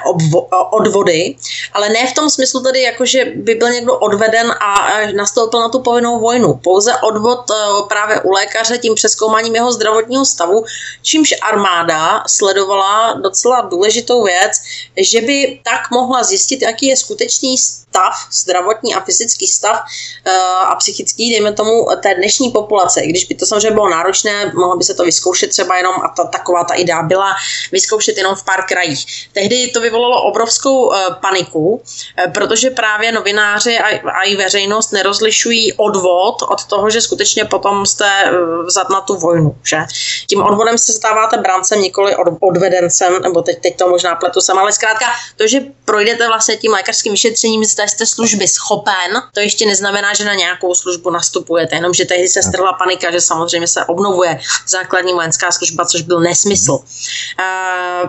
odvody, 0.70 1.36
ale 1.72 1.88
ne 1.88 2.06
v 2.06 2.14
tom 2.14 2.30
smyslu 2.30 2.62
tedy, 2.62 2.82
jako 2.82 3.06
že 3.06 3.24
by 3.24 3.54
byl 3.54 3.70
někdo 3.70 3.98
odveden 3.98 4.50
a 4.50 4.90
nastoupil 5.16 5.60
na 5.60 5.68
tu 5.68 5.80
povinnou 5.80 6.20
vojnu. 6.20 6.54
Pouze 6.54 6.96
odvod 6.96 7.50
právě 7.88 8.20
u 8.20 8.30
lékaře 8.30 8.78
tím 8.78 8.94
přeskoumáním 8.94 9.54
jeho 9.54 9.72
zdravotního 9.72 10.24
stavu, 10.24 10.64
čímž 11.02 11.34
armáda 11.44 12.24
sledovala 12.26 13.12
docela 13.12 13.60
důležitou 13.60 14.24
věc, 14.24 14.52
že 14.96 15.20
by 15.20 15.60
tak 15.64 15.90
mohla 15.90 16.22
zjistit, 16.22 16.62
jaký 16.62 16.86
je 16.86 16.96
skutečný 16.96 17.58
stav, 17.94 18.14
zdravotní 18.32 18.94
a 18.94 19.00
fyzický 19.00 19.46
stav 19.46 19.76
uh, 19.76 20.32
a 20.70 20.74
psychický, 20.74 21.30
dejme 21.30 21.52
tomu, 21.52 21.86
té 22.02 22.14
dnešní 22.14 22.50
populace. 22.50 23.06
Když 23.06 23.24
by 23.24 23.34
to 23.34 23.46
samozřejmě 23.46 23.70
bylo 23.70 23.88
náročné, 23.88 24.52
mohlo 24.54 24.76
by 24.76 24.84
se 24.84 24.94
to 24.94 25.04
vyzkoušet 25.04 25.50
třeba 25.50 25.76
jenom, 25.76 25.94
a 25.94 26.08
ta, 26.08 26.24
taková 26.24 26.64
ta 26.64 26.74
idea 26.74 27.02
byla, 27.02 27.34
vyzkoušet 27.72 28.16
jenom 28.16 28.34
v 28.34 28.44
pár 28.44 28.66
krajích. 28.66 29.28
Tehdy 29.32 29.68
to 29.68 29.80
vyvolalo 29.80 30.22
obrovskou 30.22 30.86
uh, 30.86 30.94
paniku, 31.20 31.74
uh, 31.74 32.32
protože 32.32 32.70
právě 32.70 33.12
novináři 33.12 33.78
a, 33.78 34.10
a 34.10 34.22
i 34.22 34.36
veřejnost 34.36 34.92
nerozlišují 34.92 35.72
odvod 35.72 36.42
od 36.42 36.64
toho, 36.64 36.90
že 36.90 37.00
skutečně 37.00 37.44
potom 37.44 37.86
jste 37.86 38.32
vzat 38.66 38.90
na 38.90 39.00
tu 39.00 39.16
vojnu. 39.16 39.56
Že? 39.62 39.78
Tím 40.26 40.42
odvodem 40.42 40.78
se 40.78 40.92
stáváte 41.34 41.42
brancem, 41.42 41.80
nikoli 41.80 42.16
od, 42.16 42.28
odvedencem, 42.40 43.22
nebo 43.22 43.42
teď, 43.42 43.58
teď 43.62 43.76
to 43.76 43.88
možná 43.88 44.14
pletu 44.14 44.40
sem, 44.40 44.58
ale 44.58 44.72
zkrátka 44.72 45.06
to, 45.36 45.46
že 45.46 45.60
projdete 45.84 46.26
vlastně 46.26 46.56
tím 46.56 46.72
lékařským 46.72 47.12
vyšetřením, 47.12 47.64
zda 47.64 47.86
jste 47.86 48.06
služby 48.06 48.48
schopen, 48.48 49.22
to 49.34 49.40
ještě 49.40 49.66
neznamená, 49.66 50.14
že 50.14 50.24
na 50.24 50.34
nějakou 50.34 50.74
službu 50.74 51.10
nastupujete, 51.10 51.76
jenom 51.76 51.94
že 51.94 52.04
tehdy 52.04 52.28
se 52.28 52.42
strhla 52.42 52.72
panika, 52.72 53.10
že 53.10 53.20
samozřejmě 53.20 53.68
se 53.68 53.84
obnovuje 53.84 54.40
základní 54.68 55.12
vojenská 55.12 55.52
služba, 55.52 55.84
což 55.84 56.02
byl 56.02 56.20
nesmysl. 56.20 56.72
Uh, 56.72 56.84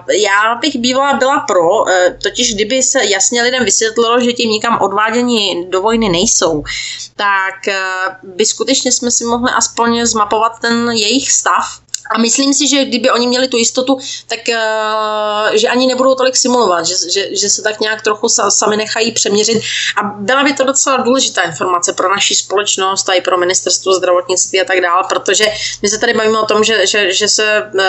já 0.09 0.55
bych 0.55 0.75
bývala 0.77 1.13
byla 1.13 1.39
pro, 1.39 1.81
uh, 1.81 1.89
totiž 2.23 2.55
kdyby 2.55 2.83
se 2.83 3.05
jasně 3.05 3.43
lidem 3.43 3.65
vysvětlilo, 3.65 4.19
že 4.19 4.33
tím 4.33 4.49
nikam 4.49 4.81
odvádění 4.81 5.65
do 5.69 5.81
vojny 5.81 6.09
nejsou, 6.09 6.63
tak 7.15 7.55
uh, 7.67 7.73
by 8.35 8.45
skutečně 8.45 8.91
jsme 8.91 9.11
si 9.11 9.25
mohli 9.25 9.51
aspoň 9.51 10.05
zmapovat 10.05 10.59
ten 10.61 10.91
jejich 10.91 11.31
stav, 11.31 11.84
a 12.11 12.17
myslím 12.17 12.53
si, 12.53 12.67
že 12.67 12.85
kdyby 12.85 13.11
oni 13.11 13.27
měli 13.27 13.47
tu 13.47 13.57
jistotu, 13.57 13.99
tak 14.27 14.39
uh, 14.49 15.55
že 15.55 15.67
ani 15.67 15.87
nebudou 15.87 16.15
tolik 16.15 16.35
simulovat, 16.35 16.85
že, 16.85 16.95
že, 17.13 17.35
že 17.35 17.49
se 17.49 17.61
tak 17.61 17.79
nějak 17.79 18.01
trochu 18.01 18.29
sa, 18.29 18.51
sami 18.51 18.77
nechají 18.77 19.11
přeměřit. 19.11 19.61
A 19.97 20.03
byla 20.03 20.43
by 20.43 20.53
to 20.53 20.63
docela 20.63 20.97
důležitá 20.97 21.41
informace 21.41 21.93
pro 21.93 22.09
naši 22.09 22.35
společnost 22.35 23.09
a 23.09 23.13
i 23.13 23.21
pro 23.21 23.37
ministerstvo 23.37 23.93
zdravotnictví 23.93 24.61
a 24.61 24.65
tak 24.65 24.81
dále, 24.81 25.03
protože 25.09 25.45
my 25.81 25.87
se 25.89 25.97
tady 25.97 26.13
bavíme 26.13 26.39
o 26.39 26.45
tom, 26.45 26.63
že, 26.63 26.87
že, 26.87 27.13
že 27.13 27.27
se 27.27 27.71
uh, 27.73 27.81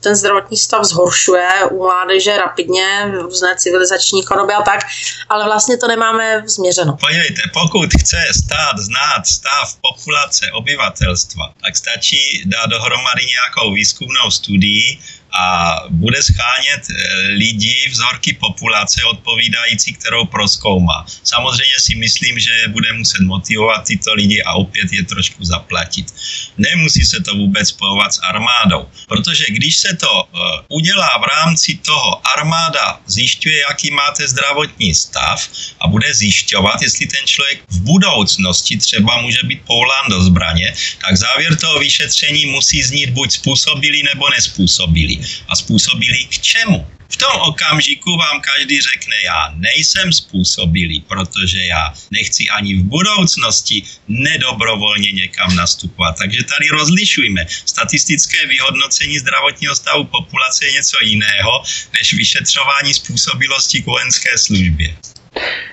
ten 0.00 0.14
zdravotní 0.16 0.56
stav 0.56 0.84
zhoršuje 0.84 1.48
u 1.70 1.82
mládeže 1.82 2.36
rapidně, 2.36 3.12
různé 3.12 3.56
civilizační 3.56 4.22
choroby 4.22 4.52
a 4.52 4.62
tak, 4.62 4.80
ale 5.28 5.44
vlastně 5.44 5.76
to 5.76 5.88
nemáme 5.88 6.42
změřeno. 6.46 6.96
Podívejte, 7.00 7.42
pokud 7.52 7.90
chce 8.00 8.16
stát 8.44 8.78
znát 8.78 9.26
stav 9.26 9.74
populace 9.80 10.46
obyvatelstva, 10.52 11.44
tak 11.64 11.76
stačí 11.76 12.42
dát 12.46 12.66
dohromady 12.66 13.24
nějak 13.26 13.55
nějakou 13.56 13.74
výzkumnou 13.74 14.30
studii 14.30 14.98
a 15.36 15.76
bude 15.90 16.22
schánět 16.22 16.82
eh, 16.90 17.28
lidi, 17.28 17.88
vzorky 17.90 18.32
populace 18.40 19.04
odpovídající, 19.04 19.92
kterou 19.92 20.24
proskoumá. 20.24 21.06
Samozřejmě 21.22 21.78
si 21.78 21.94
myslím, 21.94 22.38
že 22.38 22.68
bude 22.68 22.92
muset 22.92 23.20
motivovat 23.20 23.84
tyto 23.84 24.14
lidi 24.14 24.42
a 24.42 24.52
opět 24.52 24.92
je 24.92 25.04
trošku 25.04 25.44
zaplatit. 25.44 26.14
Nemusí 26.58 27.04
se 27.04 27.20
to 27.20 27.34
vůbec 27.34 27.68
spojovat 27.68 28.14
s 28.14 28.18
armádou, 28.18 28.88
protože 29.08 29.44
když 29.48 29.76
se 29.76 29.96
to 29.96 30.24
uh, 30.24 30.40
udělá 30.68 31.18
v 31.18 31.28
rámci 31.36 31.76
toho, 31.76 32.20
armáda 32.36 33.00
zjišťuje, 33.06 33.60
jaký 33.60 33.90
máte 33.90 34.28
zdravotní 34.28 34.94
stav 34.94 35.48
a 35.80 35.88
bude 35.88 36.14
zjišťovat, 36.14 36.82
jestli 36.82 37.06
ten 37.06 37.26
člověk 37.26 37.58
v 37.68 37.80
budoucnosti 37.80 38.78
třeba 38.78 39.20
může 39.20 39.40
být 39.44 39.60
povolán 39.66 40.06
do 40.08 40.22
zbraně, 40.22 40.74
tak 41.06 41.16
závěr 41.16 41.56
toho 41.56 41.78
vyšetření 41.78 42.46
musí 42.46 42.82
znít 42.82 43.10
buď 43.10 43.32
způsobilý 43.32 44.02
nebo 44.02 44.30
nespůsobilý 44.30 45.25
a 45.48 45.56
způsobili 45.56 46.24
k 46.24 46.38
čemu. 46.38 46.86
V 47.08 47.16
tom 47.16 47.40
okamžiku 47.40 48.16
vám 48.16 48.40
každý 48.40 48.80
řekne, 48.80 49.16
já 49.24 49.54
nejsem 49.56 50.12
způsobilý, 50.12 51.00
protože 51.00 51.64
já 51.64 51.94
nechci 52.10 52.48
ani 52.48 52.74
v 52.74 52.82
budoucnosti 52.82 53.82
nedobrovolně 54.08 55.12
někam 55.12 55.56
nastupovat. 55.56 56.18
Takže 56.18 56.44
tady 56.44 56.68
rozlišujme. 56.68 57.46
Statistické 57.66 58.46
vyhodnocení 58.46 59.18
zdravotního 59.18 59.74
stavu 59.74 60.04
populace 60.04 60.66
je 60.66 60.72
něco 60.72 60.96
jiného, 61.02 61.62
než 61.98 62.14
vyšetřování 62.14 62.94
způsobilosti 62.94 63.82
k 63.82 63.86
vojenské 63.86 64.38
službě. 64.38 64.96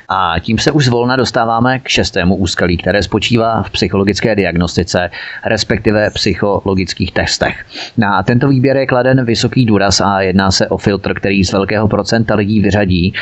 A 0.10 0.40
tím 0.40 0.58
se 0.58 0.72
už 0.72 0.86
zvolna 0.86 1.16
dostáváme 1.16 1.80
k 1.80 1.88
šestému 1.88 2.36
úskalí, 2.36 2.78
které 2.78 3.04
spočívá 3.04 3.64
v 3.64 3.70
psychologické 3.70 4.36
diagnostice, 4.36 5.10
respektive 5.46 6.10
psychologických 6.10 7.12
testech. 7.12 7.66
Na 7.98 8.24
tento 8.24 8.48
výběr 8.48 8.78
je 8.78 8.86
kladen 8.86 9.26
vysoký 9.26 9.66
důraz 9.66 10.02
a 10.02 10.22
jedná 10.22 10.52
se 10.52 10.68
o 10.68 10.78
filtr, 10.78 11.14
který 11.14 11.44
z 11.44 11.52
velkého 11.52 11.88
procenta 11.88 12.36
lidí 12.36 12.60
vyřadí. 12.60 13.14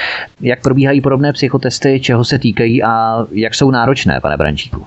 Jak 0.41 0.61
probíhají 0.61 1.01
podobné 1.01 1.33
psychotesty, 1.33 1.99
čeho 1.99 2.25
se 2.25 2.39
týkají 2.39 2.83
a 2.83 3.25
jak 3.31 3.55
jsou 3.55 3.71
náročné, 3.71 4.19
pane 4.21 4.37
Brančíku? 4.37 4.85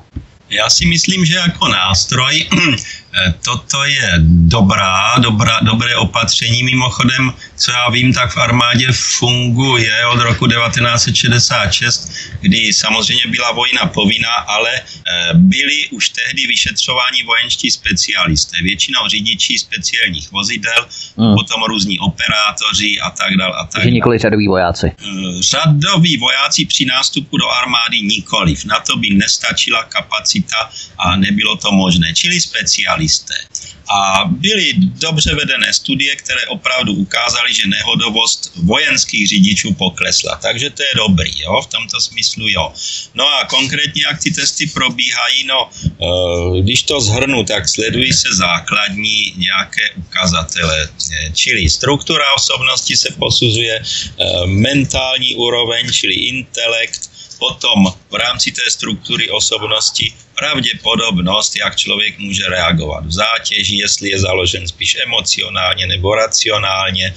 Já 0.51 0.71
si 0.71 0.87
myslím, 0.87 1.25
že 1.25 1.35
jako 1.35 1.69
nástroj 1.69 2.47
Eh, 3.15 3.35
toto 3.45 3.85
je 3.85 4.13
dobrá, 4.51 5.19
dobrá, 5.19 5.61
dobré 5.63 5.97
opatření. 5.97 6.63
Mimochodem, 6.63 7.33
co 7.57 7.71
já 7.71 7.91
vím, 7.91 8.13
tak 8.13 8.33
v 8.33 8.37
armádě 8.37 8.89
funguje 8.93 10.07
od 10.07 10.21
roku 10.21 10.47
1966, 10.47 12.13
kdy 12.41 12.73
samozřejmě 12.73 13.27
byla 13.27 13.53
vojna 13.53 13.87
povinná, 13.87 14.35
ale 14.35 14.71
eh, 14.75 15.31
byli 15.35 15.89
už 15.91 16.09
tehdy 16.09 16.47
vyšetřováni 16.47 17.23
vojenští 17.23 17.71
specialisté, 17.71 18.63
většinou 18.63 19.09
řidiči 19.09 19.59
speciálních 19.59 20.33
vozidel, 20.33 20.87
hmm. 21.19 21.35
potom 21.35 21.63
různí 21.69 21.99
operátoři 21.99 23.01
a 23.01 23.11
tak 23.11 23.37
dále. 23.37 23.55
A 23.55 23.65
tak 23.65 23.83
dále. 23.83 23.91
nikoli 23.91 24.19
řadoví 24.19 24.49
vojáci. 24.49 24.93
Eh, 25.03 25.43
řadoví 25.43 26.17
vojáci 26.17 26.67
při 26.67 26.85
nástupu 26.85 27.37
do 27.37 27.51
armády 27.51 28.03
nikoliv. 28.03 28.65
Na 28.65 28.81
to 28.81 28.97
by 28.97 29.11
nestačila 29.11 29.85
kapacita 29.85 30.34
a 30.99 31.17
nebylo 31.17 31.57
to 31.57 31.73
možné. 31.73 32.15
Čili 32.15 32.41
specialisté 32.41 32.65
specialisté. 32.65 33.35
A 33.85 34.25
byly 34.25 34.73
dobře 34.97 35.35
vedené 35.35 35.73
studie, 35.73 36.17
které 36.17 36.47
opravdu 36.47 36.93
ukázaly, 36.93 37.55
že 37.55 37.69
nehodovost 37.69 38.53
vojenských 38.65 39.29
řidičů 39.29 39.75
poklesla. 39.75 40.41
Takže 40.43 40.71
to 40.71 40.83
je 40.83 40.93
dobrý, 40.97 41.33
jo, 41.41 41.63
v 41.63 41.67
tomto 41.67 42.01
smyslu 42.01 42.49
jo. 42.49 42.73
No 43.15 43.29
a 43.29 43.45
konkrétně, 43.45 44.03
jak 44.09 44.23
ty 44.23 44.31
testy 44.31 44.67
probíhají, 44.67 45.45
no, 45.45 45.69
eh, 45.85 46.63
když 46.63 46.83
to 46.83 47.01
zhrnu, 47.01 47.45
tak 47.45 47.69
sledují 47.69 48.13
se 48.13 48.35
základní 48.35 49.35
nějaké 49.37 49.85
ukazatele, 49.97 50.89
eh, 50.89 51.31
čili 51.37 51.71
struktura 51.71 52.25
osobnosti 52.37 52.97
se 52.97 53.13
posuzuje, 53.21 53.75
eh, 53.77 54.47
mentální 54.47 55.37
úroveň, 55.37 55.93
čili 55.93 56.15
intelekt, 56.15 57.13
potom 57.39 57.93
v 58.11 58.15
rámci 58.15 58.53
té 58.53 58.65
struktury 58.71 59.31
osobnosti 59.31 60.24
pravděpodobnost, 60.35 61.57
jak 61.57 61.77
člověk 61.77 62.19
může 62.19 62.47
reagovat 62.49 63.07
v 63.07 63.13
zátěži, 63.13 63.77
jestli 63.77 64.11
je 64.11 64.21
založen 64.21 64.69
spíš 64.69 64.97
emocionálně 65.07 65.87
nebo 65.87 66.15
racionálně. 66.15 67.07
E, 67.07 67.15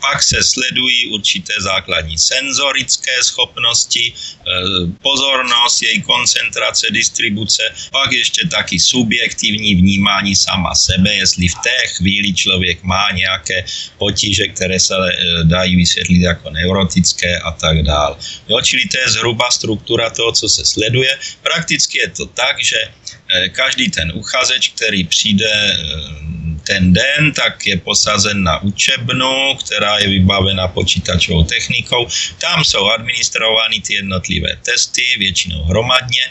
pak 0.00 0.22
se 0.22 0.42
sledují 0.42 1.06
určité 1.06 1.52
základní 1.58 2.18
senzorické 2.18 3.22
schopnosti, 3.22 4.12
e, 4.12 4.14
pozornost, 5.02 5.82
její 5.82 6.02
koncentrace, 6.02 6.86
distribuce, 6.90 7.62
pak 7.92 8.12
ještě 8.12 8.46
taky 8.46 8.80
subjektivní 8.80 9.74
vnímání 9.74 10.36
sama 10.36 10.74
sebe, 10.74 11.14
jestli 11.14 11.48
v 11.48 11.54
té 11.54 11.78
chvíli 11.86 12.34
člověk 12.34 12.82
má 12.82 13.10
nějaké 13.10 13.64
potíže, 13.98 14.48
které 14.48 14.80
se 14.80 14.94
e, 14.94 15.44
dají 15.44 15.76
vysvětlit 15.76 16.22
jako 16.22 16.50
neurotické 16.50 17.38
a 17.38 17.50
tak 17.50 17.82
dále. 17.82 18.16
Jo, 18.48 18.60
čili 18.60 18.82
to 18.86 18.98
je 18.98 19.08
zhruba 19.08 19.50
struktura 19.50 20.10
toho, 20.10 20.32
co 20.32 20.48
se 20.48 20.64
sleduje. 20.64 21.18
Prakticky 21.42 21.98
je 21.98 22.08
to 22.20 22.26
tak, 22.36 22.60
že 22.60 22.76
eh, 22.76 23.48
každý 23.48 23.88
ten 23.88 24.12
uchazeč, 24.12 24.76
který 24.76 25.04
přijde 25.04 25.48
eh, 25.48 26.40
ten 26.68 26.92
den, 26.92 27.32
tak 27.32 27.66
je 27.66 27.76
posazen 27.80 28.44
na 28.44 28.62
učebnu, 28.62 29.56
která 29.64 29.98
je 29.98 30.08
vybavena 30.08 30.68
počítačovou 30.68 31.42
technikou. 31.48 32.06
Tam 32.38 32.64
jsou 32.64 32.86
administrovány 32.86 33.80
ty 33.80 33.94
jednotlivé 33.94 34.56
testy, 34.62 35.02
většinou 35.18 35.64
hromadně. 35.64 36.22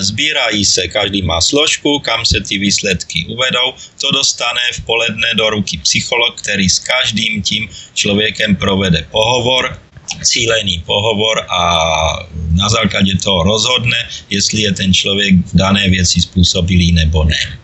Sbírají 0.00 0.64
se, 0.64 0.88
každý 0.88 1.22
má 1.22 1.40
složku, 1.40 2.00
kam 2.00 2.24
se 2.24 2.40
ty 2.40 2.58
výsledky 2.58 3.28
uvedou. 3.28 3.76
To 4.00 4.10
dostane 4.10 4.64
v 4.72 4.80
poledne 4.88 5.28
do 5.36 5.50
ruky 5.50 5.78
psycholog, 5.78 6.40
který 6.40 6.66
s 6.68 6.78
každým 6.78 7.42
tím 7.42 7.68
člověkem 7.94 8.56
provede 8.56 9.06
pohovor, 9.10 9.78
cílený 10.22 10.82
pohovor 10.86 11.46
a 11.50 11.62
na 12.54 12.68
základě 12.68 13.18
toho 13.24 13.42
rozhodne, 13.42 13.96
jestli 14.30 14.60
je 14.60 14.72
ten 14.72 14.94
člověk 14.94 15.34
v 15.34 15.56
dané 15.56 15.90
věci 15.90 16.20
způsobilý 16.20 16.92
nebo 16.92 17.24
ne. 17.24 17.58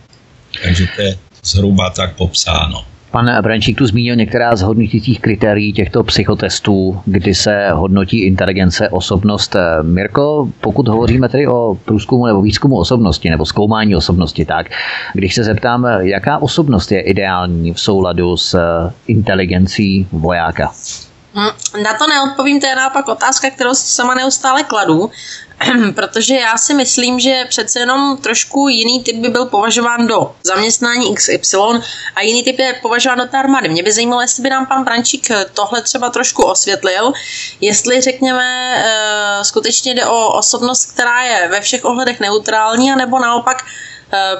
Takže 0.63 0.87
to 0.95 1.01
je 1.01 1.17
zhruba 1.43 1.89
tak 1.89 2.15
popsáno. 2.15 2.85
Pan 3.11 3.41
Brančík 3.41 3.77
tu 3.77 3.85
zmínil 3.85 4.15
některá 4.15 4.55
z 4.55 4.61
hodnotících 4.61 5.19
kritérií 5.19 5.73
těchto 5.73 6.03
psychotestů, 6.03 7.01
kdy 7.05 7.35
se 7.35 7.69
hodnotí 7.71 8.23
inteligence, 8.23 8.89
osobnost. 8.89 9.55
Mirko, 9.81 10.49
pokud 10.61 10.87
hovoříme 10.87 11.29
tedy 11.29 11.47
o 11.47 11.77
průzkumu 11.85 12.25
nebo 12.25 12.41
výzkumu 12.41 12.77
osobnosti 12.77 13.29
nebo 13.29 13.45
zkoumání 13.45 13.95
osobnosti, 13.95 14.45
tak 14.45 14.71
když 15.13 15.35
se 15.35 15.43
zeptám, 15.43 15.87
jaká 15.99 16.37
osobnost 16.37 16.91
je 16.91 17.01
ideální 17.01 17.73
v 17.73 17.79
souladu 17.79 18.37
s 18.37 18.59
inteligencí 19.07 20.07
vojáka? 20.11 20.71
Hm, 21.35 21.81
na 21.83 21.93
to 21.93 22.07
neodpovím, 22.07 22.59
to 22.59 22.67
je 22.67 22.75
naopak 22.75 23.07
otázka, 23.07 23.49
kterou 23.49 23.73
si 23.73 23.87
sama 23.87 24.13
neustále 24.13 24.63
kladu, 24.63 25.11
protože 25.95 26.35
já 26.35 26.57
si 26.57 26.73
myslím, 26.73 27.19
že 27.19 27.45
přece 27.49 27.79
jenom 27.79 28.17
trošku 28.17 28.67
jiný 28.67 29.03
typ 29.03 29.15
by 29.15 29.29
byl 29.29 29.45
považován 29.45 30.07
do 30.07 30.35
zaměstnání 30.43 31.15
XY 31.15 31.57
a 32.15 32.21
jiný 32.21 32.43
typ 32.43 32.59
je 32.59 32.79
považován 32.81 33.17
do 33.17 33.25
té 33.25 33.37
armády. 33.37 33.69
Mě 33.69 33.83
by 33.83 33.91
zajímalo, 33.91 34.21
jestli 34.21 34.43
by 34.43 34.49
nám 34.49 34.65
pan 34.65 34.83
Brančík 34.83 35.27
tohle 35.53 35.81
třeba 35.81 36.09
trošku 36.09 36.43
osvětlil, 36.43 37.13
jestli 37.61 38.01
řekněme 38.01 38.75
eh, 38.77 39.43
skutečně 39.43 39.93
jde 39.93 40.05
o 40.05 40.33
osobnost, 40.33 40.91
která 40.91 41.23
je 41.23 41.47
ve 41.47 41.61
všech 41.61 41.85
ohledech 41.85 42.19
neutrální, 42.19 42.91
anebo 42.91 43.19
naopak 43.19 43.63
Eh, 43.63 43.90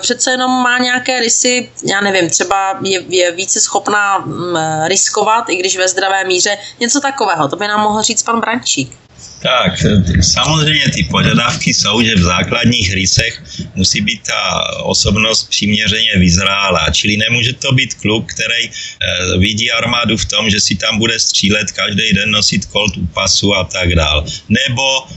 přece 0.01 0.31
jenom 0.31 0.51
má 0.51 0.77
nějaké 0.77 1.19
rysy, 1.19 1.71
já 1.83 2.01
nevím, 2.01 2.29
třeba 2.29 2.79
je, 2.81 3.03
je 3.07 3.31
více 3.31 3.61
schopná 3.61 4.17
mm, 4.17 4.57
riskovat, 4.85 5.49
i 5.49 5.55
když 5.55 5.77
ve 5.77 5.87
zdravé 5.87 6.23
míře, 6.23 6.57
něco 6.79 7.01
takového. 7.01 7.47
To 7.47 7.55
by 7.55 7.67
nám 7.67 7.81
mohl 7.81 8.01
říct 8.01 8.23
pan 8.23 8.39
Brančík. 8.39 8.97
Tak, 9.41 9.73
samozřejmě 10.21 10.89
ty 10.89 11.03
požadavky 11.03 11.73
jsou, 11.73 12.01
že 12.01 12.15
v 12.15 12.23
základních 12.23 12.93
rysech 12.93 13.43
musí 13.75 14.01
být 14.01 14.21
ta 14.23 14.69
osobnost 14.83 15.49
přiměřeně 15.49 16.13
vyzrálá, 16.17 16.89
čili 16.91 17.17
nemůže 17.17 17.53
to 17.53 17.71
být 17.71 17.93
kluk, 17.93 18.33
který 18.33 18.65
e, 18.65 18.71
vidí 19.37 19.71
armádu 19.71 20.17
v 20.17 20.25
tom, 20.25 20.49
že 20.49 20.61
si 20.61 20.75
tam 20.75 20.97
bude 20.97 21.19
střílet 21.19 21.71
každý 21.71 22.13
den, 22.13 22.31
nosit 22.31 22.65
kolt 22.65 22.97
u 22.97 23.05
pasu 23.05 23.55
a 23.55 23.63
tak 23.63 23.95
dál. 23.95 24.25
Nebo 24.49 24.85
e, 25.01 25.09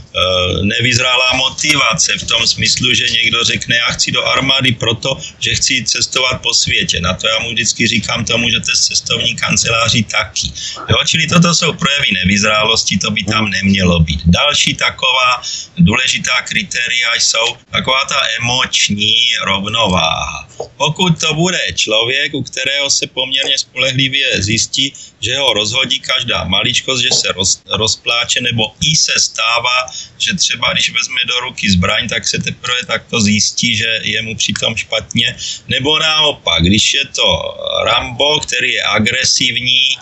nevyzrálá 0.65 1.33
motivace 1.37 2.17
v 2.17 2.23
tom 2.23 2.47
smyslu, 2.47 2.93
že 2.93 3.05
někdo 3.09 3.43
řekne, 3.43 3.75
já 3.75 3.93
chci 3.93 4.11
do 4.11 4.25
armády 4.25 4.71
proto, 4.71 5.17
že 5.39 5.55
chci 5.55 5.83
cestovat 5.85 6.41
po 6.41 6.53
světě. 6.53 7.01
Na 7.01 7.13
to 7.13 7.27
já 7.27 7.39
mu 7.39 7.49
vždycky 7.49 7.87
říkám, 7.87 8.25
to 8.25 8.37
můžete 8.37 8.75
z 8.75 8.79
cestovní 8.79 9.35
kanceláři 9.35 10.03
taky. 10.03 10.51
Jo, 10.89 10.97
čili 11.05 11.27
toto 11.27 11.55
jsou 11.55 11.73
projevy 11.73 12.07
nevyzrálosti, 12.13 12.97
to 12.97 13.11
by 13.11 13.23
tam 13.23 13.49
nemělo 13.49 13.99
být 13.99 14.14
být. 14.15 14.21
Další 14.25 14.73
taková 14.73 15.41
důležitá 15.77 16.41
kritéria 16.41 17.15
jsou 17.15 17.57
taková 17.71 18.05
ta 18.05 18.19
emoční 18.39 19.15
rovnováha. 19.43 20.47
Pokud 20.77 21.19
to 21.19 21.33
bude 21.33 21.59
člověk, 21.75 22.33
u 22.33 22.43
kterého 22.43 22.89
se 22.89 23.07
poměrně 23.07 23.57
spolehlivě 23.57 24.43
zjistí, 24.43 24.93
že 25.19 25.37
ho 25.37 25.53
rozhodí 25.53 25.99
každá 25.99 26.43
maličkost, 26.43 27.03
že 27.03 27.09
se 27.11 27.31
roz, 27.31 27.61
rozpláče, 27.65 28.41
nebo 28.41 28.63
i 28.81 28.95
se 28.95 29.19
stává, 29.19 29.85
že 30.17 30.35
třeba 30.35 30.73
když 30.73 30.89
vezme 30.89 31.19
do 31.27 31.39
ruky 31.39 31.71
zbraň, 31.71 32.09
tak 32.09 32.27
se 32.27 32.37
teprve 32.39 32.85
takto 32.87 33.21
zjistí, 33.21 33.75
že 33.75 33.99
je 34.03 34.21
mu 34.21 34.35
přitom 34.35 34.75
špatně, 34.75 35.35
nebo 35.67 35.99
naopak, 35.99 36.63
když 36.63 36.93
je 36.93 37.05
to 37.05 37.57
Rambo, 37.83 38.39
který 38.39 38.73
je 38.73 38.83
agresivní, 38.83 39.97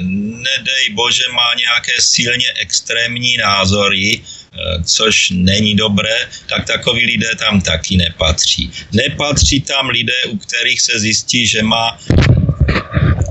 nedej 0.00 0.84
bože, 0.94 1.24
má 1.32 1.54
nějaké 1.54 1.92
silně 1.98 2.46
extrémní 2.60 3.36
názory, 3.36 4.20
eh, 4.20 4.82
což 4.84 5.30
není 5.30 5.74
dobré, 5.74 6.16
tak 6.48 6.66
takoví 6.66 7.06
lidé 7.06 7.30
tam 7.38 7.60
taky 7.60 7.96
nepatří. 7.96 8.70
Nepatří 8.92 9.60
tam 9.60 9.88
lidé, 9.88 10.24
u 10.28 10.36
kterých 10.36 10.80
se 10.80 11.00
zjistí, 11.00 11.46
že 11.46 11.62
má 11.62 11.98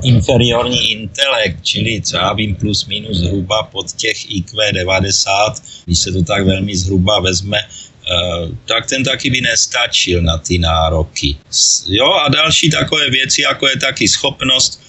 inferiorní 0.03 0.91
intelekt, 0.91 1.63
čili 1.63 2.01
co 2.01 2.17
já 2.17 2.33
vím, 2.33 2.55
plus 2.55 2.85
minus 2.85 3.17
zhruba 3.17 3.63
pod 3.63 3.91
těch 3.91 4.31
IQ 4.31 4.71
90, 4.71 5.63
když 5.85 5.99
se 5.99 6.11
to 6.11 6.23
tak 6.23 6.45
velmi 6.45 6.77
zhruba 6.77 7.19
vezme, 7.19 7.57
eh, 7.57 8.47
tak 8.65 8.85
ten 8.85 9.03
taky 9.03 9.29
by 9.29 9.41
nestačil 9.41 10.21
na 10.21 10.37
ty 10.37 10.57
nároky. 10.57 11.35
Jo, 11.87 12.13
a 12.13 12.29
další 12.29 12.69
takové 12.69 13.09
věci, 13.09 13.41
jako 13.41 13.67
je 13.67 13.79
taky 13.79 14.07
schopnost 14.07 14.85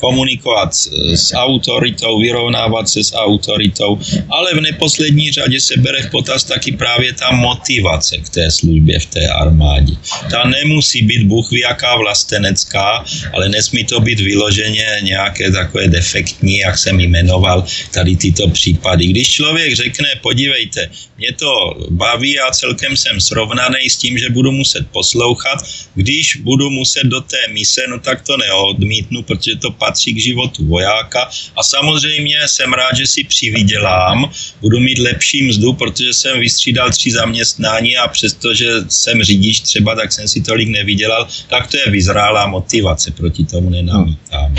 komunikovat 0.00 0.74
s 1.14 1.34
autoritou, 1.34 2.20
vyrovnávat 2.20 2.88
se 2.88 3.04
s 3.04 3.14
autoritou, 3.14 3.98
ale 4.30 4.54
v 4.54 4.60
neposlední 4.60 5.32
řadě 5.32 5.60
se 5.60 5.76
bere 5.76 6.02
v 6.02 6.10
potaz 6.10 6.44
taky 6.44 6.72
právě 6.72 7.12
ta 7.12 7.30
motivace 7.30 8.18
k 8.18 8.28
té 8.28 8.50
službě 8.50 9.00
v 9.00 9.06
té 9.06 9.28
armádě. 9.28 9.94
Ta 10.30 10.44
nemusí 10.44 11.02
být 11.02 11.22
Bůh 11.26 11.52
jaká 11.52 11.96
vlastenecká, 11.96 13.04
ale 13.32 13.48
nesmí 13.48 13.84
to 13.84 14.00
být 14.00 14.20
vyloženě 14.20 14.86
nějaké 15.02 15.50
takové 15.50 15.88
defektní, 15.88 16.58
jak 16.58 16.78
jsem 16.78 17.00
jmenoval 17.00 17.64
tady 17.90 18.16
tyto 18.16 18.48
případy. 18.48 19.06
Když 19.06 19.28
člověk 19.28 19.76
řekne, 19.76 20.08
podívejte, 20.22 20.90
mě 21.18 21.32
to 21.32 21.74
baví 21.90 22.40
a 22.40 22.50
celkem 22.50 22.96
jsem 22.96 23.20
srovnaný 23.20 23.90
s 23.90 23.96
tím, 23.96 24.18
že 24.18 24.30
budu 24.30 24.52
muset 24.52 24.86
poslouchat, 24.92 25.58
když 25.94 26.36
budu 26.36 26.70
muset 26.70 27.04
do 27.04 27.20
té 27.20 27.38
mise, 27.52 27.82
no 27.88 27.98
tak 27.98 28.22
to 28.22 28.36
neodmítnu 28.36 28.87
odmítnu, 28.88 29.22
protože 29.22 29.56
to 29.56 29.70
patří 29.70 30.14
k 30.14 30.20
životu 30.20 30.64
vojáka. 30.64 31.28
A 31.56 31.62
samozřejmě 31.62 32.48
jsem 32.48 32.72
rád, 32.72 32.96
že 32.96 33.06
si 33.06 33.24
přivydělám, 33.24 34.30
budu 34.60 34.80
mít 34.80 34.98
lepší 34.98 35.42
mzdu, 35.42 35.72
protože 35.72 36.12
jsem 36.12 36.40
vystřídal 36.40 36.90
tři 36.90 37.10
zaměstnání 37.10 37.96
a 37.96 38.08
přestože 38.08 38.68
jsem 38.88 39.22
řidič 39.22 39.60
třeba, 39.60 39.94
tak 39.94 40.12
jsem 40.12 40.28
si 40.28 40.40
tolik 40.40 40.68
nevydělal, 40.68 41.28
tak 41.48 41.66
to 41.70 41.76
je 41.76 41.90
vyzrálá 41.90 42.46
motivace, 42.46 43.10
proti 43.10 43.44
tomu 43.44 43.70
nenamítám. 43.70 44.54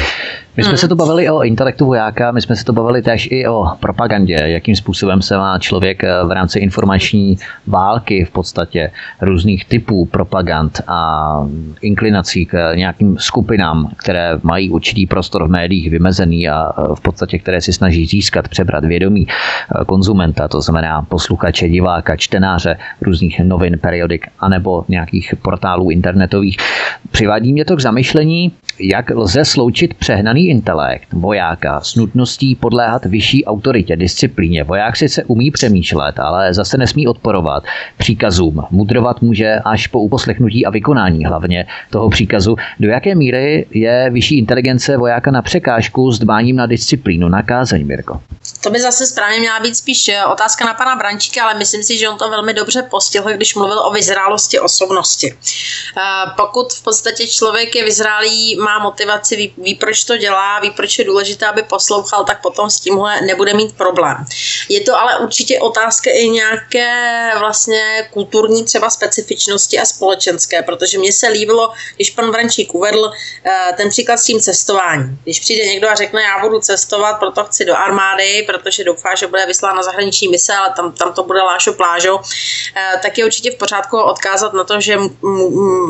My 0.60 0.64
jsme 0.64 0.78
se 0.78 0.88
tu 0.88 0.96
bavili 0.96 1.30
o 1.30 1.44
intelektu 1.44 1.86
vojáka, 1.86 2.32
my 2.32 2.42
jsme 2.42 2.56
se 2.56 2.64
tu 2.64 2.74
bavili 2.74 3.02
též 3.02 3.28
i 3.32 3.48
o 3.48 3.68
propagandě, 3.80 4.34
jakým 4.34 4.76
způsobem 4.76 5.22
se 5.22 5.38
má 5.38 5.60
člověk 5.60 6.04
eh, 6.04 6.24
v 6.26 6.32
rámci 6.32 6.60
informační 6.60 7.38
války 7.68 8.26
v 8.26 8.32
podstatě 8.32 8.92
různých 9.22 9.66
typů 9.66 10.06
propagand 10.06 10.82
a 10.88 11.48
inklinací 11.82 12.46
k 12.46 12.76
nějakým 12.76 13.18
skupinám, 13.18 13.92
které 13.96 14.40
mají 14.44 14.70
určitý 14.70 15.06
prostor 15.06 15.48
v 15.48 15.52
médiích 15.52 15.90
vymezený 15.90 16.50
a 16.50 16.70
eh, 16.78 16.96
v 16.96 17.02
podstatě 17.02 17.40
které 17.40 17.62
si 17.62 17.74
snaží 17.74 18.06
získat, 18.06 18.48
přebrat 18.48 18.86
vědomí 18.86 19.28
eh, 19.28 19.86
konzumenta, 19.86 20.48
to 20.48 20.62
znamená 20.62 21.02
posluchače, 21.02 21.70
diváka, 21.70 22.16
čtenáře 22.16 22.78
různých 23.02 23.40
novin, 23.40 23.80
periodik 23.82 24.28
anebo 24.40 24.86
nějakých 24.88 25.34
portálů 25.42 25.92
internetových. 25.92 26.58
Přivádí 27.12 27.54
mě 27.54 27.66
to 27.66 27.76
k 27.76 27.80
zamyšlení, 27.80 28.52
jak 28.80 29.10
lze 29.10 29.46
sloučit 29.46 29.94
přehnaný 29.94 30.48
intelekt 30.48 31.14
vojáka 31.14 31.82
s 31.82 31.96
nutností 31.96 32.56
podléhat 32.56 33.06
vyšší 33.06 33.46
autoritě, 33.46 33.96
disciplíně. 33.96 34.64
Voják 34.64 34.98
sice 34.98 35.24
umí 35.24 35.52
přemýšlet, 35.52 36.20
ale 36.20 36.54
zase 36.54 36.78
nesmí 36.78 37.08
odporovat 37.08 37.64
příkazům. 37.98 38.64
Mudrovat 38.72 39.22
může 39.22 39.60
až 39.66 39.88
po 39.88 40.00
uposlechnutí 40.00 40.66
a 40.66 40.70
vykonání 40.70 41.26
hlavně 41.26 41.66
toho 41.90 42.10
příkazu. 42.10 42.56
Do 42.80 42.90
jaké 42.90 43.16
míry 43.16 43.66
je 43.72 44.10
vyšší 44.14 44.38
inteligence 44.38 44.98
vojáka 44.98 45.32
na 45.32 45.42
překážku 45.42 46.12
s 46.12 46.20
dbáním 46.20 46.56
na 46.56 46.66
disciplínu, 46.66 47.30
na 47.30 47.44
kázeň, 47.44 47.88
Mirko? 47.88 48.22
To 48.64 48.70
by 48.70 48.82
zase 48.82 49.08
správně 49.08 49.40
měla 49.40 49.60
být 49.60 49.76
spíš 49.76 50.08
eh, 50.08 50.26
otázka 50.26 50.66
na 50.66 50.74
pana 50.74 50.96
Brančíka, 50.96 51.44
ale 51.44 51.58
myslím 51.58 51.84
si, 51.84 51.98
že 51.98 52.10
on 52.10 52.18
to 52.18 52.30
velmi 52.30 52.54
dobře 52.54 52.82
postihl, 52.82 53.34
když 53.34 53.56
mluvil 53.56 53.80
o 53.80 53.92
vyzrálosti 53.92 54.60
osobnosti. 54.60 55.34
Eh, 55.34 56.02
pokud 56.38 56.74
v 56.74 56.84
člověk 57.28 57.76
je 57.76 57.84
vyzrálý, 57.84 58.56
má 58.56 58.80
motivaci, 58.80 59.36
ví, 59.36 59.54
ví 59.58 59.76
proč 59.76 60.04
to 60.04 60.18
dělá, 60.18 60.30
dělá, 60.30 60.60
ví, 60.60 60.72
proč 60.72 61.00
je 61.00 61.06
důležité, 61.06 61.46
aby 61.46 61.64
poslouchal, 61.64 62.24
tak 62.24 62.42
potom 62.42 62.70
s 62.70 62.80
tímhle 62.80 63.22
nebude 63.22 63.54
mít 63.54 63.78
problém. 63.78 64.26
Je 64.70 64.82
to 64.82 65.00
ale 65.00 65.18
určitě 65.18 65.60
otázka 65.60 66.10
i 66.14 66.30
nějaké 66.30 67.32
vlastně 67.40 68.10
kulturní 68.14 68.66
třeba 68.66 68.90
specifičnosti 68.90 69.80
a 69.80 69.86
společenské, 69.86 70.62
protože 70.62 71.00
mně 71.00 71.14
se 71.14 71.28
líbilo, 71.28 71.74
když 71.96 72.10
pan 72.10 72.32
Vrančík 72.32 72.74
uvedl 72.74 73.12
eh, 73.12 73.74
ten 73.78 73.90
příklad 73.90 74.18
s 74.18 74.24
tím 74.24 74.40
cestováním. 74.40 75.20
Když 75.24 75.40
přijde 75.40 75.66
někdo 75.66 75.90
a 75.90 75.96
řekne, 75.96 76.22
já 76.22 76.40
budu 76.40 76.60
cestovat, 76.60 77.20
proto 77.20 77.44
chci 77.44 77.66
do 77.66 77.76
armády, 77.76 78.44
protože 78.48 78.84
doufá, 78.84 79.16
že 79.16 79.28
bude 79.28 79.46
vyslán 79.46 79.76
na 79.76 79.84
zahraniční 79.84 80.28
mise, 80.28 80.54
ale 80.54 80.74
tam, 80.76 80.92
tam 80.92 81.14
to 81.14 81.24
bude 81.24 81.42
lášo 81.42 81.74
plážo, 81.74 82.20
eh, 82.76 83.00
tak 83.02 83.18
je 83.18 83.26
určitě 83.26 83.52
v 83.52 83.56
pořádku 83.56 83.98
odkázat 83.98 84.54
na 84.54 84.64
to, 84.64 84.82
že 84.82 84.98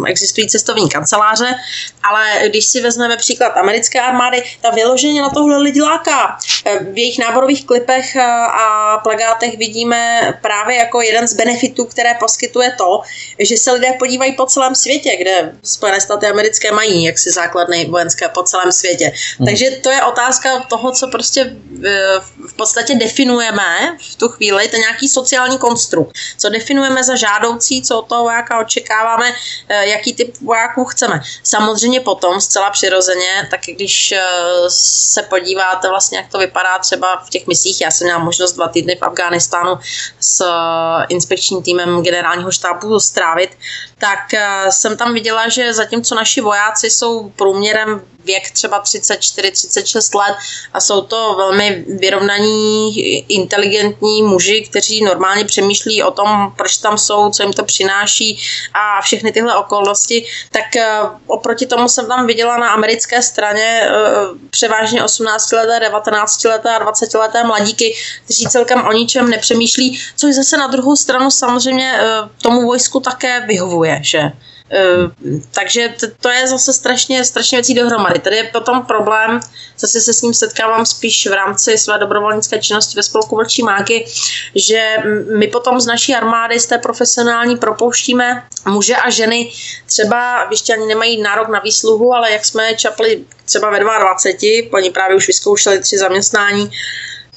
existují 0.08 0.48
cestovní 0.48 0.90
kanceláře, 1.00 1.56
ale 2.04 2.50
když 2.50 2.66
si 2.66 2.82
vezmeme 2.82 3.18
příklad 3.18 3.58
americké 3.58 4.02
armády, 4.02 4.44
ta 4.62 4.70
vyloženě 4.70 5.22
na 5.22 5.30
tohle 5.30 5.58
lidi 5.58 5.82
láká. 5.82 6.38
Eh, 6.66 6.80
v 6.84 6.98
jejich 6.98 7.20
náborových 7.20 7.66
klipech 7.66 8.16
eh, 8.16 8.22
a 8.64 8.98
plagátech 9.04 9.58
vidíme 9.58 10.34
právě 10.42 10.78
jako 10.78 11.02
jeden 11.02 11.28
z 11.28 11.34
benefitů, 11.34 11.86
které 11.86 12.14
poskytuje 12.20 12.76
to, 12.78 13.02
že 13.40 13.58
se 13.58 13.72
lidé 13.72 13.94
podívají 14.00 14.34
po 14.36 14.46
celém 14.46 14.76
světě, 14.76 15.18
kde 15.20 15.52
Spojené 15.64 16.02
státy 16.02 16.28
americké 16.28 16.72
mají 16.72 17.04
jaksi 17.04 17.32
základny 17.32 17.86
vojenské 17.86 18.30
po 18.30 18.44
celém 18.44 18.72
světě. 18.72 19.12
Hmm. 19.38 19.46
Takže 19.48 19.72
to 19.84 19.90
je 19.90 20.04
otázka 20.04 20.60
toho, 20.70 20.92
co 20.92 21.08
prostě 21.08 21.56
v 22.48 22.54
podstatě 22.54 22.96
definujeme 22.96 23.98
v 24.12 24.16
tu 24.16 24.28
chvíli 24.28 24.68
ten 24.68 24.80
nějaký 24.80 25.10
sociální 25.10 25.58
konstrukt. 25.58 26.12
Co 26.38 26.50
definujeme 26.50 27.04
za 27.04 27.16
žádoucí, 27.16 27.82
co 27.82 28.00
od 28.00 28.08
toho 28.08 28.24
vojáka 28.24 28.60
očekáváme, 28.60 29.34
eh, 29.70 29.88
jaký 29.88 30.14
typ 30.14 30.38
vojáků 30.42 30.84
chceme. 30.90 31.22
Samozřejmě 31.44 32.00
potom 32.00 32.42
zcela 32.42 32.70
přirozeně, 32.70 33.48
tak 33.52 33.62
když 33.66 34.12
eh, 34.12 34.22
se 34.68 35.22
podíváte 35.24 35.90
vlastně, 35.90 36.18
jak 36.18 36.32
to 36.32 36.38
vypadá 36.38 36.78
třeba 36.80 37.24
v 37.26 37.30
těch 37.30 37.48
misích, 37.48 37.82
já 37.82 37.92
jsem 37.92 38.06
měla 38.06 38.20
možnost 38.20 38.54
dva 38.54 38.68
týdny 38.68 38.96
v 38.96 39.04
Afghánistánu 39.04 39.80
s 40.20 40.46
inspekčním 41.10 41.64
týmem 41.64 42.02
generálního 42.02 42.52
štábu 42.52 43.00
strávit, 43.00 43.58
tak 43.98 44.20
jsem 44.70 44.98
tam 44.98 45.14
viděla, 45.14 45.50
že 45.50 45.74
zatímco 45.74 46.16
naši 46.16 46.42
vojáci 46.42 46.90
jsou 46.90 47.30
průměrem 47.30 48.02
věk 48.24 48.52
třeba 48.52 48.84
34-36 48.84 50.20
let 50.20 50.36
a 50.74 50.80
jsou 50.80 51.02
to 51.02 51.36
velmi 51.38 51.86
vyrovnaní, 51.88 52.96
inteligentní 53.30 54.24
muži, 54.24 54.68
kteří 54.70 55.04
normálně 55.04 55.46
přemýšlí 55.46 56.04
o 56.04 56.12
tom, 56.12 56.54
proč 56.58 56.78
tam 56.78 56.98
jsou, 56.98 57.30
co 57.30 57.44
jim 57.44 57.54
to 57.54 57.64
přináší 57.64 58.40
a 58.74 59.02
všechny 59.02 59.32
tyhle 59.32 59.56
okolnosti, 59.56 60.26
tak 60.52 60.76
eh, 60.76 60.79
oproti 61.28 61.66
tomu 61.66 61.90
jsem 61.90 62.08
tam 62.08 62.28
viděla 62.28 62.58
na 62.58 62.70
americké 62.70 63.22
straně 63.22 63.82
eh, 63.84 63.92
převážně 64.50 65.04
18 65.04 65.52
leté, 65.52 65.80
19 65.80 66.44
leté 66.44 66.76
a 66.76 66.80
20 66.80 67.14
leté 67.14 67.44
mladíky, 67.44 67.96
kteří 68.26 68.46
celkem 68.46 68.88
o 68.88 68.92
ničem 68.92 69.30
nepřemýšlí, 69.30 70.00
což 70.16 70.36
zase 70.36 70.58
na 70.58 70.68
druhou 70.68 70.96
stranu 70.96 71.32
samozřejmě 71.32 71.94
eh, 72.00 72.06
tomu 72.42 72.66
vojsku 72.66 73.00
také 73.00 73.40
vyhovuje, 73.40 74.00
že? 74.04 74.20
Eh, 74.20 74.32
takže 75.52 75.94
to 76.22 76.30
je 76.30 76.48
zase 76.48 76.74
strašně, 76.74 77.26
strašně 77.26 77.58
věcí 77.58 77.74
dohromady. 77.74 78.20
Tady 78.20 78.36
je 78.36 78.44
potom 78.44 78.86
problém, 78.86 79.40
zase 79.80 80.02
se 80.02 80.14
s 80.14 80.22
ním 80.22 80.34
setkávám 80.34 80.86
spíš 80.86 81.28
v 81.28 81.34
rámci 81.34 81.78
své 81.78 81.98
dobrovolnické 81.98 82.60
činnosti 82.60 82.96
ve 82.96 83.04
spolku 83.04 83.36
Vlčí 83.36 83.64
máky, 83.64 84.06
že 84.56 84.98
my 85.38 85.48
potom 85.48 85.80
z 85.80 85.86
naší 85.86 86.16
armády, 86.16 86.60
z 86.60 86.66
té 86.66 86.78
profesionální 86.78 87.58
propouštíme 87.58 88.44
muže 88.66 88.96
a 88.96 89.10
ženy, 89.10 89.52
třeba 89.86 90.48
ještě 90.52 90.74
ani 90.74 90.86
nemají 90.86 91.22
nárok 91.22 91.48
na 91.50 91.60
výsluhu, 91.60 92.14
ale 92.14 92.32
jak 92.32 92.46
jsme 92.46 92.76
čapli 92.76 93.24
třeba 93.46 93.70
ve 93.70 93.80
22, 93.80 94.70
oni 94.74 94.92
právě 94.92 95.16
už 95.18 95.28
vyzkoušeli 95.28 95.80
tři 95.80 95.98
zaměstnání, 95.98 96.72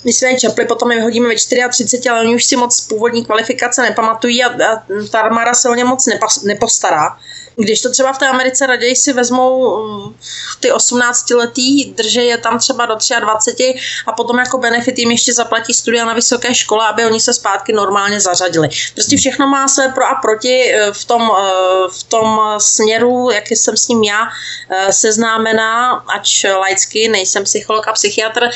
my 0.05 0.13
své 0.13 0.35
čaply 0.35 0.65
potom 0.65 0.91
je 0.91 0.97
vyhodíme 0.97 1.29
ve 1.29 1.35
34, 1.35 2.09
ale 2.09 2.21
oni 2.21 2.35
už 2.35 2.45
si 2.45 2.57
moc 2.57 2.81
původní 2.81 3.25
kvalifikace 3.25 3.83
nepamatují 3.83 4.45
a, 4.45 4.49
a 4.49 4.83
ta 5.11 5.21
armáda 5.21 5.55
se 5.55 5.69
o 5.69 5.75
ně 5.75 5.85
moc 5.85 6.07
nepas, 6.07 6.43
nepostará. 6.43 7.17
Když 7.57 7.81
to 7.81 7.91
třeba 7.91 8.13
v 8.13 8.19
té 8.19 8.29
Americe 8.29 8.67
raději 8.67 8.97
si 8.97 9.13
vezmou 9.13 9.83
mm, 9.87 10.15
ty 10.61 10.73
18-letý, 10.73 11.85
drží 11.85 12.27
je 12.27 12.39
tam 12.39 12.59
třeba 12.59 12.87
do 12.87 12.95
23 13.21 13.75
a 14.07 14.13
potom 14.13 14.39
jako 14.39 14.59
benefit 14.59 14.99
jim 14.99 15.11
ještě 15.11 15.35
zaplatí 15.35 15.75
studia 15.75 16.05
na 16.05 16.15
vysoké 16.15 16.55
škole, 16.55 16.89
aby 16.89 17.05
oni 17.05 17.21
se 17.21 17.35
zpátky 17.35 17.73
normálně 17.73 18.21
zařadili. 18.21 18.69
Prostě 18.95 19.17
všechno 19.17 19.47
má 19.47 19.69
své 19.69 19.89
pro 19.89 20.07
a 20.07 20.15
proti 20.15 20.73
eh, 20.73 20.93
v 20.93 21.05
tom, 21.05 21.33
eh, 21.39 21.89
v 21.89 22.03
tom 22.03 22.41
směru, 22.59 23.31
jak 23.31 23.51
jsem 23.51 23.77
s 23.77 23.89
ním 23.89 24.05
já 24.05 24.29
eh, 24.71 24.93
seznámená, 24.93 25.93
ač 25.93 26.45
laicky, 26.45 27.09
nejsem 27.09 27.45
psycholog 27.45 27.89
a 27.89 27.93
psychiatr, 27.93 28.51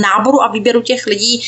náboru 0.00 0.42
a 0.42 0.48
výběru 0.48 0.82
těch 0.82 1.06
lidí, 1.06 1.42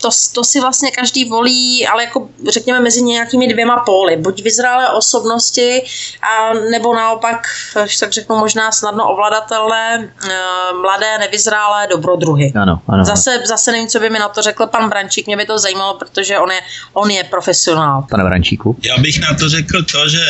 to, 0.00 0.08
to 0.32 0.44
si 0.44 0.60
vlastně 0.60 0.90
každý 0.90 1.24
volí, 1.24 1.86
ale 1.86 2.04
jako 2.04 2.28
řekněme 2.48 2.80
mezi 2.80 3.02
nějakými 3.02 3.48
dvěma 3.48 3.82
póly. 3.86 4.16
Buď 4.16 4.42
vyzrálé 4.42 4.90
osobnosti, 4.90 5.65
a 6.22 6.54
nebo 6.70 6.94
naopak, 6.94 7.46
až 7.82 7.96
tak 7.96 8.12
řeknu, 8.12 8.36
možná 8.36 8.72
snadno 8.72 9.12
ovladatelné, 9.12 10.08
eh, 10.24 10.30
mladé, 10.82 11.18
nevyzrálé 11.18 11.86
dobrodruhy. 11.90 12.52
Ano, 12.62 12.80
ano. 12.88 13.04
Zase, 13.04 13.42
zase 13.44 13.72
nevím, 13.72 13.88
co 13.88 14.00
by 14.00 14.10
mi 14.10 14.18
na 14.18 14.28
to 14.28 14.42
řekl 14.42 14.66
pan 14.66 14.88
Brančík, 14.88 15.26
mě 15.26 15.36
by 15.36 15.46
to 15.46 15.58
zajímalo, 15.58 15.98
protože 15.98 16.38
on 16.38 16.50
je, 16.50 16.60
on 16.92 17.10
je 17.10 17.24
profesionál. 17.24 18.06
Pane 18.10 18.24
Brančíku? 18.24 18.76
Já 18.82 18.98
bych 18.98 19.20
na 19.20 19.34
to 19.34 19.48
řekl 19.48 19.82
to, 19.82 20.08
že 20.08 20.24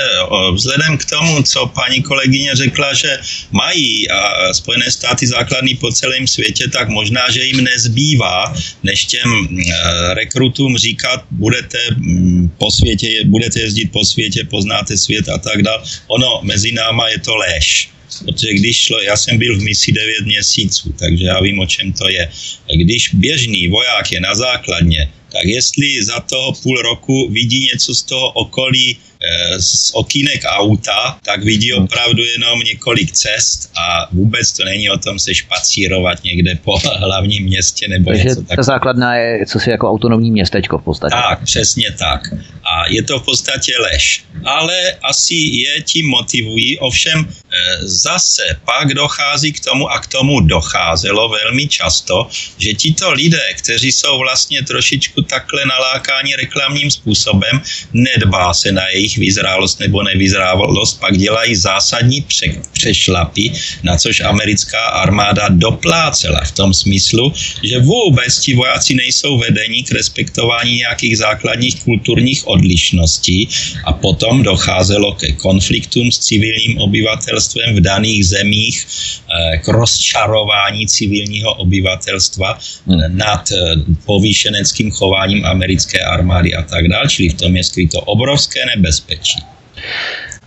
vzhledem 0.53 0.99
k 0.99 1.05
tomu, 1.05 1.43
co 1.43 1.67
paní 1.67 2.03
kolegyně 2.03 2.55
řekla, 2.55 2.95
že 2.95 3.19
mají 3.51 4.11
a 4.11 4.55
Spojené 4.55 4.91
státy 4.91 5.27
základní 5.27 5.75
po 5.75 5.93
celém 5.93 6.27
světě, 6.27 6.69
tak 6.69 6.89
možná, 6.89 7.31
že 7.31 7.45
jim 7.45 7.65
nezbývá, 7.65 8.55
než 8.83 9.05
těm 9.05 9.31
eh, 9.31 10.15
rekrutům 10.15 10.77
říkat, 10.77 11.25
budete 11.31 11.79
mm, 11.97 12.51
po 12.59 12.71
světě, 12.71 13.25
budete 13.25 13.61
jezdit 13.61 13.93
po 13.93 14.05
světě, 14.05 14.45
poznáte 14.51 14.97
svět, 14.97 15.26
a 15.29 15.39
tak 15.39 15.63
dále. 15.63 15.83
Ono, 16.07 16.41
mezi 16.43 16.73
náma 16.73 17.09
je 17.09 17.19
to 17.19 17.37
léž. 17.37 17.91
Protože 18.25 18.53
když 18.55 18.77
šlo, 18.77 19.01
já 19.01 19.17
jsem 19.17 19.39
byl 19.39 19.59
v 19.59 19.63
misi 19.63 19.93
9 19.93 20.27
měsíců, 20.27 20.95
takže 20.99 21.25
já 21.25 21.41
vím, 21.41 21.59
o 21.59 21.67
čem 21.67 21.93
to 21.93 22.09
je. 22.09 22.31
Když 22.75 23.15
běžný 23.15 23.69
voják 23.69 24.13
je 24.13 24.21
na 24.21 24.35
základně, 24.35 25.11
tak 25.33 25.45
jestli 25.45 26.05
za 26.05 26.21
toho 26.21 26.53
půl 26.63 26.83
roku 26.83 27.29
vidí 27.29 27.69
něco 27.73 27.95
z 27.95 28.03
toho 28.03 28.33
okolí 28.33 28.97
z 29.59 29.91
okýnek 29.95 30.43
auta, 30.47 31.19
tak 31.25 31.45
vidí 31.45 31.73
opravdu 31.73 32.23
jenom 32.25 32.61
několik 32.61 33.13
cest 33.13 33.71
a 33.77 34.09
vůbec 34.13 34.53
to 34.53 34.65
není 34.65 34.91
o 34.91 34.99
tom 34.99 35.19
se 35.19 35.35
špacírovat 35.35 36.25
někde 36.25 36.55
po 36.65 36.79
hlavním 36.99 37.45
městě 37.45 37.89
nebo 37.89 38.11
Takže 38.11 38.29
něco 38.29 38.43
ta 38.57 38.63
základna 38.63 39.17
je 39.17 39.47
co 39.47 39.61
si 39.61 39.71
jako 39.71 39.91
autonomní 39.91 40.31
městečko 40.31 40.79
v 40.79 40.83
podstatě. 40.83 41.15
Tak, 41.15 41.43
přesně 41.43 41.91
tak. 41.99 42.21
A 42.65 42.89
je 42.89 43.03
to 43.03 43.21
v 43.21 43.25
podstatě 43.25 43.73
lež. 43.79 44.25
Ale 44.45 44.93
asi 45.03 45.35
je 45.35 45.83
tím 45.83 46.09
motivují, 46.09 46.79
ovšem 46.79 47.29
eh, 47.29 47.57
zase 47.83 48.43
pak 48.65 48.95
dochází 48.95 49.53
k 49.53 49.65
tomu 49.65 49.89
a 49.91 49.99
k 49.99 50.07
tomu 50.07 50.41
docházelo 50.41 51.29
velmi 51.29 51.69
často, 51.69 52.29
že 52.59 52.75
tito 52.75 53.13
lidé, 53.13 53.55
kteří 53.59 53.93
jsou 53.93 54.19
vlastně 54.19 54.63
trošičku 54.63 55.23
takhle 55.23 55.65
nalákáni 55.67 56.37
reklamním 56.37 56.91
způsobem, 56.91 57.63
nedbá 57.93 58.55
se 58.55 58.73
na 58.73 58.89
jejich 58.89 59.06
jejich 59.07 59.19
vyzrálost 59.19 59.81
nebo 59.81 60.03
nevyzrálost, 60.03 61.01
pak 61.01 61.19
dělají 61.19 61.55
zásadní 61.55 62.21
pře- 62.23 62.59
přešlapy, 62.73 63.53
na 63.83 63.97
což 63.97 64.21
americká 64.21 65.07
armáda 65.07 65.49
doplácela 65.49 66.41
v 66.45 66.53
tom 66.53 66.75
smyslu, 66.75 67.33
že 67.63 67.79
vůbec 67.79 68.39
ti 68.39 68.55
vojáci 68.55 68.95
nejsou 68.95 69.39
vedeni 69.39 69.83
k 69.83 69.93
respektování 69.93 70.77
nějakých 70.77 71.19
základních 71.19 71.85
kulturních 71.85 72.47
odlišností 72.47 73.49
a 73.85 73.93
potom 73.93 74.43
docházelo 74.43 75.15
ke 75.15 75.33
konfliktům 75.33 76.11
s 76.13 76.19
civilním 76.19 76.79
obyvatelstvem 76.79 77.77
v 77.77 77.81
daných 77.81 78.27
zemích, 78.27 78.77
eh, 78.83 79.59
k 79.59 79.69
rozčarování 79.69 80.87
civilního 80.87 81.55
obyvatelstva 81.55 82.59
nad 83.09 83.53
eh, 83.53 83.57
povýšeneckým 84.05 84.91
chováním 84.91 85.45
americké 85.47 86.01
armády 86.01 86.55
a 86.55 86.63
tak 86.63 86.89
dále, 86.89 87.09
čili 87.09 87.29
v 87.29 87.35
tom 87.35 87.57
je 87.57 87.65
skryto 87.65 88.01
obrovské 88.01 88.67
nebezpečí 88.67 88.96
bezpečí. 88.97 89.45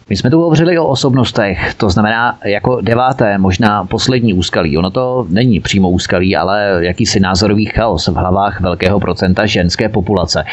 My 0.09 0.15
jsme 0.15 0.29
tu 0.29 0.41
hovořili 0.41 0.79
o 0.79 0.87
osobnostech, 0.87 1.73
to 1.73 1.89
znamená 1.89 2.37
jako 2.45 2.81
deváté, 2.81 3.37
možná 3.37 3.85
poslední 3.85 4.33
úskalí. 4.33 4.77
Ono 4.77 4.89
to 4.89 5.25
není 5.29 5.59
přímo 5.59 5.89
úskalí, 5.89 6.35
ale 6.35 6.79
jakýsi 6.79 7.19
názorový 7.19 7.65
chaos 7.65 8.07
v 8.07 8.13
hlavách 8.13 8.61
velkého 8.61 8.99
procenta 8.99 9.45
ženské 9.45 9.89
populace. 9.89 10.43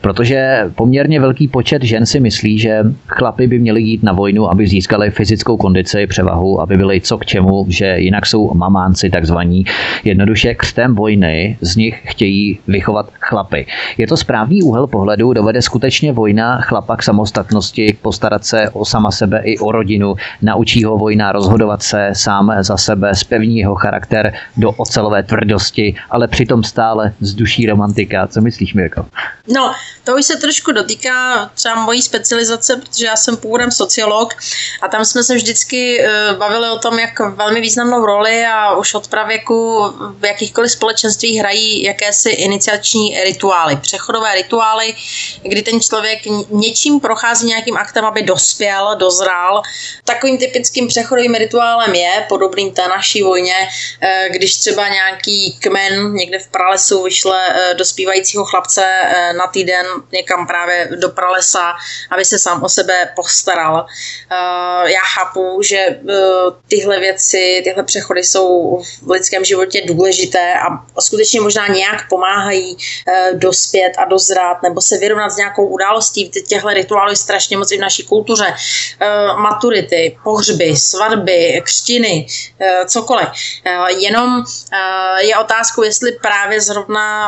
Protože 0.00 0.70
poměrně 0.74 1.20
velký 1.20 1.48
počet 1.48 1.82
žen 1.82 2.06
si 2.06 2.20
myslí, 2.20 2.58
že 2.58 2.84
chlapy 3.06 3.46
by 3.46 3.58
měli 3.58 3.82
jít 3.82 4.02
na 4.02 4.12
vojnu, 4.12 4.50
aby 4.50 4.66
získali 4.66 5.10
fyzickou 5.10 5.56
kondici, 5.56 6.06
převahu, 6.06 6.60
aby 6.60 6.76
byli 6.76 7.00
co 7.00 7.18
k 7.18 7.26
čemu, 7.26 7.66
že 7.68 7.98
jinak 7.98 8.26
jsou 8.26 8.54
mamánci 8.54 9.10
takzvaní. 9.10 9.64
Jednoduše 10.04 10.54
křtem 10.54 10.94
vojny 10.94 11.56
z 11.60 11.76
nich 11.76 12.02
chtějí 12.04 12.58
vychovat 12.66 13.10
chlapy. 13.20 13.66
Je 13.98 14.06
to 14.06 14.16
správný 14.16 14.62
úhel 14.62 14.86
pohledu, 14.86 15.32
dovede 15.32 15.62
skutečně 15.62 16.12
vojna 16.12 16.60
chlapa 16.60 16.96
k 16.96 17.02
samostatnosti, 17.02 17.96
postarat 18.02 18.44
se 18.44 18.70
o 18.70 18.84
sama 18.96 19.10
sebe 19.12 19.42
i 19.44 19.58
o 19.58 19.72
rodinu, 19.72 20.16
naučí 20.42 20.84
ho 20.84 20.96
vojna 20.96 21.32
rozhodovat 21.32 21.82
se 21.82 22.10
sám 22.12 22.52
za 22.60 22.76
sebe, 22.76 23.14
spevní 23.14 23.58
jeho 23.58 23.74
charakter 23.74 24.32
do 24.56 24.70
ocelové 24.72 25.22
tvrdosti, 25.22 25.94
ale 26.10 26.28
přitom 26.28 26.64
stále 26.64 27.12
vzduší 27.20 27.66
romantika. 27.66 28.26
Co 28.26 28.40
myslíš, 28.40 28.74
Mirko? 28.74 29.06
No, 29.48 29.74
to 30.04 30.16
už 30.16 30.24
se 30.24 30.36
trošku 30.36 30.72
dotýká 30.72 31.50
třeba 31.54 31.74
mojí 31.74 32.02
specializace, 32.02 32.76
protože 32.76 33.06
já 33.06 33.16
jsem 33.16 33.36
původem 33.36 33.70
sociolog 33.70 34.34
a 34.82 34.88
tam 34.88 35.04
jsme 35.04 35.22
se 35.22 35.34
vždycky 35.34 36.00
eh, 36.00 36.32
bavili 36.38 36.70
o 36.70 36.78
tom, 36.78 36.98
jak 36.98 37.20
velmi 37.20 37.60
významnou 37.60 38.06
roli 38.06 38.44
a 38.46 38.76
už 38.76 38.94
od 38.94 39.08
pravěku 39.08 39.84
v 40.18 40.24
jakýchkoliv 40.24 40.70
společenství 40.70 41.38
hrají 41.38 41.82
jakési 41.82 42.30
iniciační 42.30 43.18
rituály, 43.24 43.76
přechodové 43.76 44.34
rituály, 44.34 44.94
kdy 45.42 45.62
ten 45.62 45.80
člověk 45.80 46.18
něčím 46.50 47.00
prochází 47.00 47.46
nějakým 47.46 47.76
aktem, 47.76 48.04
aby 48.04 48.22
dospěl 48.22 48.85
dospěl, 48.94 49.16
dozrál. 49.16 49.62
Takovým 50.04 50.38
typickým 50.38 50.88
přechodovým 50.88 51.34
rituálem 51.34 51.94
je, 51.94 52.26
podobným 52.28 52.72
té 52.72 52.88
naší 52.88 53.22
vojně, 53.22 53.54
eh, 54.00 54.28
když 54.30 54.56
třeba 54.56 54.88
nějaký 54.88 55.58
kmen 55.60 56.12
někde 56.12 56.38
v 56.38 56.48
pralesu 56.48 57.02
vyšle 57.02 57.38
eh, 57.48 57.74
dospívajícího 57.74 58.44
chlapce 58.44 58.84
eh, 58.84 59.32
na 59.32 59.46
týden 59.46 59.86
někam 60.12 60.46
právě 60.46 60.88
do 61.00 61.08
pralesa, 61.08 61.72
aby 62.10 62.24
se 62.24 62.38
sám 62.38 62.62
o 62.62 62.68
sebe 62.68 63.12
postaral. 63.16 63.86
Já 64.84 65.00
chápu, 65.14 65.62
že 65.62 65.98
tyhle 66.68 67.00
věci, 67.00 67.60
tyhle 67.64 67.82
přechody 67.82 68.24
jsou 68.24 68.78
v 69.02 69.10
lidském 69.10 69.44
životě 69.44 69.82
důležité 69.86 70.54
a 70.54 71.00
skutečně 71.00 71.40
možná 71.40 71.66
nějak 71.66 72.08
pomáhají 72.08 72.76
dospět 73.32 73.92
a 73.98 74.04
dozrát 74.04 74.62
nebo 74.62 74.80
se 74.80 74.98
vyrovnat 74.98 75.30
s 75.30 75.36
nějakou 75.36 75.66
událostí. 75.66 76.30
Těchto 76.48 76.68
rituálů 76.68 77.10
je 77.10 77.16
strašně 77.16 77.56
moc 77.56 77.72
i 77.72 77.76
v 77.76 77.80
naší 77.80 78.02
kultuře. 78.02 78.54
Maturity, 79.36 80.18
pohřby, 80.24 80.76
svatby, 80.76 81.62
křtiny, 81.64 82.26
cokoliv. 82.86 83.28
Jenom 83.88 84.44
je 85.18 85.36
otázkou, 85.36 85.82
jestli 85.82 86.12
právě 86.12 86.60
zrovna 86.60 87.26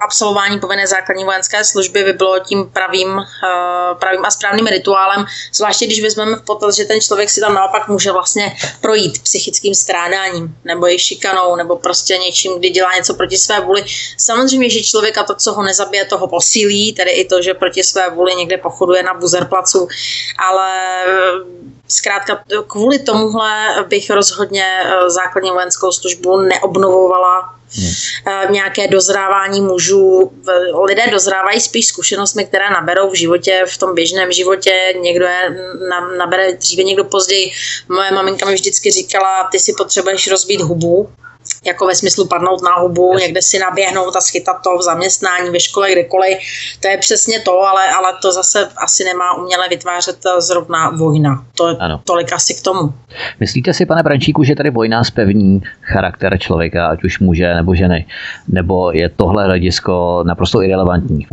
absolvování 0.00 0.60
povinné 0.60 0.86
základní 0.86 1.24
vojenské 1.24 1.64
služby 1.64 2.04
by 2.04 2.12
bylo 2.12 2.38
tím 2.38 2.70
pravým, 2.70 3.22
pravým 3.98 4.24
a 4.24 4.30
správným 4.30 4.66
rituálem, 4.66 5.24
zvláště 5.52 5.86
když 5.86 6.02
vezmeme 6.02 6.36
v 6.36 6.42
potaz, 6.42 6.74
že 6.74 6.84
ten 6.84 7.00
člověk 7.00 7.30
si 7.30 7.40
tam 7.40 7.54
naopak 7.54 7.88
může 7.88 8.12
vlastně 8.12 8.56
projít 8.80 9.22
psychickým 9.22 9.74
strádáním, 9.74 10.56
nebo 10.64 10.88
i 10.88 10.98
šikanou, 10.98 11.56
nebo 11.56 11.76
prostě 11.76 12.18
něčím, 12.18 12.58
kdy 12.58 12.70
dělá 12.70 12.94
něco 12.96 13.14
proti 13.14 13.36
své 13.36 13.60
vůli. 13.60 13.84
Samozřejmě, 14.16 14.70
že 14.70 14.82
člověka 14.82 15.22
to, 15.22 15.34
co 15.34 15.52
ho 15.52 15.62
nezabije, 15.62 16.04
toho 16.04 16.28
posílí, 16.28 16.92
tedy 16.92 17.10
i 17.10 17.24
to, 17.24 17.42
že 17.42 17.54
proti 17.54 17.84
své 17.84 18.10
vůli 18.10 18.34
někde 18.34 18.58
pochoduje 18.58 19.02
na 19.02 19.14
buzerplacu, 19.14 19.88
ale 20.48 20.70
zkrátka 21.88 22.44
kvůli 22.66 22.98
tomuhle 22.98 23.84
bych 23.88 24.10
rozhodně 24.10 24.64
eh, 24.84 25.10
základní 25.10 25.50
vojenskou 25.50 25.92
službu 25.92 26.40
neobnovovala 26.40 27.62
Hmm. 27.76 27.90
Eh, 28.26 28.52
nějaké 28.52 28.88
dozrávání 28.88 29.60
mužů. 29.60 30.32
Lidé 30.84 31.02
dozrávají 31.10 31.60
spíš 31.60 31.86
zkušenostmi, 31.86 32.44
které 32.44 32.70
naberou 32.70 33.10
v 33.10 33.14
životě, 33.14 33.64
v 33.68 33.78
tom 33.78 33.94
běžném 33.94 34.32
životě. 34.32 34.94
Někdo 35.00 35.26
je 35.26 35.56
nabere 36.18 36.52
dříve, 36.52 36.82
někdo 36.82 37.04
později. 37.04 37.52
Moje 37.88 38.10
maminka 38.10 38.46
mi 38.46 38.54
vždycky 38.54 38.90
říkala, 38.90 39.48
ty 39.52 39.58
si 39.58 39.72
potřebuješ 39.72 40.28
rozbít 40.28 40.60
hubu, 40.60 41.08
jako 41.64 41.86
ve 41.86 41.94
smyslu 41.94 42.26
padnout 42.26 42.62
na 42.62 42.74
hubu, 42.80 43.14
někde 43.18 43.42
si 43.42 43.58
naběhnout 43.58 44.16
a 44.16 44.20
schytat 44.20 44.56
to 44.64 44.78
v 44.78 44.82
zaměstnání, 44.82 45.50
ve 45.50 45.60
škole, 45.60 45.92
kdekoliv. 45.92 46.38
To 46.80 46.88
je 46.88 46.98
přesně 46.98 47.40
to, 47.40 47.60
ale, 47.60 47.88
ale 47.88 48.12
to 48.22 48.32
zase 48.32 48.68
asi 48.76 49.04
nemá 49.04 49.36
uměle 49.36 49.68
vytvářet 49.68 50.16
zrovna 50.38 50.90
vojna. 50.90 51.44
To 51.54 51.68
je 51.68 51.76
ano. 51.76 52.00
tolik 52.04 52.32
asi 52.32 52.54
k 52.54 52.62
tomu. 52.62 52.94
Myslíte 53.40 53.74
si, 53.74 53.86
pane 53.86 54.02
Brančíku, 54.02 54.44
že 54.44 54.54
tady 54.54 54.70
vojna 54.70 55.04
spevní 55.04 55.62
charakter 55.80 56.38
člověka, 56.38 56.88
ať 56.88 57.04
už 57.04 57.18
muže 57.18 57.54
nebo 57.54 57.74
ženy, 57.74 58.06
nebo 58.48 58.90
je 58.92 59.08
tohle 59.08 59.44
hledisko 59.44 60.24
naprosto 60.26 60.62
irrelevantní? 60.62 61.26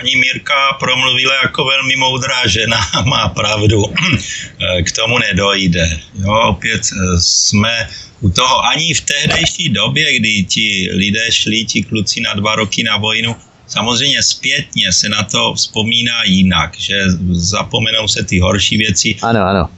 Paní 0.00 0.16
Mírka 0.16 0.72
promluvila 0.80 1.34
jako 1.42 1.64
velmi 1.64 1.96
moudrá 1.96 2.46
žena 2.46 2.76
a 2.92 3.02
má 3.02 3.28
pravdu. 3.28 3.82
K 4.84 4.92
tomu 4.92 5.18
nedojde. 5.18 6.00
Jo, 6.14 6.40
opět 6.48 6.82
eh, 6.92 7.20
jsme 7.20 7.88
u 8.20 8.30
toho 8.30 8.64
ani 8.64 8.94
v 8.94 9.00
tehdejší 9.00 9.68
době, 9.68 10.18
kdy 10.18 10.44
ti 10.44 10.88
lidé 10.92 11.32
šli, 11.32 11.64
ti 11.64 11.82
kluci 11.82 12.20
na 12.20 12.34
dva 12.34 12.54
roky 12.54 12.82
na 12.82 12.96
vojnu, 12.96 13.36
Samozřejmě 13.68 14.22
zpětně 14.22 14.92
se 14.92 15.08
na 15.08 15.22
to 15.22 15.54
vzpomíná 15.54 16.24
jinak, 16.24 16.76
že 16.78 17.04
zapomenou 17.32 18.08
se 18.08 18.24
ty 18.24 18.40
horší 18.40 18.76
věci. 18.76 19.16
Ano, 19.22 19.40
ano. 19.40 19.70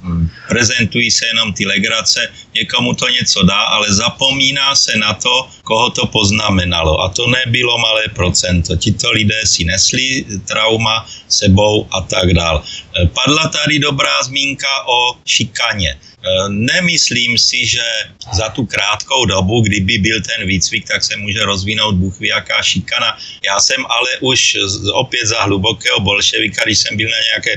Prezentují 0.49 1.11
se 1.11 1.27
jenom 1.27 1.53
ty 1.53 1.67
legrace, 1.67 2.29
někomu 2.55 2.95
to 2.95 3.09
něco 3.09 3.43
dá, 3.43 3.61
ale 3.61 3.95
zapomíná 3.95 4.75
se 4.75 4.99
na 4.99 5.15
to, 5.15 5.49
koho 5.63 5.91
to 5.91 6.07
poznamenalo. 6.07 7.01
A 7.01 7.09
to 7.09 7.27
nebylo 7.27 7.79
malé 7.79 8.09
procento. 8.15 8.77
Tito 8.77 9.11
lidé 9.11 9.47
si 9.47 9.65
nesli 9.65 10.25
trauma 10.47 11.07
sebou 11.29 11.87
a 11.91 12.01
tak 12.01 12.33
dál. 12.33 12.63
Padla 13.15 13.49
tady 13.49 13.79
dobrá 13.79 14.23
zmínka 14.23 14.87
o 14.87 15.17
šikaně. 15.27 15.99
Eh, 16.21 16.49
nemyslím 16.49 17.39
si, 17.39 17.67
že 17.67 17.83
za 18.33 18.49
tu 18.49 18.67
krátkou 18.67 19.25
dobu, 19.25 19.61
kdyby 19.61 19.99
byl 19.99 20.21
ten 20.21 20.47
výcvik, 20.47 20.89
tak 20.89 21.05
se 21.05 21.17
může 21.17 21.45
rozvinout 21.45 21.95
Bůh 21.95 22.15
jaká 22.21 22.63
šikana. 22.63 23.17
Já 23.45 23.61
jsem 23.61 23.87
ale 23.87 24.11
už 24.21 24.57
opět 24.93 25.27
za 25.27 25.43
hlubokého 25.43 26.01
bolševika, 26.01 26.65
když 26.65 26.79
jsem 26.79 26.97
byl 26.97 27.09
na 27.09 27.21
nějaké 27.33 27.53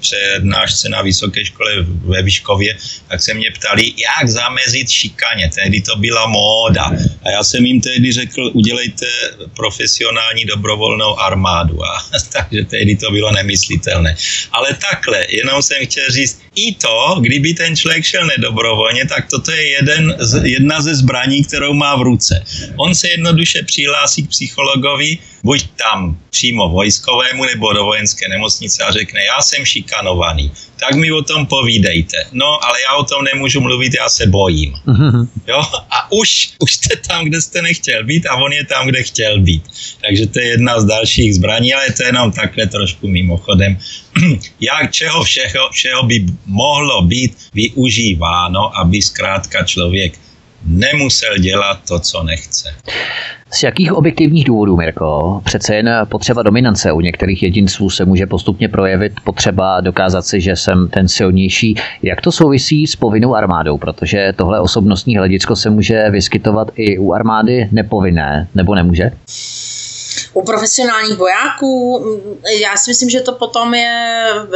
přednášce 0.00 0.88
na 0.88 1.02
vysoké 1.02 1.44
škole 1.44 1.70
ve 2.10 2.22
Vyškově, 2.22 2.78
tak 3.08 3.22
se 3.22 3.34
mě 3.34 3.50
ptali, 3.50 3.94
jak 3.94 4.28
zamezit 4.28 4.90
šikaně. 4.90 5.50
Tehdy 5.54 5.80
to 5.80 5.96
byla 5.96 6.26
móda. 6.26 6.90
A 7.24 7.30
já 7.30 7.44
jsem 7.44 7.66
jim 7.66 7.80
tehdy 7.80 8.12
řekl, 8.12 8.50
udělejte 8.54 9.06
profesionální 9.56 10.44
dobrovolnou 10.44 11.18
armádu. 11.20 11.84
A, 11.84 12.02
takže 12.32 12.64
tehdy 12.64 12.96
to 12.96 13.10
bylo 13.10 13.30
nemyslitelné. 13.32 14.16
Ale 14.52 14.74
takhle, 14.74 15.26
jenom 15.28 15.62
jsem 15.62 15.86
chtěl 15.86 16.10
říct, 16.10 16.40
i 16.54 16.74
to, 16.74 17.16
kdyby 17.20 17.54
ten 17.54 17.76
člověk 17.76 18.07
šel 18.08 18.26
nedobrovolně, 18.26 19.04
tak 19.06 19.28
toto 19.30 19.52
je 19.52 19.64
jeden 19.68 20.16
z, 20.18 20.40
jedna 20.44 20.80
ze 20.80 20.94
zbraní, 20.94 21.44
kterou 21.44 21.74
má 21.74 21.96
v 21.96 22.02
ruce. 22.02 22.44
On 22.76 22.94
se 22.94 23.08
jednoduše 23.08 23.62
přihlásí 23.62 24.22
k 24.22 24.30
psychologovi, 24.30 25.18
buď 25.42 25.66
tam 25.76 26.16
přímo 26.30 26.68
vojskovému 26.68 27.44
nebo 27.44 27.72
do 27.72 27.84
vojenské 27.84 28.28
nemocnice 28.28 28.84
a 28.84 28.92
řekne, 28.92 29.24
já 29.24 29.42
jsem 29.42 29.64
šikanovaný, 29.64 30.52
tak 30.80 30.94
mi 30.94 31.12
o 31.12 31.22
tom 31.22 31.46
povídejte. 31.46 32.16
No, 32.32 32.64
ale 32.64 32.82
já 32.82 32.94
o 32.94 33.04
tom 33.04 33.24
nemůžu 33.24 33.60
mluvit, 33.60 33.94
já 33.94 34.08
se 34.08 34.26
bojím. 34.26 34.72
Mm-hmm. 34.86 35.28
Jo? 35.46 35.60
A 35.90 36.12
už, 36.12 36.50
už 36.58 36.74
jste 36.74 36.96
tam, 36.96 37.24
kde 37.24 37.42
jste 37.42 37.62
nechtěl 37.62 38.04
být 38.04 38.26
a 38.26 38.34
on 38.34 38.52
je 38.52 38.64
tam, 38.64 38.86
kde 38.86 39.02
chtěl 39.02 39.40
být. 39.40 39.62
Takže 40.00 40.26
to 40.26 40.40
je 40.40 40.46
jedna 40.46 40.80
z 40.80 40.84
dalších 40.84 41.34
zbraní, 41.34 41.74
ale 41.74 41.92
to 41.92 42.02
je 42.02 42.08
jenom 42.08 42.32
takhle 42.32 42.66
trošku 42.66 43.08
mimochodem. 43.08 43.78
Jak 44.60 44.92
čeho 44.92 45.22
všeho, 45.22 45.68
všeho 45.72 46.02
by 46.02 46.26
mohlo 46.46 47.02
být 47.02 47.36
využíváno, 47.54 48.78
aby 48.78 49.02
zkrátka 49.02 49.64
člověk 49.64 50.12
nemusel 50.66 51.38
dělat 51.38 51.80
to, 51.88 52.00
co 52.00 52.22
nechce. 52.22 52.74
Z 53.50 53.62
jakých 53.62 53.92
objektivních 53.92 54.44
důvodů, 54.44 54.76
Mirko? 54.76 55.40
Přece 55.44 55.74
jen 55.74 55.90
potřeba 56.08 56.42
dominance 56.42 56.92
u 56.92 57.00
některých 57.00 57.42
jedinců 57.42 57.90
se 57.90 58.04
může 58.04 58.26
postupně 58.26 58.68
projevit 58.68 59.12
potřeba 59.24 59.80
dokázat 59.80 60.26
si, 60.26 60.40
že 60.40 60.56
jsem 60.56 60.88
ten 60.88 61.08
silnější. 61.08 61.74
Jak 62.02 62.20
to 62.20 62.32
souvisí 62.32 62.86
s 62.86 62.96
povinnou 62.96 63.34
armádou? 63.34 63.78
Protože 63.78 64.32
tohle 64.36 64.60
osobnostní 64.60 65.16
hledisko 65.16 65.56
se 65.56 65.70
může 65.70 66.10
vyskytovat 66.10 66.70
i 66.76 66.98
u 66.98 67.12
armády 67.12 67.68
nepovinné, 67.72 68.48
nebo 68.54 68.74
nemůže? 68.74 69.10
U 70.32 70.44
profesionálních 70.44 71.18
vojáků, 71.18 72.04
já 72.60 72.76
si 72.76 72.90
myslím, 72.90 73.10
že 73.10 73.20
to 73.20 73.32
potom 73.32 73.74
je 73.74 74.24
e, 74.30 74.46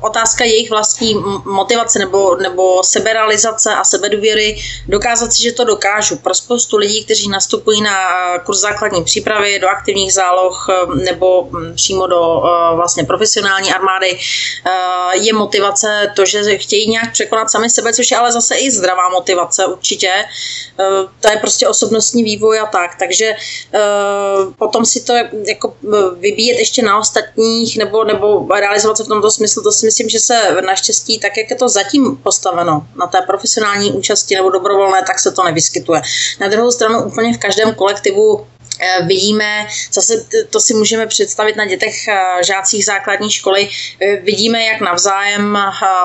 otázka 0.00 0.44
jejich 0.44 0.70
vlastní 0.70 1.14
motivace 1.44 1.98
nebo, 1.98 2.36
nebo 2.36 2.82
seberealizace 2.84 3.74
a 3.74 3.84
sebedůvěry, 3.84 4.58
dokázat 4.88 5.32
si, 5.32 5.42
že 5.42 5.52
to 5.52 5.64
dokážu. 5.64 6.16
Pro 6.16 6.34
spoustu 6.34 6.76
lidí, 6.76 7.04
kteří 7.04 7.28
nastupují 7.28 7.82
na 7.82 7.98
kurz 8.38 8.58
základní 8.60 9.04
přípravy 9.04 9.58
do 9.58 9.68
aktivních 9.68 10.14
záloh 10.14 10.66
e, 10.68 11.04
nebo 11.04 11.48
přímo 11.74 12.06
do 12.06 12.42
e, 12.44 12.76
vlastně 12.76 13.04
profesionální 13.04 13.72
armády, 13.72 14.18
je 15.12 15.32
motivace 15.32 16.12
to, 16.16 16.24
že 16.24 16.58
chtějí 16.58 16.90
nějak 16.90 17.12
překonat 17.12 17.50
sami 17.50 17.70
sebe, 17.70 17.92
což 17.92 18.10
je 18.10 18.16
ale 18.16 18.32
zase 18.32 18.56
i 18.56 18.70
zdravá 18.70 19.08
motivace 19.08 19.66
určitě. 19.66 20.10
To 21.20 21.30
je 21.30 21.36
prostě 21.36 21.68
osobnostní 21.68 22.24
vývoj 22.24 22.60
a 22.60 22.66
tak. 22.66 22.90
Takže 22.98 23.34
potom 24.58 24.75
si 24.84 25.00
to 25.00 25.12
jako 25.48 25.74
vybíjet 26.18 26.58
ještě 26.58 26.82
na 26.82 26.98
ostatních 26.98 27.78
nebo, 27.78 28.04
nebo 28.04 28.46
realizovat 28.60 28.96
se 28.96 29.04
v 29.04 29.08
tomto 29.08 29.30
smyslu, 29.30 29.62
to 29.62 29.72
si 29.72 29.86
myslím, 29.86 30.08
že 30.08 30.20
se 30.20 30.56
naštěstí, 30.66 31.18
tak 31.18 31.36
jak 31.36 31.50
je 31.50 31.56
to 31.56 31.68
zatím 31.68 32.16
postaveno 32.16 32.86
na 32.96 33.06
té 33.06 33.22
profesionální 33.26 33.92
účasti 33.92 34.34
nebo 34.34 34.50
dobrovolné, 34.50 35.02
tak 35.06 35.18
se 35.18 35.32
to 35.32 35.44
nevyskytuje. 35.44 36.02
Na 36.40 36.48
druhou 36.48 36.70
stranu 36.70 37.04
úplně 37.04 37.34
v 37.34 37.38
každém 37.38 37.74
kolektivu 37.74 38.46
vidíme, 39.02 39.66
zase 39.92 40.26
to 40.50 40.60
si 40.60 40.74
můžeme 40.74 41.06
představit 41.06 41.56
na 41.56 41.64
dětech 41.64 42.08
eh, 42.08 42.44
žácích 42.44 42.84
základní 42.84 43.30
školy, 43.30 43.68
eh, 44.00 44.16
vidíme, 44.16 44.64
jak 44.64 44.80
navzájem 44.80 45.58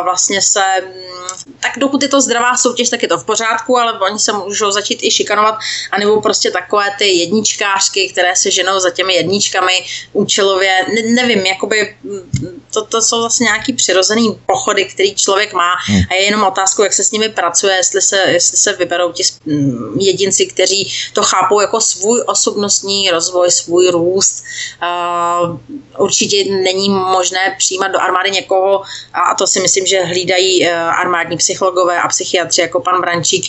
vlastně 0.04 0.42
se, 0.42 0.64
mm, 0.82 1.52
tak 1.60 1.72
dokud 1.78 2.04
je 2.04 2.08
to 2.08 2.22
zdravá 2.22 2.58
soutěž, 2.58 2.90
tak 2.90 3.02
je 3.02 3.08
to 3.08 3.18
v 3.18 3.26
pořádku, 3.26 3.78
ale 3.78 4.00
oni 4.00 4.20
se 4.20 4.34
můžou 4.34 4.72
začít 4.72 5.00
i 5.04 5.12
šikanovat, 5.12 5.56
anebo 5.92 6.22
prostě 6.22 6.52
takové 6.52 6.86
ty 6.98 7.08
jedničkářky, 7.08 8.10
které 8.10 8.36
se 8.36 8.52
ženou 8.52 8.80
za 8.80 8.90
těmi 8.90 9.14
jedničkami 9.14 9.74
účelově, 10.14 10.86
ne, 10.96 11.02
nevím, 11.02 11.46
jakoby 11.46 11.96
mm, 12.04 12.62
to, 12.74 12.86
to 12.86 13.02
jsou 13.02 13.20
vlastně 13.20 13.44
nějaký 13.44 13.74
přirozený 13.74 14.40
pochody, 14.46 14.86
který 14.86 15.16
člověk 15.16 15.54
má. 15.54 15.76
Hmm. 15.86 16.02
a 16.10 16.14
je 16.14 16.24
jenom 16.24 16.44
otázkou, 16.44 16.84
jak 16.84 16.94
se 16.94 17.04
s 17.04 17.12
nimi 17.12 17.30
pracuje, 17.30 17.76
jestli 17.76 18.02
se, 18.02 18.18
jestli 18.18 18.58
se 18.58 18.74
vyberou 18.74 19.12
ti 19.12 19.24
mm, 19.46 20.00
jedinci, 20.00 20.46
kteří 20.46 20.94
to 21.14 21.24
chápou 21.24 21.62
jako 21.62 21.82
svůj 21.82 22.24
osobní 22.26 22.51
osobnostní 22.52 23.12
rozvoj, 23.12 23.52
svůj 23.52 23.88
růst. 23.88 24.44
Určitě 25.98 26.44
není 26.52 26.90
možné 26.90 27.56
přijímat 27.58 27.88
do 27.88 28.02
armády 28.02 28.32
někoho, 28.32 28.82
a 29.14 29.36
to 29.36 29.48
si 29.48 29.60
myslím, 29.60 29.86
že 29.86 30.04
hlídají 30.04 30.68
armádní 30.70 31.38
psychologové 31.38 32.02
a 32.02 32.08
psychiatři 32.08 32.62
jako 32.62 32.80
pan 32.80 33.02
Brančík, 33.02 33.46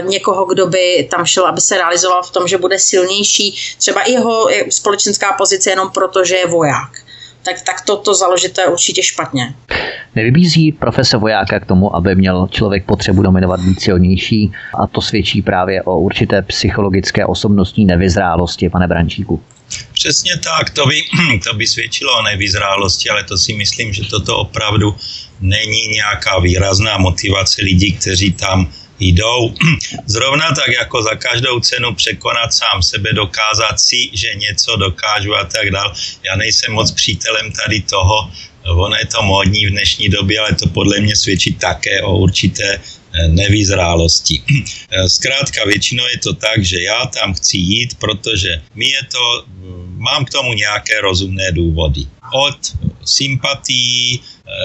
někoho, 0.00 0.44
kdo 0.44 0.66
by 0.66 1.08
tam 1.10 1.26
šel, 1.26 1.46
aby 1.46 1.60
se 1.60 1.76
realizoval 1.76 2.22
v 2.22 2.30
tom, 2.30 2.48
že 2.48 2.58
bude 2.58 2.78
silnější, 2.78 3.74
třeba 3.78 4.02
i 4.02 4.12
jeho 4.12 4.48
společenská 4.70 5.32
pozice 5.32 5.70
jenom 5.70 5.90
proto, 5.90 6.24
že 6.24 6.36
je 6.36 6.46
voják 6.46 7.01
tak, 7.44 7.62
tak 7.62 7.80
to, 7.80 7.96
to 7.96 8.14
založit 8.14 8.52
to 8.52 8.60
je 8.60 8.66
určitě 8.66 9.02
špatně. 9.02 9.54
Nevybízí 10.14 10.72
profese 10.72 11.16
vojáka 11.16 11.60
k 11.60 11.66
tomu, 11.66 11.96
aby 11.96 12.14
měl 12.14 12.48
člověk 12.50 12.84
potřebu 12.84 13.22
dominovat 13.22 13.60
být 13.60 13.80
silnější 13.80 14.52
a 14.82 14.86
to 14.86 15.00
svědčí 15.00 15.42
právě 15.42 15.82
o 15.82 15.98
určité 15.98 16.42
psychologické 16.42 17.26
osobnostní 17.26 17.84
nevyzrálosti, 17.84 18.68
pane 18.68 18.88
Brančíku. 18.88 19.42
Přesně 19.92 20.32
tak, 20.36 20.70
to 20.70 20.86
by, 20.86 21.02
to 21.48 21.54
by 21.54 21.66
svědčilo 21.66 22.18
o 22.18 22.22
nevyzrálosti, 22.22 23.10
ale 23.10 23.24
to 23.24 23.38
si 23.38 23.52
myslím, 23.54 23.92
že 23.92 24.02
toto 24.10 24.36
opravdu 24.36 24.96
není 25.40 25.86
nějaká 25.88 26.38
výrazná 26.38 26.98
motivace 26.98 27.62
lidí, 27.62 27.92
kteří 27.92 28.32
tam 28.32 28.72
jdou 29.02 29.54
zrovna 30.06 30.52
tak 30.52 30.68
jako 30.68 31.02
za 31.02 31.14
každou 31.14 31.60
cenu 31.60 31.94
překonat 31.94 32.54
sám 32.54 32.82
sebe, 32.82 33.12
dokázat 33.12 33.80
si, 33.80 34.10
že 34.12 34.34
něco 34.34 34.76
dokážu 34.76 35.36
a 35.36 35.44
tak 35.44 35.70
dál. 35.70 35.92
Já 36.24 36.36
nejsem 36.36 36.72
moc 36.72 36.90
přítelem 36.90 37.52
tady 37.52 37.80
toho, 37.80 38.30
ono 38.64 38.96
je 38.96 39.06
to 39.06 39.22
módní 39.22 39.66
v 39.66 39.70
dnešní 39.70 40.08
době, 40.08 40.40
ale 40.40 40.54
to 40.54 40.68
podle 40.68 41.00
mě 41.00 41.16
svědčí 41.16 41.52
také 41.52 42.02
o 42.02 42.16
určité 42.16 42.78
eh, 42.78 43.28
nevyzrálosti. 43.28 44.42
Eh, 44.90 45.08
zkrátka 45.08 45.64
většinou 45.64 46.04
je 46.06 46.18
to 46.18 46.32
tak, 46.32 46.64
že 46.64 46.82
já 46.82 47.06
tam 47.06 47.34
chci 47.34 47.56
jít, 47.56 47.94
protože 47.98 48.62
mi 48.74 48.84
je 48.84 49.00
to, 49.12 49.44
mm, 49.46 49.96
mám 49.98 50.24
k 50.24 50.30
tomu 50.30 50.52
nějaké 50.52 51.00
rozumné 51.00 51.52
důvody. 51.52 52.06
Od 52.32 52.58
sympatí, 53.04 54.20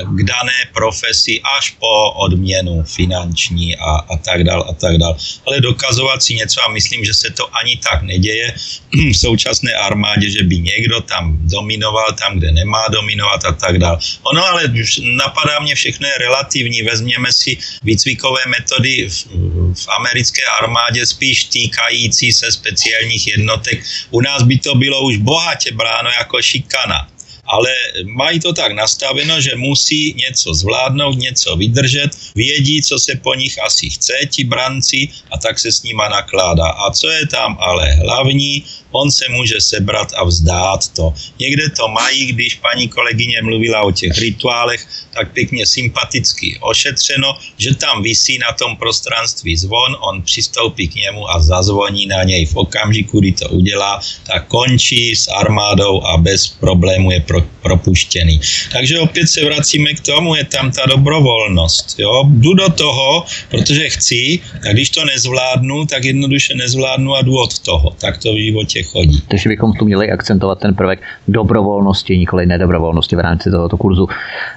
k 0.06 0.20
dané 0.24 0.60
profesi 0.74 1.42
až 1.58 1.70
po 1.80 2.12
odměnu 2.12 2.84
finanční 2.84 3.76
a, 3.76 3.92
a 4.10 4.18
tak 4.18 4.44
dál 4.44 4.66
a 4.70 4.74
tak 4.74 4.98
dál. 4.98 5.18
Ale 5.48 5.62
dokazovat 5.62 6.24
si 6.24 6.34
něco 6.34 6.64
a 6.64 6.72
myslím, 6.72 7.06
že 7.06 7.14
se 7.14 7.30
to 7.30 7.56
ani 7.56 7.78
tak 7.78 8.02
neděje 8.02 8.56
v 9.14 9.18
současné 9.18 9.74
armádě, 9.74 10.30
že 10.30 10.44
by 10.44 10.58
někdo 10.60 11.02
tam 11.02 11.38
dominoval 11.42 12.14
tam, 12.14 12.40
kde 12.40 12.52
nemá 12.52 12.88
dominovat 12.88 13.46
a 13.46 13.52
tak 13.52 13.80
dál. 13.80 14.00
Ono 14.24 14.46
ale 14.46 14.64
napadá 15.02 15.60
mě 15.60 15.76
všechno 15.76 16.08
je 16.08 16.18
relativní. 16.18 16.82
Vezměme 16.82 17.34
si 17.34 17.58
výcvikové 17.84 18.42
metody 18.48 19.10
v, 19.10 19.26
v 19.74 19.88
americké 20.00 20.42
armádě 20.62 21.06
spíš 21.06 21.44
týkající 21.44 22.32
se 22.32 22.52
speciálních 22.52 23.28
jednotek. 23.28 23.84
U 24.12 24.22
nás 24.22 24.44
by 24.44 24.58
to 24.58 24.76
bylo 24.76 25.02
už 25.02 25.18
bohatě 25.18 25.72
bráno 25.72 26.10
jako 26.10 26.42
šikana 26.42 27.08
ale 27.48 27.70
mají 28.04 28.40
to 28.40 28.54
tak 28.54 28.72
nastaveno, 28.72 29.42
že 29.42 29.56
musí 29.56 30.14
něco 30.14 30.54
zvládnout, 30.54 31.18
něco 31.18 31.56
vydržet, 31.56 32.10
vědí, 32.36 32.82
co 32.82 33.00
se 33.00 33.16
po 33.16 33.36
nich 33.36 33.64
asi 33.64 33.90
chce, 33.90 34.14
ti 34.30 34.44
branci, 34.44 35.10
a 35.32 35.38
tak 35.38 35.60
se 35.60 35.72
s 35.72 35.84
nima 35.84 36.10
nakládá. 36.10 36.68
A 36.68 36.92
co 36.92 37.10
je 37.10 37.28
tam 37.28 37.58
ale 37.60 37.92
hlavní, 37.92 38.64
on 38.92 39.12
se 39.12 39.26
může 39.30 39.62
sebrat 39.62 40.14
a 40.16 40.24
vzdát 40.24 40.88
to. 40.88 41.14
Někde 41.40 41.70
to 41.70 41.88
mají, 41.88 42.26
když 42.26 42.56
paní 42.56 42.88
kolegyně 42.88 43.42
mluvila 43.42 43.82
o 43.82 43.92
těch 43.92 44.18
rituálech, 44.18 44.88
tak 45.14 45.32
pěkně 45.34 45.66
sympaticky 45.66 46.58
ošetřeno, 46.62 47.38
že 47.58 47.76
tam 47.76 48.04
visí 48.04 48.38
na 48.38 48.52
tom 48.52 48.78
prostranství 48.78 49.58
zvon, 49.58 49.98
on 50.00 50.22
přistoupí 50.22 50.88
k 50.88 50.96
němu 50.96 51.30
a 51.30 51.40
zazvoní 51.40 52.06
na 52.06 52.24
něj 52.24 52.46
v 52.46 52.56
okamžiku, 52.56 53.20
kdy 53.20 53.32
to 53.32 53.50
udělá, 53.50 54.02
tak 54.24 54.48
končí 54.48 55.16
s 55.16 55.28
armádou 55.28 56.02
a 56.04 56.18
bez 56.18 56.48
problému 56.48 57.12
je 57.12 57.20
pro, 57.20 57.42
propuštěný. 57.62 58.42
Takže 58.72 59.00
opět 59.00 59.28
se 59.28 59.46
vracíme 59.46 59.94
k 59.94 60.00
tomu, 60.00 60.36
je 60.36 60.46
tam 60.46 60.72
ta 60.72 60.86
dobrovolnost. 60.86 62.00
Jo? 62.00 62.24
Jdu 62.28 62.54
do 62.54 62.70
toho, 62.70 63.26
protože 63.50 63.90
chci, 63.90 64.40
a 64.70 64.74
když 64.74 64.90
to 64.90 65.06
nezvládnu, 65.06 65.86
tak 65.86 66.04
jednoduše 66.04 66.56
nezvládnu 66.56 67.16
a 67.16 67.22
jdu 67.22 67.38
od 67.38 67.60
toho. 67.60 67.96
Tak 68.00 68.18
to 68.18 68.34
v 68.34 68.44
životě 68.44 68.77
chodí. 68.84 69.22
Takže 69.28 69.50
bychom 69.50 69.74
tu 69.74 69.86
měli 69.86 70.12
akcentovat 70.12 70.60
ten 70.60 70.76
prvek 70.76 71.00
dobrovolnosti, 71.28 72.18
nikoli 72.18 72.46
nedobrovolnosti 72.46 73.16
v 73.16 73.20
rámci 73.20 73.52
tohoto 73.52 73.78
kurzu 73.78 74.08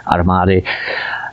armády. 0.06 0.62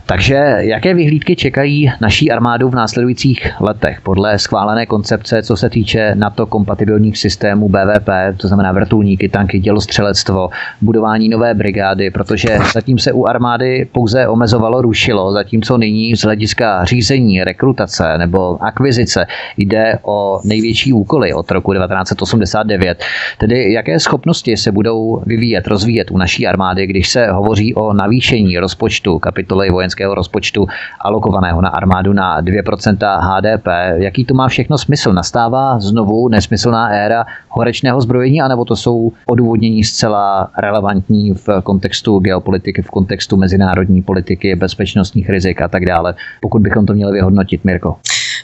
Takže 0.08 0.36
jaké 0.60 0.94
vyhlídky 0.94 1.36
čekají 1.36 1.92
naší 2.02 2.32
armádu 2.32 2.70
v 2.70 2.76
následujících 2.76 3.48
letech 3.60 4.02
podle 4.02 4.40
schválené 4.40 4.86
koncepce, 4.86 5.44
co 5.44 5.58
se 5.58 5.70
týče 5.70 6.12
NATO 6.16 6.46
kompatibilních 6.46 7.18
systémů 7.18 7.70
BVP, 7.70 8.10
to 8.38 8.48
znamená 8.48 8.72
vrtulníky, 8.72 9.30
tanky, 9.30 9.60
dělostřelectvo, 9.60 10.50
budování 10.82 11.30
nové 11.30 11.54
brigády, 11.54 12.12
protože 12.12 12.58
zatím 12.74 13.00
se 13.00 13.12
u 13.12 13.26
armády 13.26 13.88
pouze 13.92 14.28
omezovalo, 14.28 14.82
rušilo, 14.82 15.32
zatímco 15.32 15.78
nyní 15.78 16.16
z 16.16 16.22
hlediska 16.22 16.86
řízení, 16.86 17.44
rekrutace 17.44 18.18
nebo 18.18 18.64
akvizice 18.64 19.28
jde 19.58 20.00
o 20.04 20.40
největší 20.44 20.94
úkoly 20.94 21.34
od 21.34 21.52
roku 21.52 21.74
1989. 21.74 23.04
Tedy 23.38 23.74
jaké 23.74 24.00
schopnosti 24.00 24.58
se 24.58 24.72
budou 24.72 25.22
vyvíjet, 25.26 25.68
rozvíjet 25.68 26.12
u 26.12 26.18
naší 26.18 26.48
armády, 26.48 26.88
když 26.88 27.10
se 27.10 27.28
hovoří 27.28 27.76
o 27.76 27.94
navýšení 27.94 28.58
rozpočtu 28.58 29.20
kapitoly 29.20 29.70
vojenské 29.70 29.97
vojenského 29.98 30.16
rozpočtu 30.16 30.68
alokovaného 31.02 31.62
na 31.62 31.70
armádu 31.70 32.14
na 32.14 32.42
2% 32.42 32.98
HDP. 33.20 33.68
Jaký 33.96 34.26
to 34.26 34.34
má 34.34 34.48
všechno 34.48 34.78
smysl? 34.78 35.14
Nastává 35.14 35.80
znovu 35.80 36.30
nesmyslná 36.30 36.90
éra 36.90 37.26
horečného 37.50 38.02
zbrojení, 38.02 38.42
anebo 38.42 38.66
to 38.66 38.76
jsou 38.76 39.12
odůvodnění 39.26 39.84
zcela 39.84 40.50
relevantní 40.58 41.34
v 41.34 41.62
kontextu 41.64 42.20
geopolitiky, 42.20 42.82
v 42.82 42.90
kontextu 42.90 43.38
mezinárodní 43.38 44.02
politiky, 44.02 44.56
bezpečnostních 44.56 45.30
rizik 45.30 45.62
a 45.62 45.68
tak 45.68 45.86
dále, 45.86 46.14
pokud 46.42 46.62
bychom 46.62 46.86
to 46.86 46.94
měli 46.94 47.12
vyhodnotit, 47.12 47.66
Mirko? 47.66 47.98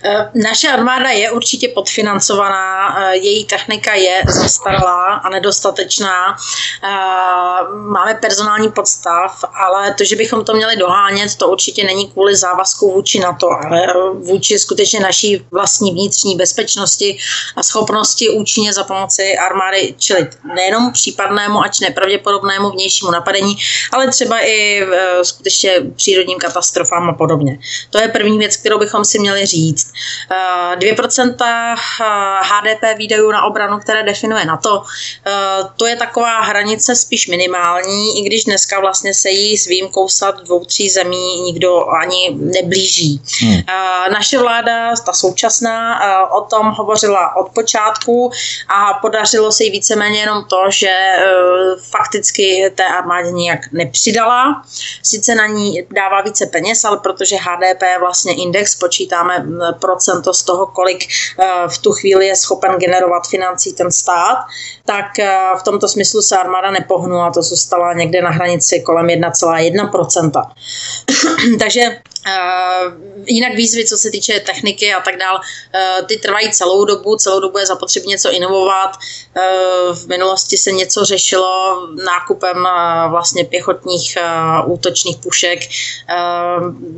Eh, 0.04 0.30
naše 0.36 0.68
armáda 0.68 1.10
je 1.10 1.32
určitě 1.32 1.68
podfinancovaná, 1.68 2.98
eh, 2.98 3.16
její 3.16 3.46
technika 3.46 3.94
je 3.94 4.24
zastaralá 4.28 5.14
a 5.14 5.30
nedostatečná. 5.30 6.38
Eh, 6.84 6.88
máme 7.90 8.16
personální 8.16 8.72
podstav, 8.72 9.44
ale 9.54 9.94
to, 9.94 10.04
že 10.04 10.16
bychom 10.16 10.46
to 10.46 10.54
měli 10.54 10.76
dohánět, 10.76 11.36
to 11.36 11.50
určitě 11.50 11.84
není 11.84 12.08
kvůli 12.08 12.36
závazku 12.36 12.94
vůči 12.94 13.20
NATO, 13.20 13.50
ale 13.52 13.88
vůči 14.14 14.60
skutečně 14.60 15.00
naší 15.00 15.46
vlastní 15.52 15.92
vnitřní 15.92 16.36
bezpečnosti 16.36 17.18
a 17.56 17.64
schopnosti 17.64 18.30
účinně 18.30 18.74
za 18.74 18.84
pomoci 18.84 19.38
armády 19.38 19.96
čelit 19.98 20.38
nejenom 20.56 20.92
případnému, 20.92 21.60
ač 21.60 21.80
nepravděpodobnému 21.80 22.70
vnějšímu 22.70 23.12
napadení, 23.12 23.58
ale 23.92 24.08
třeba 24.08 24.46
i 24.46 24.82
skutečně 25.22 25.72
přírodním 25.96 26.40
katastrofám 26.40 27.10
a 27.10 27.14
podobně. 27.14 27.60
To 27.90 28.02
je 28.02 28.08
první 28.08 28.38
věc, 28.38 28.58
kterou 28.58 28.80
bychom 28.80 29.06
si 29.06 29.20
měli 29.20 29.46
říct. 29.46 29.83
2% 30.76 31.36
HDP 32.42 32.98
výdajů 32.98 33.32
na 33.32 33.46
obranu, 33.46 33.80
které 33.80 34.04
definuje 34.04 34.46
NATO, 34.46 34.84
eh, 35.28 35.32
to 35.78 35.86
je 35.86 35.96
taková 35.96 36.42
hranice 36.42 36.96
spíš 36.96 37.28
minimální, 37.28 38.20
i 38.20 38.22
když 38.22 38.44
dneska 38.44 38.80
vlastně 38.80 39.14
se 39.14 39.30
jí 39.30 39.58
s 39.58 39.66
výjimkou 39.66 40.10
sad 40.10 40.44
dvou, 40.44 40.66
tří 40.66 40.90
zemí 40.90 41.42
nikdo 41.42 41.88
ani 41.90 42.38
neblíží. 42.40 43.22
Hmm. 43.42 43.54
Eh, 43.54 44.10
naše 44.14 44.38
vláda, 44.38 44.96
ta 45.06 45.14
současná, 45.14 46.04
eh, 46.04 46.28
o 46.38 46.42
tom 46.42 46.68
hovořila 46.72 47.36
od 47.36 47.50
počátku 47.50 48.32
a 48.68 48.94
podařilo 48.94 49.52
se 49.52 49.64
jí 49.64 49.72
víceméně 49.72 50.20
jenom 50.20 50.46
to, 50.46 50.58
že 50.70 50.94
fakticky 51.92 52.72
té 52.76 52.86
armádě 52.86 53.32
nijak 53.32 53.60
nepřidala. 53.72 54.64
Sice 55.04 55.36
na 55.36 55.48
ní 55.48 55.88
dává 55.92 56.22
více 56.22 56.46
peněz, 56.46 56.86
ale 56.86 56.98
protože 56.98 57.36
HDP 57.36 57.84
vlastně 58.00 58.34
index 58.34 58.76
počítáme 58.76 59.46
procento 59.74 60.34
z 60.34 60.44
toho, 60.44 60.66
kolik 60.66 61.06
eh, 61.40 61.68
v 61.68 61.78
tu 61.78 61.92
chvíli 61.92 62.28
je 62.28 62.36
schopen 62.36 62.76
generovat 62.78 63.28
financí 63.28 63.74
ten 63.74 63.92
stát, 63.92 64.38
tak 64.86 65.20
eh, 65.20 65.40
v 65.60 65.64
tomto 65.64 65.88
smyslu 65.88 66.22
se 66.22 66.38
armáda 66.38 66.72
nepohnula, 66.72 67.32
to 67.32 67.42
zůstala 67.42 67.94
někde 67.94 68.22
na 68.22 68.30
hranici 68.30 68.80
kolem 68.80 69.08
1,1%. 69.08 70.32
Takže 71.60 72.00
Uh, 72.28 72.94
jinak 73.26 73.56
výzvy, 73.56 73.86
co 73.86 73.98
se 73.98 74.12
týče 74.12 74.40
techniky 74.40 74.94
a 74.94 75.02
tak 75.02 75.18
dál, 75.18 75.40
ty 76.08 76.18
trvají 76.18 76.52
celou 76.52 76.86
dobu, 76.86 77.16
celou 77.16 77.40
dobu 77.40 77.58
je 77.58 77.66
zapotřebí 77.66 78.08
něco 78.08 78.32
inovovat. 78.32 78.98
V 79.94 80.08
minulosti 80.08 80.58
se 80.58 80.72
něco 80.72 81.06
řešilo 81.06 81.80
nákupem 82.06 82.68
vlastně 83.10 83.44
pěchotních 83.44 84.18
útočných 84.66 85.18
pušek. 85.18 85.60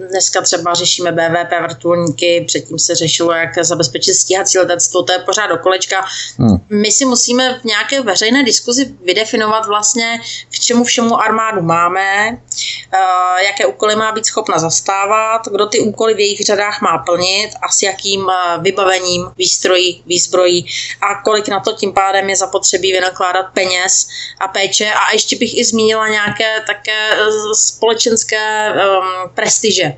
Dneska 0.10 0.42
třeba 0.42 0.74
řešíme 0.74 1.12
BVP 1.12 1.62
vrtulníky, 1.62 2.46
předtím 2.66 2.80
se 2.80 2.96
řešilo, 2.96 3.32
jak 3.32 3.66
zabezpečit 3.66 4.14
stíhací 4.14 4.58
letectvo, 4.58 5.04
to 5.04 5.12
je 5.12 5.20
pořád 5.20 5.48
do 5.48 5.58
kolečka. 5.58 6.06
Hmm. 6.38 6.58
my 6.70 6.92
si 6.92 7.06
musíme 7.06 7.60
v 7.60 7.64
nějaké 7.64 8.02
veřejné 8.02 8.44
diskuzi 8.44 8.96
vydefinovat 9.06 9.66
vlastně, 9.66 10.22
k 10.50 10.60
čemu 10.60 10.84
všemu 10.84 11.22
armádu 11.22 11.62
máme, 11.62 12.30
uh, 12.32 13.38
jaké 13.46 13.66
úkoly 13.66 13.96
má 13.96 14.12
být 14.12 14.26
schopna 14.26 14.60
zastávat, 14.60 15.42
kdo 15.52 15.66
ty 15.66 15.80
úkoly 15.80 16.14
v 16.14 16.20
jejich 16.20 16.42
řadách 16.42 16.82
má 16.82 16.98
plnit 16.98 17.50
a 17.62 17.72
s 17.72 17.84
jakým 17.84 18.22
uh, 18.22 18.64
vybavením, 18.64 19.26
výstrojí, 19.38 20.04
výzbrojí 20.06 20.66
a 21.02 21.22
kolik 21.24 21.48
na 21.48 21.60
to 21.60 21.72
tím 21.74 21.94
pádem 21.94 22.30
je 22.30 22.36
zapotřebí 22.36 22.92
vynakládat 22.92 23.46
peněz 23.54 24.08
a 24.40 24.48
péče. 24.48 24.92
A 24.92 25.14
ještě 25.14 25.36
bych 25.36 25.58
i 25.58 25.66
zmínila 25.66 26.08
nějaké 26.08 26.62
také 26.68 27.18
společenské 27.54 28.72
um, 28.72 29.30
prestiže. 29.36 29.94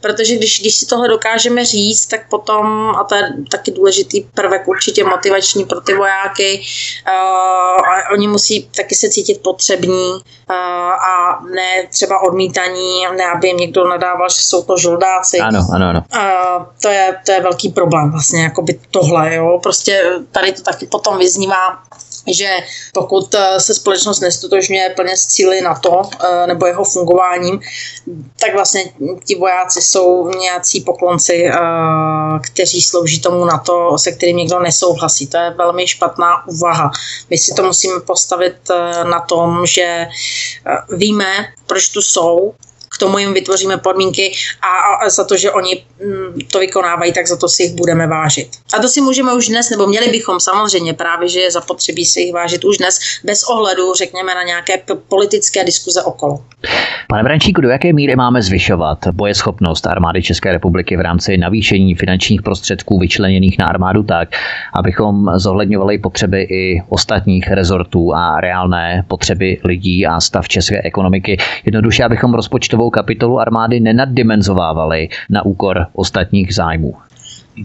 Protože 0.00 0.36
když, 0.36 0.60
když 0.60 0.74
si 0.74 0.86
tohle 0.86 1.08
dokážeme 1.08 1.64
říct, 1.64 1.97
tak 2.06 2.28
potom, 2.28 2.92
a 3.00 3.04
to 3.04 3.14
je 3.14 3.32
taky 3.50 3.70
důležitý 3.70 4.20
prvek 4.20 4.68
určitě 4.68 5.04
motivační 5.04 5.64
pro 5.64 5.80
ty 5.80 5.94
vojáky, 5.94 6.62
uh, 7.08 8.12
oni 8.12 8.28
musí 8.28 8.70
taky 8.76 8.94
se 8.94 9.08
cítit 9.08 9.42
potřební 9.42 10.10
uh, 10.10 10.56
a 10.92 11.40
ne 11.54 11.86
třeba 11.90 12.22
odmítaní, 12.22 13.06
ne 13.16 13.24
aby 13.34 13.48
jim 13.48 13.56
někdo 13.56 13.88
nadával, 13.88 14.28
že 14.28 14.42
jsou 14.42 14.62
to 14.62 14.76
žoldáci. 14.76 15.38
Ano, 15.38 15.66
ano, 15.74 15.86
ano. 15.86 16.04
Uh, 16.14 16.66
to, 16.82 16.88
je, 16.88 17.16
to 17.26 17.32
je 17.32 17.40
velký 17.42 17.68
problém 17.68 18.10
vlastně, 18.10 18.42
jako 18.42 18.62
by 18.62 18.80
tohle, 18.90 19.34
jo. 19.34 19.58
Prostě 19.62 20.04
tady 20.30 20.52
to 20.52 20.62
taky 20.62 20.86
potom 20.86 21.18
vyznívá 21.18 21.78
že 22.34 22.56
pokud 22.94 23.34
eh, 23.34 23.60
se 23.60 23.74
společnost 23.74 24.20
nestotožňuje 24.20 24.90
plně 24.96 25.16
s 25.16 25.26
cíly 25.26 25.60
to 25.82 26.02
eh, 26.24 26.46
nebo 26.46 26.66
jeho 26.66 26.84
fungováním, 26.84 27.60
tak 28.40 28.52
vlastně 28.52 28.84
ti 29.24 29.34
vojáci 29.34 29.82
jsou 29.82 30.28
nějací 30.28 30.80
poklonci, 30.80 31.46
eh, 31.46 31.58
kteří 32.40 32.82
slouží 32.82 33.20
tomu 33.20 33.44
na 33.44 33.58
to, 33.58 33.98
se 33.98 34.12
kterým 34.12 34.36
někdo 34.36 34.60
nesouhlasí. 34.60 35.26
To 35.26 35.36
je 35.36 35.50
velmi 35.50 35.86
špatná 35.86 36.46
úvaha. 36.48 36.90
My 37.30 37.38
si 37.38 37.54
to 37.54 37.62
musíme 37.62 38.00
postavit 38.00 38.56
na 39.10 39.20
tom, 39.20 39.66
že 39.66 40.06
víme, 40.90 41.32
proč 41.66 41.88
tu 41.88 42.02
jsou, 42.02 42.54
tomu 42.98 43.18
jim 43.18 43.34
vytvoříme 43.34 43.76
podmínky 43.76 44.32
a, 44.62 45.04
a 45.04 45.08
za 45.08 45.24
to, 45.24 45.36
že 45.36 45.50
oni 45.50 45.82
mm, 46.04 46.40
to 46.52 46.58
vykonávají, 46.58 47.12
tak 47.12 47.26
za 47.26 47.36
to 47.36 47.48
si 47.48 47.62
jich 47.62 47.74
budeme 47.74 48.06
vážit. 48.06 48.48
A 48.74 48.82
to 48.82 48.88
si 48.88 49.00
můžeme 49.00 49.34
už 49.34 49.48
dnes, 49.48 49.70
nebo 49.70 49.86
měli 49.86 50.08
bychom 50.08 50.40
samozřejmě 50.40 50.94
právě, 50.94 51.28
že 51.28 51.40
je 51.40 51.50
zapotřebí 51.50 52.04
si 52.04 52.20
jich 52.20 52.32
vážit 52.32 52.64
už 52.64 52.78
dnes, 52.78 52.98
bez 53.24 53.42
ohledu, 53.42 53.94
řekněme, 53.94 54.34
na 54.34 54.42
nějaké 54.42 54.82
politické 55.08 55.64
diskuze 55.64 56.02
okolo. 56.02 56.44
Pane 57.08 57.22
Brančíku, 57.22 57.60
do 57.60 57.68
jaké 57.68 57.92
míry 57.92 58.16
máme 58.16 58.42
zvyšovat 58.42 58.98
bojeschopnost 59.12 59.86
armády 59.86 60.22
České 60.22 60.52
republiky 60.52 60.96
v 60.96 61.00
rámci 61.00 61.36
navýšení 61.36 61.94
finančních 61.94 62.42
prostředků 62.42 62.98
vyčleněných 62.98 63.58
na 63.58 63.66
armádu 63.66 64.02
tak, 64.02 64.28
abychom 64.74 65.30
zohledňovali 65.34 65.98
potřeby 65.98 66.42
i 66.42 66.82
ostatních 66.88 67.50
rezortů 67.50 68.14
a 68.14 68.40
reálné 68.40 69.04
potřeby 69.08 69.58
lidí 69.64 70.06
a 70.06 70.20
stav 70.20 70.48
české 70.48 70.82
ekonomiky. 70.82 71.36
Jednoduše, 71.64 72.04
abychom 72.04 72.34
rozpočtovou 72.34 72.87
kapitolu 72.90 73.40
armády 73.40 73.80
nenaddimenzovávali 73.80 75.08
na 75.30 75.44
úkor 75.44 75.86
ostatních 75.92 76.54
zájmů 76.54 76.94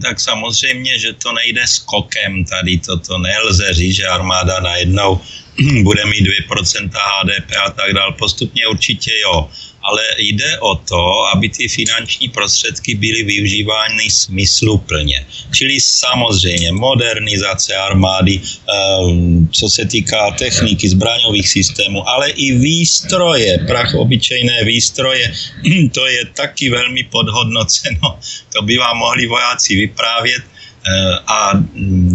tak 0.02 0.20
samozřejmě, 0.20 0.98
že 0.98 1.12
to 1.12 1.32
nejde 1.32 1.66
skokem 1.66 2.44
tady, 2.44 2.78
toto 2.78 3.18
nelze 3.18 3.74
říct, 3.74 3.96
že 3.96 4.06
armáda 4.06 4.60
najednou 4.60 5.20
bude 5.82 6.04
mít 6.04 6.26
2% 6.50 6.90
HDP 6.92 7.50
a 7.66 7.70
tak 7.70 7.92
dál. 7.92 8.12
Postupně 8.12 8.66
určitě 8.66 9.10
jo 9.22 9.50
ale 9.84 10.02
jde 10.18 10.58
o 10.58 10.74
to, 10.74 11.26
aby 11.36 11.48
ty 11.48 11.68
finanční 11.68 12.28
prostředky 12.28 12.94
byly 12.94 13.22
využívány 13.22 14.10
smysluplně. 14.10 15.26
Čili 15.52 15.80
samozřejmě 15.80 16.72
modernizace 16.72 17.74
armády, 17.76 18.40
ehm, 18.40 19.48
co 19.52 19.68
se 19.68 19.84
týká 19.84 20.30
techniky, 20.30 20.88
zbraňových 20.88 21.48
systémů, 21.48 22.08
ale 22.08 22.30
i 22.30 22.56
výstroje, 22.56 23.58
prach 23.68 23.94
obyčejné 23.94 24.64
výstroje, 24.64 25.32
to 25.92 26.06
je 26.06 26.24
taky 26.24 26.70
velmi 26.70 27.04
podhodnoceno. 27.04 28.18
To 28.56 28.62
by 28.62 28.76
vám 28.76 28.96
mohli 28.96 29.26
vojáci 29.26 29.76
vyprávět. 29.76 30.42
Ehm, 30.42 31.18
a 31.26 31.52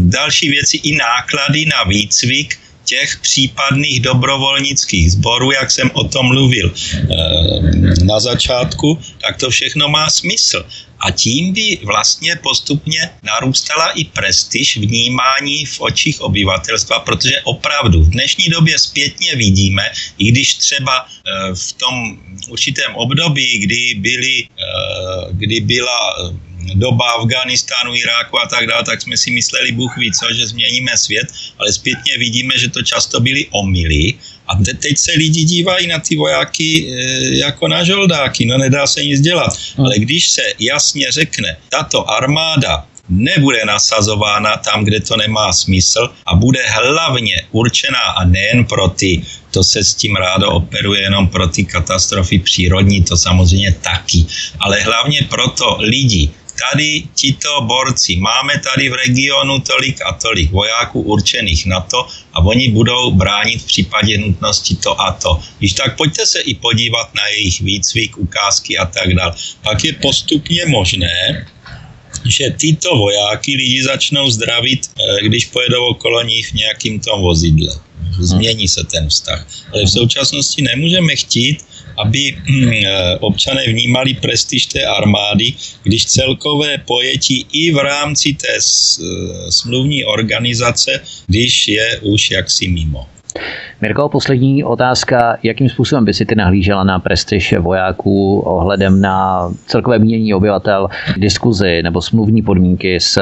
další 0.10 0.50
věci, 0.50 0.78
i 0.78 0.96
náklady 0.96 1.66
na 1.66 1.84
výcvik, 1.84 2.69
těch 2.90 3.22
případných 3.22 4.00
dobrovolnických 4.02 5.12
sborů, 5.12 5.52
jak 5.52 5.72
jsem 5.72 5.92
o 5.94 6.04
tom 6.04 6.26
mluvil 6.34 6.74
eh, 6.74 7.06
na 8.02 8.20
začátku, 8.20 8.98
tak 9.22 9.38
to 9.38 9.50
všechno 9.50 9.90
má 9.90 10.10
smysl. 10.10 10.66
A 11.00 11.12
tím 11.12 11.54
by 11.54 11.80
vlastně 11.84 12.36
postupně 12.44 13.10
narůstala 13.24 13.96
i 13.96 14.04
prestiž 14.04 14.78
vnímání 14.78 15.66
v 15.66 15.82
očích 15.82 16.22
obyvatelstva, 16.22 17.00
protože 17.00 17.40
opravdu 17.44 18.04
v 18.04 18.10
dnešní 18.10 18.50
době 18.50 18.80
zpětně 18.80 19.36
vidíme, 19.36 19.86
i 20.18 20.32
když 20.32 20.56
třeba 20.56 21.06
eh, 21.06 21.56
v 21.56 21.74
tom 21.74 21.96
určitém 22.50 22.96
období, 22.96 23.60
kdy, 23.60 23.96
byly, 24.02 24.36
eh, 24.44 25.28
kdy 25.32 25.62
byla 25.62 26.00
doba 26.76 27.06
Afganistánu, 27.12 27.96
Iráku 27.96 28.40
a 28.40 28.48
tak 28.48 28.68
dále, 28.68 28.84
tak 28.84 29.02
jsme 29.02 29.18
si 29.18 29.32
mysleli, 29.32 29.72
Bůh 29.72 29.98
ví 29.98 30.12
co, 30.12 30.34
že 30.34 30.48
změníme 30.48 30.98
svět, 30.98 31.28
ale 31.60 31.74
zpětně 31.74 32.18
vidíme, 32.18 32.54
že 32.58 32.70
to 32.70 32.82
často 32.82 33.20
byly 33.20 33.48
omily 33.52 34.14
a 34.48 34.56
teď 34.56 34.98
se 34.98 35.12
lidi 35.12 35.44
dívají 35.44 35.88
na 35.88 36.00
ty 36.00 36.18
vojáky 36.18 36.90
e, 36.90 37.38
jako 37.38 37.68
na 37.68 37.84
žoldáky, 37.84 38.46
no 38.46 38.58
nedá 38.58 38.88
se 38.88 39.04
nic 39.04 39.22
dělat. 39.22 39.54
Hmm. 39.78 39.86
Ale 39.86 40.00
když 40.00 40.30
se 40.30 40.42
jasně 40.60 41.12
řekne, 41.12 41.58
tato 41.70 42.10
armáda 42.10 42.86
nebude 43.10 43.66
nasazována 43.66 44.58
tam, 44.58 44.86
kde 44.86 45.00
to 45.00 45.18
nemá 45.18 45.54
smysl 45.54 46.10
a 46.26 46.36
bude 46.36 46.60
hlavně 46.70 47.42
určená 47.52 48.00
a 48.00 48.26
nejen 48.26 48.66
pro 48.66 48.88
ty, 48.88 49.22
to 49.52 49.64
se 49.64 49.84
s 49.84 49.94
tím 49.94 50.16
rádo 50.16 50.52
operuje 50.52 51.02
jenom 51.02 51.28
pro 51.28 51.48
ty 51.48 51.66
katastrofy 51.66 52.40
přírodní, 52.40 53.04
to 53.04 53.18
samozřejmě 53.18 53.72
taky, 53.82 54.26
ale 54.60 54.82
hlavně 54.82 55.22
proto 55.30 55.78
lidi, 55.80 56.30
tady 56.60 57.04
tito 57.16 57.62
borci, 57.62 58.16
máme 58.16 58.54
tady 58.60 58.90
v 58.90 58.94
regionu 58.94 59.60
tolik 59.60 60.02
a 60.06 60.14
tolik 60.14 60.52
vojáků 60.52 61.02
určených 61.02 61.66
na 61.66 61.80
to 61.82 62.08
a 62.34 62.40
oni 62.40 62.70
budou 62.70 63.12
bránit 63.12 63.62
v 63.62 63.66
případě 63.66 64.18
nutnosti 64.18 64.76
to 64.76 65.02
a 65.02 65.12
to. 65.12 65.40
Když 65.60 65.74
tak 65.74 65.98
pojďte 65.98 66.26
se 66.26 66.40
i 66.42 66.54
podívat 66.54 67.16
na 67.16 67.28
jejich 67.28 67.62
výcvik, 67.62 68.18
ukázky 68.18 68.78
a 68.78 68.86
tak 68.86 69.14
dále. 69.14 69.34
Pak 69.64 69.84
je 69.84 69.94
postupně 69.94 70.66
možné, 70.66 71.46
že 72.26 72.50
tyto 72.60 72.96
vojáky 72.96 73.56
lidi 73.56 73.84
začnou 73.84 74.30
zdravit, 74.30 74.82
eh, 74.98 75.24
když 75.24 75.46
pojedou 75.46 75.86
okolo 75.88 76.24
nich 76.24 76.52
v 76.52 76.54
nějakým 76.54 77.00
tom 77.00 77.22
vozidle. 77.22 77.89
Změní 78.20 78.68
se 78.68 78.84
ten 78.84 79.10
vztah. 79.10 79.48
Ale 79.74 79.86
v 79.86 79.90
současnosti 79.90 80.62
nemůžeme 80.62 81.16
chtít, 81.16 81.66
aby 81.98 82.32
hm, 82.32 82.72
eh, 82.74 83.18
občané 83.20 83.68
vnímali 83.68 84.14
prestiž 84.14 84.66
té 84.66 84.86
armády, 84.86 85.54
když 85.84 86.06
celkové 86.06 86.78
pojetí 86.78 87.46
i 87.52 87.72
v 87.72 87.78
rámci 87.78 88.34
té 88.34 88.56
eh, 88.56 89.52
smluvní 89.52 90.06
organizace, 90.06 91.02
když 91.28 91.68
je 91.68 92.00
už 92.00 92.32
jaksi 92.32 92.68
mimo. 92.68 93.08
Mirko, 93.82 94.10
poslední 94.10 94.64
otázka. 94.64 95.38
Jakým 95.44 95.70
způsobem 95.70 96.06
by 96.06 96.14
si 96.14 96.26
ty 96.26 96.36
nahlížela 96.36 96.84
na 96.84 97.00
prestiž 97.00 97.54
vojáků 97.60 98.40
ohledem 98.40 99.02
na 99.02 99.50
celkové 99.66 100.00
mínění 100.00 100.34
obyvatel, 100.34 100.88
diskuzi 101.18 101.84
nebo 101.84 102.02
smluvní 102.02 102.42
podmínky 102.42 103.00
s 103.00 103.22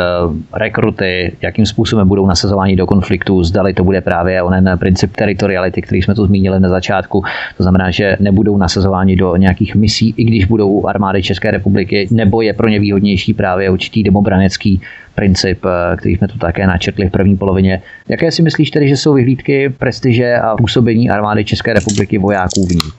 rekruty, 0.53 1.35
jakým 1.41 1.65
způsobem 1.65 2.07
budou 2.07 2.27
nasazováni 2.27 2.75
do 2.75 2.87
konfliktu, 2.87 3.43
zdali 3.43 3.73
to 3.73 3.83
bude 3.83 4.01
právě 4.01 4.43
onen 4.43 4.77
princip 4.79 5.15
teritoriality, 5.15 5.81
který 5.81 6.01
jsme 6.01 6.15
tu 6.15 6.25
zmínili 6.25 6.59
na 6.59 6.69
začátku. 6.69 7.23
To 7.57 7.63
znamená, 7.63 7.91
že 7.91 8.17
nebudou 8.19 8.57
nasazováni 8.57 9.15
do 9.15 9.35
nějakých 9.35 9.75
misí, 9.75 10.13
i 10.17 10.23
když 10.23 10.45
budou 10.45 10.87
armády 10.87 11.23
České 11.23 11.51
republiky, 11.51 12.07
nebo 12.11 12.41
je 12.41 12.53
pro 12.53 12.69
ně 12.69 12.79
výhodnější 12.79 13.33
právě 13.33 13.69
určitý 13.69 14.03
demobranecký 14.03 14.81
princip, 15.17 15.65
eh, 15.65 15.97
který 15.97 16.15
jsme 16.15 16.27
tu 16.27 16.37
také 16.37 16.67
načetli 16.67 17.09
v 17.09 17.11
první 17.11 17.37
polovině. 17.37 17.81
Jaké 18.09 18.31
si 18.31 18.41
myslíš 18.41 18.71
tedy, 18.71 18.89
že 18.89 18.97
jsou 18.97 19.13
vyhlídky 19.13 19.69
prestiže 19.69 20.35
a 20.35 20.55
působení 20.55 21.09
armády 21.09 21.45
České 21.45 21.73
republiky 21.73 22.17
vojáků 22.17 22.65
v 22.65 22.71
ní? 22.71 22.91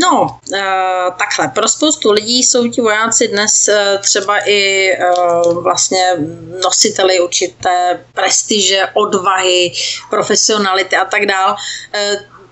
No, 0.00 0.22
uh, 0.22 0.58
takhle. 1.18 1.48
Pro 1.54 1.68
spoustu 1.68 2.12
lidí 2.12 2.42
jsou 2.42 2.68
ti 2.68 2.80
vojáci 2.80 3.28
dnes 3.28 3.68
uh, 3.68 4.02
třeba 4.02 4.48
i 4.48 4.90
vlastně 5.62 6.04
nositeli 6.64 7.20
určité 7.20 8.00
prestiže, 8.14 8.86
odvahy, 8.94 9.72
profesionality 10.10 10.96
a 10.96 11.04
tak 11.04 11.26
dále 11.26 11.56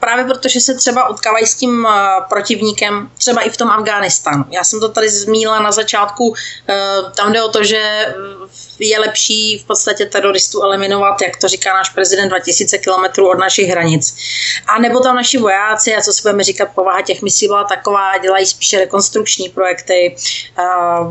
právě 0.00 0.24
protože 0.24 0.60
se 0.60 0.74
třeba 0.74 1.08
utkávají 1.08 1.46
s 1.46 1.54
tím 1.54 1.88
protivníkem, 2.28 3.10
třeba 3.18 3.42
i 3.42 3.50
v 3.50 3.56
tom 3.56 3.70
Afghánistánu. 3.70 4.44
Já 4.50 4.64
jsem 4.64 4.80
to 4.80 4.88
tady 4.88 5.08
zmínila 5.08 5.62
na 5.62 5.72
začátku, 5.72 6.34
tam 7.14 7.32
jde 7.32 7.42
o 7.42 7.48
to, 7.48 7.64
že 7.64 8.14
je 8.78 9.00
lepší 9.00 9.58
v 9.58 9.66
podstatě 9.66 10.06
teroristů 10.06 10.62
eliminovat, 10.62 11.22
jak 11.22 11.36
to 11.36 11.48
říká 11.48 11.74
náš 11.74 11.90
prezident, 11.90 12.28
2000 12.28 12.78
kilometrů 12.78 13.30
od 13.30 13.38
našich 13.38 13.68
hranic. 13.68 14.16
A 14.66 14.78
nebo 14.78 15.00
tam 15.00 15.16
naši 15.16 15.38
vojáci, 15.38 15.94
a 15.94 16.00
co 16.00 16.12
si 16.12 16.22
budeme 16.22 16.44
říkat, 16.44 16.68
povaha 16.74 17.02
těch 17.02 17.22
misí 17.22 17.46
byla 17.46 17.64
taková, 17.64 18.18
dělají 18.18 18.46
spíše 18.46 18.78
rekonstrukční 18.78 19.48
projekty, 19.48 20.16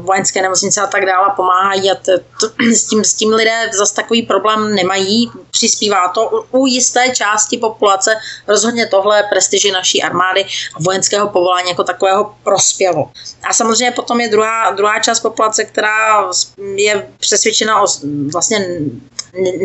vojenské 0.01 0.41
nemocnice 0.41 0.81
a 0.81 0.87
tak 0.87 1.05
dále, 1.05 1.33
pomáhají 1.35 1.91
a 1.91 1.95
to, 1.95 2.11
to, 2.39 2.47
s, 2.75 2.83
tím, 2.83 3.03
s 3.03 3.13
tím 3.13 3.33
lidé 3.33 3.69
zase 3.73 3.95
takový 3.95 4.21
problém 4.21 4.75
nemají. 4.75 5.31
Přispívá 5.51 6.07
to 6.07 6.45
u 6.51 6.65
jisté 6.67 7.09
části 7.09 7.57
populace 7.57 8.15
rozhodně 8.47 8.87
tohle 8.87 9.23
prestiži 9.23 9.71
naší 9.71 10.03
armády 10.03 10.45
a 10.75 10.81
vojenského 10.81 11.29
povolání 11.29 11.69
jako 11.69 11.83
takového 11.83 12.35
prospělo. 12.43 13.11
A 13.43 13.53
samozřejmě 13.53 13.91
potom 13.91 14.21
je 14.21 14.29
druhá, 14.29 14.71
druhá 14.71 14.99
část 14.99 15.19
populace, 15.19 15.65
která 15.65 16.29
je 16.75 17.07
přesvědčena 17.55 17.81
o 17.81 17.85
vlastně 18.33 18.67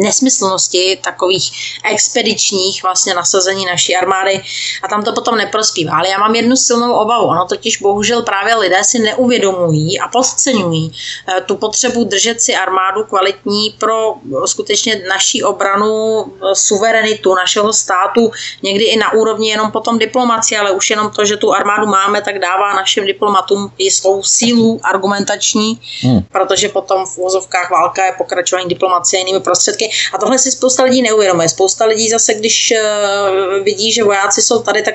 nesmyslnosti 0.03 0.99
takových 1.05 1.53
expedičních 1.85 2.83
vlastně 2.83 3.15
nasazení 3.15 3.67
naší 3.67 3.97
armády 3.97 4.43
a 4.83 4.89
tam 4.89 5.03
to 5.03 5.12
potom 5.12 5.37
neprospívá. 5.37 5.93
Ale 5.99 6.09
já 6.09 6.19
mám 6.19 6.35
jednu 6.35 6.57
silnou 6.57 6.93
obavu. 6.93 7.25
Ono 7.27 7.47
totiž 7.47 7.83
bohužel 7.83 8.23
právě 8.23 8.55
lidé 8.57 8.85
si 8.85 8.99
neuvědomují 8.99 10.01
a 10.01 10.09
podceňují 10.09 10.93
eh, 10.93 11.41
tu 11.41 11.57
potřebu 11.57 12.05
držet 12.05 12.41
si 12.41 12.55
armádu 12.55 13.05
kvalitní 13.05 13.75
pro 13.79 14.15
skutečně 14.45 15.03
naší 15.09 15.43
obranu, 15.43 16.25
eh, 16.25 16.55
suverenitu 16.55 17.35
našeho 17.35 17.73
státu, 17.73 18.31
někdy 18.62 18.85
i 18.85 18.97
na 18.97 19.12
úrovni 19.12 19.51
jenom 19.51 19.71
potom 19.71 19.99
diplomacie, 19.99 20.61
ale 20.61 20.71
už 20.71 20.91
jenom 20.91 21.11
to, 21.11 21.25
že 21.25 21.37
tu 21.37 21.53
armádu 21.53 21.87
máme, 21.87 22.23
tak 22.23 22.39
dává 22.39 22.75
našim 22.75 23.07
diplomatům 23.07 23.73
jistou 23.79 24.23
sílu 24.23 24.81
argumentační, 24.83 25.81
hmm. 26.03 26.21
protože 26.33 26.69
potom 26.69 27.07
v 27.07 27.19
úvozovkách 27.19 27.71
válka 27.81 28.05
je 28.05 28.12
pokračování 28.12 28.69
diplomacie 28.69 29.20
jinými 29.20 29.40
prostředky. 29.40 29.90
A 30.12 30.19
tohle 30.19 30.39
si 30.39 30.51
spousta 30.51 30.82
lidí 30.82 31.02
neuvědomuje. 31.02 31.48
Spousta 31.48 31.85
lidí 31.85 32.09
zase, 32.09 32.35
když 32.35 32.73
uh, 32.73 33.65
vidí, 33.65 33.93
že 33.93 34.05
vojáci 34.05 34.43
jsou 34.43 34.62
tady, 34.62 34.82
tak, 34.82 34.94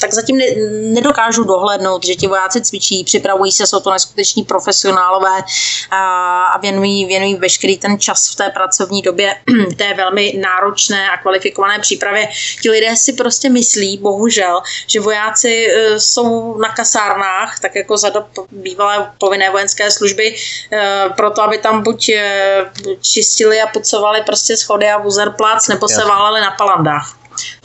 tak 0.00 0.12
zatím 0.12 0.38
ne, 0.38 0.46
nedokážu 1.00 1.44
dohlednout, 1.44 2.04
že 2.04 2.14
ti 2.14 2.26
vojáci 2.26 2.60
cvičí, 2.60 3.04
připravují 3.04 3.52
se, 3.52 3.66
jsou 3.66 3.80
to 3.80 3.90
neskuteční 3.90 4.44
profesionálové 4.44 5.38
uh, 5.38 5.44
a 6.54 6.58
věnují, 6.62 7.06
věnují 7.06 7.34
veškerý 7.34 7.78
ten 7.78 7.98
čas 7.98 8.32
v 8.32 8.34
té 8.34 8.50
pracovní 8.50 9.02
době 9.02 9.36
té 9.76 9.94
velmi 9.94 10.34
náročné 10.40 11.10
a 11.10 11.16
kvalifikované 11.16 11.78
přípravě. 11.78 12.28
Ti 12.62 12.70
lidé 12.70 12.96
si 12.96 13.12
prostě 13.12 13.50
myslí, 13.50 13.98
bohužel, 13.98 14.62
že 14.86 15.00
vojáci 15.00 15.66
uh, 15.66 15.96
jsou 15.96 16.58
na 16.58 16.68
kasárnách, 16.68 17.60
tak 17.60 17.74
jako 17.74 17.96
za 17.96 18.08
dob 18.08 18.26
bývalé 18.50 19.12
povinné 19.18 19.50
vojenské 19.50 19.90
služby, 19.90 20.34
uh, 20.34 21.14
proto 21.16 21.42
aby 21.42 21.58
tam 21.58 21.82
buď 21.82 22.03
uh, 22.08 22.92
čistili 23.00 23.60
a 23.60 23.66
pucovali 23.66 24.22
prostě 24.22 24.56
schody 24.56 24.90
a 24.90 24.98
buzerplac 24.98 25.68
nebo 25.68 25.88
se 25.88 26.04
váleli 26.04 26.40
na 26.40 26.50
palandách. 26.50 27.16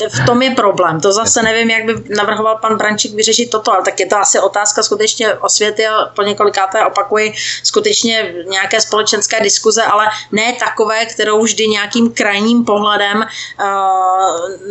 V 0.10 0.26
tom 0.26 0.42
je 0.42 0.52
problém. 0.52 1.02
To 1.02 1.12
zase 1.12 1.44
nevím, 1.44 1.70
jak 1.70 1.86
by 1.86 2.16
navrhoval 2.16 2.58
pan 2.58 2.78
Brančík 2.78 3.14
vyřešit 3.16 3.50
toto, 3.50 3.74
ale 3.74 3.84
tak 3.86 4.00
je 4.00 4.06
to 4.06 4.18
asi 4.18 4.40
otázka 4.40 4.84
skutečně 4.84 5.34
osvěty 5.34 5.88
a 5.88 6.06
po 6.16 6.22
několikáté 6.22 6.86
opakuji 6.86 7.34
skutečně 7.64 8.34
nějaké 8.50 8.82
společenské 8.82 9.44
diskuze, 9.44 9.84
ale 9.84 10.06
ne 10.32 10.54
takové, 10.54 11.06
kterou 11.06 11.44
vždy 11.44 11.68
nějakým 11.68 12.12
krajním 12.12 12.66
pohledem 12.66 13.18
uh, 13.18 13.26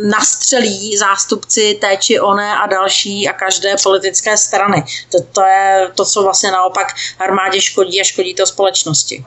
nastřelí 0.09 0.97
zástupci 0.97 1.77
té 1.81 1.97
či 1.97 2.19
oné 2.19 2.57
a 2.57 2.67
další 2.67 3.29
a 3.29 3.33
každé 3.33 3.75
politické 3.83 4.37
strany. 4.37 4.83
To, 5.11 5.17
to 5.33 5.41
je 5.41 5.91
to, 5.95 6.05
co 6.05 6.23
vlastně 6.23 6.51
naopak 6.51 6.87
armádě 7.19 7.61
škodí 7.61 8.01
a 8.01 8.03
škodí 8.03 8.33
to 8.33 8.45
společnosti. 8.45 9.25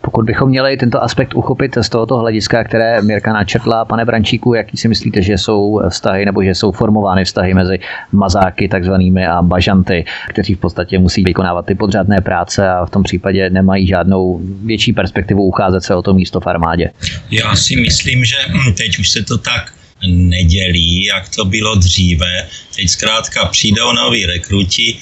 Pokud 0.00 0.24
bychom 0.24 0.48
měli 0.48 0.76
tento 0.76 1.02
aspekt 1.02 1.34
uchopit 1.34 1.76
z 1.80 1.88
tohoto 1.88 2.16
hlediska, 2.16 2.64
které 2.64 3.02
Mirka 3.02 3.32
načetla, 3.32 3.84
pane 3.84 4.04
Brančíku, 4.04 4.54
jaký 4.54 4.76
si 4.76 4.88
myslíte, 4.88 5.11
že 5.16 5.38
jsou 5.38 5.80
vztahy 5.88 6.24
nebo 6.24 6.44
že 6.44 6.54
jsou 6.54 6.72
formovány 6.72 7.24
vztahy 7.24 7.54
mezi 7.54 7.78
mazáky 8.12 8.68
takzvanými 8.68 9.26
a 9.26 9.42
bažanty, 9.42 10.04
kteří 10.28 10.54
v 10.54 10.58
podstatě 10.58 10.98
musí 10.98 11.22
vykonávat 11.22 11.66
ty 11.66 11.74
podřadné 11.74 12.20
práce 12.20 12.68
a 12.68 12.86
v 12.86 12.90
tom 12.90 13.02
případě 13.02 13.50
nemají 13.50 13.86
žádnou 13.86 14.40
větší 14.64 14.92
perspektivu 14.92 15.42
ucházet 15.42 15.82
se 15.82 15.94
o 15.94 16.02
to 16.02 16.14
místo 16.14 16.40
v 16.40 16.46
armádě. 16.46 16.90
Já 17.30 17.56
si 17.56 17.76
myslím, 17.76 18.24
že 18.24 18.36
teď 18.76 18.98
už 18.98 19.10
se 19.10 19.22
to 19.22 19.38
tak 19.38 19.72
nedělí, 20.06 21.04
jak 21.04 21.28
to 21.28 21.44
bylo 21.44 21.74
dříve. 21.74 22.48
Teď 22.76 22.88
zkrátka 22.88 23.44
přijdou 23.44 23.92
noví 23.92 24.26
rekruti, 24.26 24.96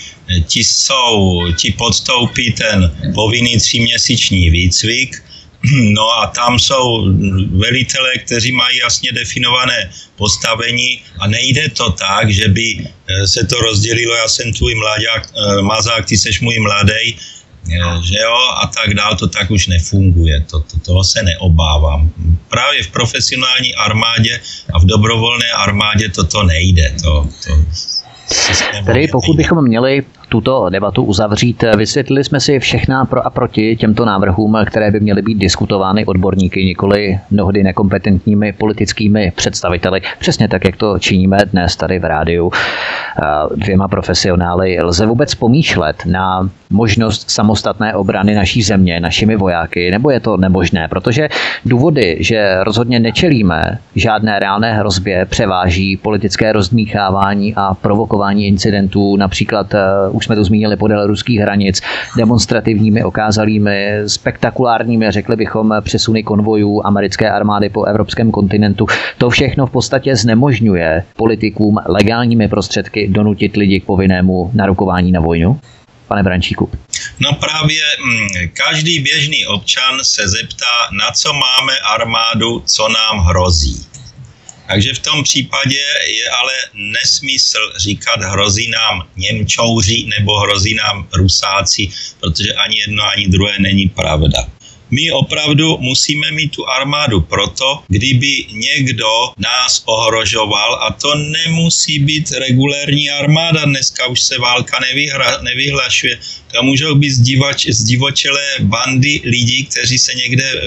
ti 0.46 0.64
jsou, 0.64 1.42
ti 1.56 1.72
podstoupí 1.72 2.52
ten 2.52 2.92
povinný 3.14 3.56
tříměsíční 3.56 4.50
výcvik, 4.50 5.22
No 5.92 6.18
a 6.18 6.26
tam 6.26 6.58
jsou 6.58 7.12
velitelé, 7.58 8.18
kteří 8.18 8.52
mají 8.52 8.78
jasně 8.78 9.12
definované 9.12 9.90
postavení 10.16 11.02
a 11.18 11.26
nejde 11.26 11.68
to 11.68 11.90
tak, 11.90 12.30
že 12.30 12.48
by 12.48 12.86
eh, 12.86 13.26
se 13.28 13.46
to 13.46 13.60
rozdělilo, 13.60 14.14
já 14.14 14.28
jsem 14.28 14.52
tvůj 14.52 14.74
mladák, 14.74 15.22
eh, 15.28 15.62
mazák, 15.62 16.06
ty 16.06 16.18
seš 16.18 16.40
můj 16.40 16.58
mladý, 16.58 17.16
eh, 17.72 17.78
že 18.04 18.18
jo, 18.18 18.36
a 18.62 18.66
tak 18.66 18.94
dál, 18.94 19.16
to 19.16 19.28
tak 19.28 19.50
už 19.50 19.66
nefunguje, 19.66 20.40
to, 20.50 20.60
to, 20.60 20.78
toho 20.84 21.04
se 21.04 21.22
neobávám. 21.22 22.10
Právě 22.48 22.82
v 22.82 22.88
profesionální 22.88 23.74
armádě 23.74 24.40
a 24.72 24.78
v 24.78 24.84
dobrovolné 24.84 25.50
armádě 25.50 26.08
toto 26.08 26.42
nejde, 26.42 26.94
to, 27.02 27.28
to 27.44 27.52
Tedy 28.86 29.08
pokud 29.08 29.36
bychom 29.36 29.64
měli 29.64 30.02
tuto 30.30 30.70
debatu 30.70 31.04
uzavřít. 31.04 31.64
Vysvětlili 31.76 32.24
jsme 32.24 32.40
si 32.40 32.58
všechna 32.58 33.04
pro 33.04 33.26
a 33.26 33.30
proti 33.30 33.76
těmto 33.76 34.04
návrhům, 34.04 34.56
které 34.66 34.90
by 34.90 35.00
měly 35.00 35.22
být 35.22 35.38
diskutovány 35.38 36.06
odborníky, 36.06 36.64
nikoli 36.64 37.18
mnohdy 37.30 37.62
nekompetentními 37.62 38.52
politickými 38.52 39.32
představiteli. 39.36 40.00
Přesně 40.18 40.48
tak, 40.48 40.64
jak 40.64 40.76
to 40.76 40.98
činíme 40.98 41.38
dnes 41.52 41.76
tady 41.76 41.98
v 41.98 42.04
rádiu 42.04 42.52
dvěma 43.56 43.88
profesionály. 43.88 44.78
Lze 44.82 45.06
vůbec 45.06 45.34
pomýšlet 45.34 46.02
na 46.06 46.50
možnost 46.70 47.30
samostatné 47.30 47.94
obrany 47.94 48.34
naší 48.34 48.62
země, 48.62 49.00
našimi 49.00 49.36
vojáky, 49.36 49.90
nebo 49.90 50.10
je 50.10 50.20
to 50.20 50.36
nemožné? 50.36 50.88
Protože 50.88 51.28
důvody, 51.66 52.16
že 52.20 52.64
rozhodně 52.64 53.00
nečelíme 53.00 53.78
žádné 53.94 54.38
reálné 54.38 54.74
hrozbě, 54.74 55.26
převáží 55.26 55.96
politické 55.96 56.52
rozdmíchávání 56.52 57.54
a 57.56 57.74
provokování 57.74 58.46
incidentů, 58.46 59.16
například 59.16 59.74
už 60.20 60.24
jsme 60.24 60.36
to 60.36 60.44
zmínili, 60.44 60.76
podél 60.76 61.06
ruských 61.06 61.40
hranic, 61.40 61.82
demonstrativními, 62.16 63.04
okázalými, 63.04 63.98
spektakulárními, 64.06 65.10
řekli 65.10 65.36
bychom, 65.36 65.74
přesuny 65.80 66.22
konvojů 66.22 66.82
americké 66.84 67.30
armády 67.30 67.68
po 67.68 67.84
evropském 67.84 68.30
kontinentu. 68.30 68.86
To 69.18 69.30
všechno 69.30 69.66
v 69.66 69.70
podstatě 69.70 70.16
znemožňuje 70.16 71.04
politikům 71.16 71.78
legálními 71.86 72.48
prostředky 72.48 73.08
donutit 73.08 73.56
lidi 73.56 73.80
k 73.80 73.84
povinnému 73.84 74.50
narukování 74.54 75.12
na 75.12 75.20
vojnu? 75.20 75.60
Pane 76.08 76.22
Brančíku. 76.22 76.70
No 77.20 77.32
právě 77.32 77.82
mm, 78.04 78.28
každý 78.52 79.00
běžný 79.00 79.46
občan 79.46 79.98
se 80.02 80.28
zeptá, 80.28 80.76
na 80.92 81.10
co 81.14 81.32
máme 81.32 81.72
armádu, 81.94 82.62
co 82.66 82.88
nám 82.88 83.26
hrozí. 83.26 83.89
Takže 84.70 84.94
v 84.94 84.98
tom 84.98 85.22
případě 85.22 85.82
je 86.06 86.30
ale 86.30 86.52
nesmysl 86.74 87.58
říkat 87.76 88.20
hrozí 88.22 88.70
nám 88.70 89.08
Němčouři 89.16 90.06
nebo 90.18 90.38
hrozí 90.38 90.74
nám 90.74 91.08
Rusáci, 91.12 91.88
protože 92.20 92.54
ani 92.54 92.78
jedno, 92.78 93.02
ani 93.04 93.28
druhé 93.28 93.58
není 93.58 93.88
pravda. 93.88 94.46
My 94.90 95.12
opravdu 95.12 95.78
musíme 95.78 96.30
mít 96.30 96.52
tu 96.52 96.68
armádu 96.68 97.20
proto, 97.20 97.82
kdyby 97.88 98.44
někdo 98.52 99.08
nás 99.38 99.82
ohrožoval 99.84 100.74
a 100.74 100.92
to 100.92 101.14
nemusí 101.14 101.98
být 101.98 102.30
regulérní 102.30 103.10
armáda. 103.10 103.64
Dneska 103.64 104.06
už 104.06 104.20
se 104.20 104.38
válka 104.38 104.78
nevyhra, 104.80 105.38
nevyhlašuje. 105.42 106.18
To 106.54 106.62
můžou 106.62 106.94
být 106.94 107.10
zdivač, 107.10 107.66
zdivočelé 107.66 108.42
bandy 108.60 109.20
lidí, 109.24 109.64
kteří 109.64 109.98
se 109.98 110.14
někde 110.14 110.44
e, 110.44 110.58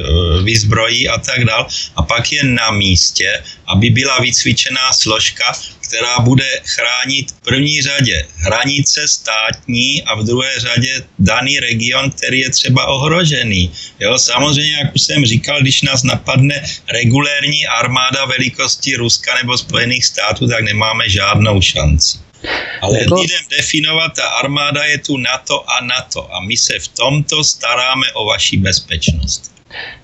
vyzbrojí 0.44 1.10
a 1.10 1.18
tak 1.20 1.46
dál. 1.46 1.68
A 1.96 2.02
pak 2.04 2.32
je 2.32 2.44
na 2.44 2.72
místě, 2.72 3.44
aby 3.68 3.90
byla 3.90 4.20
vycvičená 4.20 4.94
složka, 4.94 5.54
která 5.94 6.20
bude 6.20 6.50
chránit 6.66 7.32
v 7.32 7.42
první 7.42 7.82
řadě 7.82 8.26
hranice 8.36 9.08
státní 9.08 10.04
a 10.04 10.16
v 10.16 10.24
druhé 10.24 10.60
řadě 10.60 11.06
daný 11.20 11.60
region, 11.60 12.12
který 12.12 12.40
je 12.40 12.50
třeba 12.50 12.86
ohrožený. 12.86 13.72
Jo, 14.00 14.18
samozřejmě, 14.18 14.74
jak 14.74 14.96
už 14.96 15.02
jsem 15.02 15.26
říkal, 15.26 15.62
když 15.62 15.82
nás 15.82 16.04
napadne 16.04 16.64
regulérní 16.90 17.68
armáda 17.68 18.26
velikosti 18.26 18.96
Ruska 18.96 19.36
nebo 19.36 19.58
Spojených 19.58 20.06
států, 20.06 20.48
tak 20.48 20.64
nemáme 20.64 21.10
žádnou 21.10 21.62
šanci. 21.62 22.18
Ale 22.82 23.00
jako... 23.00 23.22
lidem 23.22 23.44
definovat, 23.58 24.14
ta 24.16 24.28
armáda 24.28 24.84
je 24.84 24.98
tu 24.98 25.18
NATO 25.18 25.70
a 25.70 25.86
NATO 25.86 26.34
a 26.34 26.40
my 26.40 26.58
se 26.58 26.80
v 26.80 26.88
tomto 26.88 27.44
staráme 27.44 28.12
o 28.14 28.26
vaši 28.26 28.58
bezpečnost. 28.58 29.53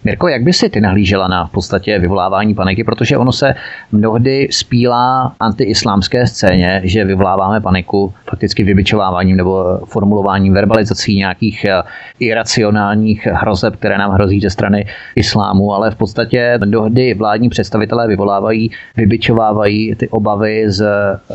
Mirko, 0.04 0.28
jak 0.28 0.44
by 0.44 0.54
si 0.54 0.70
ty 0.70 0.82
nahlížela 0.82 1.28
na 1.28 1.46
v 1.46 1.52
podstatě 1.52 2.00
vyvolávání 2.00 2.56
paniky, 2.56 2.84
protože 2.84 3.18
ono 3.18 3.32
se 3.32 3.56
mnohdy 3.92 4.48
spílá 4.52 5.36
antiislámské 5.40 6.28
scéně, 6.28 6.82
že 6.84 7.06
vyvoláváme 7.06 7.62
paniku 7.62 8.14
fakticky 8.30 8.64
vybičováváním 8.64 9.38
nebo 9.38 9.80
formulováním 9.86 10.54
verbalizací 10.54 11.16
nějakých 11.16 11.66
eh, 11.66 11.82
iracionálních 12.20 13.26
hrozeb, 13.26 13.76
které 13.76 13.98
nám 13.98 14.12
hrozí 14.12 14.40
ze 14.40 14.50
strany 14.50 14.86
islámu, 15.16 15.74
ale 15.74 15.92
v 15.92 15.96
podstatě 15.96 16.60
mnohdy 16.66 17.14
vládní 17.14 17.50
představitelé 17.50 18.08
vyvolávají, 18.08 18.72
vybičovávají 18.98 19.96
ty 19.96 20.10
obavy 20.10 20.72
z 20.72 20.86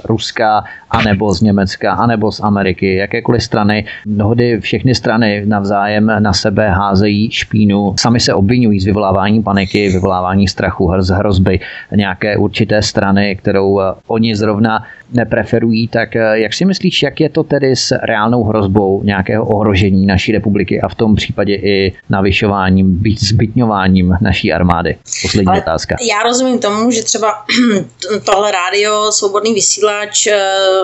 Ruska, 0.04 0.64
anebo 0.94 1.34
z 1.34 1.40
Německa, 1.40 1.92
anebo 1.92 2.32
z 2.32 2.40
Ameriky, 2.40 2.94
jakékoliv 2.96 3.42
strany. 3.42 3.84
Mnohdy 4.06 4.60
všechny 4.60 4.94
strany 4.94 5.42
navzájem 5.46 6.12
na 6.18 6.32
sebe 6.32 6.68
házejí 6.68 7.30
špínu, 7.30 7.94
sami 7.98 8.20
se 8.20 8.34
obvinují 8.34 8.80
z 8.80 8.84
vyvolávání 8.84 9.42
paniky, 9.42 9.88
vyvolávání 9.88 10.48
strachu, 10.48 10.86
hrozby 11.10 11.60
nějaké 11.96 12.36
určité 12.36 12.82
strany, 12.82 13.36
kterou 13.36 13.80
eh, 13.80 13.94
oni 14.06 14.36
zrovna 14.36 14.84
nepreferují, 15.12 15.88
tak 15.88 16.16
eh, 16.16 16.38
jak 16.38 16.54
si 16.54 16.64
myslíš, 16.64 17.02
jak 17.02 17.20
je 17.20 17.28
to 17.28 17.42
tedy 17.42 17.76
s 17.76 17.98
reálnou 18.02 18.44
hrozbou 18.44 19.02
nějakého 19.04 19.46
ohrožení 19.46 20.06
naší 20.06 20.32
republiky 20.32 20.80
a 20.80 20.88
v 20.88 20.94
tom 20.94 21.16
případě 21.16 21.54
i 21.54 21.92
navyšováním, 22.10 22.96
být 22.96 23.20
zbytňováním 23.20 24.16
naší 24.20 24.52
armády? 24.52 24.96
Poslední 25.22 25.48
Ale 25.48 25.58
otázka. 25.58 25.96
Já 26.10 26.22
rozumím 26.22 26.58
tomu, 26.58 26.90
že 26.90 27.02
třeba 27.02 27.44
tohle 28.24 28.52
rádio, 28.52 29.12
svobodný 29.12 29.54
vysílač 29.54 30.26
eh, 30.26 30.38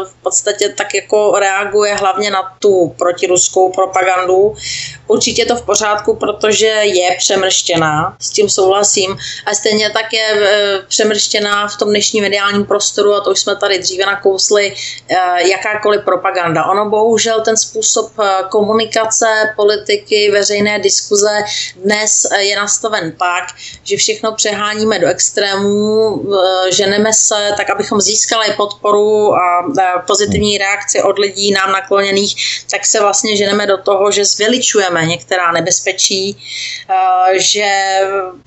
v 0.05 0.23
podstatě 0.23 0.69
tak 0.69 0.95
jako 0.95 1.35
reaguje 1.41 1.95
hlavně 1.95 2.31
na 2.31 2.43
tu 2.59 2.95
protiruskou 2.99 3.73
propagandu. 3.73 4.55
Určitě 5.11 5.45
to 5.45 5.57
v 5.57 5.62
pořádku, 5.62 6.16
protože 6.16 6.66
je 6.66 7.16
přemrštěná, 7.19 8.16
s 8.20 8.31
tím 8.31 8.49
souhlasím. 8.49 9.16
A 9.47 9.55
stejně 9.55 9.91
tak 9.91 10.12
je 10.12 10.27
eh, 10.32 10.82
přemrštěná 10.89 11.69
v 11.69 11.77
tom 11.77 11.89
dnešním 11.89 12.24
mediálním 12.24 12.65
prostoru, 12.65 13.15
a 13.15 13.20
to 13.20 13.31
už 13.31 13.41
jsme 13.41 13.57
tady 13.57 13.78
dříve 13.78 14.07
nakousli, 14.07 14.74
eh, 15.09 15.16
jakákoliv 15.51 16.01
propaganda. 16.05 16.65
Ono 16.65 16.91
bohužel 16.91 17.41
ten 17.41 17.57
způsob 17.57 18.12
eh, 18.23 18.28
komunikace, 18.49 19.53
politiky, 19.57 20.31
veřejné 20.31 20.78
diskuze 20.78 21.43
dnes 21.77 22.27
je 22.39 22.57
nastaven 22.57 23.12
tak, 23.12 23.45
že 23.85 23.97
všechno 23.97 24.32
přeháníme 24.32 24.99
do 24.99 25.07
extrémů, 25.07 26.23
ženeme 26.70 27.12
se 27.12 27.51
tak, 27.57 27.70
abychom 27.70 28.01
získali 28.01 28.55
podporu 28.57 29.35
a 29.35 29.62
pozitivní 30.07 30.59
reakci 30.59 31.03
od 31.03 31.19
lidí 31.19 31.53
nám 31.53 31.73
nakloněných, 31.73 32.62
tak 32.70 32.87
se 32.87 33.01
vlastně 33.01 33.37
ženeme 33.37 33.66
do 33.66 33.78
toho, 33.78 34.11
že 34.11 34.24
zveličujeme 34.24 34.99
některá 35.05 35.52
nebezpečí, 35.52 36.36
že 37.32 37.70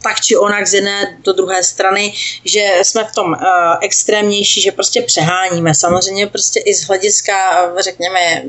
tak 0.03 0.21
či 0.21 0.37
onak 0.37 0.67
z 0.67 0.73
jedné 0.73 1.17
do 1.23 1.33
druhé 1.33 1.63
strany, 1.63 2.13
že 2.45 2.73
jsme 2.83 3.03
v 3.03 3.15
tom 3.15 3.35
extrémnější, 3.81 4.61
že 4.61 4.71
prostě 4.71 5.01
přeháníme. 5.01 5.75
Samozřejmě 5.75 6.27
prostě 6.27 6.59
i 6.59 6.73
z 6.73 6.87
hlediska, 6.87 7.33
řekněme, 7.79 8.43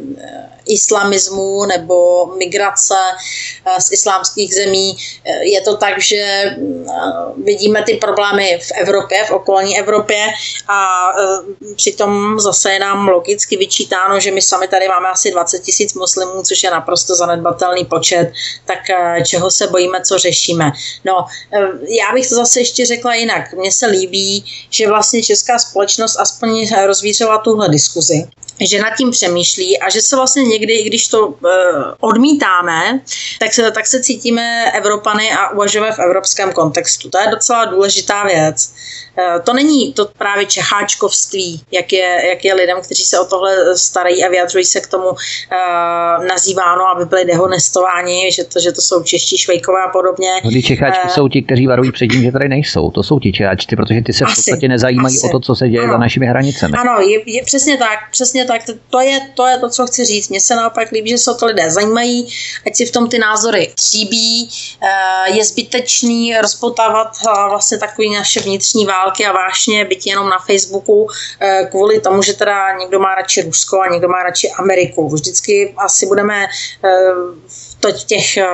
islamismu 0.69 1.67
nebo 1.67 2.27
migrace 2.27 2.95
z 3.79 3.93
islámských 3.93 4.55
zemí 4.55 4.97
je 5.41 5.61
to 5.61 5.77
tak, 5.77 6.01
že 6.03 6.45
vidíme 7.45 7.83
ty 7.83 7.95
problémy 7.95 8.59
v 8.63 8.73
Evropě, 8.73 9.25
v 9.25 9.31
okolní 9.31 9.79
Evropě 9.79 10.27
a 10.69 11.09
přitom 11.77 12.41
zase 12.41 12.73
je 12.73 12.79
nám 12.79 13.09
logicky 13.09 13.57
vyčítáno, 13.57 14.21
že 14.21 14.31
my 14.31 14.43
sami 14.43 14.69
tady 14.69 14.89
máme 14.89 15.09
asi 15.09 15.31
20 15.31 15.59
tisíc 15.59 15.95
muslimů, 15.95 16.43
což 16.43 16.63
je 16.63 16.71
naprosto 16.71 17.15
zanedbatelný 17.15 17.85
počet, 17.95 18.33
tak 18.65 18.79
čeho 19.27 19.51
se 19.51 19.67
bojíme, 19.67 20.01
co 20.05 20.19
řešíme. 20.19 20.73
No, 21.05 21.25
já 21.89 22.13
bych 22.15 22.29
to 22.29 22.35
zase 22.35 22.61
ještě 22.61 22.87
řekla 22.87 23.15
jinak. 23.15 23.53
Mně 23.53 23.73
se 23.73 23.87
líbí, 23.87 24.45
že 24.71 24.89
vlastně 24.89 25.23
česká 25.23 25.59
společnost 25.59 26.17
aspoň 26.21 26.71
rozvířila 26.87 27.39
tuhle 27.39 27.69
diskuzi 27.69 28.27
že 28.61 28.83
nad 28.83 28.97
tím 28.97 29.11
přemýšlí 29.11 29.79
a 29.79 29.91
že 29.91 30.03
se 30.03 30.17
vlastně 30.17 30.43
někdy, 30.43 30.75
i 30.75 30.85
když 30.85 31.09
to 31.09 31.27
uh, 31.27 31.37
odmítáme, 32.01 33.01
tak 33.41 33.55
se, 33.55 33.71
tak 33.71 33.87
se 33.87 34.03
cítíme 34.03 34.73
Evropany 34.73 35.33
a 35.33 35.51
uvažujeme 35.51 35.93
v 35.93 35.99
evropském 35.99 36.53
kontextu. 36.53 37.11
To 37.11 37.19
je 37.19 37.27
docela 37.29 37.65
důležitá 37.65 38.25
věc. 38.25 38.75
Uh, 39.19 39.43
to 39.43 39.53
není 39.53 39.93
to 39.93 40.05
právě 40.19 40.47
čecháčkovství, 40.47 41.65
jak 41.71 41.93
je, 41.93 42.29
jak 42.29 42.45
je 42.45 42.55
lidem, 42.55 42.83
kteří 42.83 43.03
se 43.03 43.21
o 43.21 43.25
tohle 43.25 43.79
starají 43.79 44.25
a 44.25 44.29
vyjadřují 44.29 44.65
se 44.65 44.81
k 44.81 44.87
tomu 44.87 45.09
uh, 45.09 46.27
nazýváno, 46.27 46.87
aby 46.87 47.05
byli 47.05 47.25
dehonestováni, 47.25 47.84
že 48.31 48.45
to, 48.45 48.61
že 48.61 48.73
to 48.73 48.81
jsou 48.81 49.03
čeští 49.03 49.39
švejkové 49.39 49.83
a 49.85 49.89
podobně. 49.89 50.31
No, 50.45 50.51
ty 50.51 50.63
čecháčky 50.63 51.05
uh, 51.05 51.11
jsou 51.11 51.29
ti, 51.29 51.43
kteří 51.43 51.67
varují 51.67 51.93
před 51.93 52.07
tím, 52.07 52.23
že 52.23 52.33
tady 52.33 52.49
nejsou. 52.49 52.91
To 52.91 53.03
jsou 53.03 53.19
ti 53.19 53.33
čecháčci, 53.33 53.77
protože 53.77 54.03
ty 54.03 54.13
se 54.13 54.25
asi, 54.25 54.33
v 54.33 54.35
podstatě 54.35 54.69
nezajímají 54.69 55.17
asi. 55.17 55.27
o 55.27 55.31
to, 55.31 55.41
co 55.41 55.55
se 55.55 55.69
děje 55.69 55.83
ano. 55.83 55.93
za 55.93 55.99
našimi 55.99 56.27
hranicemi. 56.27 56.77
Ano, 56.79 57.01
je, 57.01 57.31
je 57.31 57.43
přesně 57.43 57.77
tak, 57.77 57.99
přesně 58.11 58.45
tak 58.45 58.63
to 58.91 59.01
je, 59.01 59.21
to 59.35 59.47
je 59.47 59.59
to, 59.59 59.69
co 59.69 59.87
chci 59.87 60.05
říct. 60.05 60.29
Mně 60.29 60.41
se 60.41 60.57
naopak 60.57 60.91
líbí, 60.91 61.11
že 61.11 61.19
se 61.19 61.31
o 61.31 61.35
to 61.35 61.47
lidé 61.47 61.71
zajímají, 61.71 62.29
ať 62.67 62.77
si 62.77 62.87
v 62.87 62.91
tom 62.91 63.09
ty 63.09 63.19
názory 63.19 63.71
tříbí. 63.75 64.49
Eh, 64.83 65.37
je 65.37 65.45
zbytečný 65.45 66.37
rozpotávat 66.41 67.09
eh, 67.29 67.49
vlastně 67.49 67.79
takový 67.79 68.15
naše 68.15 68.41
vnitřní 68.41 68.87
války 68.87 69.27
a 69.27 69.33
vášně, 69.33 69.85
byť 69.85 70.07
jenom 70.07 70.29
na 70.29 70.39
Facebooku, 70.39 71.09
eh, 71.41 71.69
kvůli 71.71 72.01
tomu, 72.01 72.23
že 72.23 72.33
teda 72.33 72.79
někdo 72.79 73.01
má 73.01 73.15
radši 73.15 73.43
Rusko 73.43 73.81
a 73.81 73.89
někdo 73.89 74.09
má 74.09 74.23
radši 74.23 74.51
Ameriku. 74.51 75.09
Vždycky 75.09 75.75
asi 75.77 76.07
budeme 76.07 76.47
v 77.47 77.74
těch 77.93 78.37
eh, 78.37 78.47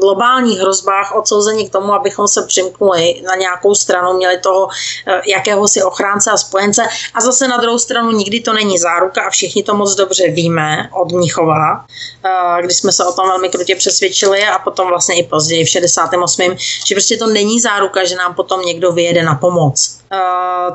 globálních 0.00 0.58
hrozbách 0.58 1.16
odsouzení 1.16 1.68
k 1.68 1.72
tomu, 1.72 1.92
abychom 1.92 2.28
se 2.28 2.42
přimknuli 2.42 3.22
na 3.26 3.34
nějakou 3.34 3.74
stranu, 3.74 4.12
měli 4.12 4.38
toho 4.38 4.68
eh, 5.06 5.20
jakéhosi 5.26 5.82
ochránce 5.82 6.30
a 6.30 6.36
spojence. 6.36 6.82
A 7.14 7.20
zase 7.20 7.48
na 7.48 7.56
druhou 7.56 7.78
stranu 7.78 8.10
nikdy 8.10 8.40
to 8.40 8.52
není 8.52 8.78
záruka 8.78 9.22
a 9.22 9.30
všichni 9.30 9.62
to 9.62 9.74
moc 9.74 9.94
dobře 9.94 10.28
víme 10.28 10.90
od 10.92 11.12
Mnichova, 11.12 11.84
eh, 12.24 12.62
kdy 12.62 12.74
jsme 12.74 12.92
se 12.92 13.04
o 13.04 13.12
tom 13.12 13.28
velmi 13.28 13.48
krutě 13.48 13.76
přesvědčili 13.76 14.44
a 14.44 14.58
potom 14.58 14.88
vlastně 14.88 15.18
i 15.18 15.22
později 15.22 15.64
v 15.64 15.68
68. 15.68 16.56
že 16.86 16.94
prostě 16.94 17.16
to 17.16 17.26
není 17.26 17.60
záruka, 17.60 18.04
že 18.04 18.16
nám 18.16 18.34
potom 18.34 18.60
někdo 18.60 18.92
vyjede 18.92 19.22
na 19.22 19.34
pomoc. 19.34 19.98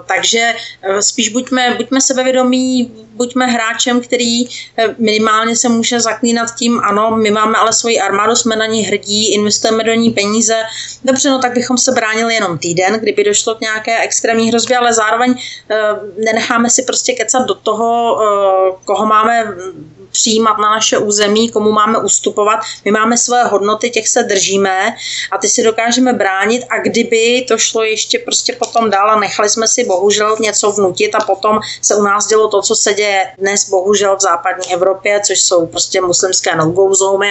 Takže 0.05 0.53
spíš 0.99 1.30
buďme, 1.30 1.73
buďme 1.77 2.01
sebevědomí, 2.01 2.91
buďme 3.14 3.45
hráčem, 3.45 4.01
který 4.01 4.45
minimálně 4.97 5.55
se 5.55 5.69
může 5.69 5.99
zaklínat 5.99 6.55
tím, 6.55 6.81
ano, 6.84 7.18
my 7.18 7.31
máme 7.31 7.57
ale 7.57 7.73
svoji 7.78 7.99
armádu, 7.99 8.36
jsme 8.36 8.56
na 8.56 8.66
ní 8.66 8.84
hrdí, 8.84 9.34
investujeme 9.34 9.84
do 9.84 9.94
ní 9.94 10.10
peníze. 10.10 10.64
Dobře, 11.04 11.30
no 11.30 11.40
tak 11.40 11.54
bychom 11.54 11.78
se 11.78 11.91
bránili 11.91 12.34
jenom 12.34 12.58
týden, 12.58 12.99
kdyby 12.99 13.24
došlo 13.24 13.56
k 13.56 13.62
nějaké 13.62 13.99
extrémní 13.99 14.49
hrozbě, 14.49 14.78
ale 14.78 14.94
zároveň 14.94 15.32
uh, 15.32 16.26
nenecháme 16.26 16.70
si 16.70 16.84
prostě 16.84 17.14
kecat 17.14 17.48
do 17.48 17.56
toho, 17.56 18.16
uh, 18.16 18.76
koho 18.86 19.06
máme 19.06 19.45
přijímat 20.18 20.57
na 20.57 20.69
naše 20.69 20.98
území, 20.98 21.49
komu 21.49 21.72
máme 21.72 21.98
ustupovat. 21.99 22.60
My 22.85 22.91
máme 22.91 23.18
své 23.18 23.44
hodnoty, 23.44 23.89
těch 23.89 24.07
se 24.07 24.23
držíme 24.23 24.95
a 25.31 25.38
ty 25.38 25.48
si 25.48 25.64
dokážeme 25.64 26.14
bránit 26.14 26.64
a 26.69 26.80
kdyby 26.81 27.45
to 27.48 27.57
šlo 27.57 27.84
ještě 27.84 28.19
prostě 28.19 28.53
potom 28.53 28.89
dál 28.89 29.11
a 29.11 29.19
nechali 29.19 29.49
jsme 29.49 29.68
si 29.68 29.85
bohužel 29.85 30.38
něco 30.39 30.72
vnutit 30.72 31.15
a 31.15 31.19
potom 31.19 31.60
se 31.81 31.95
u 31.95 32.02
nás 32.02 32.27
dělo 32.27 32.48
to, 32.48 32.61
co 32.61 32.76
se 32.76 32.94
děje 32.94 33.27
dnes 33.38 33.69
bohužel 33.69 34.15
v 34.18 34.22
západní 34.22 34.73
Evropě, 34.73 35.22
což 35.27 35.41
jsou 35.41 35.68
prostě 35.68 36.02
muslimské 36.02 36.56
no 36.56 36.73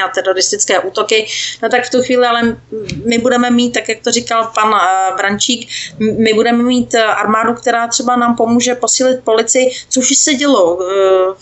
a 0.04 0.08
teroristické 0.14 0.80
útoky, 0.80 1.26
no 1.62 1.68
tak 1.68 1.84
v 1.86 1.90
tu 1.90 2.02
chvíli 2.02 2.26
ale 2.26 2.56
my 3.04 3.18
budeme 3.18 3.50
mít, 3.50 3.72
tak 3.72 3.88
jak 3.88 3.98
to 4.04 4.10
říkal 4.12 4.50
pan 4.54 4.68
uh, 4.68 5.16
Brančík, 5.16 5.68
my 5.98 6.34
budeme 6.34 6.62
mít 6.62 6.94
eh, 6.94 7.02
armádu, 7.02 7.54
která 7.54 7.88
třeba 7.88 8.16
nám 8.16 8.36
pomůže 8.36 8.74
posílit 8.74 9.24
policii, 9.24 9.70
což 9.88 10.10
už 10.10 10.18
se 10.18 10.34
dělo 10.34 10.74
uh, 10.74 10.82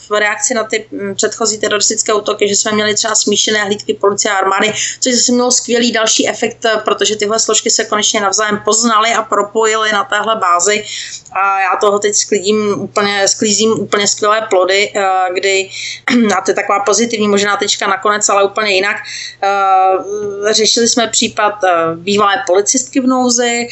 v 0.09 0.11
reakci 0.19 0.55
na 0.55 0.65
ty 0.65 0.87
mm, 0.91 1.15
předchozí 1.35 1.59
teroristické 1.59 2.15
útoky, 2.15 2.49
že 2.49 2.57
jsme 2.57 2.73
měli 2.73 2.95
třeba 2.95 3.15
smíšené 3.15 3.65
hlídky 3.65 3.95
policie 3.95 4.33
a 4.33 4.37
armády, 4.37 4.73
což 5.01 5.15
zase 5.15 5.33
mělo 5.33 5.51
skvělý 5.51 5.93
další 5.93 6.29
efekt, 6.29 6.67
protože 6.85 7.17
tyhle 7.17 7.39
složky 7.39 7.71
se 7.71 7.85
konečně 7.85 8.21
navzájem 8.21 8.61
poznaly 8.65 9.13
a 9.13 9.23
propojily 9.23 9.93
na 9.93 10.05
téhle 10.05 10.37
bázi 10.37 10.85
a 11.33 11.61
já 11.61 11.77
toho 11.81 11.99
teď 11.99 12.15
sklidím 12.15 12.81
úplně, 12.81 13.29
sklízím 13.29 13.73
úplně 13.73 14.07
skvělé 14.07 14.47
plody, 14.51 14.93
kdy, 15.35 15.71
a 16.39 16.41
to 16.41 16.51
je 16.51 16.55
taková 16.55 16.81
pozitivní 16.81 17.29
možná 17.29 17.57
tečka 17.57 17.87
nakonec, 17.87 18.29
ale 18.29 18.45
úplně 18.45 18.75
jinak. 18.75 18.97
Eh, 19.43 20.55
řešili 20.55 20.89
jsme 20.89 21.09
případ 21.09 21.65
eh, 21.65 21.97
bývalé 21.97 22.35
policistky 22.47 23.01
v 23.01 23.07
nouzi 23.07 23.69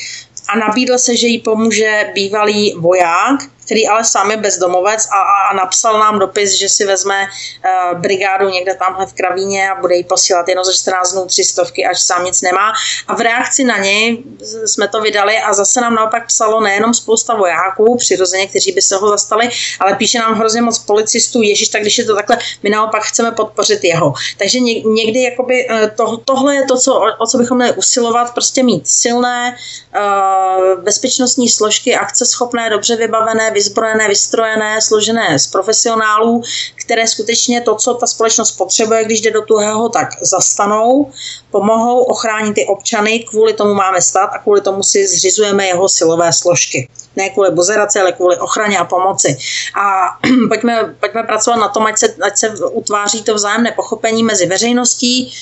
a 0.48 0.58
nabídl 0.58 0.98
se, 0.98 1.16
že 1.16 1.26
jí 1.26 1.38
pomůže 1.38 2.10
bývalý 2.14 2.74
voják, 2.78 3.40
který 3.72 3.88
ale 3.88 4.04
sám 4.04 4.30
je 4.30 4.36
bezdomovec 4.36 5.08
a, 5.12 5.18
a 5.50 5.54
napsal 5.54 5.98
nám 5.98 6.18
dopis, 6.18 6.52
že 6.52 6.68
si 6.68 6.84
vezme 6.86 7.24
uh, 7.24 7.98
brigádu 8.00 8.48
někde 8.48 8.74
tamhle 8.74 9.06
v 9.06 9.12
Kravíně 9.12 9.70
a 9.70 9.80
bude 9.80 9.96
jí 9.96 10.04
posílat 10.04 10.48
jenom 10.48 10.64
za 10.64 10.72
14 10.72 11.12
dnů 11.12 11.26
tři 11.26 11.44
stovky, 11.44 11.86
až 11.86 12.02
sám 12.02 12.24
nic 12.24 12.42
nemá. 12.42 12.72
A 13.08 13.14
v 13.14 13.20
reakci 13.20 13.64
na 13.64 13.78
něj 13.78 14.18
jsme 14.66 14.88
to 14.88 15.00
vydali 15.00 15.38
a 15.38 15.52
zase 15.52 15.80
nám 15.80 15.94
naopak 15.94 16.26
psalo 16.26 16.60
nejenom 16.60 16.94
spousta 16.94 17.34
vojáků, 17.34 17.96
přirozeně, 17.96 18.46
kteří 18.46 18.72
by 18.72 18.82
se 18.82 18.96
ho 18.96 19.08
zastali, 19.08 19.50
ale 19.80 19.94
píše 19.94 20.18
nám 20.18 20.34
hrozně 20.34 20.62
moc 20.62 20.78
policistů, 20.78 21.42
ježíš, 21.42 21.68
tak 21.68 21.82
když 21.82 21.98
je 21.98 22.04
to 22.04 22.14
takhle, 22.14 22.38
my 22.62 22.70
naopak 22.70 23.02
chceme 23.02 23.32
podpořit 23.32 23.84
jeho. 23.84 24.12
Takže 24.38 24.60
někdy 24.84 25.22
jakoby 25.22 25.66
eh, 25.70 25.90
to, 25.96 26.16
tohle 26.16 26.54
je 26.54 26.64
to, 26.64 26.76
co, 26.76 26.94
o, 26.94 27.04
o 27.18 27.26
co 27.26 27.38
bychom 27.38 27.56
měli 27.56 27.72
usilovat, 27.72 28.34
prostě 28.34 28.62
mít 28.62 28.88
silné 28.88 29.56
uh, 29.96 30.82
bezpečnostní 30.82 31.48
složky, 31.48 31.96
akceschopné, 31.96 32.70
dobře 32.70 32.96
vybavené, 32.96 33.50
vyzbrojené, 33.62 34.08
vystrojené, 34.08 34.80
složené 34.80 35.38
z 35.38 35.46
profesionálů, 35.46 36.42
které 36.84 37.06
skutečně 37.06 37.60
to, 37.60 37.74
co 37.74 37.94
ta 37.94 38.06
společnost 38.06 38.52
potřebuje, 38.52 39.04
když 39.04 39.20
jde 39.20 39.30
do 39.30 39.42
tuhého, 39.42 39.88
tak 39.88 40.08
zastanou, 40.22 41.10
pomohou 41.50 42.02
ochránit 42.02 42.54
ty 42.54 42.66
občany, 42.66 43.24
kvůli 43.30 43.52
tomu 43.52 43.74
máme 43.74 44.02
stát 44.02 44.30
a 44.32 44.38
kvůli 44.38 44.60
tomu 44.60 44.82
si 44.82 45.06
zřizujeme 45.06 45.66
jeho 45.66 45.88
silové 45.88 46.32
složky. 46.32 46.88
Ne 47.16 47.30
kvůli 47.30 47.50
buzeraci, 47.50 48.00
ale 48.00 48.12
kvůli 48.12 48.36
ochraně 48.36 48.78
a 48.78 48.84
pomoci. 48.84 49.38
A 49.74 50.18
pojďme, 50.48 50.94
pojďme 51.00 51.22
pracovat 51.22 51.56
na 51.56 51.68
tom, 51.68 51.86
ať 51.86 51.98
se, 51.98 52.14
ať 52.22 52.38
se 52.38 52.48
utváří 52.72 53.22
to 53.22 53.34
vzájemné 53.34 53.72
pochopení 53.72 54.22
mezi 54.22 54.46
veřejností, 54.46 55.34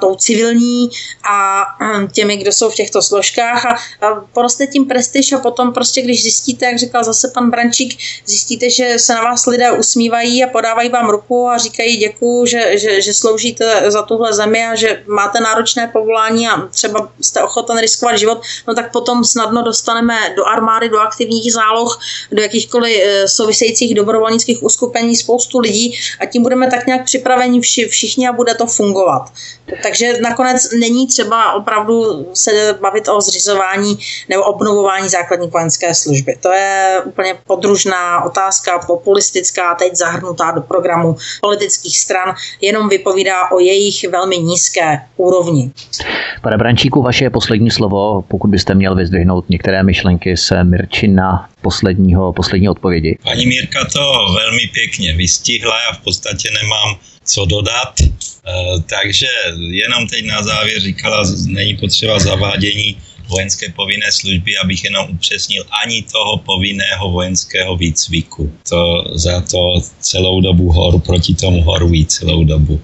tou 0.00 0.14
civilní 0.14 0.90
a 1.30 1.64
těmi, 2.12 2.36
kdo 2.36 2.52
jsou 2.52 2.70
v 2.70 2.74
těchto 2.74 3.02
složkách 3.02 3.66
a, 3.66 3.76
poroste 4.32 4.66
tím 4.66 4.84
prestiž 4.86 5.32
a 5.32 5.38
potom 5.38 5.72
prostě, 5.72 6.02
když 6.02 6.22
zjistíte, 6.22 6.66
jak 6.66 6.78
říkal 6.78 7.04
zase 7.04 7.30
pan 7.34 7.50
Brančík, 7.50 7.98
zjistíte, 8.26 8.70
že 8.70 8.98
se 8.98 9.14
na 9.14 9.22
vás 9.22 9.46
lidé 9.46 9.72
usmívají 9.72 10.44
a 10.44 10.48
podávají 10.48 10.88
vám 10.88 11.08
ruku 11.08 11.48
a 11.48 11.58
říkají 11.58 11.96
děkuju, 11.96 12.46
že, 12.46 12.78
že, 12.78 13.02
že 13.02 13.14
sloužíte 13.14 13.90
za 13.90 14.02
tuhle 14.02 14.32
zemi 14.32 14.66
a 14.66 14.74
že 14.74 15.02
máte 15.06 15.40
náročné 15.40 15.88
povolání 15.88 16.48
a 16.48 16.66
třeba 16.66 17.08
jste 17.20 17.42
ochoten 17.42 17.78
riskovat 17.78 18.18
život, 18.18 18.42
no 18.68 18.74
tak 18.74 18.92
potom 18.92 19.24
snadno 19.24 19.62
dostaneme 19.62 20.14
do 20.36 20.46
armády, 20.46 20.88
do 20.88 20.98
aktivních 20.98 21.52
záloh, 21.52 22.00
do 22.32 22.42
jakýchkoliv 22.42 22.96
e, 23.02 23.28
souvisejících 23.28 23.94
dobrovolnických 23.94 24.62
uskupení 24.62 25.16
spoustu 25.16 25.58
lidí 25.58 25.98
a 26.20 26.26
tím 26.26 26.42
budeme 26.42 26.70
tak 26.70 26.86
nějak 26.86 27.04
připraveni 27.04 27.60
vši, 27.60 27.88
všichni 27.88 28.28
a 28.28 28.32
bude 28.32 28.54
to 28.54 28.66
fungovat. 28.66 29.29
Takže 29.82 30.12
nakonec 30.22 30.68
není 30.80 31.06
třeba 31.06 31.52
opravdu 31.52 32.26
se 32.34 32.78
bavit 32.80 33.08
o 33.08 33.20
zřizování 33.20 33.98
nebo 34.28 34.42
obnovování 34.42 35.08
základní 35.08 35.48
vojenské 35.48 35.94
služby. 35.94 36.36
To 36.42 36.52
je 36.52 37.02
úplně 37.04 37.34
podružná 37.46 38.24
otázka, 38.24 38.78
populistická, 38.78 39.74
teď 39.74 39.94
zahrnutá 39.94 40.50
do 40.50 40.60
programu 40.60 41.16
politických 41.40 42.00
stran, 42.00 42.34
jenom 42.60 42.88
vypovídá 42.88 43.50
o 43.50 43.60
jejich 43.60 44.08
velmi 44.08 44.38
nízké 44.38 45.00
úrovni. 45.16 45.70
Pane 46.42 46.56
Brančíku, 46.56 47.02
vaše 47.02 47.30
poslední 47.30 47.70
slovo, 47.70 48.22
pokud 48.28 48.48
byste 48.48 48.74
měl 48.74 48.94
vyzdvihnout 48.94 49.48
některé 49.48 49.82
myšlenky 49.82 50.36
se 50.36 50.64
Mirčina 50.64 51.48
posledního, 51.62 52.32
poslední 52.32 52.68
odpovědi. 52.68 53.18
Paní 53.22 53.46
Mírka 53.46 53.84
to 53.92 54.12
velmi 54.34 54.70
pěkně 54.72 55.14
vystihla, 55.16 55.74
já 55.88 55.92
v 55.92 56.04
podstatě 56.04 56.48
nemám 56.62 56.96
co 57.24 57.44
dodat. 57.44 57.94
Eh, 58.46 58.82
takže 58.88 59.26
jenom 59.70 60.06
teď 60.08 60.24
na 60.24 60.42
závěr 60.42 60.80
říkala, 60.80 61.24
není 61.46 61.76
potřeba 61.76 62.18
zavádění 62.18 62.96
vojenské 63.28 63.72
povinné 63.72 64.12
služby, 64.12 64.58
abych 64.58 64.84
jenom 64.84 65.06
upřesnil, 65.10 65.64
ani 65.82 66.02
toho 66.02 66.36
povinného 66.38 67.10
vojenského 67.10 67.76
výcviku. 67.76 68.52
To 68.68 69.04
za 69.14 69.40
to 69.40 69.80
celou 70.00 70.40
dobu 70.40 70.72
horu, 70.72 70.98
proti 70.98 71.34
tomu 71.34 71.62
horují 71.62 72.06
celou 72.06 72.44
dobu. 72.44 72.80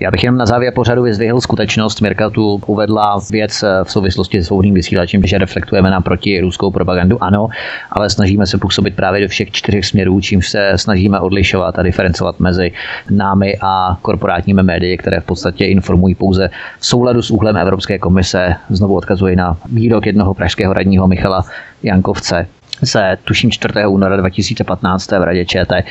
Já 0.00 0.10
bych 0.10 0.24
jenom 0.24 0.38
na 0.38 0.46
závěr 0.46 0.72
pořadu 0.74 1.02
vyzvihl 1.02 1.40
skutečnost. 1.40 2.00
Mirka 2.00 2.30
tu 2.30 2.60
uvedla 2.66 3.20
věc 3.30 3.62
eh, 3.62 3.84
v 3.84 3.90
souvislosti 3.90 4.42
s 4.42 4.46
svobodným 4.46 4.74
vysílačem, 4.74 5.26
že 5.26 5.38
reflektujeme 5.38 5.90
na 5.90 6.02
ruskou 6.40 6.70
propagandu, 6.70 7.22
ano, 7.22 7.48
ale 7.90 8.10
snažíme 8.10 8.46
se 8.46 8.58
působit 8.58 8.96
právě 8.96 9.20
do 9.20 9.28
všech 9.28 9.50
čtyřech 9.50 9.86
směrů, 9.86 10.20
čím 10.20 10.42
se 10.42 10.72
snažíme 10.76 11.20
odlišovat 11.20 11.78
a 11.78 11.82
diferencovat 11.82 12.40
mezi 12.40 12.72
námi 13.10 13.56
a 13.60 13.98
korporátními 14.02 14.62
médii, 14.62 14.96
které 14.96 15.20
v 15.20 15.24
podstatě 15.24 15.64
informují 15.64 16.14
pouze 16.14 16.50
v 16.78 16.86
souladu 16.86 17.22
s 17.22 17.30
úhlem 17.30 17.56
Evropské 17.56 17.98
komise. 17.98 18.54
Znovu 18.70 18.96
odkazuji 18.96 19.36
na 19.36 19.56
výrok 19.72 20.06
jednoho 20.06 20.34
pražského 20.34 20.72
radního 20.72 21.08
Michala 21.08 21.44
Jankovce, 21.82 22.46
se 22.84 23.18
tuším 23.24 23.50
4. 23.50 23.86
února 23.86 24.16
2015 24.16 25.10
v 25.10 25.22
Radě 25.22 25.44
ČT, 25.44 25.84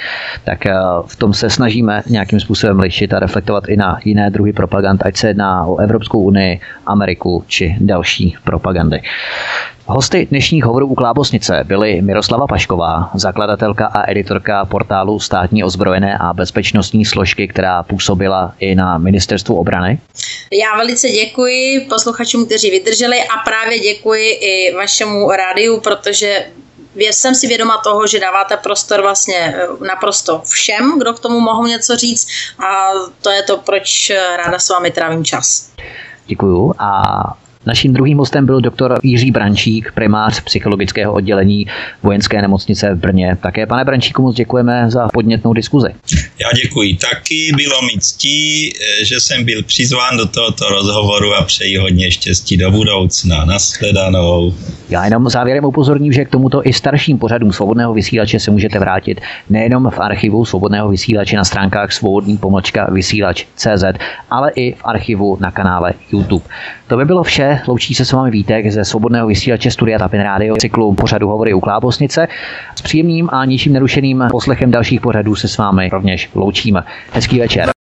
tak 0.43 0.65
eh, 0.65 0.73
v 1.05 1.15
tom 1.15 1.33
se 1.33 1.49
snažíme 1.49 2.03
nějakým 2.07 2.39
způsobem 2.39 2.79
lišit 2.79 3.13
a 3.13 3.19
reflektovat 3.19 3.67
i 3.67 3.75
na 3.75 3.99
jiné 4.05 4.29
druhy 4.29 4.53
propagand, 4.53 5.05
ať 5.05 5.17
se 5.17 5.27
jedná 5.27 5.65
o 5.65 5.77
Evropskou 5.77 6.21
unii, 6.21 6.59
Ameriku 6.85 7.43
či 7.47 7.75
další 7.79 8.35
propagandy. 8.43 9.01
Hosty 9.85 10.27
dnešních 10.29 10.63
hovorů 10.63 10.87
u 10.87 10.95
Klábosnice 10.95 11.63
byly 11.63 12.01
Miroslava 12.01 12.47
Pašková, 12.47 13.11
zakladatelka 13.13 13.85
a 13.85 14.11
editorka 14.11 14.65
portálu 14.65 15.19
státní 15.19 15.63
ozbrojené 15.63 16.17
a 16.17 16.33
bezpečnostní 16.33 17.05
složky, 17.05 17.47
která 17.47 17.83
působila 17.83 18.53
i 18.59 18.75
na 18.75 18.97
ministerstvu 18.97 19.55
obrany. 19.55 19.99
Já 20.53 20.77
velice 20.77 21.09
děkuji 21.09 21.79
posluchačům, 21.89 22.45
kteří 22.45 22.71
vydrželi 22.71 23.17
a 23.19 23.43
právě 23.45 23.79
děkuji 23.79 24.29
i 24.31 24.75
vašemu 24.75 25.31
rádiu, 25.31 25.79
protože 25.79 26.45
jsem 26.95 27.35
si 27.35 27.47
vědoma 27.47 27.77
toho, 27.77 28.07
že 28.07 28.19
dáváte 28.19 28.57
prostor 28.57 29.01
vlastně 29.01 29.37
eh, 29.37 29.67
naprosto 29.87 30.41
všem, 30.45 30.99
kdo 30.99 31.13
k 31.13 31.19
tomu 31.19 31.39
mohou 31.39 31.65
něco 31.65 31.95
říct 31.95 32.27
a 32.59 32.89
to 33.21 33.29
je 33.29 33.43
to, 33.43 33.57
proč 33.57 34.09
eh, 34.09 34.37
ráda 34.37 34.59
s 34.59 34.69
vámi 34.69 34.91
trávím 34.91 35.25
čas. 35.25 35.71
Děkuju 36.25 36.73
a 36.79 37.01
Naším 37.65 37.93
druhým 37.93 38.17
hostem 38.17 38.45
byl 38.45 38.61
doktor 38.61 38.99
Jiří 39.03 39.31
Brančík, 39.31 39.91
primář 39.91 40.41
psychologického 40.41 41.13
oddělení 41.13 41.67
vojenské 42.03 42.41
nemocnice 42.41 42.93
v 42.93 42.97
Brně. 42.97 43.37
Také, 43.41 43.65
pane 43.65 43.85
Brančíku, 43.85 44.21
moc 44.21 44.35
děkujeme 44.35 44.85
za 44.91 45.07
podnětnou 45.13 45.53
diskuzi. 45.53 45.89
Já 46.39 46.47
děkuji 46.63 46.95
taky, 46.95 47.51
bylo 47.55 47.81
mi 47.81 47.99
ctí, 47.99 48.73
že 49.03 49.19
jsem 49.19 49.43
byl 49.45 49.63
přizván 49.63 50.17
do 50.17 50.25
tohoto 50.25 50.69
rozhovoru 50.69 51.33
a 51.33 51.43
přeji 51.43 51.77
hodně 51.77 52.11
štěstí 52.11 52.57
do 52.57 52.71
budoucna. 52.71 53.45
Naschledanou. 53.45 54.53
Já 54.89 55.05
jenom 55.05 55.29
závěrem 55.29 55.65
upozorním, 55.65 56.13
že 56.13 56.25
k 56.25 56.29
tomuto 56.29 56.61
i 56.65 56.73
starším 56.73 57.17
pořadům 57.17 57.53
svobodného 57.53 57.93
vysílače 57.93 58.39
se 58.39 58.51
můžete 58.51 58.79
vrátit 58.79 59.21
nejenom 59.49 59.89
v 59.89 59.99
archivu 59.99 60.45
svobodného 60.45 60.89
vysílače 60.89 61.35
na 61.35 61.43
stránkách 61.43 61.91
svobodný 61.91 62.37
pomlčka 62.37 62.87
vysílač 62.91 63.45
CZ, 63.55 63.83
ale 64.29 64.51
i 64.55 64.73
v 64.73 64.81
archivu 64.83 65.37
na 65.39 65.51
kanále 65.51 65.93
YouTube. 66.11 66.45
To 66.87 66.97
by 66.97 67.05
bylo 67.05 67.23
vše. 67.23 67.50
Loučí 67.67 67.93
se 67.93 68.05
s 68.05 68.11
vámi 68.11 68.31
Vítek 68.31 68.71
ze 68.71 68.85
svobodného 68.85 69.27
vysílače 69.27 69.71
Studia 69.71 69.99
Tapin 69.99 70.21
Radio 70.21 70.55
cyklu 70.55 70.93
pořadu 70.93 71.27
Hovory 71.27 71.53
u 71.53 71.59
Klábosnice. 71.59 72.27
S 72.75 72.81
příjemným 72.81 73.29
a 73.31 73.45
ničím 73.45 73.73
nerušeným 73.73 74.23
poslechem 74.31 74.71
dalších 74.71 75.01
pořadů 75.01 75.35
se 75.35 75.47
s 75.47 75.57
vámi 75.57 75.89
rovněž 75.91 76.29
loučíme. 76.35 76.83
Hezký 77.13 77.39
večer. 77.39 77.80